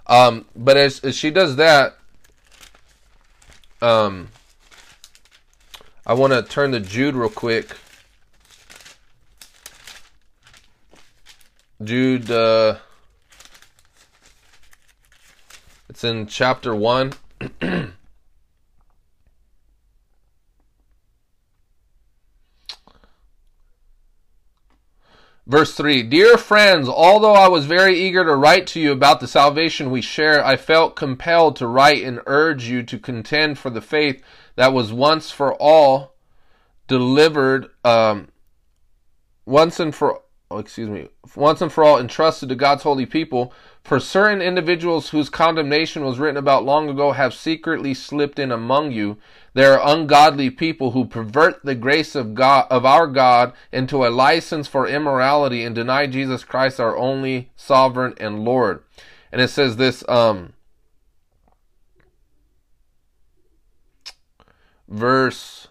Um, 0.08 0.46
but 0.56 0.78
as, 0.78 1.00
as 1.02 1.16
she 1.18 1.32
does 1.32 1.56
that, 1.58 1.98
um, 3.82 4.30
I 6.06 6.14
want 6.14 6.32
to 6.32 6.44
turn 6.44 6.72
to 6.74 6.80
Jude 6.80 7.16
real 7.16 7.30
quick. 7.30 7.76
Jude, 11.84 12.30
uh, 12.30 12.78
it's 15.90 16.04
in 16.04 16.28
chapter 16.28 16.76
1. 16.76 17.14
Verse 25.48 25.76
3 25.76 26.02
Dear 26.04 26.38
friends, 26.38 26.90
although 26.90 27.34
I 27.34 27.48
was 27.48 27.68
very 27.68 28.00
eager 28.00 28.24
to 28.24 28.36
write 28.36 28.66
to 28.68 28.80
you 28.80 28.92
about 28.92 29.20
the 29.20 29.28
salvation 29.28 29.92
we 29.92 30.02
share, 30.02 30.44
I 30.44 30.56
felt 30.56 30.96
compelled 30.96 31.56
to 31.58 31.68
write 31.68 32.04
and 32.04 32.20
urge 32.26 32.68
you 32.68 32.82
to 32.84 32.98
contend 32.98 33.60
for 33.60 33.70
the 33.70 33.82
faith 33.82 34.24
that 34.56 34.74
was 34.74 34.92
once 34.92 35.30
for 35.30 35.54
all 35.56 36.16
delivered, 36.88 37.68
um, 37.84 38.30
once 39.46 39.80
and 39.80 39.94
for 39.94 40.22
oh, 40.50 40.58
excuse 40.58 40.90
me, 40.90 41.10
once 41.36 41.62
and 41.62 41.72
for 41.72 41.84
all 41.84 42.00
entrusted 42.00 42.50
to 42.50 42.56
God's 42.56 42.84
holy 42.84 43.06
people. 43.06 43.54
For 43.84 44.00
certain 44.00 44.42
individuals 44.42 45.10
whose 45.10 45.30
condemnation 45.30 46.04
was 46.04 46.18
written 46.18 46.38
about 46.38 46.66
long 46.66 46.90
ago 46.90 47.12
have 47.12 47.36
secretly 47.36 47.94
slipped 47.94 48.40
in 48.40 48.52
among 48.52 48.92
you. 48.92 49.18
There 49.56 49.80
are 49.80 49.96
ungodly 49.96 50.50
people 50.50 50.92
who 50.92 51.06
pervert 51.06 51.64
the 51.64 51.76
grace 51.76 52.14
of 52.14 52.36
God 52.36 52.68
of 52.70 52.86
our 52.86 53.08
God 53.08 53.54
into 53.72 54.06
a 54.06 54.10
license 54.12 54.68
for 54.68 54.86
immorality 54.86 55.64
and 55.64 55.74
deny 55.74 56.08
Jesus 56.08 56.44
Christ 56.44 56.78
our 56.78 56.98
only 56.98 57.52
sovereign 57.56 58.16
and 58.18 58.44
Lord. 58.44 58.84
And 59.32 59.42
it 59.42 59.48
says 59.48 59.78
this 59.78 60.04
um 60.10 60.52
verse 64.90 65.70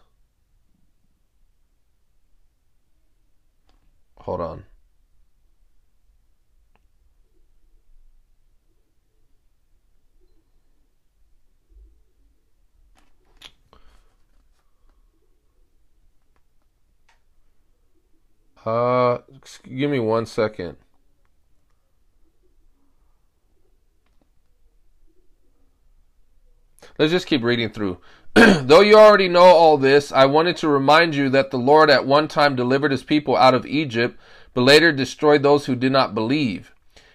hold 4.16 4.40
on 4.40 4.64
Uh, 18.64 19.18
give 19.64 19.90
me 19.90 19.98
one 19.98 20.26
second. 20.26 20.76
Let's 26.98 27.12
just 27.12 27.26
keep 27.26 27.42
reading 27.42 27.70
through. 27.70 27.98
Though 28.34 28.80
you 28.80 28.96
already 28.96 29.28
know 29.28 29.42
all 29.42 29.76
this, 29.76 30.12
I 30.12 30.26
wanted 30.26 30.56
to 30.58 30.68
remind 30.68 31.14
you 31.14 31.28
that 31.30 31.50
the 31.50 31.58
Lord 31.58 31.90
at 31.90 32.06
one 32.06 32.28
time 32.28 32.56
delivered 32.56 32.92
his 32.92 33.02
people 33.02 33.36
out 33.36 33.54
of 33.54 33.66
Egypt, 33.66 34.18
but 34.54 34.62
later 34.62 34.92
destroyed 34.92 35.42
those 35.42 35.66
who 35.66 35.74
did 35.74 35.92
not 35.92 36.14
believe. 36.14 36.72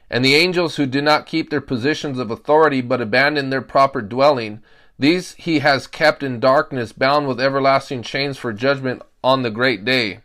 And 0.09 0.23
the 0.23 0.35
angels 0.35 0.76
who 0.76 0.85
did 0.85 1.03
not 1.03 1.26
keep 1.26 1.49
their 1.49 1.61
positions 1.61 2.19
of 2.19 2.30
authority 2.30 2.81
but 2.81 3.01
abandoned 3.01 3.51
their 3.51 3.61
proper 3.61 4.01
dwelling, 4.01 4.61
these 4.97 5.34
he 5.34 5.59
has 5.59 5.88
kept 5.88 6.23
in 6.23 6.39
darkness, 6.39 6.91
bound 6.91 7.27
with 7.27 7.39
everlasting 7.39 8.03
chains 8.03 8.38
for 8.38 8.51
judgment 8.51 9.01
on 9.23 9.43
the 9.43 9.51
great 9.51 9.85
day. 9.85 10.19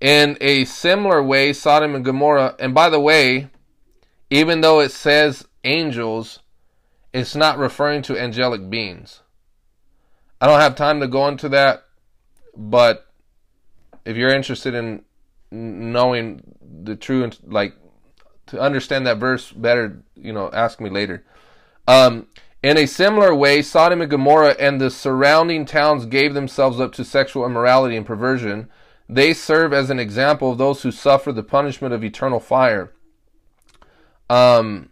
In 0.00 0.36
a 0.40 0.64
similar 0.64 1.22
way, 1.22 1.52
Sodom 1.52 1.94
and 1.94 2.04
Gomorrah, 2.04 2.54
and 2.58 2.74
by 2.74 2.90
the 2.90 3.00
way, 3.00 3.48
even 4.28 4.60
though 4.60 4.80
it 4.80 4.92
says 4.92 5.46
angels, 5.64 6.40
it's 7.12 7.34
not 7.34 7.58
referring 7.58 8.02
to 8.02 8.18
angelic 8.18 8.68
beings. 8.68 9.22
I 10.40 10.46
don't 10.46 10.60
have 10.60 10.74
time 10.74 11.00
to 11.00 11.08
go 11.08 11.26
into 11.28 11.48
that, 11.48 11.84
but 12.54 13.06
if 14.04 14.16
you're 14.16 14.34
interested 14.34 14.74
in 14.74 15.02
knowing 15.50 16.42
the 16.60 16.94
true, 16.94 17.30
like 17.46 17.74
to 18.46 18.60
understand 18.60 19.06
that 19.06 19.18
verse 19.18 19.50
better, 19.50 20.02
you 20.14 20.32
know, 20.32 20.50
ask 20.52 20.80
me 20.80 20.90
later. 20.90 21.24
Um, 21.88 22.26
in 22.62 22.76
a 22.76 22.86
similar 22.86 23.34
way, 23.34 23.62
Sodom 23.62 24.00
and 24.00 24.10
Gomorrah 24.10 24.56
and 24.58 24.80
the 24.80 24.90
surrounding 24.90 25.64
towns 25.64 26.04
gave 26.04 26.34
themselves 26.34 26.80
up 26.80 26.92
to 26.94 27.04
sexual 27.04 27.46
immorality 27.46 27.96
and 27.96 28.04
perversion. 28.04 28.68
They 29.08 29.32
serve 29.34 29.72
as 29.72 29.90
an 29.90 30.00
example 30.00 30.50
of 30.50 30.58
those 30.58 30.82
who 30.82 30.90
suffer 30.90 31.32
the 31.32 31.42
punishment 31.42 31.94
of 31.94 32.02
eternal 32.02 32.40
fire. 32.40 32.92
Um, 34.28 34.90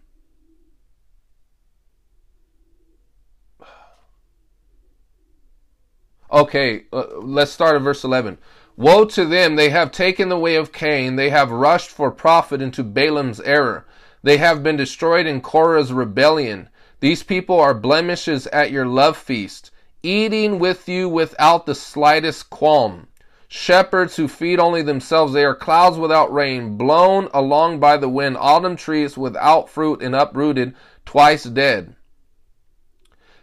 okay, 6.31 6.85
uh, 6.93 7.19
let's 7.19 7.51
start 7.51 7.75
at 7.75 7.83
verse 7.83 8.05
11. 8.05 8.39
Woe 8.77 9.05
to 9.07 9.25
them! 9.25 9.57
They 9.57 9.71
have 9.71 9.91
taken 9.91 10.29
the 10.29 10.39
way 10.39 10.57
of 10.57 10.73
Cain. 10.73 11.17
They 11.17 11.31
have 11.31 11.51
rushed 11.51 11.91
for 11.91 12.11
profit 12.11 12.63
into 12.63 12.83
Balaam's 12.83 13.41
error. 13.41 13.87
They 14.23 14.39
have 14.39 14.63
been 14.63 14.77
destroyed 14.77 15.27
in 15.27 15.41
Korah's 15.41 15.93
rebellion. 15.93 16.69
These 17.01 17.23
people 17.25 17.61
are 17.61 17.75
blemishes 17.75 18.47
at 18.49 18.71
your 18.71 18.87
love 18.87 19.17
feast, 19.17 19.71
eating 20.03 20.59
with 20.59 20.89
you 20.89 21.09
without 21.09 21.67
the 21.67 21.75
slightest 21.75 22.51
qualm. 22.51 23.09
Shepherds 23.57 24.17
who 24.17 24.27
feed 24.27 24.59
only 24.59 24.83
themselves, 24.83 25.33
they 25.33 25.45
are 25.45 25.55
clouds 25.55 25.97
without 25.97 26.33
rain, 26.33 26.77
blown 26.77 27.29
along 27.33 27.79
by 27.79 27.97
the 27.97 28.09
wind, 28.09 28.37
autumn 28.37 28.75
trees 28.75 29.17
without 29.17 29.71
fruit 29.71 30.03
and 30.03 30.13
uprooted, 30.13 30.75
twice 31.07 31.45
dead. 31.45 31.95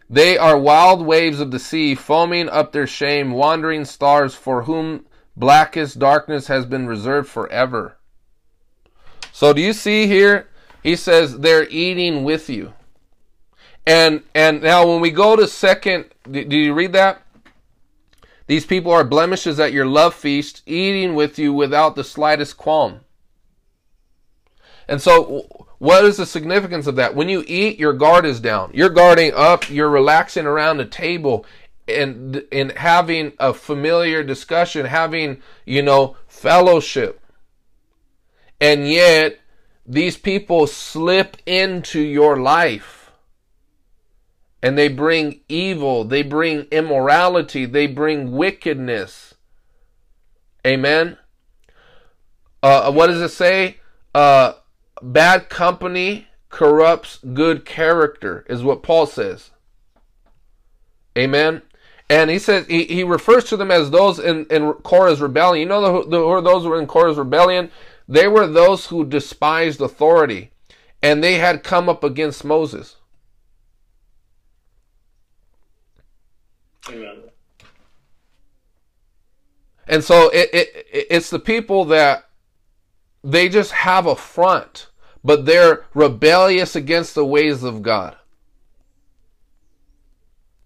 They 0.10 0.38
are 0.38 0.58
wild 0.58 1.02
waves 1.02 1.40
of 1.40 1.52
the 1.52 1.60
sea, 1.60 1.96
foaming 1.96 2.50
up 2.50 2.74
their 2.74 2.86
shame, 2.86 3.32
wandering 3.32 3.86
stars 3.86 4.36
for 4.36 4.64
whom 4.64 5.06
blackest 5.38 5.98
darkness 5.98 6.48
has 6.48 6.66
been 6.66 6.88
reserved 6.88 7.30
forever. 7.30 7.98
So 9.32 9.54
do 9.54 9.62
you 9.62 9.72
see 9.72 10.08
here? 10.08 10.50
He 10.84 10.98
says 10.98 11.40
they're 11.40 11.70
eating 11.70 12.26
with 12.26 12.50
you. 12.50 12.74
And 13.88 14.24
and 14.36 14.62
now 14.62 14.86
when 14.86 15.00
we 15.00 15.10
go 15.10 15.38
to 15.38 15.48
second, 15.48 16.08
do 16.30 16.58
you 16.58 16.74
read 16.74 16.92
that? 16.92 17.22
These 18.52 18.66
people 18.66 18.92
are 18.92 19.06
blemishes 19.06 19.62
at 19.62 19.72
your 19.72 19.86
love 19.86 20.14
feast, 20.14 20.62
eating 20.66 21.16
with 21.16 21.40
you 21.40 21.54
without 21.54 21.96
the 21.96 22.04
slightest 22.04 22.58
qualm. 22.58 23.00
And 24.90 25.02
so, 25.02 25.70
what 25.78 26.04
is 26.04 26.18
the 26.18 26.26
significance 26.26 26.86
of 26.86 26.98
that? 26.98 27.16
When 27.16 27.30
you 27.30 27.46
eat, 27.48 27.80
your 27.80 27.94
guard 27.94 28.26
is 28.26 28.42
down. 28.42 28.72
You're 28.74 28.90
guarding 28.90 29.32
up. 29.34 29.70
You're 29.70 29.88
relaxing 29.88 30.46
around 30.46 30.80
the 30.80 30.86
table 30.86 31.46
and 31.88 32.44
and 32.52 32.74
having 32.74 33.32
a 33.40 33.54
familiar 33.54 34.22
discussion, 34.22 34.86
having 34.86 35.42
you 35.66 35.82
know 35.82 36.18
fellowship. 36.28 37.22
And 38.60 38.86
yet, 38.86 39.40
these 39.86 40.18
people 40.18 40.68
slip 40.68 41.38
into 41.46 42.02
your 42.02 42.36
life 42.36 43.01
and 44.62 44.78
they 44.78 44.88
bring 44.88 45.42
evil, 45.50 46.04
they 46.04 46.22
bring 46.22 46.62
immorality, 46.72 47.66
they 47.66 47.88
bring 47.88 48.32
wickedness. 48.32 49.36
Amen. 50.66 51.18
Uh, 52.62 52.92
what 52.92 53.08
does 53.08 53.22
it 53.22 53.30
say? 53.30 53.78
Uh, 54.14 54.54
bad 55.02 55.50
company 55.50 56.28
corrupts 56.50 57.20
good 57.34 57.66
character, 57.66 58.46
is 58.50 58.64
what 58.64 58.84
Paul 58.84 59.08
says. 59.08 59.52
Amen. 61.18 61.62
And 62.10 62.30
he 62.30 62.40
says 62.40 62.68
he, 62.68 62.84
he 62.86 63.04
refers 63.04 63.46
to 63.46 63.58
them 63.58 63.72
as 63.72 63.90
those 63.90 64.20
in, 64.20 64.46
in 64.48 64.74
Korah's 64.74 65.22
rebellion. 65.22 65.62
You 65.62 65.70
know 65.70 66.04
the, 66.04 66.10
the, 66.10 66.18
who 66.18 66.42
those 66.42 66.66
were 66.66 66.80
in 66.80 66.88
Korah's 66.88 67.18
rebellion? 67.18 67.72
They 68.08 68.28
were 68.28 68.48
those 68.48 68.88
who 68.88 69.06
despised 69.06 69.80
authority, 69.80 70.52
and 71.02 71.24
they 71.24 71.36
had 71.36 71.64
come 71.64 71.88
up 71.88 72.04
against 72.04 72.44
Moses. 72.44 72.98
Amen. 76.90 77.24
And 79.88 80.04
so 80.04 80.30
it, 80.30 80.50
it 80.54 80.88
it's 80.92 81.30
the 81.30 81.40
people 81.40 81.86
that 81.86 82.30
they 83.24 83.50
just 83.50 83.72
have 83.72 84.06
a 84.06 84.16
front, 84.16 84.88
but 85.24 85.46
they're 85.46 85.86
rebellious 85.94 86.76
against 86.76 87.14
the 87.14 87.26
ways 87.26 87.64
of 87.64 87.82
God. 87.82 88.16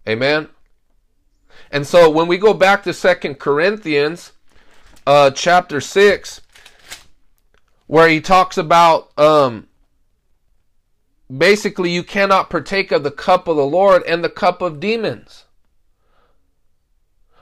Amen. 0.07 0.49
And 1.71 1.85
so 1.87 2.09
when 2.09 2.27
we 2.27 2.37
go 2.37 2.53
back 2.53 2.83
to 2.83 2.93
Second 2.93 3.39
Corinthians 3.39 4.33
uh, 5.07 5.31
chapter 5.31 5.81
6, 5.81 6.41
where 7.87 8.07
he 8.07 8.21
talks 8.21 8.57
about 8.57 9.11
um, 9.17 9.67
basically 11.35 11.89
you 11.89 12.03
cannot 12.03 12.49
partake 12.49 12.91
of 12.91 13.03
the 13.03 13.11
cup 13.11 13.47
of 13.47 13.57
the 13.57 13.65
Lord 13.65 14.03
and 14.03 14.23
the 14.23 14.29
cup 14.29 14.61
of 14.61 14.79
demons. 14.79 15.44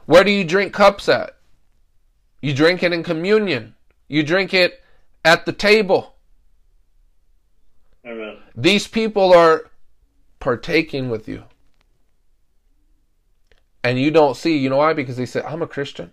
Where 0.05 0.23
do 0.23 0.31
you 0.31 0.43
drink 0.43 0.73
cups 0.73 1.07
at? 1.07 1.38
You 2.41 2.53
drink 2.53 2.84
it 2.84 2.91
in 2.91 3.03
communion. 3.03 3.75
You 4.07 4.23
drink 4.23 4.53
it 4.53 4.81
at 5.23 5.45
the 5.45 5.53
table. 5.53 6.15
Amen. 8.05 8.38
These 8.55 8.88
people 8.88 9.34
are 9.34 9.71
partaking 10.39 11.09
with 11.09 11.27
you. 11.27 11.45
And 13.84 13.99
you 13.99 14.11
don't 14.11 14.35
see, 14.35 14.57
you 14.57 14.69
know 14.69 14.77
why? 14.77 14.93
Because 14.93 15.17
they 15.17 15.25
say, 15.25 15.41
I'm 15.41 15.61
a 15.61 15.67
Christian. 15.67 16.11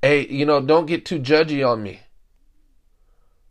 Hey, 0.00 0.26
you 0.26 0.44
know, 0.44 0.60
don't 0.60 0.86
get 0.86 1.04
too 1.04 1.20
judgy 1.20 1.66
on 1.66 1.82
me. 1.82 2.00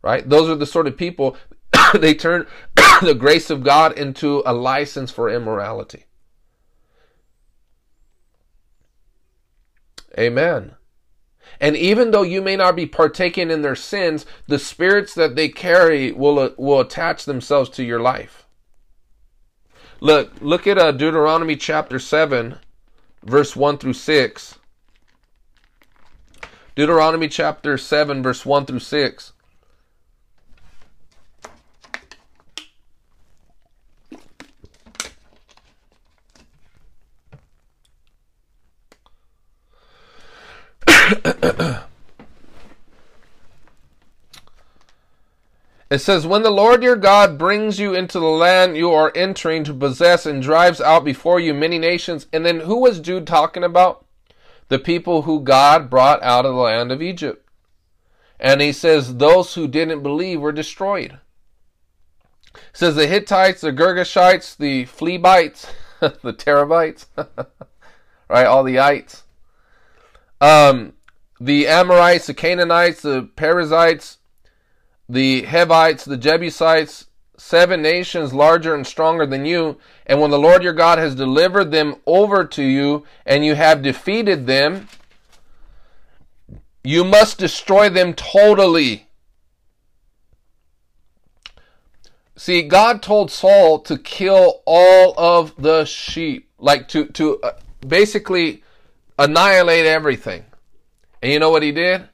Right? 0.02 0.28
Those 0.28 0.50
are 0.50 0.54
the 0.54 0.66
sort 0.66 0.86
of 0.86 0.96
people, 0.96 1.36
they 1.94 2.14
turn 2.14 2.46
the 3.02 3.14
grace 3.14 3.48
of 3.48 3.62
God 3.62 3.96
into 3.96 4.42
a 4.44 4.52
license 4.52 5.10
for 5.10 5.30
immorality. 5.30 6.04
Amen. 10.18 10.72
And 11.60 11.76
even 11.76 12.10
though 12.10 12.22
you 12.22 12.42
may 12.42 12.56
not 12.56 12.76
be 12.76 12.86
partaking 12.86 13.50
in 13.50 13.62
their 13.62 13.76
sins, 13.76 14.26
the 14.46 14.58
spirits 14.58 15.14
that 15.14 15.36
they 15.36 15.48
carry 15.48 16.12
will 16.12 16.38
uh, 16.38 16.50
will 16.56 16.80
attach 16.80 17.24
themselves 17.24 17.70
to 17.70 17.84
your 17.84 18.00
life. 18.00 18.46
Look, 20.00 20.32
look 20.40 20.66
at 20.66 20.78
uh, 20.78 20.90
Deuteronomy 20.90 21.54
chapter 21.54 22.00
7, 22.00 22.56
verse 23.22 23.54
1 23.54 23.78
through 23.78 23.92
6. 23.92 24.58
Deuteronomy 26.74 27.28
chapter 27.28 27.78
7, 27.78 28.22
verse 28.22 28.44
1 28.44 28.66
through 28.66 28.80
6. 28.80 29.31
It 45.92 46.00
says, 46.00 46.26
When 46.26 46.42
the 46.42 46.50
Lord 46.50 46.82
your 46.82 46.96
God 46.96 47.36
brings 47.36 47.78
you 47.78 47.92
into 47.92 48.18
the 48.18 48.24
land 48.24 48.78
you 48.78 48.90
are 48.92 49.12
entering 49.14 49.62
to 49.64 49.74
possess 49.74 50.24
and 50.24 50.40
drives 50.40 50.80
out 50.80 51.04
before 51.04 51.38
you 51.38 51.52
many 51.52 51.78
nations. 51.78 52.26
And 52.32 52.46
then 52.46 52.60
who 52.60 52.78
was 52.78 52.98
Jude 52.98 53.26
talking 53.26 53.62
about? 53.62 54.06
The 54.68 54.78
people 54.78 55.22
who 55.22 55.40
God 55.40 55.90
brought 55.90 56.22
out 56.22 56.46
of 56.46 56.54
the 56.54 56.60
land 56.62 56.92
of 56.92 57.02
Egypt. 57.02 57.46
And 58.40 58.62
he 58.62 58.72
says, 58.72 59.18
Those 59.18 59.52
who 59.52 59.68
didn't 59.68 60.02
believe 60.02 60.40
were 60.40 60.50
destroyed. 60.50 61.18
It 62.54 62.60
says 62.72 62.94
the 62.94 63.06
Hittites, 63.06 63.60
the 63.60 63.70
Girgashites, 63.70 64.56
the 64.56 64.86
Fleabites, 64.86 65.66
the 66.00 66.32
Terabites, 66.32 67.04
right? 68.30 68.46
All 68.46 68.64
the 68.64 68.78
ites. 68.78 69.24
Um, 70.40 70.94
the 71.38 71.68
Amorites, 71.68 72.28
the 72.28 72.34
Canaanites, 72.34 73.02
the 73.02 73.28
Perizzites, 73.36 74.16
the 75.08 75.42
Hevites, 75.42 76.04
the 76.04 76.16
Jebusites, 76.16 77.06
seven 77.36 77.82
nations 77.82 78.32
larger 78.32 78.74
and 78.74 78.86
stronger 78.86 79.26
than 79.26 79.44
you. 79.44 79.78
And 80.06 80.20
when 80.20 80.30
the 80.30 80.38
Lord 80.38 80.62
your 80.62 80.72
God 80.72 80.98
has 80.98 81.14
delivered 81.14 81.70
them 81.70 81.96
over 82.06 82.44
to 82.44 82.62
you 82.62 83.04
and 83.26 83.44
you 83.44 83.54
have 83.54 83.82
defeated 83.82 84.46
them, 84.46 84.88
you 86.84 87.04
must 87.04 87.38
destroy 87.38 87.88
them 87.88 88.14
totally. 88.14 89.08
See, 92.36 92.62
God 92.62 93.02
told 93.02 93.30
Saul 93.30 93.80
to 93.80 93.98
kill 93.98 94.62
all 94.66 95.14
of 95.16 95.54
the 95.56 95.84
sheep, 95.84 96.48
like 96.58 96.88
to 96.88 97.06
to 97.06 97.40
uh, 97.40 97.52
basically 97.86 98.64
annihilate 99.18 99.86
everything. 99.86 100.44
And 101.22 101.30
you 101.30 101.38
know 101.38 101.50
what 101.50 101.62
he 101.62 101.70
did? 101.70 102.08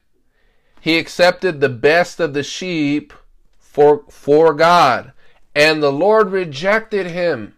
He 0.81 0.97
accepted 0.97 1.59
the 1.59 1.69
best 1.69 2.19
of 2.19 2.33
the 2.33 2.43
sheep 2.43 3.13
for 3.57 4.03
for 4.09 4.53
God, 4.53 5.13
and 5.55 5.81
the 5.81 5.91
Lord 5.91 6.31
rejected 6.31 7.07
him. 7.07 7.55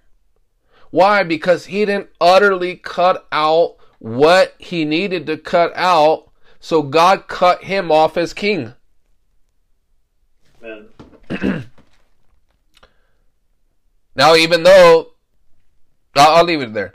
Why? 0.90 1.24
Because 1.24 1.66
he 1.68 1.86
didn't 1.86 2.10
utterly 2.20 2.76
cut 2.76 3.28
out 3.32 3.78
what 4.00 4.56
he 4.58 4.84
needed 4.84 5.28
to 5.28 5.38
cut 5.38 5.72
out, 5.76 6.30
so 6.60 6.82
God 6.82 7.28
cut 7.28 7.64
him 7.64 7.92
off 7.92 8.18
as 8.18 8.34
king. 8.34 8.74
Amen. 10.64 11.66
Now, 14.16 14.36
even 14.36 14.64
though, 14.64 15.14
I'll 16.16 16.36
I'll 16.36 16.44
leave 16.44 16.62
it 16.62 16.74
there. 16.74 16.94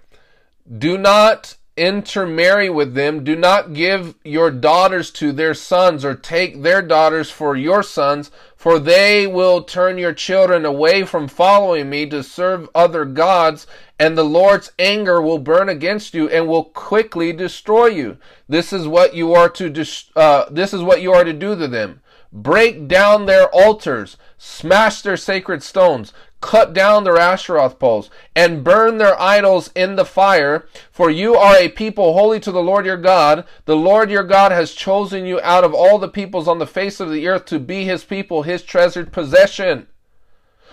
Do 0.70 0.98
not 0.98 1.56
intermarry 1.76 2.70
with 2.70 2.94
them. 2.94 3.22
Do 3.22 3.36
not 3.36 3.74
give 3.74 4.14
your 4.24 4.50
daughters 4.50 5.10
to 5.12 5.32
their 5.32 5.54
sons 5.54 6.04
or 6.04 6.14
take 6.14 6.62
their 6.62 6.80
daughters 6.80 7.30
for 7.30 7.54
your 7.56 7.82
sons, 7.82 8.30
for 8.56 8.78
they 8.78 9.26
will 9.26 9.62
turn 9.62 9.98
your 9.98 10.12
children 10.12 10.64
away 10.64 11.04
from 11.04 11.28
following 11.28 11.90
me 11.90 12.06
to 12.06 12.22
serve 12.22 12.68
other 12.74 13.04
gods, 13.04 13.66
and 13.98 14.16
the 14.16 14.24
Lord's 14.24 14.72
anger 14.78 15.20
will 15.20 15.38
burn 15.38 15.68
against 15.68 16.14
you 16.14 16.28
and 16.28 16.48
will 16.48 16.64
quickly 16.64 17.32
destroy 17.32 17.86
you. 17.86 18.16
This 18.48 18.72
is 18.72 18.88
what 18.88 19.14
you 19.14 19.34
are 19.34 19.48
to 19.50 19.86
uh, 20.16 20.46
this 20.50 20.72
is 20.72 20.82
what 20.82 21.02
you 21.02 21.12
are 21.12 21.24
to 21.24 21.32
do 21.32 21.56
to 21.56 21.68
them. 21.68 22.00
Break 22.32 22.88
down 22.88 23.26
their 23.26 23.48
altars, 23.54 24.16
smash 24.36 25.00
their 25.00 25.16
sacred 25.16 25.62
stones, 25.62 26.12
cut 26.46 26.72
down 26.72 27.02
their 27.02 27.16
Asheroth 27.16 27.78
poles, 27.78 28.08
and 28.34 28.62
burn 28.62 28.98
their 28.98 29.20
idols 29.20 29.70
in 29.74 29.96
the 29.96 30.04
fire. 30.04 30.66
For 30.92 31.10
you 31.10 31.34
are 31.34 31.56
a 31.56 31.68
people 31.68 32.12
holy 32.14 32.38
to 32.40 32.52
the 32.52 32.62
Lord 32.62 32.86
your 32.86 32.96
God. 32.96 33.44
The 33.64 33.76
Lord 33.76 34.10
your 34.10 34.22
God 34.22 34.52
has 34.52 34.72
chosen 34.72 35.26
you 35.26 35.40
out 35.42 35.64
of 35.64 35.74
all 35.74 35.98
the 35.98 36.08
peoples 36.08 36.46
on 36.46 36.58
the 36.58 36.66
face 36.66 37.00
of 37.00 37.10
the 37.10 37.26
earth 37.26 37.46
to 37.46 37.58
be 37.58 37.84
his 37.84 38.04
people, 38.04 38.44
his 38.44 38.62
treasured 38.62 39.12
possession. 39.12 39.88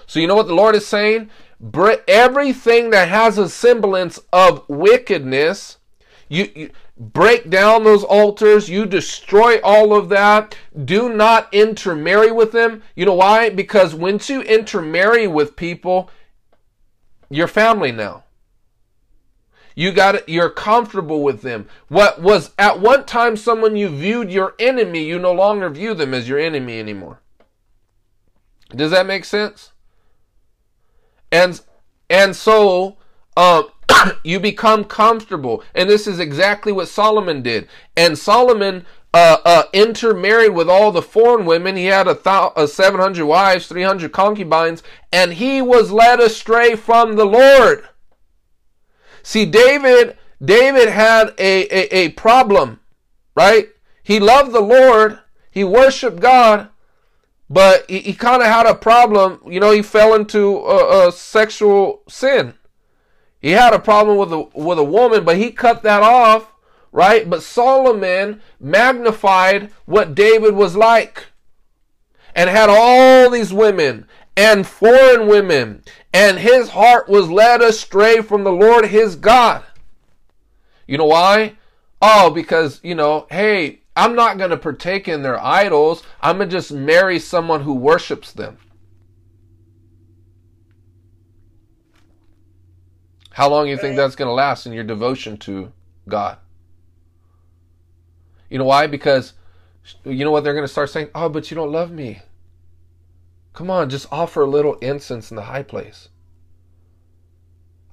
So 0.05 0.19
you 0.19 0.27
know 0.27 0.35
what 0.35 0.47
the 0.47 0.55
Lord 0.55 0.75
is 0.75 0.85
saying? 0.85 1.29
Everything 2.07 2.91
that 2.91 3.09
has 3.09 3.37
a 3.37 3.49
semblance 3.49 4.19
of 4.31 4.63
wickedness, 4.69 5.77
you, 6.29 6.51
you 6.55 6.69
break 6.97 7.49
down 7.49 7.83
those 7.83 8.03
altars, 8.03 8.69
you 8.69 8.85
destroy 8.85 9.59
all 9.61 9.95
of 9.95 10.09
that. 10.09 10.57
Do 10.85 11.09
not 11.09 11.53
intermarry 11.53 12.31
with 12.31 12.51
them. 12.51 12.83
You 12.95 13.05
know 13.05 13.15
why? 13.15 13.49
Because 13.49 13.95
once 13.95 14.29
you 14.29 14.41
intermarry 14.41 15.27
with 15.27 15.55
people, 15.55 16.09
you're 17.29 17.47
family 17.47 17.91
now. 17.91 18.23
You 19.75 19.91
got 19.91 20.15
it, 20.15 20.29
you're 20.29 20.51
comfortable 20.51 21.23
with 21.23 21.41
them. 21.41 21.67
What 21.87 22.21
was 22.21 22.51
at 22.59 22.79
one 22.79 23.05
time 23.05 23.35
someone 23.35 23.75
you 23.75 23.89
viewed 23.89 24.31
your 24.31 24.53
enemy, 24.59 25.03
you 25.03 25.17
no 25.17 25.31
longer 25.31 25.69
view 25.69 25.95
them 25.95 26.13
as 26.13 26.29
your 26.29 26.37
enemy 26.37 26.79
anymore. 26.79 27.21
Does 28.69 28.91
that 28.91 29.07
make 29.07 29.25
sense? 29.25 29.71
And 31.31 31.59
and 32.09 32.35
so 32.35 32.97
um 33.35 33.69
you 34.23 34.39
become 34.39 34.83
comfortable. 34.83 35.63
And 35.73 35.89
this 35.89 36.07
is 36.07 36.19
exactly 36.19 36.71
what 36.71 36.87
Solomon 36.87 37.41
did. 37.41 37.67
And 37.95 38.17
Solomon 38.17 38.85
uh, 39.13 39.37
uh, 39.45 39.63
intermarried 39.73 40.53
with 40.53 40.69
all 40.69 40.91
the 40.91 41.01
foreign 41.01 41.45
women. 41.45 41.75
He 41.75 41.85
had 41.85 42.07
a, 42.07 42.15
thou- 42.15 42.53
a 42.55 42.67
700 42.67 43.25
wives, 43.25 43.67
300 43.67 44.11
concubines, 44.11 44.81
and 45.11 45.33
he 45.33 45.61
was 45.61 45.91
led 45.91 46.19
astray 46.19 46.75
from 46.75 47.15
the 47.15 47.25
Lord. 47.25 47.87
See, 49.21 49.45
David, 49.45 50.17
David 50.43 50.89
had 50.89 51.33
a, 51.37 51.65
a, 51.65 51.95
a 51.95 52.09
problem, 52.09 52.79
right? 53.35 53.69
He 54.01 54.19
loved 54.19 54.51
the 54.51 54.61
Lord. 54.61 55.19
He 55.51 55.63
worshiped 55.63 56.19
God, 56.19 56.69
but 57.49 57.89
he, 57.89 57.99
he 57.99 58.13
kind 58.13 58.41
of 58.41 58.47
had 58.47 58.65
a 58.65 58.75
problem. 58.75 59.39
You 59.47 59.59
know, 59.59 59.71
he 59.71 59.83
fell 59.83 60.15
into 60.15 60.57
a, 60.57 61.07
a 61.07 61.11
sexual 61.11 62.01
sin. 62.09 62.55
He 63.43 63.51
had 63.51 63.73
a 63.73 63.79
problem 63.79 64.17
with 64.17 64.31
a 64.31 64.39
with 64.57 64.79
a 64.79 64.85
woman, 64.85 65.25
but 65.25 65.35
he 65.35 65.51
cut 65.51 65.83
that 65.83 66.01
off, 66.01 66.53
right? 66.93 67.29
But 67.29 67.43
Solomon 67.43 68.41
magnified 68.57 69.69
what 69.85 70.15
David 70.15 70.55
was 70.55 70.77
like 70.77 71.25
and 72.33 72.49
had 72.49 72.69
all 72.69 73.29
these 73.29 73.53
women 73.53 74.07
and 74.37 74.65
foreign 74.65 75.27
women, 75.27 75.83
and 76.13 76.39
his 76.39 76.69
heart 76.69 77.09
was 77.09 77.29
led 77.29 77.61
astray 77.61 78.21
from 78.21 78.45
the 78.45 78.51
Lord 78.51 78.85
his 78.85 79.17
God. 79.17 79.65
You 80.87 80.97
know 80.97 81.07
why? 81.07 81.57
Oh, 82.01 82.29
because, 82.29 82.79
you 82.81 82.95
know, 82.95 83.27
hey, 83.29 83.81
I'm 83.95 84.15
not 84.15 84.37
going 84.37 84.51
to 84.51 84.57
partake 84.57 85.09
in 85.09 85.21
their 85.21 85.39
idols. 85.39 86.01
I'm 86.21 86.37
going 86.37 86.49
to 86.49 86.55
just 86.55 86.71
marry 86.71 87.19
someone 87.19 87.61
who 87.61 87.73
worships 87.73 88.31
them. 88.31 88.57
How 93.33 93.49
long 93.49 93.65
do 93.65 93.71
you 93.71 93.77
think 93.77 93.95
that's 93.95 94.15
going 94.15 94.27
to 94.27 94.33
last 94.33 94.67
in 94.67 94.73
your 94.73 94.83
devotion 94.83 95.37
to 95.37 95.73
God? 96.07 96.37
You 98.47 98.59
know 98.59 98.65
why? 98.65 98.85
Because 98.85 99.33
you 100.05 100.23
know 100.23 100.29
what 100.29 100.43
they're 100.43 100.53
going 100.53 100.67
to 100.67 100.71
start 100.71 100.91
saying? 100.91 101.09
Oh, 101.15 101.29
but 101.29 101.49
you 101.49 101.55
don't 101.55 101.71
love 101.71 101.89
me. 101.89 102.21
Come 103.53 103.71
on, 103.71 103.89
just 103.89 104.07
offer 104.11 104.43
a 104.43 104.47
little 104.47 104.75
incense 104.75 105.31
in 105.31 105.35
the 105.35 105.43
high 105.43 105.63
place. 105.63 106.09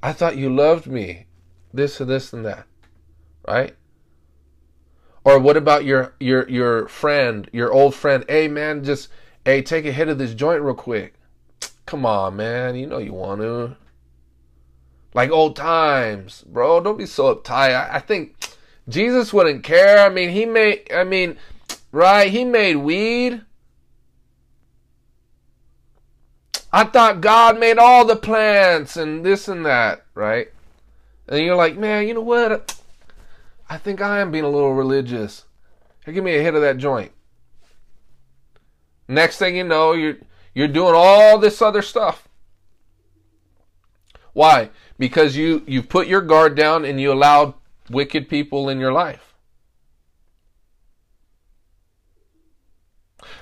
I 0.03 0.13
thought 0.13 0.37
you 0.37 0.55
loved 0.55 0.87
me. 0.87 1.27
This 1.73 2.01
and 2.03 2.11
this 2.11 2.35
and 2.35 2.45
that. 2.45 2.67
Right? 3.49 3.75
Or 5.25 5.39
what 5.39 5.57
about 5.57 5.87
your 5.87 6.15
your 6.21 6.47
your 6.51 6.87
friend, 6.89 7.49
your 7.51 7.73
old 7.73 7.95
friend? 7.95 8.27
Hey 8.29 8.47
man, 8.47 8.85
just 8.85 9.09
hey, 9.47 9.63
take 9.63 9.87
a 9.87 9.93
hit 9.93 10.09
of 10.09 10.19
this 10.19 10.35
joint 10.35 10.61
real 10.61 10.75
quick. 10.75 11.15
Come 11.87 12.05
on, 12.05 12.37
man. 12.37 12.77
You 12.77 12.87
know 12.87 12.99
you 12.99 13.15
want 13.15 13.41
to. 13.41 13.77
Like 15.13 15.31
old 15.31 15.57
times, 15.57 16.45
bro. 16.47 16.81
Don't 16.81 16.99
be 16.99 17.07
so 17.07 17.35
uptight. 17.35 17.75
I, 17.75 17.97
I 17.97 18.01
think 18.01 18.37
Jesus 18.89 19.33
wouldn't 19.33 19.65
care. 19.65 20.05
I 20.05 20.09
mean, 20.09 20.31
he 20.31 20.47
made. 20.47 20.91
I 20.93 21.05
mean, 21.05 21.37
right? 21.93 22.31
He 22.31 22.45
made 22.45 22.77
weed. 22.77 23.43
I 26.73 26.85
thought 26.85 27.21
God 27.21 27.59
made 27.59 27.79
all 27.79 28.05
the 28.05 28.15
plants 28.15 28.97
and 28.97 29.27
this 29.27 29.49
and 29.49 29.67
that, 29.67 30.05
right? 30.15 30.49
And 31.29 31.45
you're 31.45 31.57
like, 31.57 31.77
man, 31.77 32.07
you 32.07 32.15
know 32.15 32.21
what? 32.21 32.81
I 33.69 33.77
think 33.77 34.01
I 34.01 34.21
am 34.21 34.31
being 34.31 34.45
a 34.45 34.49
little 34.51 34.75
religious. 34.75 35.45
Here, 36.05 36.15
give 36.15 36.25
me 36.25 36.37
a 36.37 36.43
hit 36.43 36.55
of 36.55 36.63
that 36.63 36.77
joint. 36.77 37.13
Next 39.09 39.39
thing 39.39 39.57
you 39.57 39.65
know, 39.65 39.93
you're 39.93 40.19
you're 40.55 40.69
doing 40.69 40.95
all 40.95 41.39
this 41.39 41.61
other 41.61 41.83
stuff. 41.83 42.29
Why? 44.33 44.71
Because 44.99 45.37
you 45.37 45.63
you 45.67 45.83
put 45.83 46.07
your 46.07 46.21
guard 46.21 46.55
down 46.55 46.85
and 46.85 47.01
you 47.01 47.13
allowed 47.13 47.55
wicked 47.89 48.29
people 48.29 48.69
in 48.69 48.79
your 48.79 48.93
life. 48.93 49.35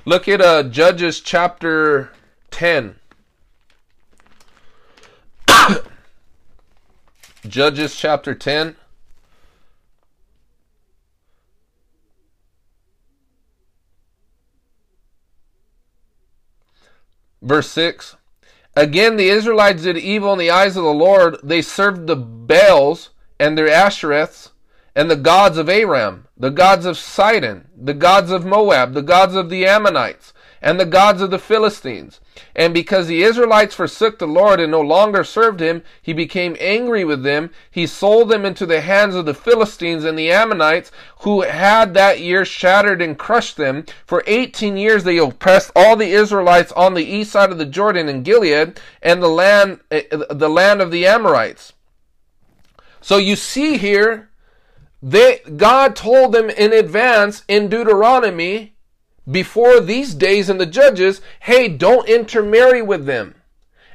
Look 0.05 0.29
at 0.29 0.41
uh, 0.41 0.63
Judges 0.63 1.21
chapter 1.21 2.11
10. 2.51 2.97
Judges 7.47 7.95
chapter 7.95 8.35
10. 8.35 8.77
Verse 17.43 17.71
6 17.71 18.18
Again, 18.79 19.17
the 19.17 19.29
Israelites 19.29 19.83
did 19.83 19.99
evil 19.99 20.33
in 20.33 20.39
the 20.39 20.53
eyes 20.53 20.77
of 20.77 20.85
the 20.85 20.95
Lord. 20.95 21.39
They 21.43 21.63
served 21.63 22.07
the 22.07 22.15
Baals 22.15 23.11
and 23.41 23.59
their 23.59 23.67
Ashtoreths 23.67 24.51
and 24.95 25.11
the 25.11 25.17
gods 25.17 25.59
of 25.59 25.69
Aram, 25.69 26.29
the 26.37 26.53
gods 26.53 26.87
of 26.87 26.97
Sidon, 26.97 27.67
the 27.77 27.93
gods 27.93 28.31
of 28.31 28.45
Moab, 28.45 28.95
the 28.95 29.03
gods 29.03 29.35
of 29.35 29.51
the 29.51 29.67
Ammonites, 29.67 30.33
and 30.61 30.79
the 30.79 30.87
gods 30.87 31.21
of 31.23 31.31
the 31.31 31.39
Philistines. 31.39 32.21
And 32.55 32.73
because 32.75 33.07
the 33.07 33.23
Israelites 33.23 33.75
forsook 33.75 34.19
the 34.19 34.27
Lord 34.27 34.61
and 34.61 34.71
no 34.71 34.81
longer 34.81 35.25
served 35.25 35.61
him, 35.61 35.83
he 36.01 36.13
became 36.13 36.57
angry 36.61 37.05
with 37.05 37.23
them. 37.23 37.51
He 37.71 37.87
sold 37.87 38.29
them 38.29 38.45
into 38.45 38.67
the 38.67 38.81
hands 38.81 39.15
of 39.15 39.27
the 39.27 39.35
Philistines 39.35 40.05
and 40.05 40.19
the 40.19 40.31
Ammonites, 40.31 40.91
who 41.21 41.43
had 41.43 41.95
that 41.95 42.21
year 42.21 42.45
shattered 42.45 43.03
and 43.03 43.19
crushed 43.19 43.57
them. 43.57 43.85
For 44.07 44.23
18 44.27 44.77
years 44.77 45.05
they 45.05 45.19
oppressed 45.19 45.71
all 45.75 45.97
the 45.97 46.11
Israelites 46.11 46.73
on 46.73 46.95
the 46.95 47.05
east 47.05 47.33
side 47.33 47.51
of 47.51 47.59
the 47.59 47.67
Jordan 47.67 48.09
in 48.09 48.23
Gilead 48.23 48.81
and 49.03 49.23
the 49.23 49.29
land, 49.29 49.81
eh, 49.91 50.03
the 50.31 50.51
land 50.51 50.81
of 50.81 50.91
the 50.91 51.07
Amorites. 51.07 51.73
So 53.01 53.17
you 53.17 53.37
see 53.37 53.79
here, 53.79 54.29
they, 55.03 55.41
God 55.57 55.95
told 55.95 56.33
them 56.33 56.51
in 56.51 56.73
advance 56.73 57.45
in 57.47 57.69
Deuteronomy 57.69 58.75
before 59.31 59.81
these 59.81 60.15
days 60.15 60.49
in 60.49 60.59
the 60.59 60.67
judges, 60.67 61.21
hey, 61.41 61.69
don't 61.69 62.09
intermarry 62.09 62.83
with 62.83 63.07
them. 63.07 63.35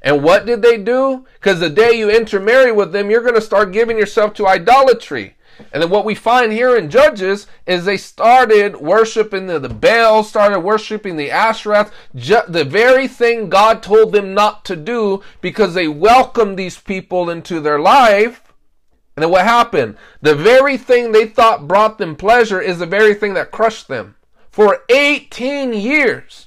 And 0.02 0.22
what 0.22 0.46
did 0.46 0.62
they 0.62 0.78
do? 0.78 1.26
Because 1.36 1.60
the 1.60 1.70
day 1.70 1.94
you 1.94 2.10
intermarry 2.10 2.72
with 2.72 2.92
them, 2.92 3.10
you're 3.10 3.22
going 3.22 3.36
to 3.36 3.42
start 3.42 3.72
giving 3.72 3.98
yourself 3.98 4.34
to 4.36 4.48
idolatry. 4.48 5.36
And 5.72 5.82
then 5.82 5.90
what 5.90 6.04
we 6.04 6.16
find 6.16 6.52
here 6.52 6.76
in 6.76 6.90
Judges 6.90 7.48
is 7.66 7.86
they 7.86 7.98
started 7.98 8.78
worshiping 8.78 9.48
the, 9.48 9.60
the 9.60 9.70
Baal, 9.70 10.24
started 10.24 10.60
worshiping 10.60 11.16
the 11.16 11.32
Asherah, 11.32 11.90
ju- 12.16 12.42
the 12.48 12.66
very 12.66 13.08
thing 13.08 13.50
God 13.50 13.82
told 13.82 14.12
them 14.12 14.34
not 14.34 14.66
to 14.66 14.76
do 14.76 15.24
because 15.42 15.74
they 15.74 15.88
welcomed 15.88 16.58
these 16.58 16.80
people 16.80 17.30
into 17.30 17.60
their 17.60 17.80
life. 17.80 18.42
And 19.16 19.24
then 19.24 19.30
what 19.30 19.46
happened? 19.46 19.96
The 20.22 20.36
very 20.36 20.76
thing 20.76 21.12
they 21.12 21.28
thought 21.28 21.68
brought 21.68 21.98
them 21.98 22.16
pleasure 22.16 22.60
is 22.60 22.80
the 22.80 22.88
very 22.88 23.14
thing 23.14 23.36
that 23.36 23.52
crushed 23.52 23.88
them 23.88 24.16
for 24.54 24.84
18 24.88 25.74
years. 25.74 26.46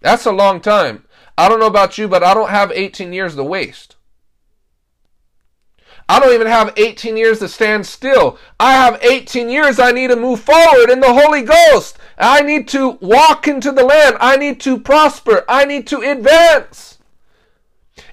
That's 0.00 0.26
a 0.26 0.32
long 0.32 0.60
time. 0.60 1.04
I 1.38 1.48
don't 1.48 1.60
know 1.60 1.68
about 1.68 1.98
you, 1.98 2.08
but 2.08 2.24
I 2.24 2.34
don't 2.34 2.50
have 2.50 2.72
18 2.72 3.12
years 3.12 3.36
to 3.36 3.44
waste. 3.44 3.94
I 6.08 6.18
don't 6.18 6.34
even 6.34 6.48
have 6.48 6.74
18 6.76 7.16
years 7.16 7.38
to 7.38 7.48
stand 7.48 7.86
still. 7.86 8.40
I 8.58 8.72
have 8.72 9.00
18 9.00 9.48
years 9.48 9.78
I 9.78 9.92
need 9.92 10.08
to 10.08 10.16
move 10.16 10.40
forward 10.40 10.90
in 10.90 10.98
the 10.98 11.14
Holy 11.14 11.42
Ghost. 11.42 11.96
I 12.18 12.40
need 12.40 12.66
to 12.68 12.98
walk 13.00 13.46
into 13.46 13.70
the 13.70 13.84
land. 13.84 14.16
I 14.18 14.36
need 14.36 14.60
to 14.62 14.80
prosper. 14.80 15.44
I 15.48 15.64
need 15.64 15.86
to 15.88 16.00
advance. 16.00 16.98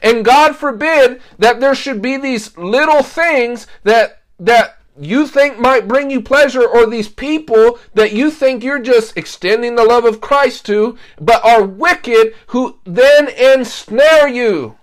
And 0.04 0.24
God 0.24 0.56
forbid 0.56 1.20
that 1.40 1.60
there 1.60 1.74
should 1.74 2.04
be 2.04 2.18
these 2.18 2.56
little 2.60 3.02
things 3.02 3.66
that 3.86 4.22
that 4.40 4.78
you 5.00 5.28
think 5.28 5.60
might 5.60 5.88
bring 5.88 6.10
you 6.10 6.22
pleasure 6.22 6.66
or 6.66 6.86
these 6.86 7.10
people 7.10 7.80
that 7.94 8.14
you 8.14 8.32
think 8.32 8.64
you're 8.64 8.82
just 8.82 9.18
extending 9.18 9.76
the 9.76 9.84
love 9.84 10.06
of 10.06 10.22
Christ 10.22 10.66
to, 10.68 10.98
but 11.20 11.44
are 11.44 11.64
wicked 11.64 12.34
who 12.48 12.80
then 12.86 13.28
ensnare 13.28 14.28
you. 14.28 14.78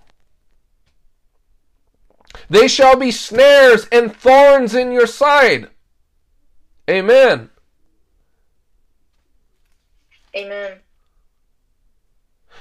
They 2.49 2.67
shall 2.67 2.95
be 2.95 3.11
snares 3.11 3.87
and 3.91 4.15
thorns 4.15 4.75
in 4.75 4.91
your 4.91 5.07
side. 5.07 5.69
Amen. 6.89 7.49
Amen. 10.35 10.79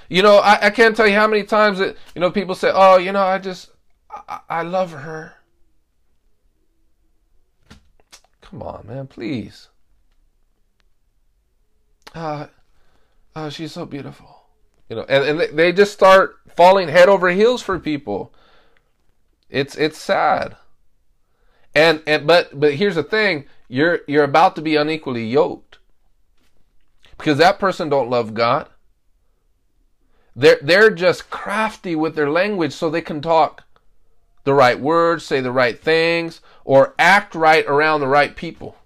You 0.09 0.23
know, 0.23 0.39
I, 0.39 0.67
I 0.67 0.71
can't 0.71 0.97
tell 0.97 1.07
you 1.07 1.15
how 1.15 1.27
many 1.27 1.43
times 1.43 1.79
that, 1.79 1.97
you 2.15 2.21
know, 2.21 2.31
people 2.31 2.55
say, 2.55 2.71
oh, 2.73 2.99
you 2.99 3.13
know, 3.13 3.23
I 3.23 3.39
just, 3.39 3.71
I, 4.29 4.41
I 4.49 4.63
love 4.63 4.93
her. 4.93 5.35
Come 8.53 8.63
on, 8.63 8.87
man, 8.87 9.07
please. 9.07 9.71
Uh, 12.15 12.49
oh, 13.35 13.49
she's 13.49 13.73
so 13.73 13.87
beautiful. 13.87 14.43
You 14.91 14.97
know, 14.97 15.07
and, 15.09 15.41
and 15.41 15.59
they 15.59 15.73
just 15.73 15.95
start 15.95 16.37
falling 16.55 16.89
head 16.89 17.09
over 17.09 17.31
heels 17.31 17.63
for 17.63 17.79
people. 17.79 18.35
It's 19.49 19.75
it's 19.77 19.97
sad. 19.97 20.57
And 21.75 22.03
and 22.07 22.27
but 22.27 22.61
but 22.61 22.75
here's 22.75 22.97
the 22.97 23.03
thing, 23.03 23.47
you're 23.69 24.01
you're 24.07 24.23
about 24.23 24.55
to 24.57 24.63
be 24.63 24.77
unequally 24.77 25.25
yoked. 25.25 25.79
Because 27.17 27.39
that 27.39 27.59
person 27.59 27.89
don't 27.89 28.11
love 28.11 28.35
God. 28.35 28.69
They're 30.37 30.59
they're 30.61 30.91
just 30.91 31.31
crafty 31.31 31.97
with 31.97 32.15
their 32.17 32.29
language 32.29 32.75
so 32.75 32.91
they 32.91 33.01
can 33.01 33.23
talk 33.23 33.65
the 34.45 34.53
right 34.53 34.79
words, 34.79 35.25
say 35.25 35.41
the 35.41 35.53
right 35.53 35.81
things, 35.81 36.43
or 36.65 36.95
act 36.99 37.35
right 37.35 37.65
around 37.67 38.01
the 38.01 38.09
right 38.09 38.37
people. 38.37 38.77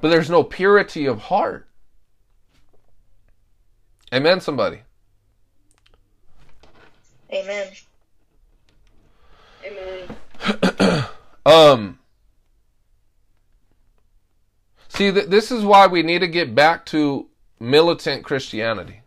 But 0.00 0.08
there's 0.10 0.30
no 0.30 0.44
purity 0.44 1.06
of 1.06 1.22
heart. 1.22 1.68
Amen, 4.12 4.40
somebody. 4.40 4.82
Amen. 7.32 7.68
Amen. 9.64 11.04
um, 11.46 11.98
see, 14.88 15.12
th- 15.12 15.26
this 15.26 15.50
is 15.50 15.64
why 15.64 15.86
we 15.86 16.02
need 16.02 16.20
to 16.20 16.28
get 16.28 16.54
back 16.54 16.86
to 16.86 17.28
militant 17.60 18.24
Christianity. 18.24 19.02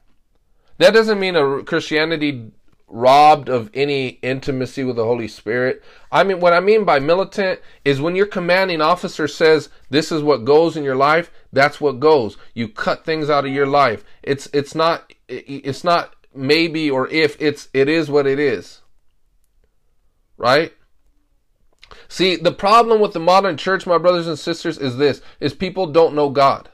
That 0.77 0.93
doesn't 0.93 1.19
mean 1.19 1.35
a 1.35 1.63
Christianity 1.63 2.51
robbed 2.91 3.49
of 3.49 3.71
any 3.73 4.19
intimacy 4.21 4.83
with 4.83 4.97
the 4.97 5.05
Holy 5.05 5.27
Spirit. 5.27 5.81
I 6.11 6.23
mean, 6.23 6.39
what 6.39 6.53
I 6.53 6.59
mean 6.59 6.83
by 6.83 6.99
militant 6.99 7.59
is 7.85 8.01
when 8.01 8.15
your 8.15 8.25
commanding 8.25 8.81
officer 8.81 9.27
says 9.27 9.69
this 9.89 10.11
is 10.11 10.21
what 10.21 10.45
goes 10.45 10.75
in 10.75 10.83
your 10.83 10.95
life, 10.95 11.31
that's 11.53 11.79
what 11.79 11.99
goes. 11.99 12.37
You 12.53 12.67
cut 12.67 13.05
things 13.05 13.29
out 13.29 13.45
of 13.45 13.51
your 13.51 13.65
life. 13.65 14.03
It's 14.21 14.47
it's 14.53 14.75
not 14.75 15.13
it's 15.27 15.83
not 15.83 16.15
maybe 16.35 16.91
or 16.91 17.07
if 17.07 17.41
it's 17.41 17.69
it 17.73 17.87
is 17.87 18.11
what 18.11 18.27
it 18.27 18.39
is. 18.39 18.81
Right? 20.37 20.73
See, 22.07 22.35
the 22.35 22.51
problem 22.51 22.99
with 22.99 23.13
the 23.13 23.19
modern 23.19 23.57
church, 23.57 23.85
my 23.85 23.97
brothers 23.97 24.27
and 24.27 24.39
sisters, 24.39 24.77
is 24.77 24.97
this 24.97 25.21
is 25.39 25.53
people 25.53 25.87
don't 25.87 26.15
know 26.15 26.29
God. 26.29 26.69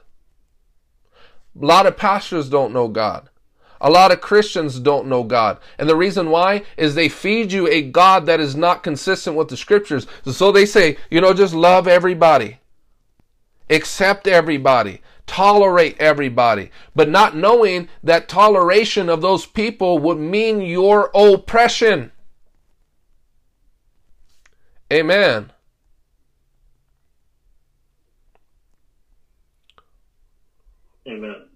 A 1.60 1.64
lot 1.64 1.86
of 1.86 1.96
pastors 1.96 2.48
don't 2.48 2.72
know 2.72 2.88
God. 2.88 3.30
A 3.80 3.90
lot 3.90 4.10
of 4.12 4.20
Christians 4.20 4.80
don't 4.80 5.06
know 5.06 5.22
God. 5.22 5.58
And 5.78 5.88
the 5.88 5.96
reason 5.96 6.30
why 6.30 6.64
is 6.76 6.94
they 6.94 7.08
feed 7.08 7.52
you 7.52 7.68
a 7.68 7.82
God 7.82 8.26
that 8.26 8.40
is 8.40 8.56
not 8.56 8.82
consistent 8.82 9.36
with 9.36 9.48
the 9.48 9.56
scriptures. 9.56 10.06
So 10.24 10.50
they 10.50 10.66
say, 10.66 10.96
you 11.10 11.20
know, 11.20 11.32
just 11.32 11.54
love 11.54 11.86
everybody, 11.86 12.58
accept 13.70 14.26
everybody, 14.26 15.00
tolerate 15.26 15.96
everybody, 16.00 16.70
but 16.96 17.08
not 17.08 17.36
knowing 17.36 17.88
that 18.02 18.28
toleration 18.28 19.08
of 19.08 19.20
those 19.20 19.46
people 19.46 19.98
would 19.98 20.18
mean 20.18 20.60
your 20.60 21.10
oppression. 21.14 22.10
Amen. 24.92 25.52
Amen. 31.06 31.47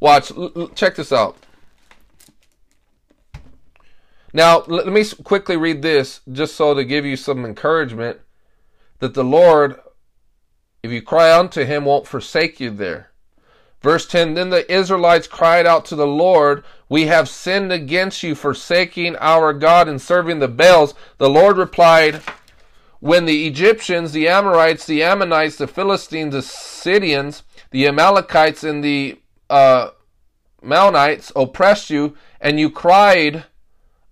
Watch, 0.00 0.32
check 0.74 0.96
this 0.96 1.12
out. 1.12 1.36
Now, 4.32 4.62
let 4.66 4.86
me 4.86 5.04
quickly 5.24 5.56
read 5.56 5.82
this 5.82 6.20
just 6.30 6.54
so 6.54 6.74
to 6.74 6.84
give 6.84 7.04
you 7.04 7.16
some 7.16 7.44
encouragement 7.44 8.20
that 9.00 9.14
the 9.14 9.24
Lord, 9.24 9.80
if 10.82 10.92
you 10.92 11.02
cry 11.02 11.36
unto 11.36 11.64
him, 11.64 11.84
won't 11.84 12.06
forsake 12.06 12.60
you 12.60 12.70
there. 12.70 13.10
Verse 13.80 14.06
10 14.06 14.34
Then 14.34 14.50
the 14.50 14.70
Israelites 14.72 15.26
cried 15.26 15.66
out 15.66 15.84
to 15.86 15.96
the 15.96 16.06
Lord, 16.06 16.64
We 16.88 17.06
have 17.06 17.28
sinned 17.28 17.72
against 17.72 18.22
you, 18.22 18.34
forsaking 18.34 19.16
our 19.16 19.52
God 19.52 19.88
and 19.88 20.00
serving 20.00 20.40
the 20.40 20.48
Baals. 20.48 20.94
The 21.16 21.30
Lord 21.30 21.56
replied, 21.56 22.22
When 23.00 23.24
the 23.24 23.46
Egyptians, 23.46 24.12
the 24.12 24.28
Amorites, 24.28 24.84
the 24.84 25.02
Ammonites, 25.02 25.56
the 25.56 25.66
Philistines, 25.66 26.34
the 26.34 26.42
Sidonians, 26.42 27.44
the 27.70 27.86
Amalekites, 27.86 28.64
and 28.64 28.82
the 28.82 29.18
uh, 29.50 29.90
Maonites 30.62 31.32
oppressed 31.36 31.90
you, 31.90 32.16
and 32.40 32.58
you 32.58 32.70
cried 32.70 33.44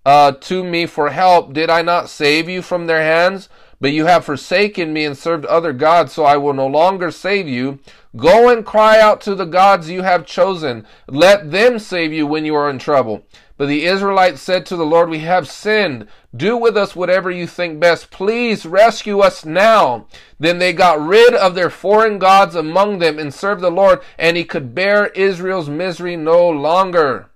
uh, 0.05 0.31
to 0.31 0.63
me 0.63 0.85
for 0.85 1.09
help, 1.09 1.53
did 1.53 1.69
I 1.69 1.81
not 1.81 2.09
save 2.09 2.47
you 2.47 2.61
from 2.61 2.87
their 2.87 3.01
hands? 3.01 3.49
But 3.79 3.91
you 3.91 4.05
have 4.07 4.25
forsaken 4.25 4.91
me 4.91 5.05
and 5.05 5.15
served 5.15 5.45
other 5.45 5.71
gods, 5.71 6.13
so 6.13 6.23
I 6.23 6.37
will 6.37 6.53
no 6.53 6.65
longer 6.65 7.11
save 7.11 7.47
you. 7.47 7.79
Go 8.15 8.49
and 8.49 8.65
cry 8.65 8.99
out 8.99 9.21
to 9.21 9.35
the 9.35 9.45
gods 9.45 9.89
you 9.89 10.01
have 10.01 10.25
chosen. 10.25 10.85
Let 11.07 11.51
them 11.51 11.77
save 11.77 12.11
you 12.11 12.25
when 12.25 12.43
you 12.43 12.55
are 12.55 12.69
in 12.69 12.79
trouble. 12.79 13.23
But 13.55 13.67
the 13.67 13.85
Israelites 13.85 14.41
said 14.41 14.65
to 14.67 14.75
the 14.75 14.85
Lord, 14.85 15.09
We 15.09 15.19
have 15.19 15.49
sinned. 15.49 16.07
Do 16.35 16.57
with 16.57 16.75
us 16.75 16.95
whatever 16.95 17.29
you 17.29 17.45
think 17.45 17.79
best. 17.79 18.09
Please 18.09 18.65
rescue 18.65 19.19
us 19.19 19.45
now. 19.45 20.07
Then 20.39 20.57
they 20.59 20.73
got 20.73 20.99
rid 20.99 21.33
of 21.33 21.53
their 21.53 21.69
foreign 21.69 22.19
gods 22.19 22.55
among 22.55 22.99
them 22.99 23.19
and 23.19 23.33
served 23.33 23.61
the 23.61 23.71
Lord, 23.71 23.99
and 24.17 24.37
he 24.37 24.43
could 24.43 24.73
bear 24.73 25.07
Israel's 25.07 25.69
misery 25.69 26.15
no 26.15 26.47
longer. 26.47 27.29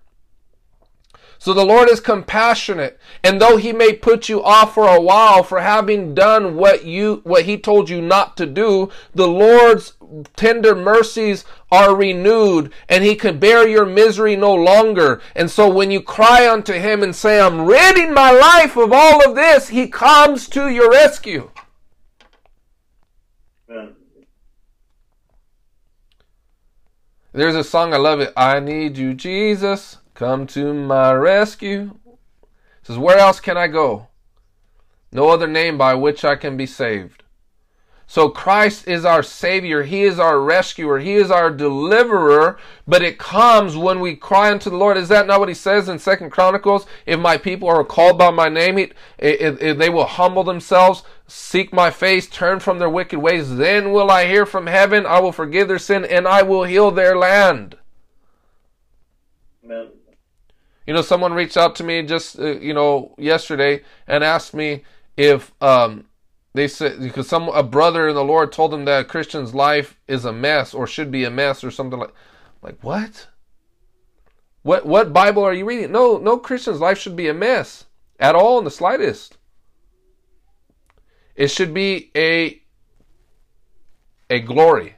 So 1.41 1.55
the 1.55 1.65
Lord 1.65 1.89
is 1.89 1.99
compassionate, 1.99 2.99
and 3.23 3.41
though 3.41 3.57
he 3.57 3.73
may 3.73 3.93
put 3.93 4.29
you 4.29 4.43
off 4.43 4.75
for 4.75 4.87
a 4.87 5.01
while 5.01 5.41
for 5.41 5.59
having 5.59 6.13
done 6.13 6.55
what 6.55 6.85
you 6.85 7.21
what 7.23 7.45
he 7.45 7.57
told 7.57 7.89
you 7.89 7.99
not 7.99 8.37
to 8.37 8.45
do, 8.45 8.91
the 9.15 9.27
Lord's 9.27 9.93
tender 10.35 10.75
mercies 10.75 11.43
are 11.71 11.95
renewed, 11.95 12.71
and 12.87 13.03
he 13.03 13.15
can 13.15 13.39
bear 13.39 13.67
your 13.67 13.87
misery 13.87 14.35
no 14.35 14.53
longer. 14.53 15.19
And 15.35 15.49
so 15.49 15.67
when 15.67 15.89
you 15.89 15.99
cry 15.99 16.47
unto 16.47 16.73
him 16.73 17.01
and 17.01 17.15
say, 17.15 17.41
I'm 17.41 17.65
ridding 17.65 18.13
my 18.13 18.29
life 18.29 18.77
of 18.77 18.93
all 18.93 19.27
of 19.27 19.33
this, 19.33 19.69
he 19.69 19.87
comes 19.87 20.47
to 20.49 20.69
your 20.69 20.91
rescue. 20.91 21.49
There's 27.33 27.55
a 27.55 27.63
song 27.63 27.95
I 27.95 27.97
love 27.97 28.19
it. 28.19 28.31
I 28.37 28.59
need 28.59 28.95
you, 28.95 29.15
Jesus. 29.15 29.97
Come 30.21 30.45
to 30.45 30.71
my 30.71 31.13
rescue. 31.13 31.97
It 32.05 32.19
says, 32.83 32.99
Where 32.99 33.17
else 33.17 33.39
can 33.39 33.57
I 33.57 33.65
go? 33.65 34.09
No 35.11 35.29
other 35.29 35.47
name 35.47 35.79
by 35.79 35.95
which 35.95 36.23
I 36.23 36.35
can 36.35 36.55
be 36.55 36.67
saved. 36.67 37.23
So 38.05 38.29
Christ 38.29 38.87
is 38.87 39.03
our 39.03 39.23
Savior. 39.23 39.81
He 39.81 40.03
is 40.03 40.19
our 40.19 40.39
rescuer. 40.39 40.99
He 40.99 41.13
is 41.13 41.31
our 41.31 41.49
deliverer. 41.49 42.59
But 42.87 43.01
it 43.01 43.17
comes 43.17 43.75
when 43.75 43.99
we 43.99 44.15
cry 44.15 44.51
unto 44.51 44.69
the 44.69 44.77
Lord. 44.77 44.95
Is 44.95 45.09
that 45.09 45.25
not 45.25 45.39
what 45.39 45.49
he 45.49 45.55
says 45.55 45.89
in 45.89 45.97
Second 45.97 46.29
Chronicles? 46.29 46.85
If 47.07 47.19
my 47.19 47.37
people 47.37 47.67
are 47.67 47.83
called 47.83 48.19
by 48.19 48.29
my 48.29 48.47
name, 48.47 48.77
he, 48.77 48.91
if, 49.17 49.59
if 49.59 49.79
they 49.79 49.89
will 49.89 50.05
humble 50.05 50.43
themselves, 50.43 51.01
seek 51.25 51.73
my 51.73 51.89
face, 51.89 52.27
turn 52.27 52.59
from 52.59 52.77
their 52.77 52.91
wicked 52.91 53.17
ways, 53.17 53.55
then 53.55 53.91
will 53.91 54.11
I 54.11 54.27
hear 54.27 54.45
from 54.45 54.67
heaven. 54.67 55.07
I 55.07 55.19
will 55.19 55.31
forgive 55.31 55.67
their 55.67 55.79
sin 55.79 56.05
and 56.05 56.27
I 56.27 56.43
will 56.43 56.65
heal 56.65 56.91
their 56.91 57.17
land. 57.17 57.79
Amen. 59.65 59.87
You 60.85 60.93
know, 60.93 61.01
someone 61.01 61.33
reached 61.33 61.57
out 61.57 61.75
to 61.75 61.83
me 61.83 62.01
just 62.03 62.39
uh, 62.39 62.59
you 62.59 62.73
know 62.73 63.13
yesterday 63.17 63.83
and 64.07 64.23
asked 64.23 64.53
me 64.53 64.83
if 65.15 65.51
um, 65.61 66.05
they 66.53 66.67
said 66.67 66.99
because 66.99 67.27
some 67.27 67.49
a 67.49 67.63
brother 67.63 68.09
in 68.09 68.15
the 68.15 68.23
Lord 68.23 68.51
told 68.51 68.71
them 68.71 68.85
that 68.85 69.01
a 69.01 69.05
Christian's 69.05 69.53
life 69.53 69.99
is 70.07 70.25
a 70.25 70.33
mess 70.33 70.73
or 70.73 70.87
should 70.87 71.11
be 71.11 71.23
a 71.23 71.29
mess 71.29 71.63
or 71.63 71.71
something 71.71 71.99
like 71.99 72.13
like 72.61 72.83
what? 72.83 73.27
What 74.63 74.85
what 74.85 75.13
Bible 75.13 75.43
are 75.43 75.53
you 75.53 75.65
reading? 75.65 75.91
No, 75.91 76.17
no 76.17 76.37
Christian's 76.37 76.79
life 76.79 76.97
should 76.97 77.15
be 77.15 77.27
a 77.27 77.33
mess 77.33 77.85
at 78.19 78.35
all 78.35 78.59
in 78.59 78.65
the 78.65 78.71
slightest. 78.71 79.37
It 81.35 81.49
should 81.49 81.73
be 81.73 82.11
a 82.15 82.61
a 84.29 84.39
glory. 84.39 84.95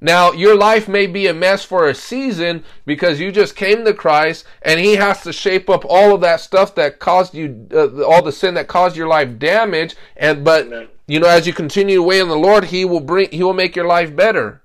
Now, 0.00 0.30
your 0.30 0.56
life 0.56 0.86
may 0.86 1.06
be 1.08 1.26
a 1.26 1.34
mess 1.34 1.64
for 1.64 1.88
a 1.88 1.94
season 1.94 2.64
because 2.86 3.18
you 3.18 3.32
just 3.32 3.56
came 3.56 3.84
to 3.84 3.92
Christ 3.92 4.44
and 4.62 4.78
He 4.78 4.94
has 4.94 5.22
to 5.22 5.32
shape 5.32 5.68
up 5.68 5.84
all 5.84 6.14
of 6.14 6.20
that 6.20 6.40
stuff 6.40 6.74
that 6.76 7.00
caused 7.00 7.34
you, 7.34 7.66
uh, 7.72 8.02
all 8.04 8.22
the 8.22 8.30
sin 8.30 8.54
that 8.54 8.68
caused 8.68 8.96
your 8.96 9.08
life 9.08 9.38
damage. 9.38 9.96
And, 10.16 10.44
but, 10.44 10.66
Amen. 10.66 10.88
you 11.08 11.18
know, 11.18 11.28
as 11.28 11.46
you 11.46 11.52
continue 11.52 11.96
to 11.96 12.02
wait 12.02 12.20
on 12.20 12.28
the 12.28 12.36
Lord, 12.36 12.64
He 12.64 12.84
will 12.84 13.00
bring, 13.00 13.30
He 13.30 13.42
will 13.42 13.54
make 13.54 13.74
your 13.74 13.86
life 13.86 14.14
better. 14.14 14.62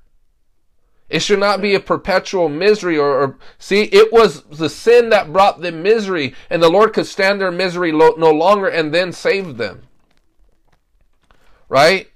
It 1.09 1.21
should 1.21 1.39
not 1.39 1.61
be 1.61 1.75
a 1.75 1.79
perpetual 1.79 2.49
misery 2.49 2.97
or, 2.97 3.21
or 3.21 3.37
see, 3.57 3.83
it 3.83 4.11
was 4.11 4.41
the 4.43 4.69
sin 4.69 5.09
that 5.09 5.33
brought 5.33 5.61
them 5.61 5.83
misery 5.83 6.33
and 6.49 6.61
the 6.61 6.69
Lord 6.69 6.93
could 6.93 7.05
stand 7.05 7.39
their 7.39 7.51
misery 7.51 7.91
lo- 7.91 8.15
no 8.17 8.31
longer 8.31 8.67
and 8.67 8.93
then 8.93 9.11
save 9.11 9.57
them. 9.57 9.83
Right? 11.69 12.11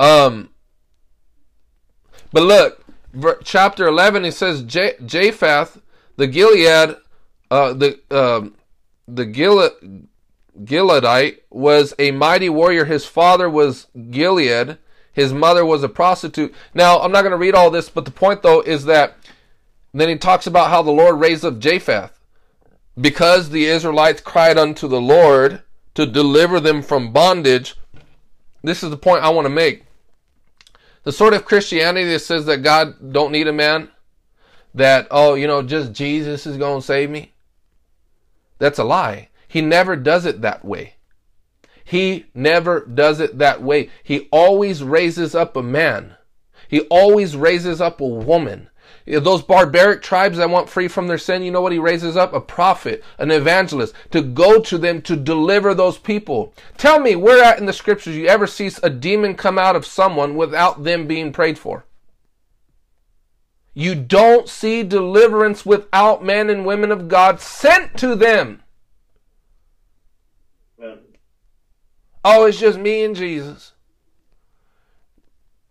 Um, 0.00 0.51
but 2.32 2.42
look, 2.42 2.84
chapter 3.44 3.86
11, 3.86 4.24
it 4.24 4.32
says 4.32 4.62
J- 4.62 4.96
Jephthah, 5.04 5.68
the 6.16 6.26
Gilead, 6.26 6.96
uh, 7.50 7.72
the 7.74 8.00
um, 8.10 8.54
the 9.06 9.26
Gil- 9.26 9.70
Gileadite 10.64 11.40
was 11.50 11.94
a 11.98 12.10
mighty 12.10 12.48
warrior. 12.48 12.84
His 12.84 13.04
father 13.04 13.48
was 13.48 13.88
Gilead. 14.10 14.78
His 15.12 15.32
mother 15.32 15.64
was 15.64 15.82
a 15.82 15.88
prostitute. 15.88 16.54
Now, 16.72 17.00
I'm 17.00 17.12
not 17.12 17.22
going 17.22 17.32
to 17.32 17.38
read 17.38 17.54
all 17.54 17.70
this, 17.70 17.90
but 17.90 18.04
the 18.06 18.10
point 18.10 18.42
though 18.42 18.62
is 18.62 18.86
that 18.86 19.16
then 19.92 20.08
he 20.08 20.16
talks 20.16 20.46
about 20.46 20.70
how 20.70 20.82
the 20.82 20.90
Lord 20.90 21.20
raised 21.20 21.44
up 21.44 21.58
Jephthah 21.58 22.10
because 22.98 23.50
the 23.50 23.66
Israelites 23.66 24.22
cried 24.22 24.56
unto 24.56 24.88
the 24.88 25.00
Lord 25.00 25.62
to 25.94 26.06
deliver 26.06 26.60
them 26.60 26.80
from 26.80 27.12
bondage. 27.12 27.74
This 28.62 28.82
is 28.82 28.88
the 28.88 28.96
point 28.96 29.24
I 29.24 29.28
want 29.28 29.44
to 29.44 29.50
make 29.50 29.84
the 31.04 31.12
sort 31.12 31.34
of 31.34 31.44
Christianity 31.44 32.08
that 32.10 32.20
says 32.20 32.46
that 32.46 32.58
God 32.58 33.12
don't 33.12 33.32
need 33.32 33.48
a 33.48 33.52
man, 33.52 33.90
that 34.74 35.08
oh, 35.10 35.34
you 35.34 35.46
know, 35.46 35.62
just 35.62 35.92
Jesus 35.92 36.46
is 36.46 36.56
going 36.56 36.80
to 36.80 36.86
save 36.86 37.10
me. 37.10 37.32
That's 38.58 38.78
a 38.78 38.84
lie. 38.84 39.28
He 39.48 39.60
never 39.60 39.96
does 39.96 40.24
it 40.24 40.40
that 40.42 40.64
way. 40.64 40.94
He 41.84 42.26
never 42.34 42.80
does 42.80 43.20
it 43.20 43.38
that 43.38 43.62
way. 43.62 43.90
He 44.02 44.28
always 44.30 44.82
raises 44.82 45.34
up 45.34 45.56
a 45.56 45.62
man. 45.62 46.16
He 46.68 46.80
always 46.82 47.36
raises 47.36 47.80
up 47.80 48.00
a 48.00 48.06
woman. 48.06 48.70
Those 49.06 49.42
barbaric 49.42 50.00
tribes 50.00 50.38
that 50.38 50.48
want 50.48 50.68
free 50.68 50.86
from 50.86 51.08
their 51.08 51.18
sin, 51.18 51.42
you 51.42 51.50
know 51.50 51.60
what 51.60 51.72
he 51.72 51.78
raises 51.78 52.16
up? 52.16 52.32
A 52.32 52.40
prophet, 52.40 53.02
an 53.18 53.30
evangelist, 53.30 53.94
to 54.10 54.22
go 54.22 54.60
to 54.60 54.78
them 54.78 55.02
to 55.02 55.16
deliver 55.16 55.74
those 55.74 55.98
people. 55.98 56.54
Tell 56.78 57.00
me, 57.00 57.16
where 57.16 57.42
at 57.42 57.58
in 57.58 57.66
the 57.66 57.72
scriptures 57.72 58.16
you 58.16 58.26
ever 58.26 58.46
see 58.46 58.70
a 58.82 58.90
demon 58.90 59.34
come 59.34 59.58
out 59.58 59.74
of 59.74 59.84
someone 59.84 60.36
without 60.36 60.84
them 60.84 61.06
being 61.06 61.32
prayed 61.32 61.58
for? 61.58 61.84
You 63.74 63.94
don't 63.94 64.48
see 64.48 64.82
deliverance 64.82 65.64
without 65.64 66.22
men 66.22 66.50
and 66.50 66.66
women 66.66 66.92
of 66.92 67.08
God 67.08 67.40
sent 67.40 67.96
to 67.98 68.14
them. 68.14 68.62
Amen. 70.78 70.98
Oh, 72.24 72.44
it's 72.44 72.60
just 72.60 72.78
me 72.78 73.02
and 73.02 73.16
Jesus. 73.16 73.72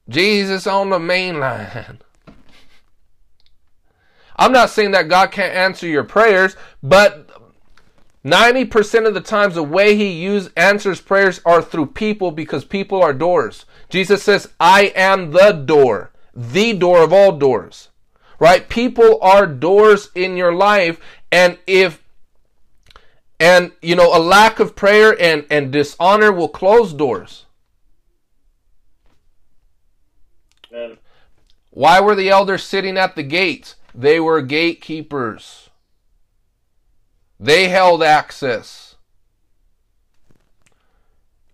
Jesus 0.09 0.67
on 0.67 0.89
the 0.89 0.99
main 0.99 1.39
line. 1.39 1.99
I'm 4.41 4.51
not 4.51 4.71
saying 4.71 4.89
that 4.91 5.07
God 5.07 5.31
can't 5.31 5.53
answer 5.53 5.85
your 5.85 6.03
prayers, 6.03 6.55
but 6.81 7.29
90% 8.25 9.05
of 9.05 9.13
the 9.13 9.21
times 9.21 9.53
the 9.53 9.61
way 9.61 9.95
he 9.95 10.09
use 10.09 10.49
answers 10.57 10.99
prayers 10.99 11.39
are 11.45 11.61
through 11.61 11.85
people 11.85 12.31
because 12.31 12.65
people 12.65 13.03
are 13.03 13.13
doors. 13.13 13.65
Jesus 13.87 14.23
says, 14.23 14.49
"I 14.59 14.93
am 14.95 15.29
the 15.29 15.51
door, 15.51 16.09
the 16.33 16.73
door 16.73 17.03
of 17.03 17.13
all 17.13 17.33
doors." 17.33 17.89
Right? 18.39 18.67
People 18.67 19.19
are 19.21 19.45
doors 19.45 20.09
in 20.15 20.35
your 20.35 20.55
life 20.55 20.99
and 21.31 21.59
if 21.67 22.01
and 23.39 23.73
you 23.79 23.95
know 23.95 24.15
a 24.15 24.17
lack 24.17 24.59
of 24.59 24.75
prayer 24.75 25.15
and 25.21 25.45
and 25.51 25.71
dishonor 25.71 26.31
will 26.31 26.49
close 26.49 26.93
doors. 26.93 27.45
Amen. 30.71 30.97
Why 31.69 31.99
were 31.99 32.15
the 32.15 32.29
elders 32.29 32.63
sitting 32.63 32.97
at 32.97 33.15
the 33.15 33.23
gates? 33.23 33.75
They 33.93 34.19
were 34.19 34.41
gatekeepers. 34.41 35.69
They 37.39 37.69
held 37.69 38.03
access. 38.03 38.95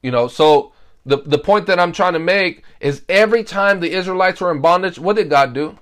You 0.01 0.11
know, 0.11 0.27
so 0.27 0.73
the, 1.05 1.17
the 1.17 1.39
point 1.39 1.65
that 1.67 1.79
I'm 1.79 1.91
trying 1.91 2.13
to 2.13 2.19
make 2.19 2.63
is 2.79 3.01
every 3.07 3.43
time 3.43 3.79
the 3.79 3.91
Israelites 3.91 4.41
were 4.41 4.51
in 4.51 4.61
bondage, 4.61 4.99
what 4.99 5.15
did 5.15 5.29
God 5.29 5.53
do? 5.53 5.77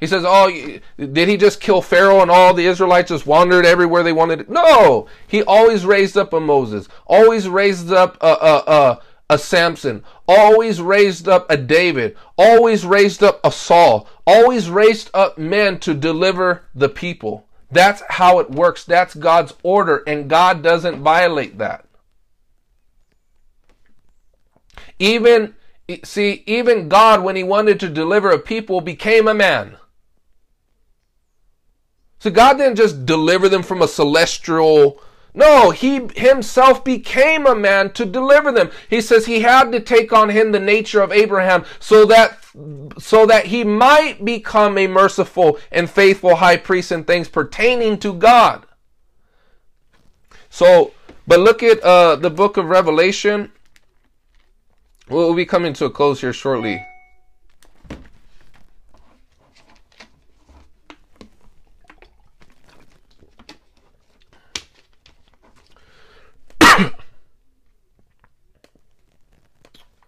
He 0.00 0.06
says, 0.06 0.24
"Oh, 0.26 0.50
did 0.98 1.28
he 1.28 1.36
just 1.36 1.60
kill 1.60 1.82
Pharaoh 1.82 2.22
and 2.22 2.30
all 2.30 2.54
the 2.54 2.64
Israelites 2.64 3.10
just 3.10 3.26
wandered 3.26 3.66
everywhere 3.66 4.02
they 4.02 4.14
wanted?" 4.14 4.48
No, 4.48 5.06
he 5.28 5.42
always 5.42 5.84
raised 5.84 6.16
up 6.16 6.32
a 6.32 6.40
Moses, 6.40 6.88
always 7.06 7.48
raised 7.48 7.92
up 7.92 8.16
a 8.22 8.26
a 8.26 9.00
a, 9.30 9.38
Samson, 9.38 10.04
always 10.28 10.82
raised 10.82 11.28
up 11.28 11.50
a 11.50 11.56
David, 11.56 12.16
always 12.36 12.84
raised 12.84 13.22
up 13.22 13.40
a 13.44 13.52
Saul, 13.52 14.08
always 14.26 14.68
raised 14.68 15.08
up 15.14 15.38
men 15.38 15.78
to 15.80 15.94
deliver 15.94 16.64
the 16.74 16.88
people. 16.88 17.46
That's 17.70 18.02
how 18.08 18.40
it 18.40 18.50
works. 18.50 18.84
That's 18.84 19.14
God's 19.14 19.54
order, 19.62 20.02
and 20.06 20.28
God 20.28 20.62
doesn't 20.62 21.02
violate 21.02 21.58
that. 21.58 21.86
Even 24.98 25.54
see, 26.04 26.42
even 26.46 26.88
God, 26.88 27.22
when 27.22 27.36
He 27.36 27.44
wanted 27.44 27.80
to 27.80 27.88
deliver 27.88 28.30
a 28.30 28.38
people, 28.38 28.80
became 28.80 29.28
a 29.28 29.34
man. 29.34 29.76
So 32.18 32.30
God 32.30 32.58
didn't 32.58 32.76
just 32.76 33.06
deliver 33.06 33.48
them 33.48 33.62
from 33.62 33.80
a 33.80 33.88
celestial. 33.88 35.00
No, 35.32 35.70
he 35.70 36.08
himself 36.16 36.82
became 36.82 37.46
a 37.46 37.54
man 37.54 37.92
to 37.92 38.04
deliver 38.04 38.50
them. 38.50 38.70
He 38.88 39.00
says 39.00 39.26
he 39.26 39.40
had 39.40 39.70
to 39.72 39.80
take 39.80 40.12
on 40.12 40.30
him 40.30 40.50
the 40.50 40.60
nature 40.60 41.02
of 41.02 41.12
Abraham 41.12 41.64
so 41.78 42.04
that 42.06 42.38
so 42.98 43.26
that 43.26 43.46
he 43.46 43.62
might 43.62 44.24
become 44.24 44.76
a 44.76 44.88
merciful 44.88 45.58
and 45.70 45.88
faithful 45.88 46.36
high 46.36 46.56
priest 46.56 46.90
in 46.90 47.04
things 47.04 47.28
pertaining 47.28 47.98
to 47.98 48.12
God. 48.12 48.66
So, 50.48 50.92
but 51.28 51.38
look 51.38 51.62
at 51.62 51.80
uh, 51.80 52.16
the 52.16 52.30
book 52.30 52.56
of 52.56 52.66
Revelation. 52.66 53.52
We'll 55.08 55.34
be 55.34 55.46
coming 55.46 55.72
to 55.74 55.84
a 55.84 55.90
close 55.90 56.20
here 56.20 56.32
shortly. 56.32 56.84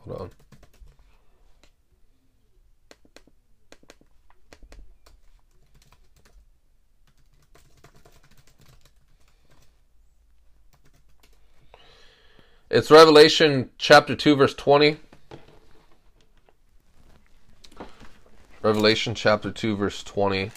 Hold 0.05 0.21
on. 0.21 0.31
It's 12.75 12.91
Revelation 12.91 13.69
chapter 13.77 14.17
2, 14.17 14.35
verse 14.35 14.55
20. 14.55 14.97
Revelation 18.63 19.15
chapter 19.15 19.51
2, 19.51 19.77
verse 19.77 20.03
20. 20.03 20.51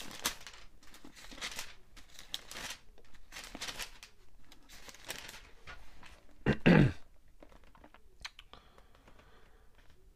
it 6.66 6.88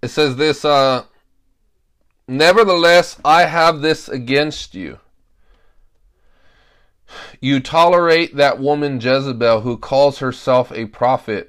says 0.05 0.38
this 0.38 0.63
uh, 0.63 1.03
Nevertheless, 2.30 3.19
I 3.26 3.41
have 3.43 3.81
this 3.81 4.07
against 4.07 4.73
you. 4.73 4.99
You 7.41 7.59
tolerate 7.59 8.38
that 8.38 8.57
woman 8.57 9.01
Jezebel 9.01 9.59
who 9.61 9.77
calls 9.77 10.19
herself 10.19 10.71
a 10.71 10.85
prophet. 10.85 11.48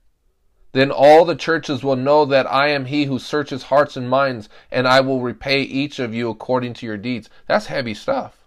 Then 0.73 0.91
all 0.91 1.25
the 1.25 1.35
churches 1.35 1.83
will 1.83 1.97
know 1.97 2.23
that 2.25 2.51
I 2.51 2.69
am 2.69 2.85
he 2.85 3.05
who 3.05 3.19
searches 3.19 3.63
hearts 3.63 3.97
and 3.97 4.09
minds, 4.09 4.47
and 4.71 4.87
I 4.87 5.01
will 5.01 5.21
repay 5.21 5.61
each 5.61 5.99
of 5.99 6.13
you 6.13 6.29
according 6.29 6.73
to 6.75 6.85
your 6.85 6.97
deeds. 6.97 7.29
That's 7.47 7.65
heavy 7.65 7.93
stuff. 7.93 8.37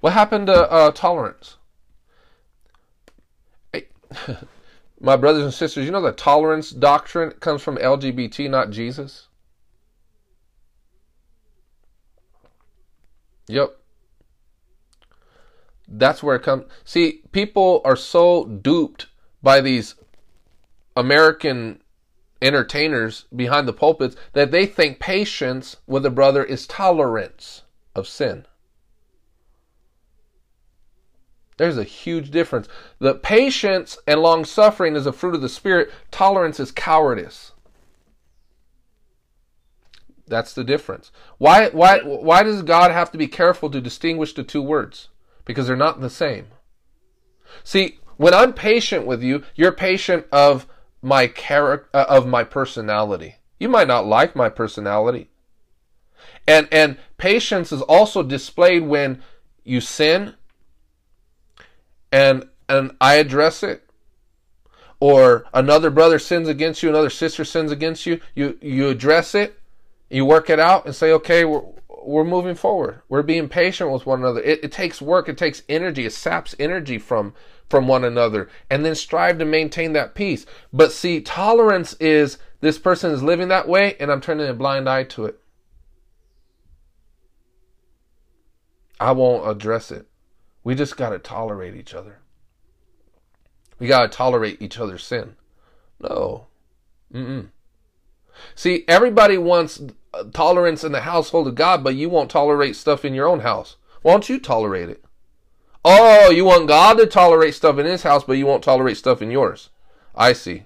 What 0.00 0.14
happened 0.14 0.46
to 0.46 0.70
uh, 0.70 0.90
tolerance? 0.92 1.56
My 5.00 5.16
brothers 5.16 5.44
and 5.44 5.54
sisters, 5.54 5.84
you 5.84 5.90
know 5.90 6.00
the 6.00 6.12
tolerance 6.12 6.70
doctrine 6.70 7.32
comes 7.32 7.62
from 7.62 7.76
LGBT, 7.76 8.50
not 8.50 8.70
Jesus? 8.70 9.28
Yep. 13.48 13.79
That's 15.90 16.22
where 16.22 16.36
it 16.36 16.42
comes. 16.42 16.64
See, 16.84 17.22
people 17.32 17.82
are 17.84 17.96
so 17.96 18.46
duped 18.46 19.08
by 19.42 19.60
these 19.60 19.96
American 20.96 21.82
entertainers 22.40 23.24
behind 23.34 23.66
the 23.66 23.72
pulpits 23.72 24.16
that 24.32 24.50
they 24.50 24.66
think 24.66 25.00
patience 25.00 25.76
with 25.86 26.06
a 26.06 26.10
brother 26.10 26.44
is 26.44 26.66
tolerance 26.66 27.62
of 27.94 28.06
sin. 28.06 28.46
There's 31.56 31.76
a 31.76 31.84
huge 31.84 32.30
difference. 32.30 32.68
The 33.00 33.14
patience 33.14 33.98
and 34.06 34.22
long 34.22 34.46
suffering 34.46 34.96
is 34.96 35.06
a 35.06 35.12
fruit 35.12 35.34
of 35.34 35.42
the 35.42 35.48
Spirit, 35.48 35.90
tolerance 36.10 36.58
is 36.58 36.72
cowardice. 36.72 37.52
That's 40.26 40.54
the 40.54 40.64
difference. 40.64 41.10
Why, 41.38 41.68
why, 41.68 41.98
why 41.98 42.44
does 42.44 42.62
God 42.62 42.92
have 42.92 43.10
to 43.10 43.18
be 43.18 43.26
careful 43.26 43.68
to 43.70 43.80
distinguish 43.80 44.32
the 44.32 44.44
two 44.44 44.62
words? 44.62 45.08
Because 45.50 45.66
they're 45.66 45.76
not 45.76 46.00
the 46.00 46.10
same. 46.10 46.46
See, 47.64 47.98
when 48.16 48.34
I'm 48.34 48.52
patient 48.52 49.06
with 49.06 49.22
you, 49.22 49.44
you're 49.54 49.72
patient 49.72 50.26
of 50.30 50.66
my 51.02 51.26
character 51.26 51.88
uh, 51.94 52.06
of 52.08 52.26
my 52.26 52.44
personality. 52.44 53.36
You 53.58 53.68
might 53.68 53.88
not 53.88 54.06
like 54.06 54.36
my 54.36 54.48
personality. 54.48 55.30
And 56.46 56.68
and 56.70 56.98
patience 57.16 57.72
is 57.72 57.82
also 57.82 58.22
displayed 58.22 58.82
when 58.82 59.22
you 59.64 59.80
sin 59.80 60.34
and 62.12 62.48
and 62.68 62.96
I 63.00 63.14
address 63.14 63.62
it 63.62 63.88
or 65.00 65.46
another 65.54 65.90
brother 65.90 66.18
sins 66.18 66.48
against 66.48 66.82
you, 66.82 66.90
another 66.90 67.10
sister 67.10 67.44
sins 67.44 67.72
against 67.72 68.06
you, 68.06 68.20
you 68.34 68.58
you 68.60 68.88
address 68.88 69.34
it, 69.34 69.58
you 70.10 70.24
work 70.24 70.50
it 70.50 70.60
out 70.60 70.84
and 70.84 70.94
say, 70.94 71.12
"Okay, 71.12 71.44
we're 72.02 72.24
moving 72.24 72.54
forward. 72.54 73.02
We're 73.08 73.22
being 73.22 73.48
patient 73.48 73.90
with 73.90 74.06
one 74.06 74.20
another. 74.20 74.40
It, 74.40 74.64
it, 74.64 74.72
takes 74.72 75.02
work. 75.02 75.28
It 75.28 75.36
takes 75.36 75.62
energy. 75.68 76.06
It 76.06 76.12
saps 76.12 76.54
energy 76.58 76.98
from 76.98 77.34
from 77.68 77.86
one 77.86 78.02
another, 78.02 78.48
and 78.68 78.84
then 78.84 78.96
strive 78.96 79.38
to 79.38 79.44
maintain 79.44 79.92
that 79.92 80.16
peace. 80.16 80.44
But 80.72 80.90
see, 80.90 81.20
tolerance 81.20 81.94
is 82.00 82.36
this 82.60 82.78
person 82.78 83.12
is 83.12 83.22
living 83.22 83.46
that 83.48 83.68
way, 83.68 83.96
and 84.00 84.10
I'm 84.10 84.20
turning 84.20 84.48
a 84.48 84.54
blind 84.54 84.88
eye 84.88 85.04
to 85.04 85.26
it. 85.26 85.38
I 88.98 89.12
won't 89.12 89.48
address 89.48 89.92
it. 89.92 90.08
We 90.64 90.74
just 90.74 90.96
got 90.96 91.10
to 91.10 91.20
tolerate 91.20 91.76
each 91.76 91.94
other. 91.94 92.18
We 93.78 93.86
got 93.86 94.02
to 94.02 94.08
tolerate 94.16 94.60
each 94.60 94.78
other's 94.78 95.04
sin. 95.04 95.36
No. 96.00 96.48
Mm-mm. 97.14 97.50
See, 98.54 98.84
everybody 98.88 99.38
wants 99.38 99.80
tolerance 100.32 100.84
in 100.84 100.92
the 100.92 101.02
household 101.02 101.46
of 101.46 101.54
God, 101.54 101.84
but 101.84 101.94
you 101.94 102.08
won't 102.08 102.30
tolerate 102.30 102.76
stuff 102.76 103.04
in 103.04 103.14
your 103.14 103.28
own 103.28 103.40
house. 103.40 103.76
Why 104.02 104.12
don't 104.12 104.28
you 104.28 104.38
tolerate 104.38 104.88
it? 104.88 105.04
Oh, 105.84 106.30
you 106.30 106.44
want 106.44 106.68
God 106.68 106.98
to 106.98 107.06
tolerate 107.06 107.54
stuff 107.54 107.78
in 107.78 107.86
his 107.86 108.02
house, 108.02 108.24
but 108.24 108.34
you 108.34 108.46
won't 108.46 108.64
tolerate 108.64 108.96
stuff 108.96 109.22
in 109.22 109.30
yours. 109.30 109.70
I 110.14 110.32
see. 110.32 110.64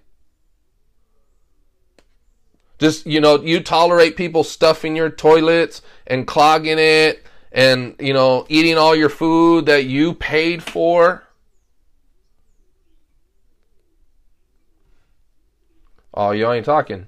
Just, 2.79 3.07
you 3.07 3.21
know, 3.21 3.41
you 3.41 3.61
tolerate 3.61 4.16
people 4.16 4.43
stuffing 4.43 4.97
your 4.97 5.11
toilets 5.11 5.83
and 6.07 6.27
clogging 6.27 6.79
it 6.79 7.25
and, 7.53 7.95
you 8.01 8.12
know, 8.12 8.47
eating 8.49 8.77
all 8.77 8.97
your 8.97 9.09
food 9.09 9.66
that 9.66 9.85
you 9.85 10.15
paid 10.15 10.62
for. 10.62 11.23
Oh, 16.12 16.33
y'all 16.33 16.53
ain't 16.53 16.66
talking. 16.66 17.07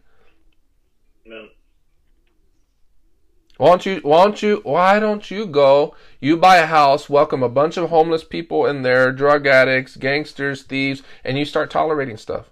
Why 3.58 3.68
don't 3.68 3.86
you? 3.86 4.00
Why 4.02 4.24
don't 4.24 4.42
you? 4.42 4.60
Why 4.64 5.00
don't 5.00 5.30
you 5.30 5.46
go? 5.46 5.94
You 6.20 6.36
buy 6.36 6.56
a 6.56 6.66
house, 6.66 7.08
welcome 7.08 7.42
a 7.42 7.48
bunch 7.48 7.76
of 7.76 7.88
homeless 7.88 8.22
people 8.22 8.66
in 8.66 8.82
there, 8.82 9.12
drug 9.12 9.46
addicts, 9.46 9.96
gangsters, 9.96 10.62
thieves, 10.62 11.02
and 11.24 11.38
you 11.38 11.44
start 11.44 11.70
tolerating 11.70 12.18
stuff. 12.18 12.50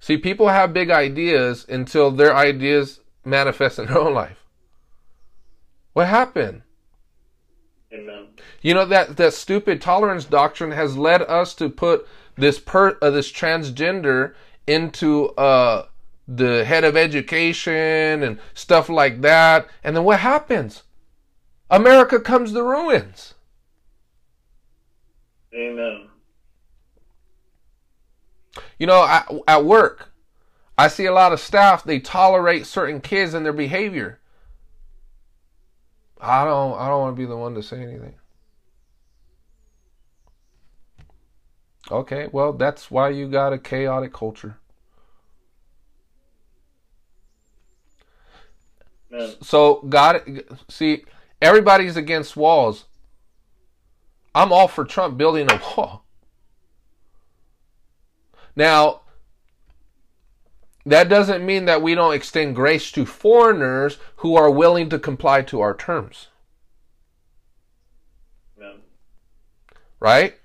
See, 0.00 0.16
people 0.16 0.48
have 0.48 0.72
big 0.72 0.90
ideas 0.90 1.64
until 1.68 2.10
their 2.10 2.34
ideas 2.34 3.00
manifest 3.24 3.78
in 3.78 3.86
their 3.86 3.98
own 3.98 4.14
life. 4.14 4.44
What 5.92 6.08
happened? 6.08 6.62
Amen. 7.92 8.28
You 8.60 8.74
know 8.74 8.84
that 8.84 9.16
that 9.16 9.32
stupid 9.32 9.80
tolerance 9.80 10.26
doctrine 10.26 10.72
has 10.72 10.96
led 10.96 11.22
us 11.22 11.54
to 11.54 11.68
put 11.70 12.06
this 12.36 12.58
per 12.58 12.98
uh, 13.00 13.10
this 13.10 13.32
transgender 13.32 14.34
into 14.66 15.28
uh 15.30 15.86
the 16.26 16.64
head 16.64 16.84
of 16.84 16.96
education 16.96 18.22
and 18.22 18.38
stuff 18.54 18.88
like 18.88 19.20
that. 19.22 19.68
And 19.82 19.96
then 19.96 20.04
what 20.04 20.20
happens? 20.20 20.82
America 21.70 22.20
comes 22.20 22.52
to 22.52 22.62
ruins. 22.62 23.34
Amen. 25.54 26.08
You 28.78 28.86
know, 28.86 29.04
at, 29.04 29.30
at 29.46 29.64
work, 29.64 30.12
I 30.78 30.88
see 30.88 31.06
a 31.06 31.12
lot 31.12 31.32
of 31.32 31.40
staff, 31.40 31.84
they 31.84 32.00
tolerate 32.00 32.66
certain 32.66 33.00
kids 33.00 33.34
and 33.34 33.44
their 33.44 33.52
behavior. 33.52 34.20
I 36.20 36.44
don't 36.44 36.78
I 36.78 36.88
don't 36.88 37.00
want 37.00 37.16
to 37.16 37.20
be 37.20 37.26
the 37.26 37.36
one 37.36 37.54
to 37.54 37.62
say 37.62 37.82
anything. 37.82 38.14
Okay, 41.90 42.28
well, 42.30 42.52
that's 42.52 42.90
why 42.90 43.08
you 43.08 43.28
got 43.28 43.52
a 43.52 43.58
chaotic 43.58 44.12
culture. 44.12 44.58
Amen. 49.12 49.34
So 49.42 49.82
God, 49.88 50.44
see, 50.68 51.04
everybody's 51.42 51.96
against 51.96 52.36
walls. 52.36 52.86
I'm 54.34 54.52
all 54.52 54.68
for 54.68 54.84
Trump 54.84 55.18
building 55.18 55.50
a 55.50 55.60
wall. 55.76 56.04
Now, 58.56 59.02
that 60.86 61.08
doesn't 61.08 61.44
mean 61.44 61.66
that 61.66 61.82
we 61.82 61.94
don't 61.94 62.14
extend 62.14 62.56
grace 62.56 62.90
to 62.92 63.06
foreigners 63.06 63.98
who 64.16 64.36
are 64.36 64.50
willing 64.50 64.88
to 64.90 64.98
comply 64.98 65.42
to 65.42 65.60
our 65.60 65.76
terms, 65.76 66.28
right? 70.00 70.36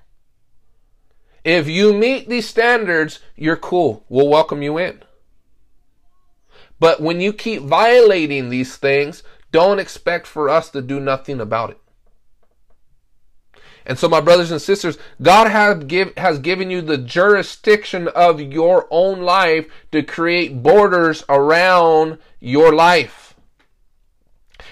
If 1.44 1.68
you 1.68 1.94
meet 1.94 2.28
these 2.28 2.50
standards, 2.50 3.20
you're 3.36 3.58
cool. 3.58 4.04
We'll 4.10 4.28
welcome 4.30 4.62
you 4.62 4.78
in. 4.78 5.04
But 6.80 7.02
when 7.02 7.22
you 7.22 7.34
keep 7.34 7.62
violating 7.62 8.50
these 8.50 8.76
things, 8.76 9.24
don't 9.52 9.80
expect 9.80 10.28
for 10.28 10.50
us 10.50 10.70
to 10.72 10.82
do 10.82 11.00
nothing 11.00 11.40
about 11.40 11.72
it. 11.72 11.80
And 13.86 14.00
so, 14.00 14.10
my 14.10 14.20
brothers 14.20 14.52
and 14.52 14.62
sisters, 14.62 14.98
God 15.22 15.50
has, 15.50 15.84
give, 15.84 16.18
has 16.18 16.40
given 16.40 16.72
you 16.72 16.82
the 16.82 16.98
jurisdiction 16.98 18.08
of 18.10 18.42
your 18.42 18.88
own 18.90 19.22
life 19.22 19.68
to 19.92 20.02
create 20.02 20.64
borders 20.64 21.24
around 21.30 22.18
your 22.40 22.74
life. 22.74 23.36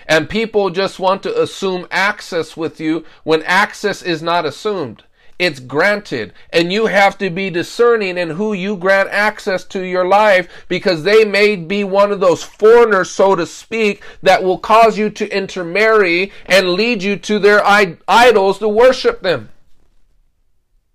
And 0.08 0.30
people 0.30 0.70
just 0.72 1.00
want 1.00 1.24
to 1.24 1.42
assume 1.42 1.88
access 1.92 2.58
with 2.58 2.80
you 2.80 3.06
when 3.24 3.44
access 3.44 4.02
is 4.02 4.22
not 4.22 4.46
assumed. 4.46 5.04
It's 5.40 5.60
granted. 5.60 6.34
And 6.52 6.72
you 6.72 6.86
have 6.86 7.18
to 7.18 7.30
be 7.30 7.50
discerning 7.50 8.18
in 8.18 8.32
who 8.32 8.54
you 8.54 8.78
grant 8.78 9.10
access 9.10 9.64
to 9.66 9.82
your 9.82 10.08
life 10.08 10.48
because 10.68 11.04
they 11.04 11.26
may 11.26 11.56
be 11.56 11.84
one 11.84 12.12
of 12.12 12.20
those 12.20 12.44
foreigners, 12.44 13.10
so 13.10 13.36
to 13.36 13.46
speak, 13.46 14.04
that 14.22 14.44
will 14.44 14.60
cause 14.60 14.98
you 14.98 15.10
to 15.10 15.36
intermarry 15.36 16.32
and 16.46 16.74
lead 16.74 17.04
you 17.04 17.18
to 17.18 17.40
their 17.40 17.62
idols 17.66 18.60
to 18.60 18.70
worship 18.70 19.22
them. 19.22 19.50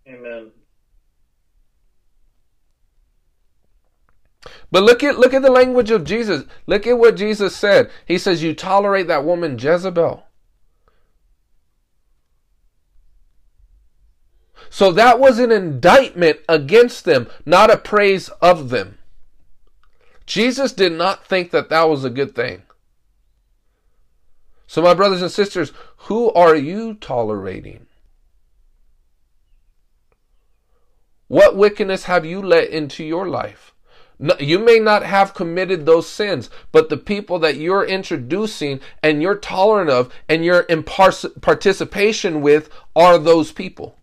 Amen. 0.07 0.53
But 4.71 4.83
look 4.83 5.03
at 5.03 5.19
look 5.19 5.35
at 5.35 5.43
the 5.43 5.51
language 5.51 5.91
of 5.91 6.05
Jesus. 6.05 6.45
Look 6.67 6.87
at 6.87 6.99
what 6.99 7.17
Jesus 7.17 7.57
said. 7.57 7.91
He 8.07 8.19
says, 8.19 8.43
"You 8.43 8.55
tolerate 8.55 9.09
that 9.09 9.25
woman 9.25 9.59
Jezebel." 9.59 10.28
So 14.71 14.93
that 14.93 15.19
was 15.19 15.39
an 15.39 15.51
indictment 15.51 16.41
against 16.49 17.05
them, 17.05 17.29
not 17.47 17.71
a 17.71 17.77
praise 17.77 18.29
of 18.41 18.71
them. 18.71 18.99
Jesus 20.27 20.73
did 20.73 20.93
not 20.93 21.27
think 21.27 21.51
that 21.53 21.71
that 21.71 21.89
was 21.89 22.05
a 22.05 22.11
good 22.11 22.35
thing. 22.35 22.63
So, 24.67 24.83
my 24.83 24.93
brothers 24.93 25.23
and 25.23 25.31
sisters, 25.31 25.73
who 25.97 26.31
are 26.33 26.55
you 26.55 26.95
tolerating? 26.95 27.87
What 31.29 31.57
wickedness 31.57 32.05
have 32.05 32.27
you 32.27 32.43
let 32.43 32.69
into 32.69 33.03
your 33.03 33.29
life? 33.29 33.73
You 34.41 34.59
may 34.59 34.79
not 34.79 35.05
have 35.05 35.33
committed 35.33 35.87
those 35.87 36.09
sins, 36.09 36.51
but 36.73 36.89
the 36.89 36.97
people 36.97 37.39
that 37.39 37.57
you're 37.57 37.85
introducing 37.85 38.81
and 39.03 39.23
you're 39.23 39.37
tolerant 39.37 39.91
of 39.91 40.13
and 40.29 40.45
your 40.45 40.67
impars- 40.69 41.27
participation 41.41 42.41
with 42.41 42.69
are 42.97 43.17
those 43.17 43.53
people. 43.53 43.97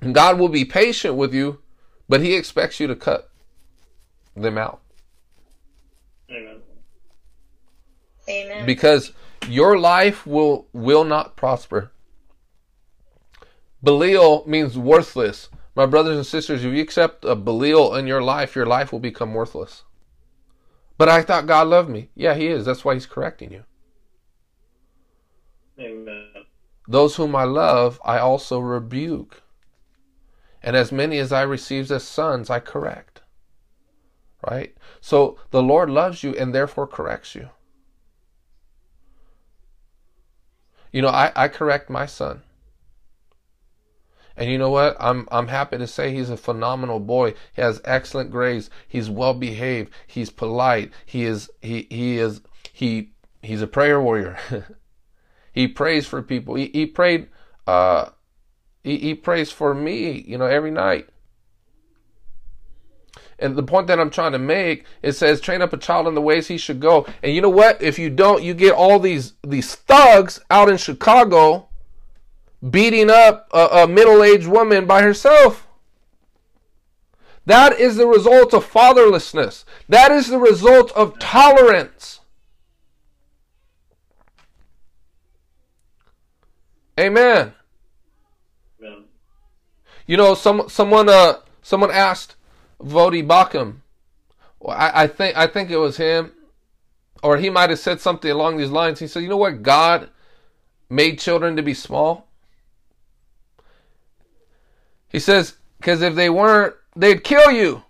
And 0.00 0.14
God 0.14 0.38
will 0.38 0.48
be 0.48 0.64
patient 0.64 1.14
with 1.14 1.34
you, 1.34 1.60
but 2.08 2.20
He 2.20 2.34
expects 2.34 2.80
you 2.80 2.86
to 2.86 2.96
cut 2.96 3.30
them 4.36 4.56
out 4.56 4.80
Amen. 6.30 6.62
Amen. 8.28 8.66
because 8.66 9.12
your 9.48 9.78
life 9.78 10.26
will 10.26 10.68
will 10.72 11.04
not 11.04 11.36
prosper. 11.36 11.90
Belial 13.82 14.44
means 14.46 14.76
worthless. 14.76 15.48
My 15.74 15.86
brothers 15.86 16.16
and 16.16 16.26
sisters, 16.26 16.64
if 16.64 16.74
you 16.74 16.82
accept 16.82 17.24
a 17.24 17.34
Belial 17.34 17.94
in 17.94 18.06
your 18.06 18.22
life, 18.22 18.54
your 18.54 18.66
life 18.66 18.92
will 18.92 19.00
become 19.00 19.32
worthless. 19.32 19.84
But 20.98 21.08
I 21.08 21.22
thought 21.22 21.46
God 21.46 21.68
loved 21.68 21.88
me. 21.88 22.10
Yeah, 22.14 22.34
He 22.34 22.48
is. 22.48 22.66
That's 22.66 22.84
why 22.84 22.94
He's 22.94 23.06
correcting 23.06 23.52
you. 23.52 23.64
Amen. 25.78 26.26
Those 26.86 27.16
whom 27.16 27.34
I 27.34 27.44
love, 27.44 28.00
I 28.04 28.18
also 28.18 28.58
rebuke. 28.58 29.42
And 30.62 30.76
as 30.76 30.92
many 30.92 31.18
as 31.18 31.32
I 31.32 31.42
receive 31.42 31.90
as 31.90 32.04
sons, 32.04 32.50
I 32.50 32.60
correct. 32.60 33.22
Right? 34.48 34.74
So 35.00 35.38
the 35.50 35.62
Lord 35.62 35.90
loves 35.90 36.22
you 36.22 36.34
and 36.34 36.54
therefore 36.54 36.86
corrects 36.86 37.34
you. 37.34 37.50
You 40.92 41.02
know, 41.02 41.08
I, 41.08 41.32
I 41.36 41.48
correct 41.48 41.88
my 41.88 42.06
son. 42.06 42.42
And 44.36 44.50
you 44.50 44.56
know 44.56 44.70
what? 44.70 44.96
I'm 44.98 45.28
I'm 45.30 45.48
happy 45.48 45.76
to 45.76 45.86
say 45.86 46.12
he's 46.12 46.30
a 46.30 46.36
phenomenal 46.36 46.98
boy. 46.98 47.34
He 47.52 47.60
has 47.60 47.80
excellent 47.84 48.30
grades. 48.30 48.70
He's 48.88 49.10
well 49.10 49.34
behaved. 49.34 49.90
He's 50.06 50.30
polite. 50.30 50.92
He 51.04 51.24
is 51.24 51.50
he 51.60 51.86
he 51.90 52.18
is 52.18 52.40
he 52.72 53.10
he's 53.42 53.60
a 53.60 53.66
prayer 53.66 54.00
warrior. 54.00 54.38
he 55.52 55.68
prays 55.68 56.06
for 56.06 56.22
people. 56.22 56.54
He 56.54 56.70
he 56.72 56.86
prayed 56.86 57.28
uh 57.66 58.10
he, 58.82 58.98
he 58.98 59.14
prays 59.14 59.50
for 59.50 59.74
me, 59.74 60.24
you 60.26 60.38
know, 60.38 60.46
every 60.46 60.70
night. 60.70 61.08
And 63.38 63.56
the 63.56 63.62
point 63.62 63.86
that 63.86 63.98
I'm 63.98 64.10
trying 64.10 64.32
to 64.32 64.38
make, 64.38 64.84
it 65.02 65.12
says, 65.12 65.40
train 65.40 65.62
up 65.62 65.72
a 65.72 65.78
child 65.78 66.06
in 66.06 66.14
the 66.14 66.20
ways 66.20 66.48
he 66.48 66.58
should 66.58 66.78
go. 66.78 67.06
And 67.22 67.34
you 67.34 67.40
know 67.40 67.48
what? 67.48 67.80
If 67.80 67.98
you 67.98 68.10
don't, 68.10 68.42
you 68.42 68.52
get 68.52 68.74
all 68.74 68.98
these 68.98 69.32
these 69.42 69.74
thugs 69.74 70.40
out 70.50 70.68
in 70.68 70.76
Chicago 70.76 71.68
beating 72.68 73.08
up 73.08 73.48
a, 73.52 73.66
a 73.84 73.88
middle-aged 73.88 74.46
woman 74.46 74.86
by 74.86 75.00
herself. 75.00 75.66
That 77.46 77.80
is 77.80 77.96
the 77.96 78.06
result 78.06 78.52
of 78.52 78.70
fatherlessness. 78.70 79.64
That 79.88 80.12
is 80.12 80.28
the 80.28 80.38
result 80.38 80.92
of 80.92 81.18
tolerance. 81.18 82.20
Amen. 86.98 87.54
You 90.10 90.16
know, 90.16 90.34
some 90.34 90.68
someone 90.68 91.08
uh 91.08 91.34
someone 91.62 91.92
asked 91.92 92.34
Voddie 92.80 93.24
Baucham. 93.24 93.82
I, 94.68 95.04
I 95.04 95.06
think 95.06 95.36
I 95.36 95.46
think 95.46 95.70
it 95.70 95.76
was 95.76 95.98
him, 95.98 96.32
or 97.22 97.36
he 97.36 97.48
might 97.48 97.70
have 97.70 97.78
said 97.78 98.00
something 98.00 98.28
along 98.28 98.56
these 98.56 98.72
lines. 98.72 98.98
He 98.98 99.06
said, 99.06 99.22
"You 99.22 99.28
know 99.28 99.36
what? 99.36 99.62
God 99.62 100.10
made 100.88 101.20
children 101.20 101.54
to 101.54 101.62
be 101.62 101.74
small." 101.74 102.26
He 105.08 105.20
says, 105.20 105.54
"Because 105.78 106.02
if 106.02 106.16
they 106.16 106.28
weren't, 106.28 106.74
they'd 106.96 107.22
kill 107.22 107.52
you." 107.52 107.84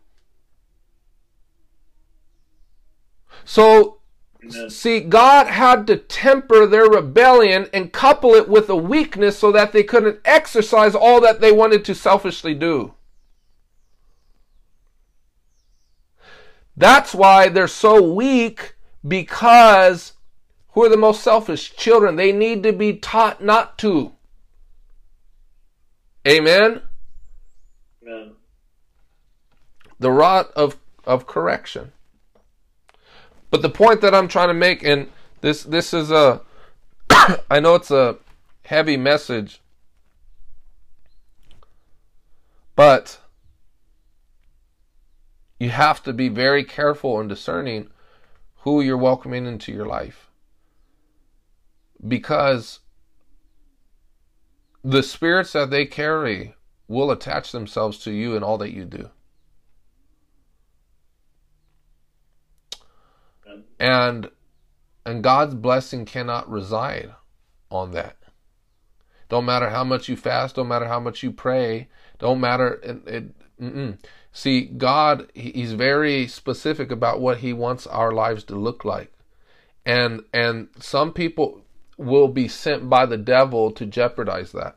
So 3.46 3.99
Amen. 4.42 4.70
See, 4.70 5.00
God 5.00 5.46
had 5.46 5.86
to 5.86 5.96
temper 5.96 6.66
their 6.66 6.88
rebellion 6.88 7.68
and 7.72 7.92
couple 7.92 8.34
it 8.34 8.48
with 8.48 8.68
a 8.70 8.76
weakness 8.76 9.38
so 9.38 9.52
that 9.52 9.72
they 9.72 9.82
couldn't 9.82 10.20
exercise 10.24 10.94
all 10.94 11.20
that 11.20 11.40
they 11.40 11.52
wanted 11.52 11.84
to 11.84 11.94
selfishly 11.94 12.54
do. 12.54 12.94
That's 16.76 17.14
why 17.14 17.48
they're 17.48 17.68
so 17.68 18.02
weak 18.02 18.74
because 19.06 20.14
who 20.72 20.84
are 20.84 20.88
the 20.88 20.96
most 20.96 21.22
selfish? 21.22 21.74
Children. 21.76 22.16
They 22.16 22.32
need 22.32 22.62
to 22.62 22.72
be 22.72 22.94
taught 22.94 23.42
not 23.42 23.76
to. 23.78 24.12
Amen. 26.26 26.82
Amen. 28.02 28.32
The 29.98 30.10
rod 30.10 30.46
of 30.56 30.76
of 31.04 31.26
correction. 31.26 31.92
But 33.50 33.62
the 33.62 33.70
point 33.70 34.00
that 34.00 34.14
I'm 34.14 34.28
trying 34.28 34.48
to 34.48 34.54
make, 34.54 34.82
and 34.84 35.08
this 35.40 35.64
this 35.64 35.92
is 35.92 36.10
a, 36.10 36.40
I 37.50 37.60
know 37.60 37.74
it's 37.74 37.90
a 37.90 38.16
heavy 38.64 38.96
message, 38.96 39.60
but 42.76 43.18
you 45.58 45.70
have 45.70 46.02
to 46.04 46.12
be 46.12 46.28
very 46.28 46.64
careful 46.64 47.20
and 47.20 47.28
discerning 47.28 47.90
who 48.60 48.80
you're 48.80 48.96
welcoming 48.96 49.46
into 49.46 49.72
your 49.72 49.86
life. 49.86 50.30
Because 52.06 52.80
the 54.82 55.02
spirits 55.02 55.52
that 55.52 55.70
they 55.70 55.84
carry 55.84 56.54
will 56.88 57.10
attach 57.10 57.52
themselves 57.52 57.98
to 57.98 58.10
you 58.10 58.36
in 58.36 58.42
all 58.42 58.56
that 58.58 58.72
you 58.72 58.84
do. 58.84 59.10
And 63.78 64.30
and 65.06 65.22
God's 65.22 65.54
blessing 65.54 66.04
cannot 66.04 66.50
reside 66.50 67.14
on 67.70 67.92
that. 67.92 68.16
Don't 69.28 69.46
matter 69.46 69.70
how 69.70 69.84
much 69.84 70.08
you 70.08 70.16
fast, 70.16 70.56
don't 70.56 70.68
matter 70.68 70.86
how 70.86 71.00
much 71.00 71.22
you 71.22 71.30
pray, 71.30 71.88
don't 72.18 72.40
matter 72.40 72.80
it, 72.82 73.08
it 73.08 73.34
mm-mm. 73.60 73.98
See, 74.32 74.62
God, 74.62 75.30
He's 75.34 75.72
very 75.72 76.26
specific 76.28 76.90
about 76.90 77.20
what 77.20 77.38
He 77.38 77.52
wants 77.52 77.86
our 77.86 78.12
lives 78.12 78.44
to 78.44 78.54
look 78.56 78.84
like, 78.84 79.12
and 79.84 80.22
and 80.32 80.68
some 80.78 81.12
people 81.12 81.64
will 81.96 82.28
be 82.28 82.48
sent 82.48 82.88
by 82.88 83.06
the 83.06 83.16
devil 83.16 83.70
to 83.72 83.86
jeopardize 83.86 84.52
that. 84.52 84.76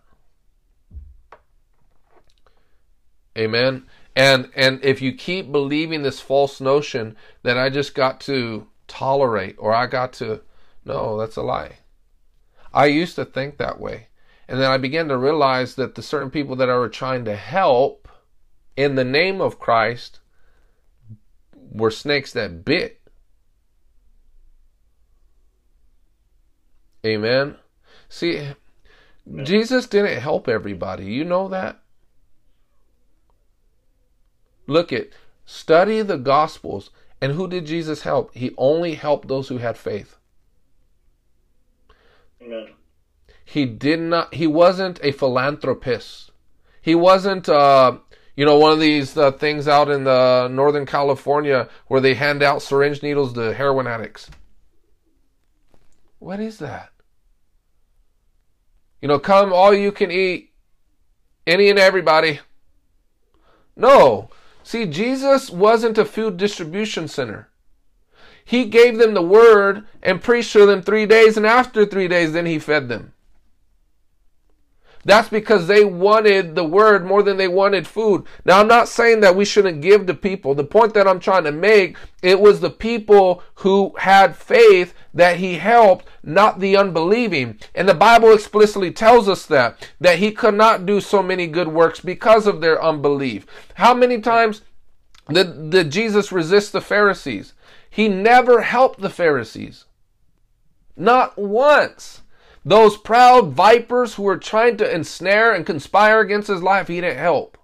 Amen. 3.37 3.85
And 4.15 4.49
and 4.56 4.84
if 4.84 5.02
you 5.02 5.14
keep 5.14 5.52
believing 5.52 6.03
this 6.03 6.19
false 6.19 6.61
notion 6.61 7.15
that 7.41 7.57
I 7.57 7.69
just 7.69 7.95
got 7.95 8.19
to 8.22 8.68
tolerate 8.88 9.56
or 9.57 9.73
I 9.73 9.88
got 9.88 10.14
to 10.14 10.41
no, 10.85 11.18
that's 11.18 11.38
a 11.38 11.41
lie. 11.41 11.77
I 12.73 12.88
used 12.88 13.15
to 13.15 13.26
think 13.26 13.57
that 13.57 13.80
way. 13.80 14.07
And 14.48 14.60
then 14.60 14.69
I 14.69 14.77
began 14.77 15.07
to 15.07 15.18
realize 15.18 15.76
that 15.76 15.95
the 15.95 16.02
certain 16.02 16.30
people 16.30 16.56
that 16.57 16.69
I 16.69 16.77
were 16.77 16.90
trying 16.90 17.26
to 17.26 17.35
help 17.35 18.07
in 18.76 18.95
the 18.95 19.06
name 19.06 19.40
of 19.40 19.60
Christ 19.60 20.19
were 21.72 21.91
snakes 21.91 22.34
that 22.34 22.65
bit. 22.65 22.99
Amen. 27.06 27.56
See, 28.10 28.49
Jesus 29.44 29.88
didn't 29.88 30.22
help 30.22 30.48
everybody. 30.48 31.06
You 31.06 31.23
know 31.23 31.48
that? 31.49 31.82
Look 34.68 34.94
at 34.94 35.10
study 35.45 36.02
the 36.02 36.18
gospels 36.18 36.90
and 37.22 37.34
who 37.34 37.48
did 37.48 37.65
Jesus 37.65 38.02
help? 38.03 38.34
He 38.34 38.53
only 38.57 38.95
helped 38.95 39.27
those 39.27 39.48
who 39.48 39.57
had 39.57 39.77
faith. 39.77 40.18
Amen. 42.41 42.69
He 43.45 43.65
did 43.65 43.99
not 43.99 44.34
he 44.34 44.48
wasn't 44.48 44.99
a 45.03 45.11
philanthropist. 45.11 46.31
He 46.81 46.95
wasn't 46.95 47.48
uh 47.48 47.98
you 48.35 48.45
know, 48.45 48.57
one 48.57 48.72
of 48.72 48.80
these 48.80 49.15
uh, 49.15 49.31
things 49.31 49.68
out 49.68 49.90
in 49.90 50.06
the 50.06 50.48
Northern 50.48 50.85
California 50.85 51.69
where 51.88 52.02
they 52.02 52.15
hand 52.15 52.41
out 52.41 52.64
syringe 52.64 53.03
needles 53.03 53.34
to 53.34 53.53
heroin 53.53 53.85
addicts. 53.85 54.30
What 56.18 56.40
is 56.40 56.57
that? 56.57 56.90
You 59.02 59.07
know, 59.07 59.19
come 59.19 59.53
all 59.53 59.73
you 59.73 59.91
can 59.91 60.10
eat, 60.10 60.52
any 61.45 61.69
and 61.69 61.77
everybody. 61.77 62.40
No. 63.76 64.30
See, 64.64 64.85
Jesus 64.85 65.49
wasn't 65.49 65.98
a 65.98 66.06
food 66.06 66.38
distribution 66.38 67.07
center. 67.07 67.49
He 68.45 68.65
gave 68.65 68.98
them 68.98 69.14
the 69.14 69.22
word 69.22 69.85
and 70.02 70.22
preached 70.22 70.53
to 70.53 70.65
them 70.65 70.81
three 70.81 71.06
days, 71.06 71.38
and 71.38 71.45
after 71.45 71.85
three 71.85 72.07
days, 72.07 72.34
then 72.34 72.45
he 72.45 72.60
fed 72.60 72.90
them. 72.90 73.12
That's 75.05 75.27
because 75.27 75.67
they 75.67 75.84
wanted 75.84 76.55
the 76.55 76.63
word 76.63 77.05
more 77.05 77.23
than 77.23 77.35
they 77.35 77.47
wanted 77.47 77.85
food. 77.85 78.25
Now, 78.45 78.59
I'm 78.59 78.67
not 78.67 78.88
saying 78.88 79.19
that 79.19 79.35
we 79.35 79.43
shouldn't 79.43 79.81
give 79.81 80.05
to 80.05 80.13
people. 80.13 80.55
The 80.55 80.63
point 80.63 80.93
that 80.93 81.07
I'm 81.07 81.19
trying 81.19 81.43
to 81.43 81.51
make, 81.51 81.97
it 82.21 82.39
was 82.39 82.61
the 82.61 82.69
people 82.69 83.43
who 83.55 83.93
had 83.97 84.35
faith 84.35 84.93
that 85.13 85.38
he 85.38 85.55
helped, 85.55 86.07
not 86.23 86.59
the 86.59 86.77
unbelieving. 86.77 87.59
And 87.75 87.88
the 87.88 87.93
Bible 87.93 88.34
explicitly 88.34 88.91
tells 88.91 89.27
us 89.27 89.45
that, 89.47 89.89
that 89.99 90.19
he 90.19 90.31
could 90.31 90.55
not 90.55 90.85
do 90.85 91.01
so 91.01 91.21
many 91.21 91.47
good 91.47 91.67
works 91.67 91.99
because 91.99 92.47
of 92.47 92.61
their 92.61 92.81
unbelief. 92.81 93.45
How 93.75 93.93
many 93.93 94.21
times 94.21 94.61
did, 95.30 95.69
did 95.69 95.91
Jesus 95.91 96.31
resist 96.31 96.71
the 96.71 96.81
Pharisees? 96.81 97.53
He 97.89 98.07
never 98.07 98.61
helped 98.61 99.01
the 99.01 99.09
Pharisees. 99.09 99.85
Not 100.95 101.38
once. 101.38 102.21
Those 102.65 102.98
proud 102.98 103.52
vipers 103.52 104.15
who 104.15 104.23
were 104.23 104.38
trying 104.38 104.77
to 104.77 104.90
ensnare 104.90 105.53
and 105.53 105.65
conspire 105.65 106.22
against 106.22 106.48
his 106.48 106.64
life, 106.64 106.88
he 106.88 107.02
didn't 107.02 107.18
help. 107.18 107.57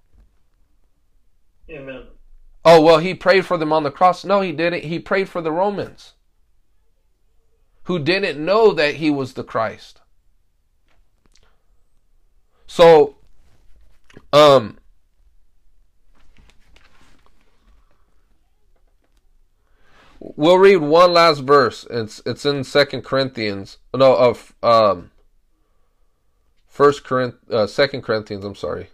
Amen. 1.70 2.04
Oh, 2.66 2.82
well, 2.82 2.98
he 2.98 3.14
prayed 3.14 3.46
for 3.46 3.58
them 3.58 3.72
on 3.72 3.84
the 3.84 3.92
cross. 3.92 4.26
No, 4.26 4.42
he 4.42 4.52
didn't. 4.52 4.84
He 4.84 5.00
prayed 5.00 5.30
for 5.30 5.42
the 5.42 5.52
Romans 5.52 6.14
who 7.84 7.98
didn't 7.98 8.44
know 8.44 8.72
that 8.74 8.96
he 8.96 9.10
was 9.10 9.34
the 9.34 9.44
Christ. 9.44 10.02
So, 12.68 13.16
um, 14.34 14.79
we'll 20.20 20.58
read 20.58 20.78
one 20.78 21.14
last 21.14 21.40
verse. 21.40 21.86
It's 21.90 22.22
it's 22.26 22.46
in 22.46 22.64
Second 22.64 23.04
Corinthians. 23.04 23.78
No, 23.94 24.16
of 24.16 24.54
um, 24.62 25.12
First 26.68 27.04
Corinth, 27.04 27.36
uh, 27.50 27.68
Second 27.68 28.04
Corinthians. 28.04 28.46
I'm 28.46 28.56
sorry. 28.56 28.90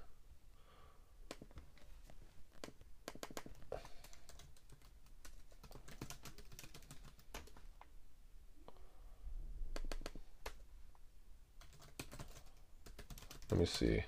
Let 13.51 13.59
me 13.59 13.65
see. 13.65 14.03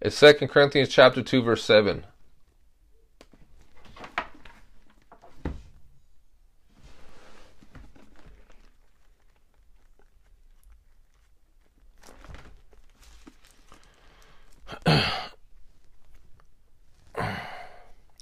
It's 0.00 0.14
Second 0.14 0.48
Corinthians 0.48 0.90
chapter 0.90 1.22
two, 1.22 1.42
verse 1.42 1.64
seven. 1.64 2.04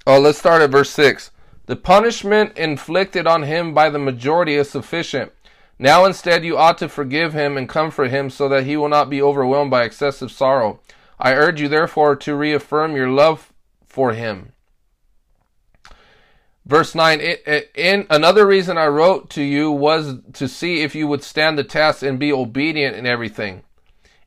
Oh, 0.04 0.18
let's 0.18 0.38
start 0.38 0.62
at 0.62 0.70
verse 0.70 0.90
6. 0.90 1.30
The 1.66 1.76
punishment 1.76 2.58
inflicted 2.58 3.26
on 3.26 3.44
him 3.44 3.72
by 3.72 3.88
the 3.88 4.00
majority 4.00 4.54
is 4.56 4.68
sufficient. 4.68 5.32
Now 5.78 6.04
instead 6.04 6.44
you 6.44 6.58
ought 6.58 6.78
to 6.78 6.88
forgive 6.88 7.34
him 7.34 7.56
and 7.56 7.68
comfort 7.68 8.10
him 8.10 8.28
so 8.28 8.48
that 8.48 8.64
he 8.64 8.76
will 8.76 8.88
not 8.88 9.08
be 9.08 9.22
overwhelmed 9.22 9.70
by 9.70 9.84
excessive 9.84 10.32
sorrow. 10.32 10.80
I 11.20 11.34
urge 11.34 11.60
you 11.60 11.68
therefore 11.68 12.16
to 12.16 12.34
reaffirm 12.34 12.96
your 12.96 13.08
love 13.08 13.52
for 13.86 14.12
him. 14.12 14.52
Verse 16.66 16.94
9 16.94 17.20
in 17.74 18.06
another 18.10 18.46
reason 18.46 18.78
I 18.78 18.86
wrote 18.86 19.30
to 19.30 19.42
you 19.42 19.70
was 19.70 20.16
to 20.32 20.48
see 20.48 20.82
if 20.82 20.94
you 20.94 21.06
would 21.06 21.22
stand 21.22 21.58
the 21.58 21.64
test 21.64 22.02
and 22.02 22.18
be 22.18 22.32
obedient 22.32 22.96
in 22.96 23.06
everything. 23.06 23.62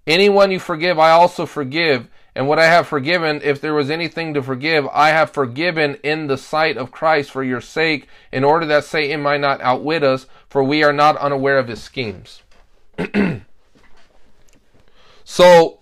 Anyone 0.07 0.51
you 0.51 0.59
forgive 0.59 0.99
I 0.99 1.11
also 1.11 1.45
forgive 1.45 2.07
and 2.35 2.49
what 2.49 2.59
I 2.59 2.65
have 2.65 2.85
forgiven, 2.85 3.39
if 3.43 3.61
there 3.61 3.73
was 3.73 3.89
anything 3.89 4.33
to 4.33 4.43
forgive, 4.43 4.85
I 4.91 5.09
have 5.09 5.31
forgiven 5.31 5.95
in 6.03 6.27
the 6.27 6.37
sight 6.37 6.75
of 6.75 6.91
Christ 6.91 7.31
for 7.31 7.43
your 7.43 7.61
sake, 7.61 8.09
in 8.29 8.43
order 8.43 8.65
that 8.65 8.83
Satan 8.83 9.21
might 9.21 9.39
not 9.39 9.61
outwit 9.61 10.03
us, 10.03 10.27
for 10.49 10.61
we 10.61 10.83
are 10.83 10.91
not 10.91 11.15
unaware 11.15 11.57
of 11.57 11.69
his 11.69 11.81
schemes. 11.81 12.41
so, 15.23 15.79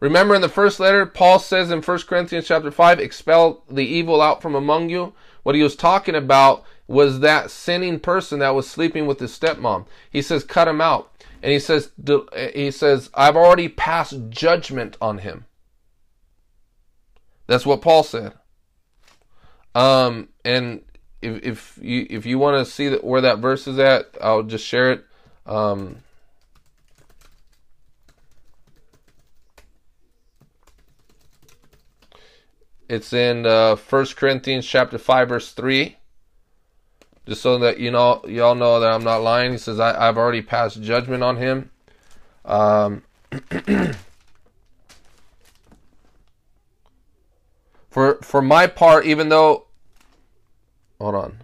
remember 0.00 0.34
in 0.34 0.40
the 0.40 0.48
first 0.48 0.80
letter, 0.80 1.04
Paul 1.04 1.38
says 1.38 1.70
in 1.70 1.82
1 1.82 1.98
Corinthians 2.08 2.46
chapter 2.46 2.70
5, 2.70 2.98
expel 2.98 3.62
the 3.70 3.84
evil 3.84 4.22
out 4.22 4.40
from 4.40 4.54
among 4.54 4.88
you. 4.88 5.12
What 5.42 5.54
he 5.54 5.62
was 5.62 5.76
talking 5.76 6.14
about 6.14 6.64
was 6.86 7.20
that 7.20 7.50
sinning 7.50 8.00
person 8.00 8.38
that 8.38 8.54
was 8.54 8.68
sleeping 8.68 9.06
with 9.06 9.20
his 9.20 9.38
stepmom. 9.38 9.84
He 10.10 10.22
says, 10.22 10.44
cut 10.44 10.66
him 10.66 10.80
out. 10.80 11.12
And 11.42 11.52
he 11.52 11.58
says, 11.58 11.90
he 12.54 12.70
says, 12.70 13.10
I've 13.12 13.36
already 13.36 13.68
passed 13.68 14.30
judgment 14.30 14.96
on 15.00 15.18
him. 15.18 15.44
That's 17.50 17.66
what 17.66 17.82
Paul 17.82 18.04
said. 18.04 18.32
Um, 19.74 20.28
and 20.44 20.82
if, 21.20 21.42
if 21.42 21.78
you 21.82 22.06
if 22.08 22.24
you 22.24 22.38
want 22.38 22.64
to 22.64 22.72
see 22.72 22.86
that, 22.90 23.02
where 23.02 23.22
that 23.22 23.40
verse 23.40 23.66
is 23.66 23.76
at, 23.76 24.16
I'll 24.22 24.44
just 24.44 24.64
share 24.64 24.92
it. 24.92 25.04
Um, 25.46 25.96
it's 32.88 33.12
in 33.12 33.44
uh, 33.44 33.74
First 33.74 34.16
Corinthians 34.16 34.64
chapter 34.64 34.96
five, 34.96 35.30
verse 35.30 35.50
three. 35.50 35.96
Just 37.26 37.42
so 37.42 37.58
that 37.58 37.80
you 37.80 37.90
know, 37.90 38.22
y'all 38.28 38.54
know 38.54 38.78
that 38.78 38.92
I'm 38.92 39.02
not 39.02 39.22
lying. 39.22 39.50
He 39.50 39.58
says, 39.58 39.80
I, 39.80 40.00
have 40.04 40.16
already 40.16 40.42
passed 40.42 40.80
judgment 40.82 41.24
on 41.24 41.36
him." 41.36 41.72
Um, 42.44 43.02
for 47.90 48.16
for 48.22 48.40
my 48.40 48.66
part, 48.66 49.04
even 49.04 49.28
though 49.28 49.66
hold 51.00 51.14
on. 51.14 51.38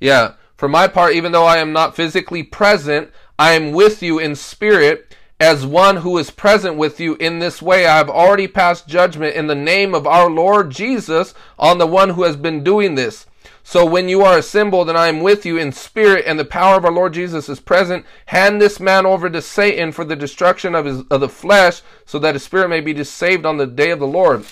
Yeah, 0.00 0.34
for 0.56 0.68
my 0.68 0.88
part, 0.88 1.14
even 1.14 1.32
though 1.32 1.44
I 1.44 1.58
am 1.58 1.72
not 1.72 1.94
physically 1.94 2.42
present, 2.42 3.10
I 3.38 3.52
am 3.52 3.72
with 3.72 4.02
you 4.02 4.18
in 4.18 4.34
spirit 4.34 5.14
as 5.38 5.64
one 5.64 5.96
who 5.96 6.18
is 6.18 6.30
present 6.30 6.76
with 6.76 7.00
you 7.00 7.16
in 7.16 7.38
this 7.38 7.62
way. 7.62 7.86
I 7.86 7.96
have 7.96 8.10
already 8.10 8.46
passed 8.46 8.86
judgment 8.86 9.34
in 9.34 9.46
the 9.46 9.54
name 9.54 9.94
of 9.94 10.06
our 10.06 10.28
Lord 10.28 10.70
Jesus 10.70 11.34
on 11.58 11.78
the 11.78 11.86
one 11.86 12.10
who 12.10 12.24
has 12.24 12.36
been 12.36 12.62
doing 12.62 12.94
this. 12.94 13.26
So 13.62 13.86
when 13.86 14.08
you 14.08 14.22
are 14.22 14.36
assembled 14.36 14.88
and 14.88 14.98
I 14.98 15.08
am 15.08 15.20
with 15.20 15.46
you 15.46 15.56
in 15.56 15.72
spirit 15.72 16.24
and 16.26 16.38
the 16.38 16.44
power 16.44 16.76
of 16.76 16.84
our 16.84 16.92
Lord 16.92 17.14
Jesus 17.14 17.48
is 17.48 17.60
present, 17.60 18.04
hand 18.26 18.60
this 18.60 18.80
man 18.80 19.06
over 19.06 19.30
to 19.30 19.40
Satan 19.40 19.92
for 19.92 20.04
the 20.04 20.16
destruction 20.16 20.74
of 20.74 20.84
his 20.84 21.02
of 21.10 21.20
the 21.20 21.28
flesh, 21.28 21.82
so 22.04 22.18
that 22.18 22.34
his 22.34 22.42
spirit 22.42 22.68
may 22.68 22.80
be 22.80 23.02
saved 23.04 23.46
on 23.46 23.56
the 23.56 23.66
day 23.66 23.90
of 23.90 23.98
the 23.98 24.06
Lord. 24.06 24.44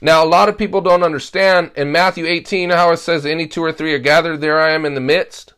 Now 0.00 0.24
a 0.24 0.26
lot 0.26 0.48
of 0.48 0.58
people 0.58 0.80
don't 0.80 1.02
understand 1.02 1.70
in 1.76 1.92
Matthew 1.92 2.26
18 2.26 2.70
how 2.70 2.92
it 2.92 2.98
says 2.98 3.24
any 3.24 3.46
two 3.46 3.62
or 3.62 3.72
three 3.72 3.94
are 3.94 3.98
gathered, 3.98 4.40
there 4.40 4.60
I 4.60 4.72
am 4.72 4.84
in 4.84 4.94
the 4.94 5.00
midst. 5.00 5.54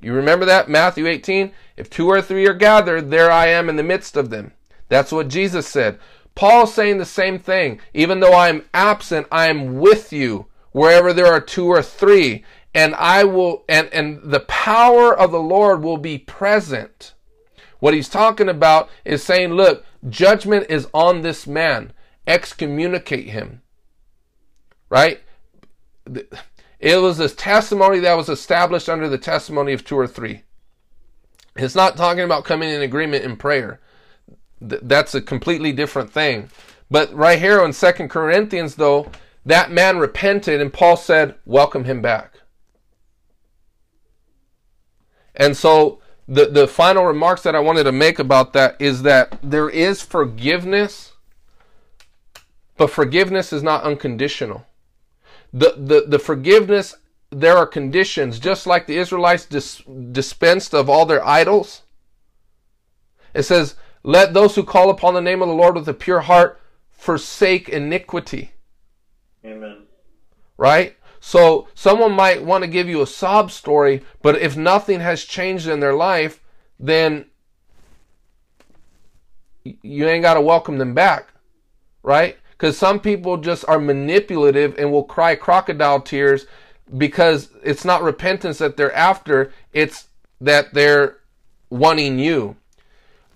You 0.00 0.12
remember 0.12 0.44
that? 0.44 0.68
Matthew 0.68 1.06
18? 1.06 1.52
If 1.76 1.88
two 1.88 2.08
or 2.08 2.20
three 2.20 2.46
are 2.46 2.54
gathered, 2.54 3.10
there 3.10 3.30
I 3.30 3.46
am 3.48 3.68
in 3.68 3.76
the 3.76 3.82
midst 3.82 4.16
of 4.16 4.30
them. 4.30 4.52
That's 4.88 5.12
what 5.12 5.28
Jesus 5.28 5.66
said. 5.66 5.98
Paul's 6.34 6.74
saying 6.74 6.98
the 6.98 7.06
same 7.06 7.38
thing. 7.38 7.80
Even 7.94 8.20
though 8.20 8.34
I 8.34 8.48
am 8.48 8.64
absent, 8.74 9.26
I 9.32 9.48
am 9.48 9.78
with 9.78 10.12
you 10.12 10.46
wherever 10.72 11.12
there 11.12 11.26
are 11.26 11.40
two 11.40 11.66
or 11.66 11.82
three. 11.82 12.44
And 12.74 12.94
I 12.96 13.24
will, 13.24 13.64
and, 13.68 13.88
and 13.92 14.20
the 14.22 14.40
power 14.40 15.16
of 15.16 15.30
the 15.32 15.40
Lord 15.40 15.82
will 15.82 15.96
be 15.96 16.18
present. 16.18 17.14
What 17.78 17.94
he's 17.94 18.08
talking 18.08 18.48
about 18.48 18.90
is 19.04 19.22
saying, 19.22 19.54
look, 19.54 19.84
judgment 20.08 20.66
is 20.68 20.88
on 20.92 21.22
this 21.22 21.46
man. 21.46 21.92
Excommunicate 22.26 23.28
him. 23.28 23.62
Right? 24.88 25.20
It 26.78 26.96
was 27.00 27.18
a 27.18 27.28
testimony 27.28 27.98
that 28.00 28.16
was 28.16 28.28
established 28.28 28.88
under 28.88 29.08
the 29.08 29.18
testimony 29.18 29.72
of 29.72 29.84
two 29.84 29.96
or 29.96 30.06
three. 30.06 30.42
It's 31.56 31.74
not 31.74 31.96
talking 31.96 32.22
about 32.24 32.44
coming 32.44 32.68
in 32.68 32.82
agreement 32.82 33.24
in 33.24 33.36
prayer. 33.36 33.80
That's 34.60 35.14
a 35.14 35.22
completely 35.22 35.72
different 35.72 36.12
thing. 36.12 36.50
But 36.90 37.12
right 37.14 37.38
here 37.38 37.64
in 37.64 37.72
Second 37.72 38.10
Corinthians, 38.10 38.76
though, 38.76 39.10
that 39.44 39.70
man 39.70 39.98
repented 39.98 40.60
and 40.60 40.72
Paul 40.72 40.96
said, 40.96 41.36
welcome 41.44 41.84
him 41.84 42.02
back. 42.02 42.34
And 45.34 45.56
so 45.56 46.00
the, 46.28 46.46
the 46.46 46.66
final 46.66 47.04
remarks 47.04 47.42
that 47.42 47.54
I 47.54 47.60
wanted 47.60 47.84
to 47.84 47.92
make 47.92 48.18
about 48.18 48.52
that 48.54 48.76
is 48.80 49.02
that 49.02 49.38
there 49.42 49.68
is 49.68 50.02
forgiveness, 50.02 51.12
but 52.76 52.90
forgiveness 52.90 53.52
is 53.52 53.62
not 53.62 53.84
unconditional. 53.84 54.66
The, 55.52 55.74
the, 55.76 56.04
the 56.06 56.18
forgiveness 56.18 56.96
there 57.30 57.56
are 57.56 57.66
conditions, 57.66 58.38
just 58.38 58.66
like 58.66 58.86
the 58.86 58.98
Israelites 58.98 59.46
dis- 59.46 59.82
dispensed 60.12 60.74
of 60.74 60.88
all 60.88 61.06
their 61.06 61.26
idols. 61.26 61.82
It 63.34 63.42
says, 63.42 63.74
Let 64.02 64.32
those 64.32 64.54
who 64.54 64.64
call 64.64 64.90
upon 64.90 65.14
the 65.14 65.20
name 65.20 65.42
of 65.42 65.48
the 65.48 65.54
Lord 65.54 65.74
with 65.74 65.88
a 65.88 65.94
pure 65.94 66.20
heart 66.20 66.60
forsake 66.90 67.68
iniquity. 67.68 68.52
Amen. 69.44 69.82
Right? 70.56 70.96
So 71.20 71.68
someone 71.74 72.12
might 72.12 72.44
want 72.44 72.62
to 72.62 72.68
give 72.68 72.88
you 72.88 73.02
a 73.02 73.06
sob 73.06 73.50
story, 73.50 74.02
but 74.22 74.36
if 74.36 74.56
nothing 74.56 75.00
has 75.00 75.24
changed 75.24 75.66
in 75.66 75.80
their 75.80 75.94
life, 75.94 76.40
then 76.78 77.26
you 79.64 80.06
ain't 80.06 80.22
got 80.22 80.34
to 80.34 80.40
welcome 80.40 80.78
them 80.78 80.94
back. 80.94 81.28
Right? 82.02 82.38
Because 82.56 82.78
some 82.78 83.00
people 83.00 83.36
just 83.36 83.64
are 83.68 83.78
manipulative 83.78 84.78
and 84.78 84.90
will 84.90 85.04
cry 85.04 85.34
crocodile 85.34 86.00
tears 86.00 86.46
because 86.96 87.50
it's 87.62 87.84
not 87.84 88.02
repentance 88.02 88.58
that 88.58 88.76
they're 88.76 88.94
after, 88.94 89.52
it's 89.72 90.08
that 90.40 90.72
they're 90.72 91.18
wanting 91.68 92.18
you. 92.18 92.56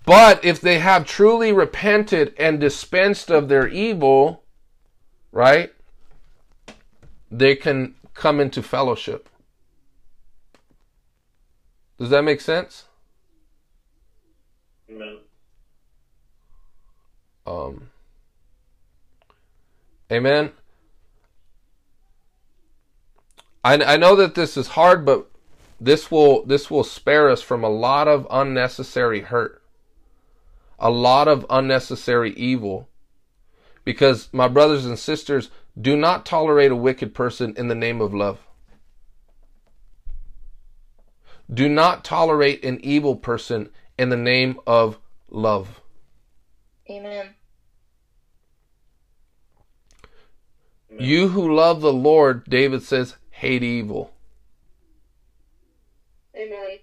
But 0.05 0.43
if 0.43 0.59
they 0.59 0.79
have 0.79 1.05
truly 1.05 1.53
repented 1.53 2.33
and 2.37 2.59
dispensed 2.59 3.29
of 3.29 3.47
their 3.47 3.67
evil, 3.67 4.43
right, 5.31 5.71
they 7.29 7.55
can 7.55 7.95
come 8.15 8.39
into 8.39 8.63
fellowship. 8.63 9.29
Does 11.99 12.09
that 12.09 12.23
make 12.23 12.41
sense? 12.41 12.85
Amen. 14.89 15.19
Um, 17.45 17.90
amen. 20.11 20.51
I, 23.63 23.75
I 23.75 23.97
know 23.97 24.15
that 24.15 24.35
this 24.35 24.57
is 24.57 24.69
hard, 24.69 25.05
but 25.05 25.29
this 25.79 26.11
will 26.11 26.45
this 26.45 26.69
will 26.69 26.83
spare 26.83 27.29
us 27.29 27.41
from 27.41 27.63
a 27.63 27.69
lot 27.69 28.07
of 28.07 28.27
unnecessary 28.29 29.21
hurt, 29.21 29.61
a 30.79 30.89
lot 30.89 31.27
of 31.27 31.45
unnecessary 31.49 32.33
evil, 32.33 32.87
because 33.83 34.29
my 34.31 34.47
brothers 34.47 34.85
and 34.85 34.97
sisters 34.97 35.49
do 35.79 35.95
not 35.95 36.25
tolerate 36.25 36.71
a 36.71 36.75
wicked 36.75 37.13
person 37.13 37.53
in 37.57 37.67
the 37.67 37.75
name 37.75 38.01
of 38.01 38.13
love. 38.13 38.39
Do 41.53 41.67
not 41.67 42.03
tolerate 42.03 42.63
an 42.63 42.79
evil 42.83 43.15
person 43.15 43.69
in 43.97 44.09
the 44.09 44.17
name 44.17 44.59
of 44.65 44.97
love. 45.29 45.81
Amen. 46.89 47.35
You 51.01 51.29
who 51.29 51.55
love 51.55 51.81
the 51.81 51.93
Lord, 51.93 52.45
David 52.45 52.83
says, 52.83 53.15
hate 53.31 53.63
evil. 53.63 54.13
Amen. 56.35 56.79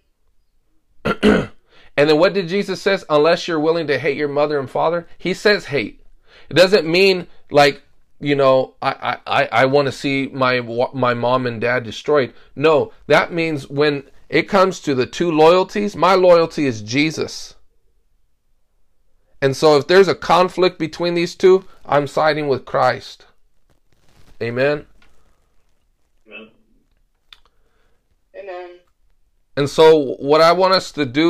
and 1.96 2.10
then 2.10 2.18
what 2.18 2.34
did 2.34 2.48
Jesus 2.48 2.82
says? 2.82 3.04
Unless 3.08 3.46
you're 3.48 3.60
willing 3.60 3.86
to 3.86 3.98
hate 3.98 4.16
your 4.16 4.28
mother 4.28 4.58
and 4.58 4.68
father, 4.68 5.06
he 5.16 5.34
says 5.34 5.66
hate. 5.66 6.04
It 6.50 6.54
doesn't 6.54 6.86
mean 6.86 7.26
like 7.50 7.82
you 8.20 8.34
know 8.34 8.74
I 8.82 9.18
I 9.26 9.48
I 9.52 9.64
want 9.66 9.86
to 9.86 9.92
see 9.92 10.28
my 10.28 10.60
my 10.92 11.14
mom 11.14 11.46
and 11.46 11.60
dad 11.60 11.84
destroyed. 11.84 12.34
No, 12.56 12.92
that 13.06 13.32
means 13.32 13.68
when 13.68 14.04
it 14.28 14.48
comes 14.48 14.80
to 14.80 14.94
the 14.94 15.06
two 15.06 15.30
loyalties, 15.30 15.96
my 15.96 16.14
loyalty 16.14 16.66
is 16.66 16.82
Jesus. 16.82 17.54
And 19.40 19.56
so 19.56 19.76
if 19.76 19.86
there's 19.86 20.08
a 20.08 20.14
conflict 20.14 20.78
between 20.78 21.14
these 21.14 21.36
two, 21.36 21.64
I'm 21.86 22.08
siding 22.08 22.48
with 22.48 22.64
Christ. 22.64 23.24
Amen. 24.40 24.86
Amen. 26.26 26.50
Amen. 28.38 28.70
And 29.56 29.68
so 29.68 30.14
what 30.20 30.40
I 30.40 30.52
want 30.52 30.74
us 30.74 30.92
to 30.92 31.04
do 31.04 31.26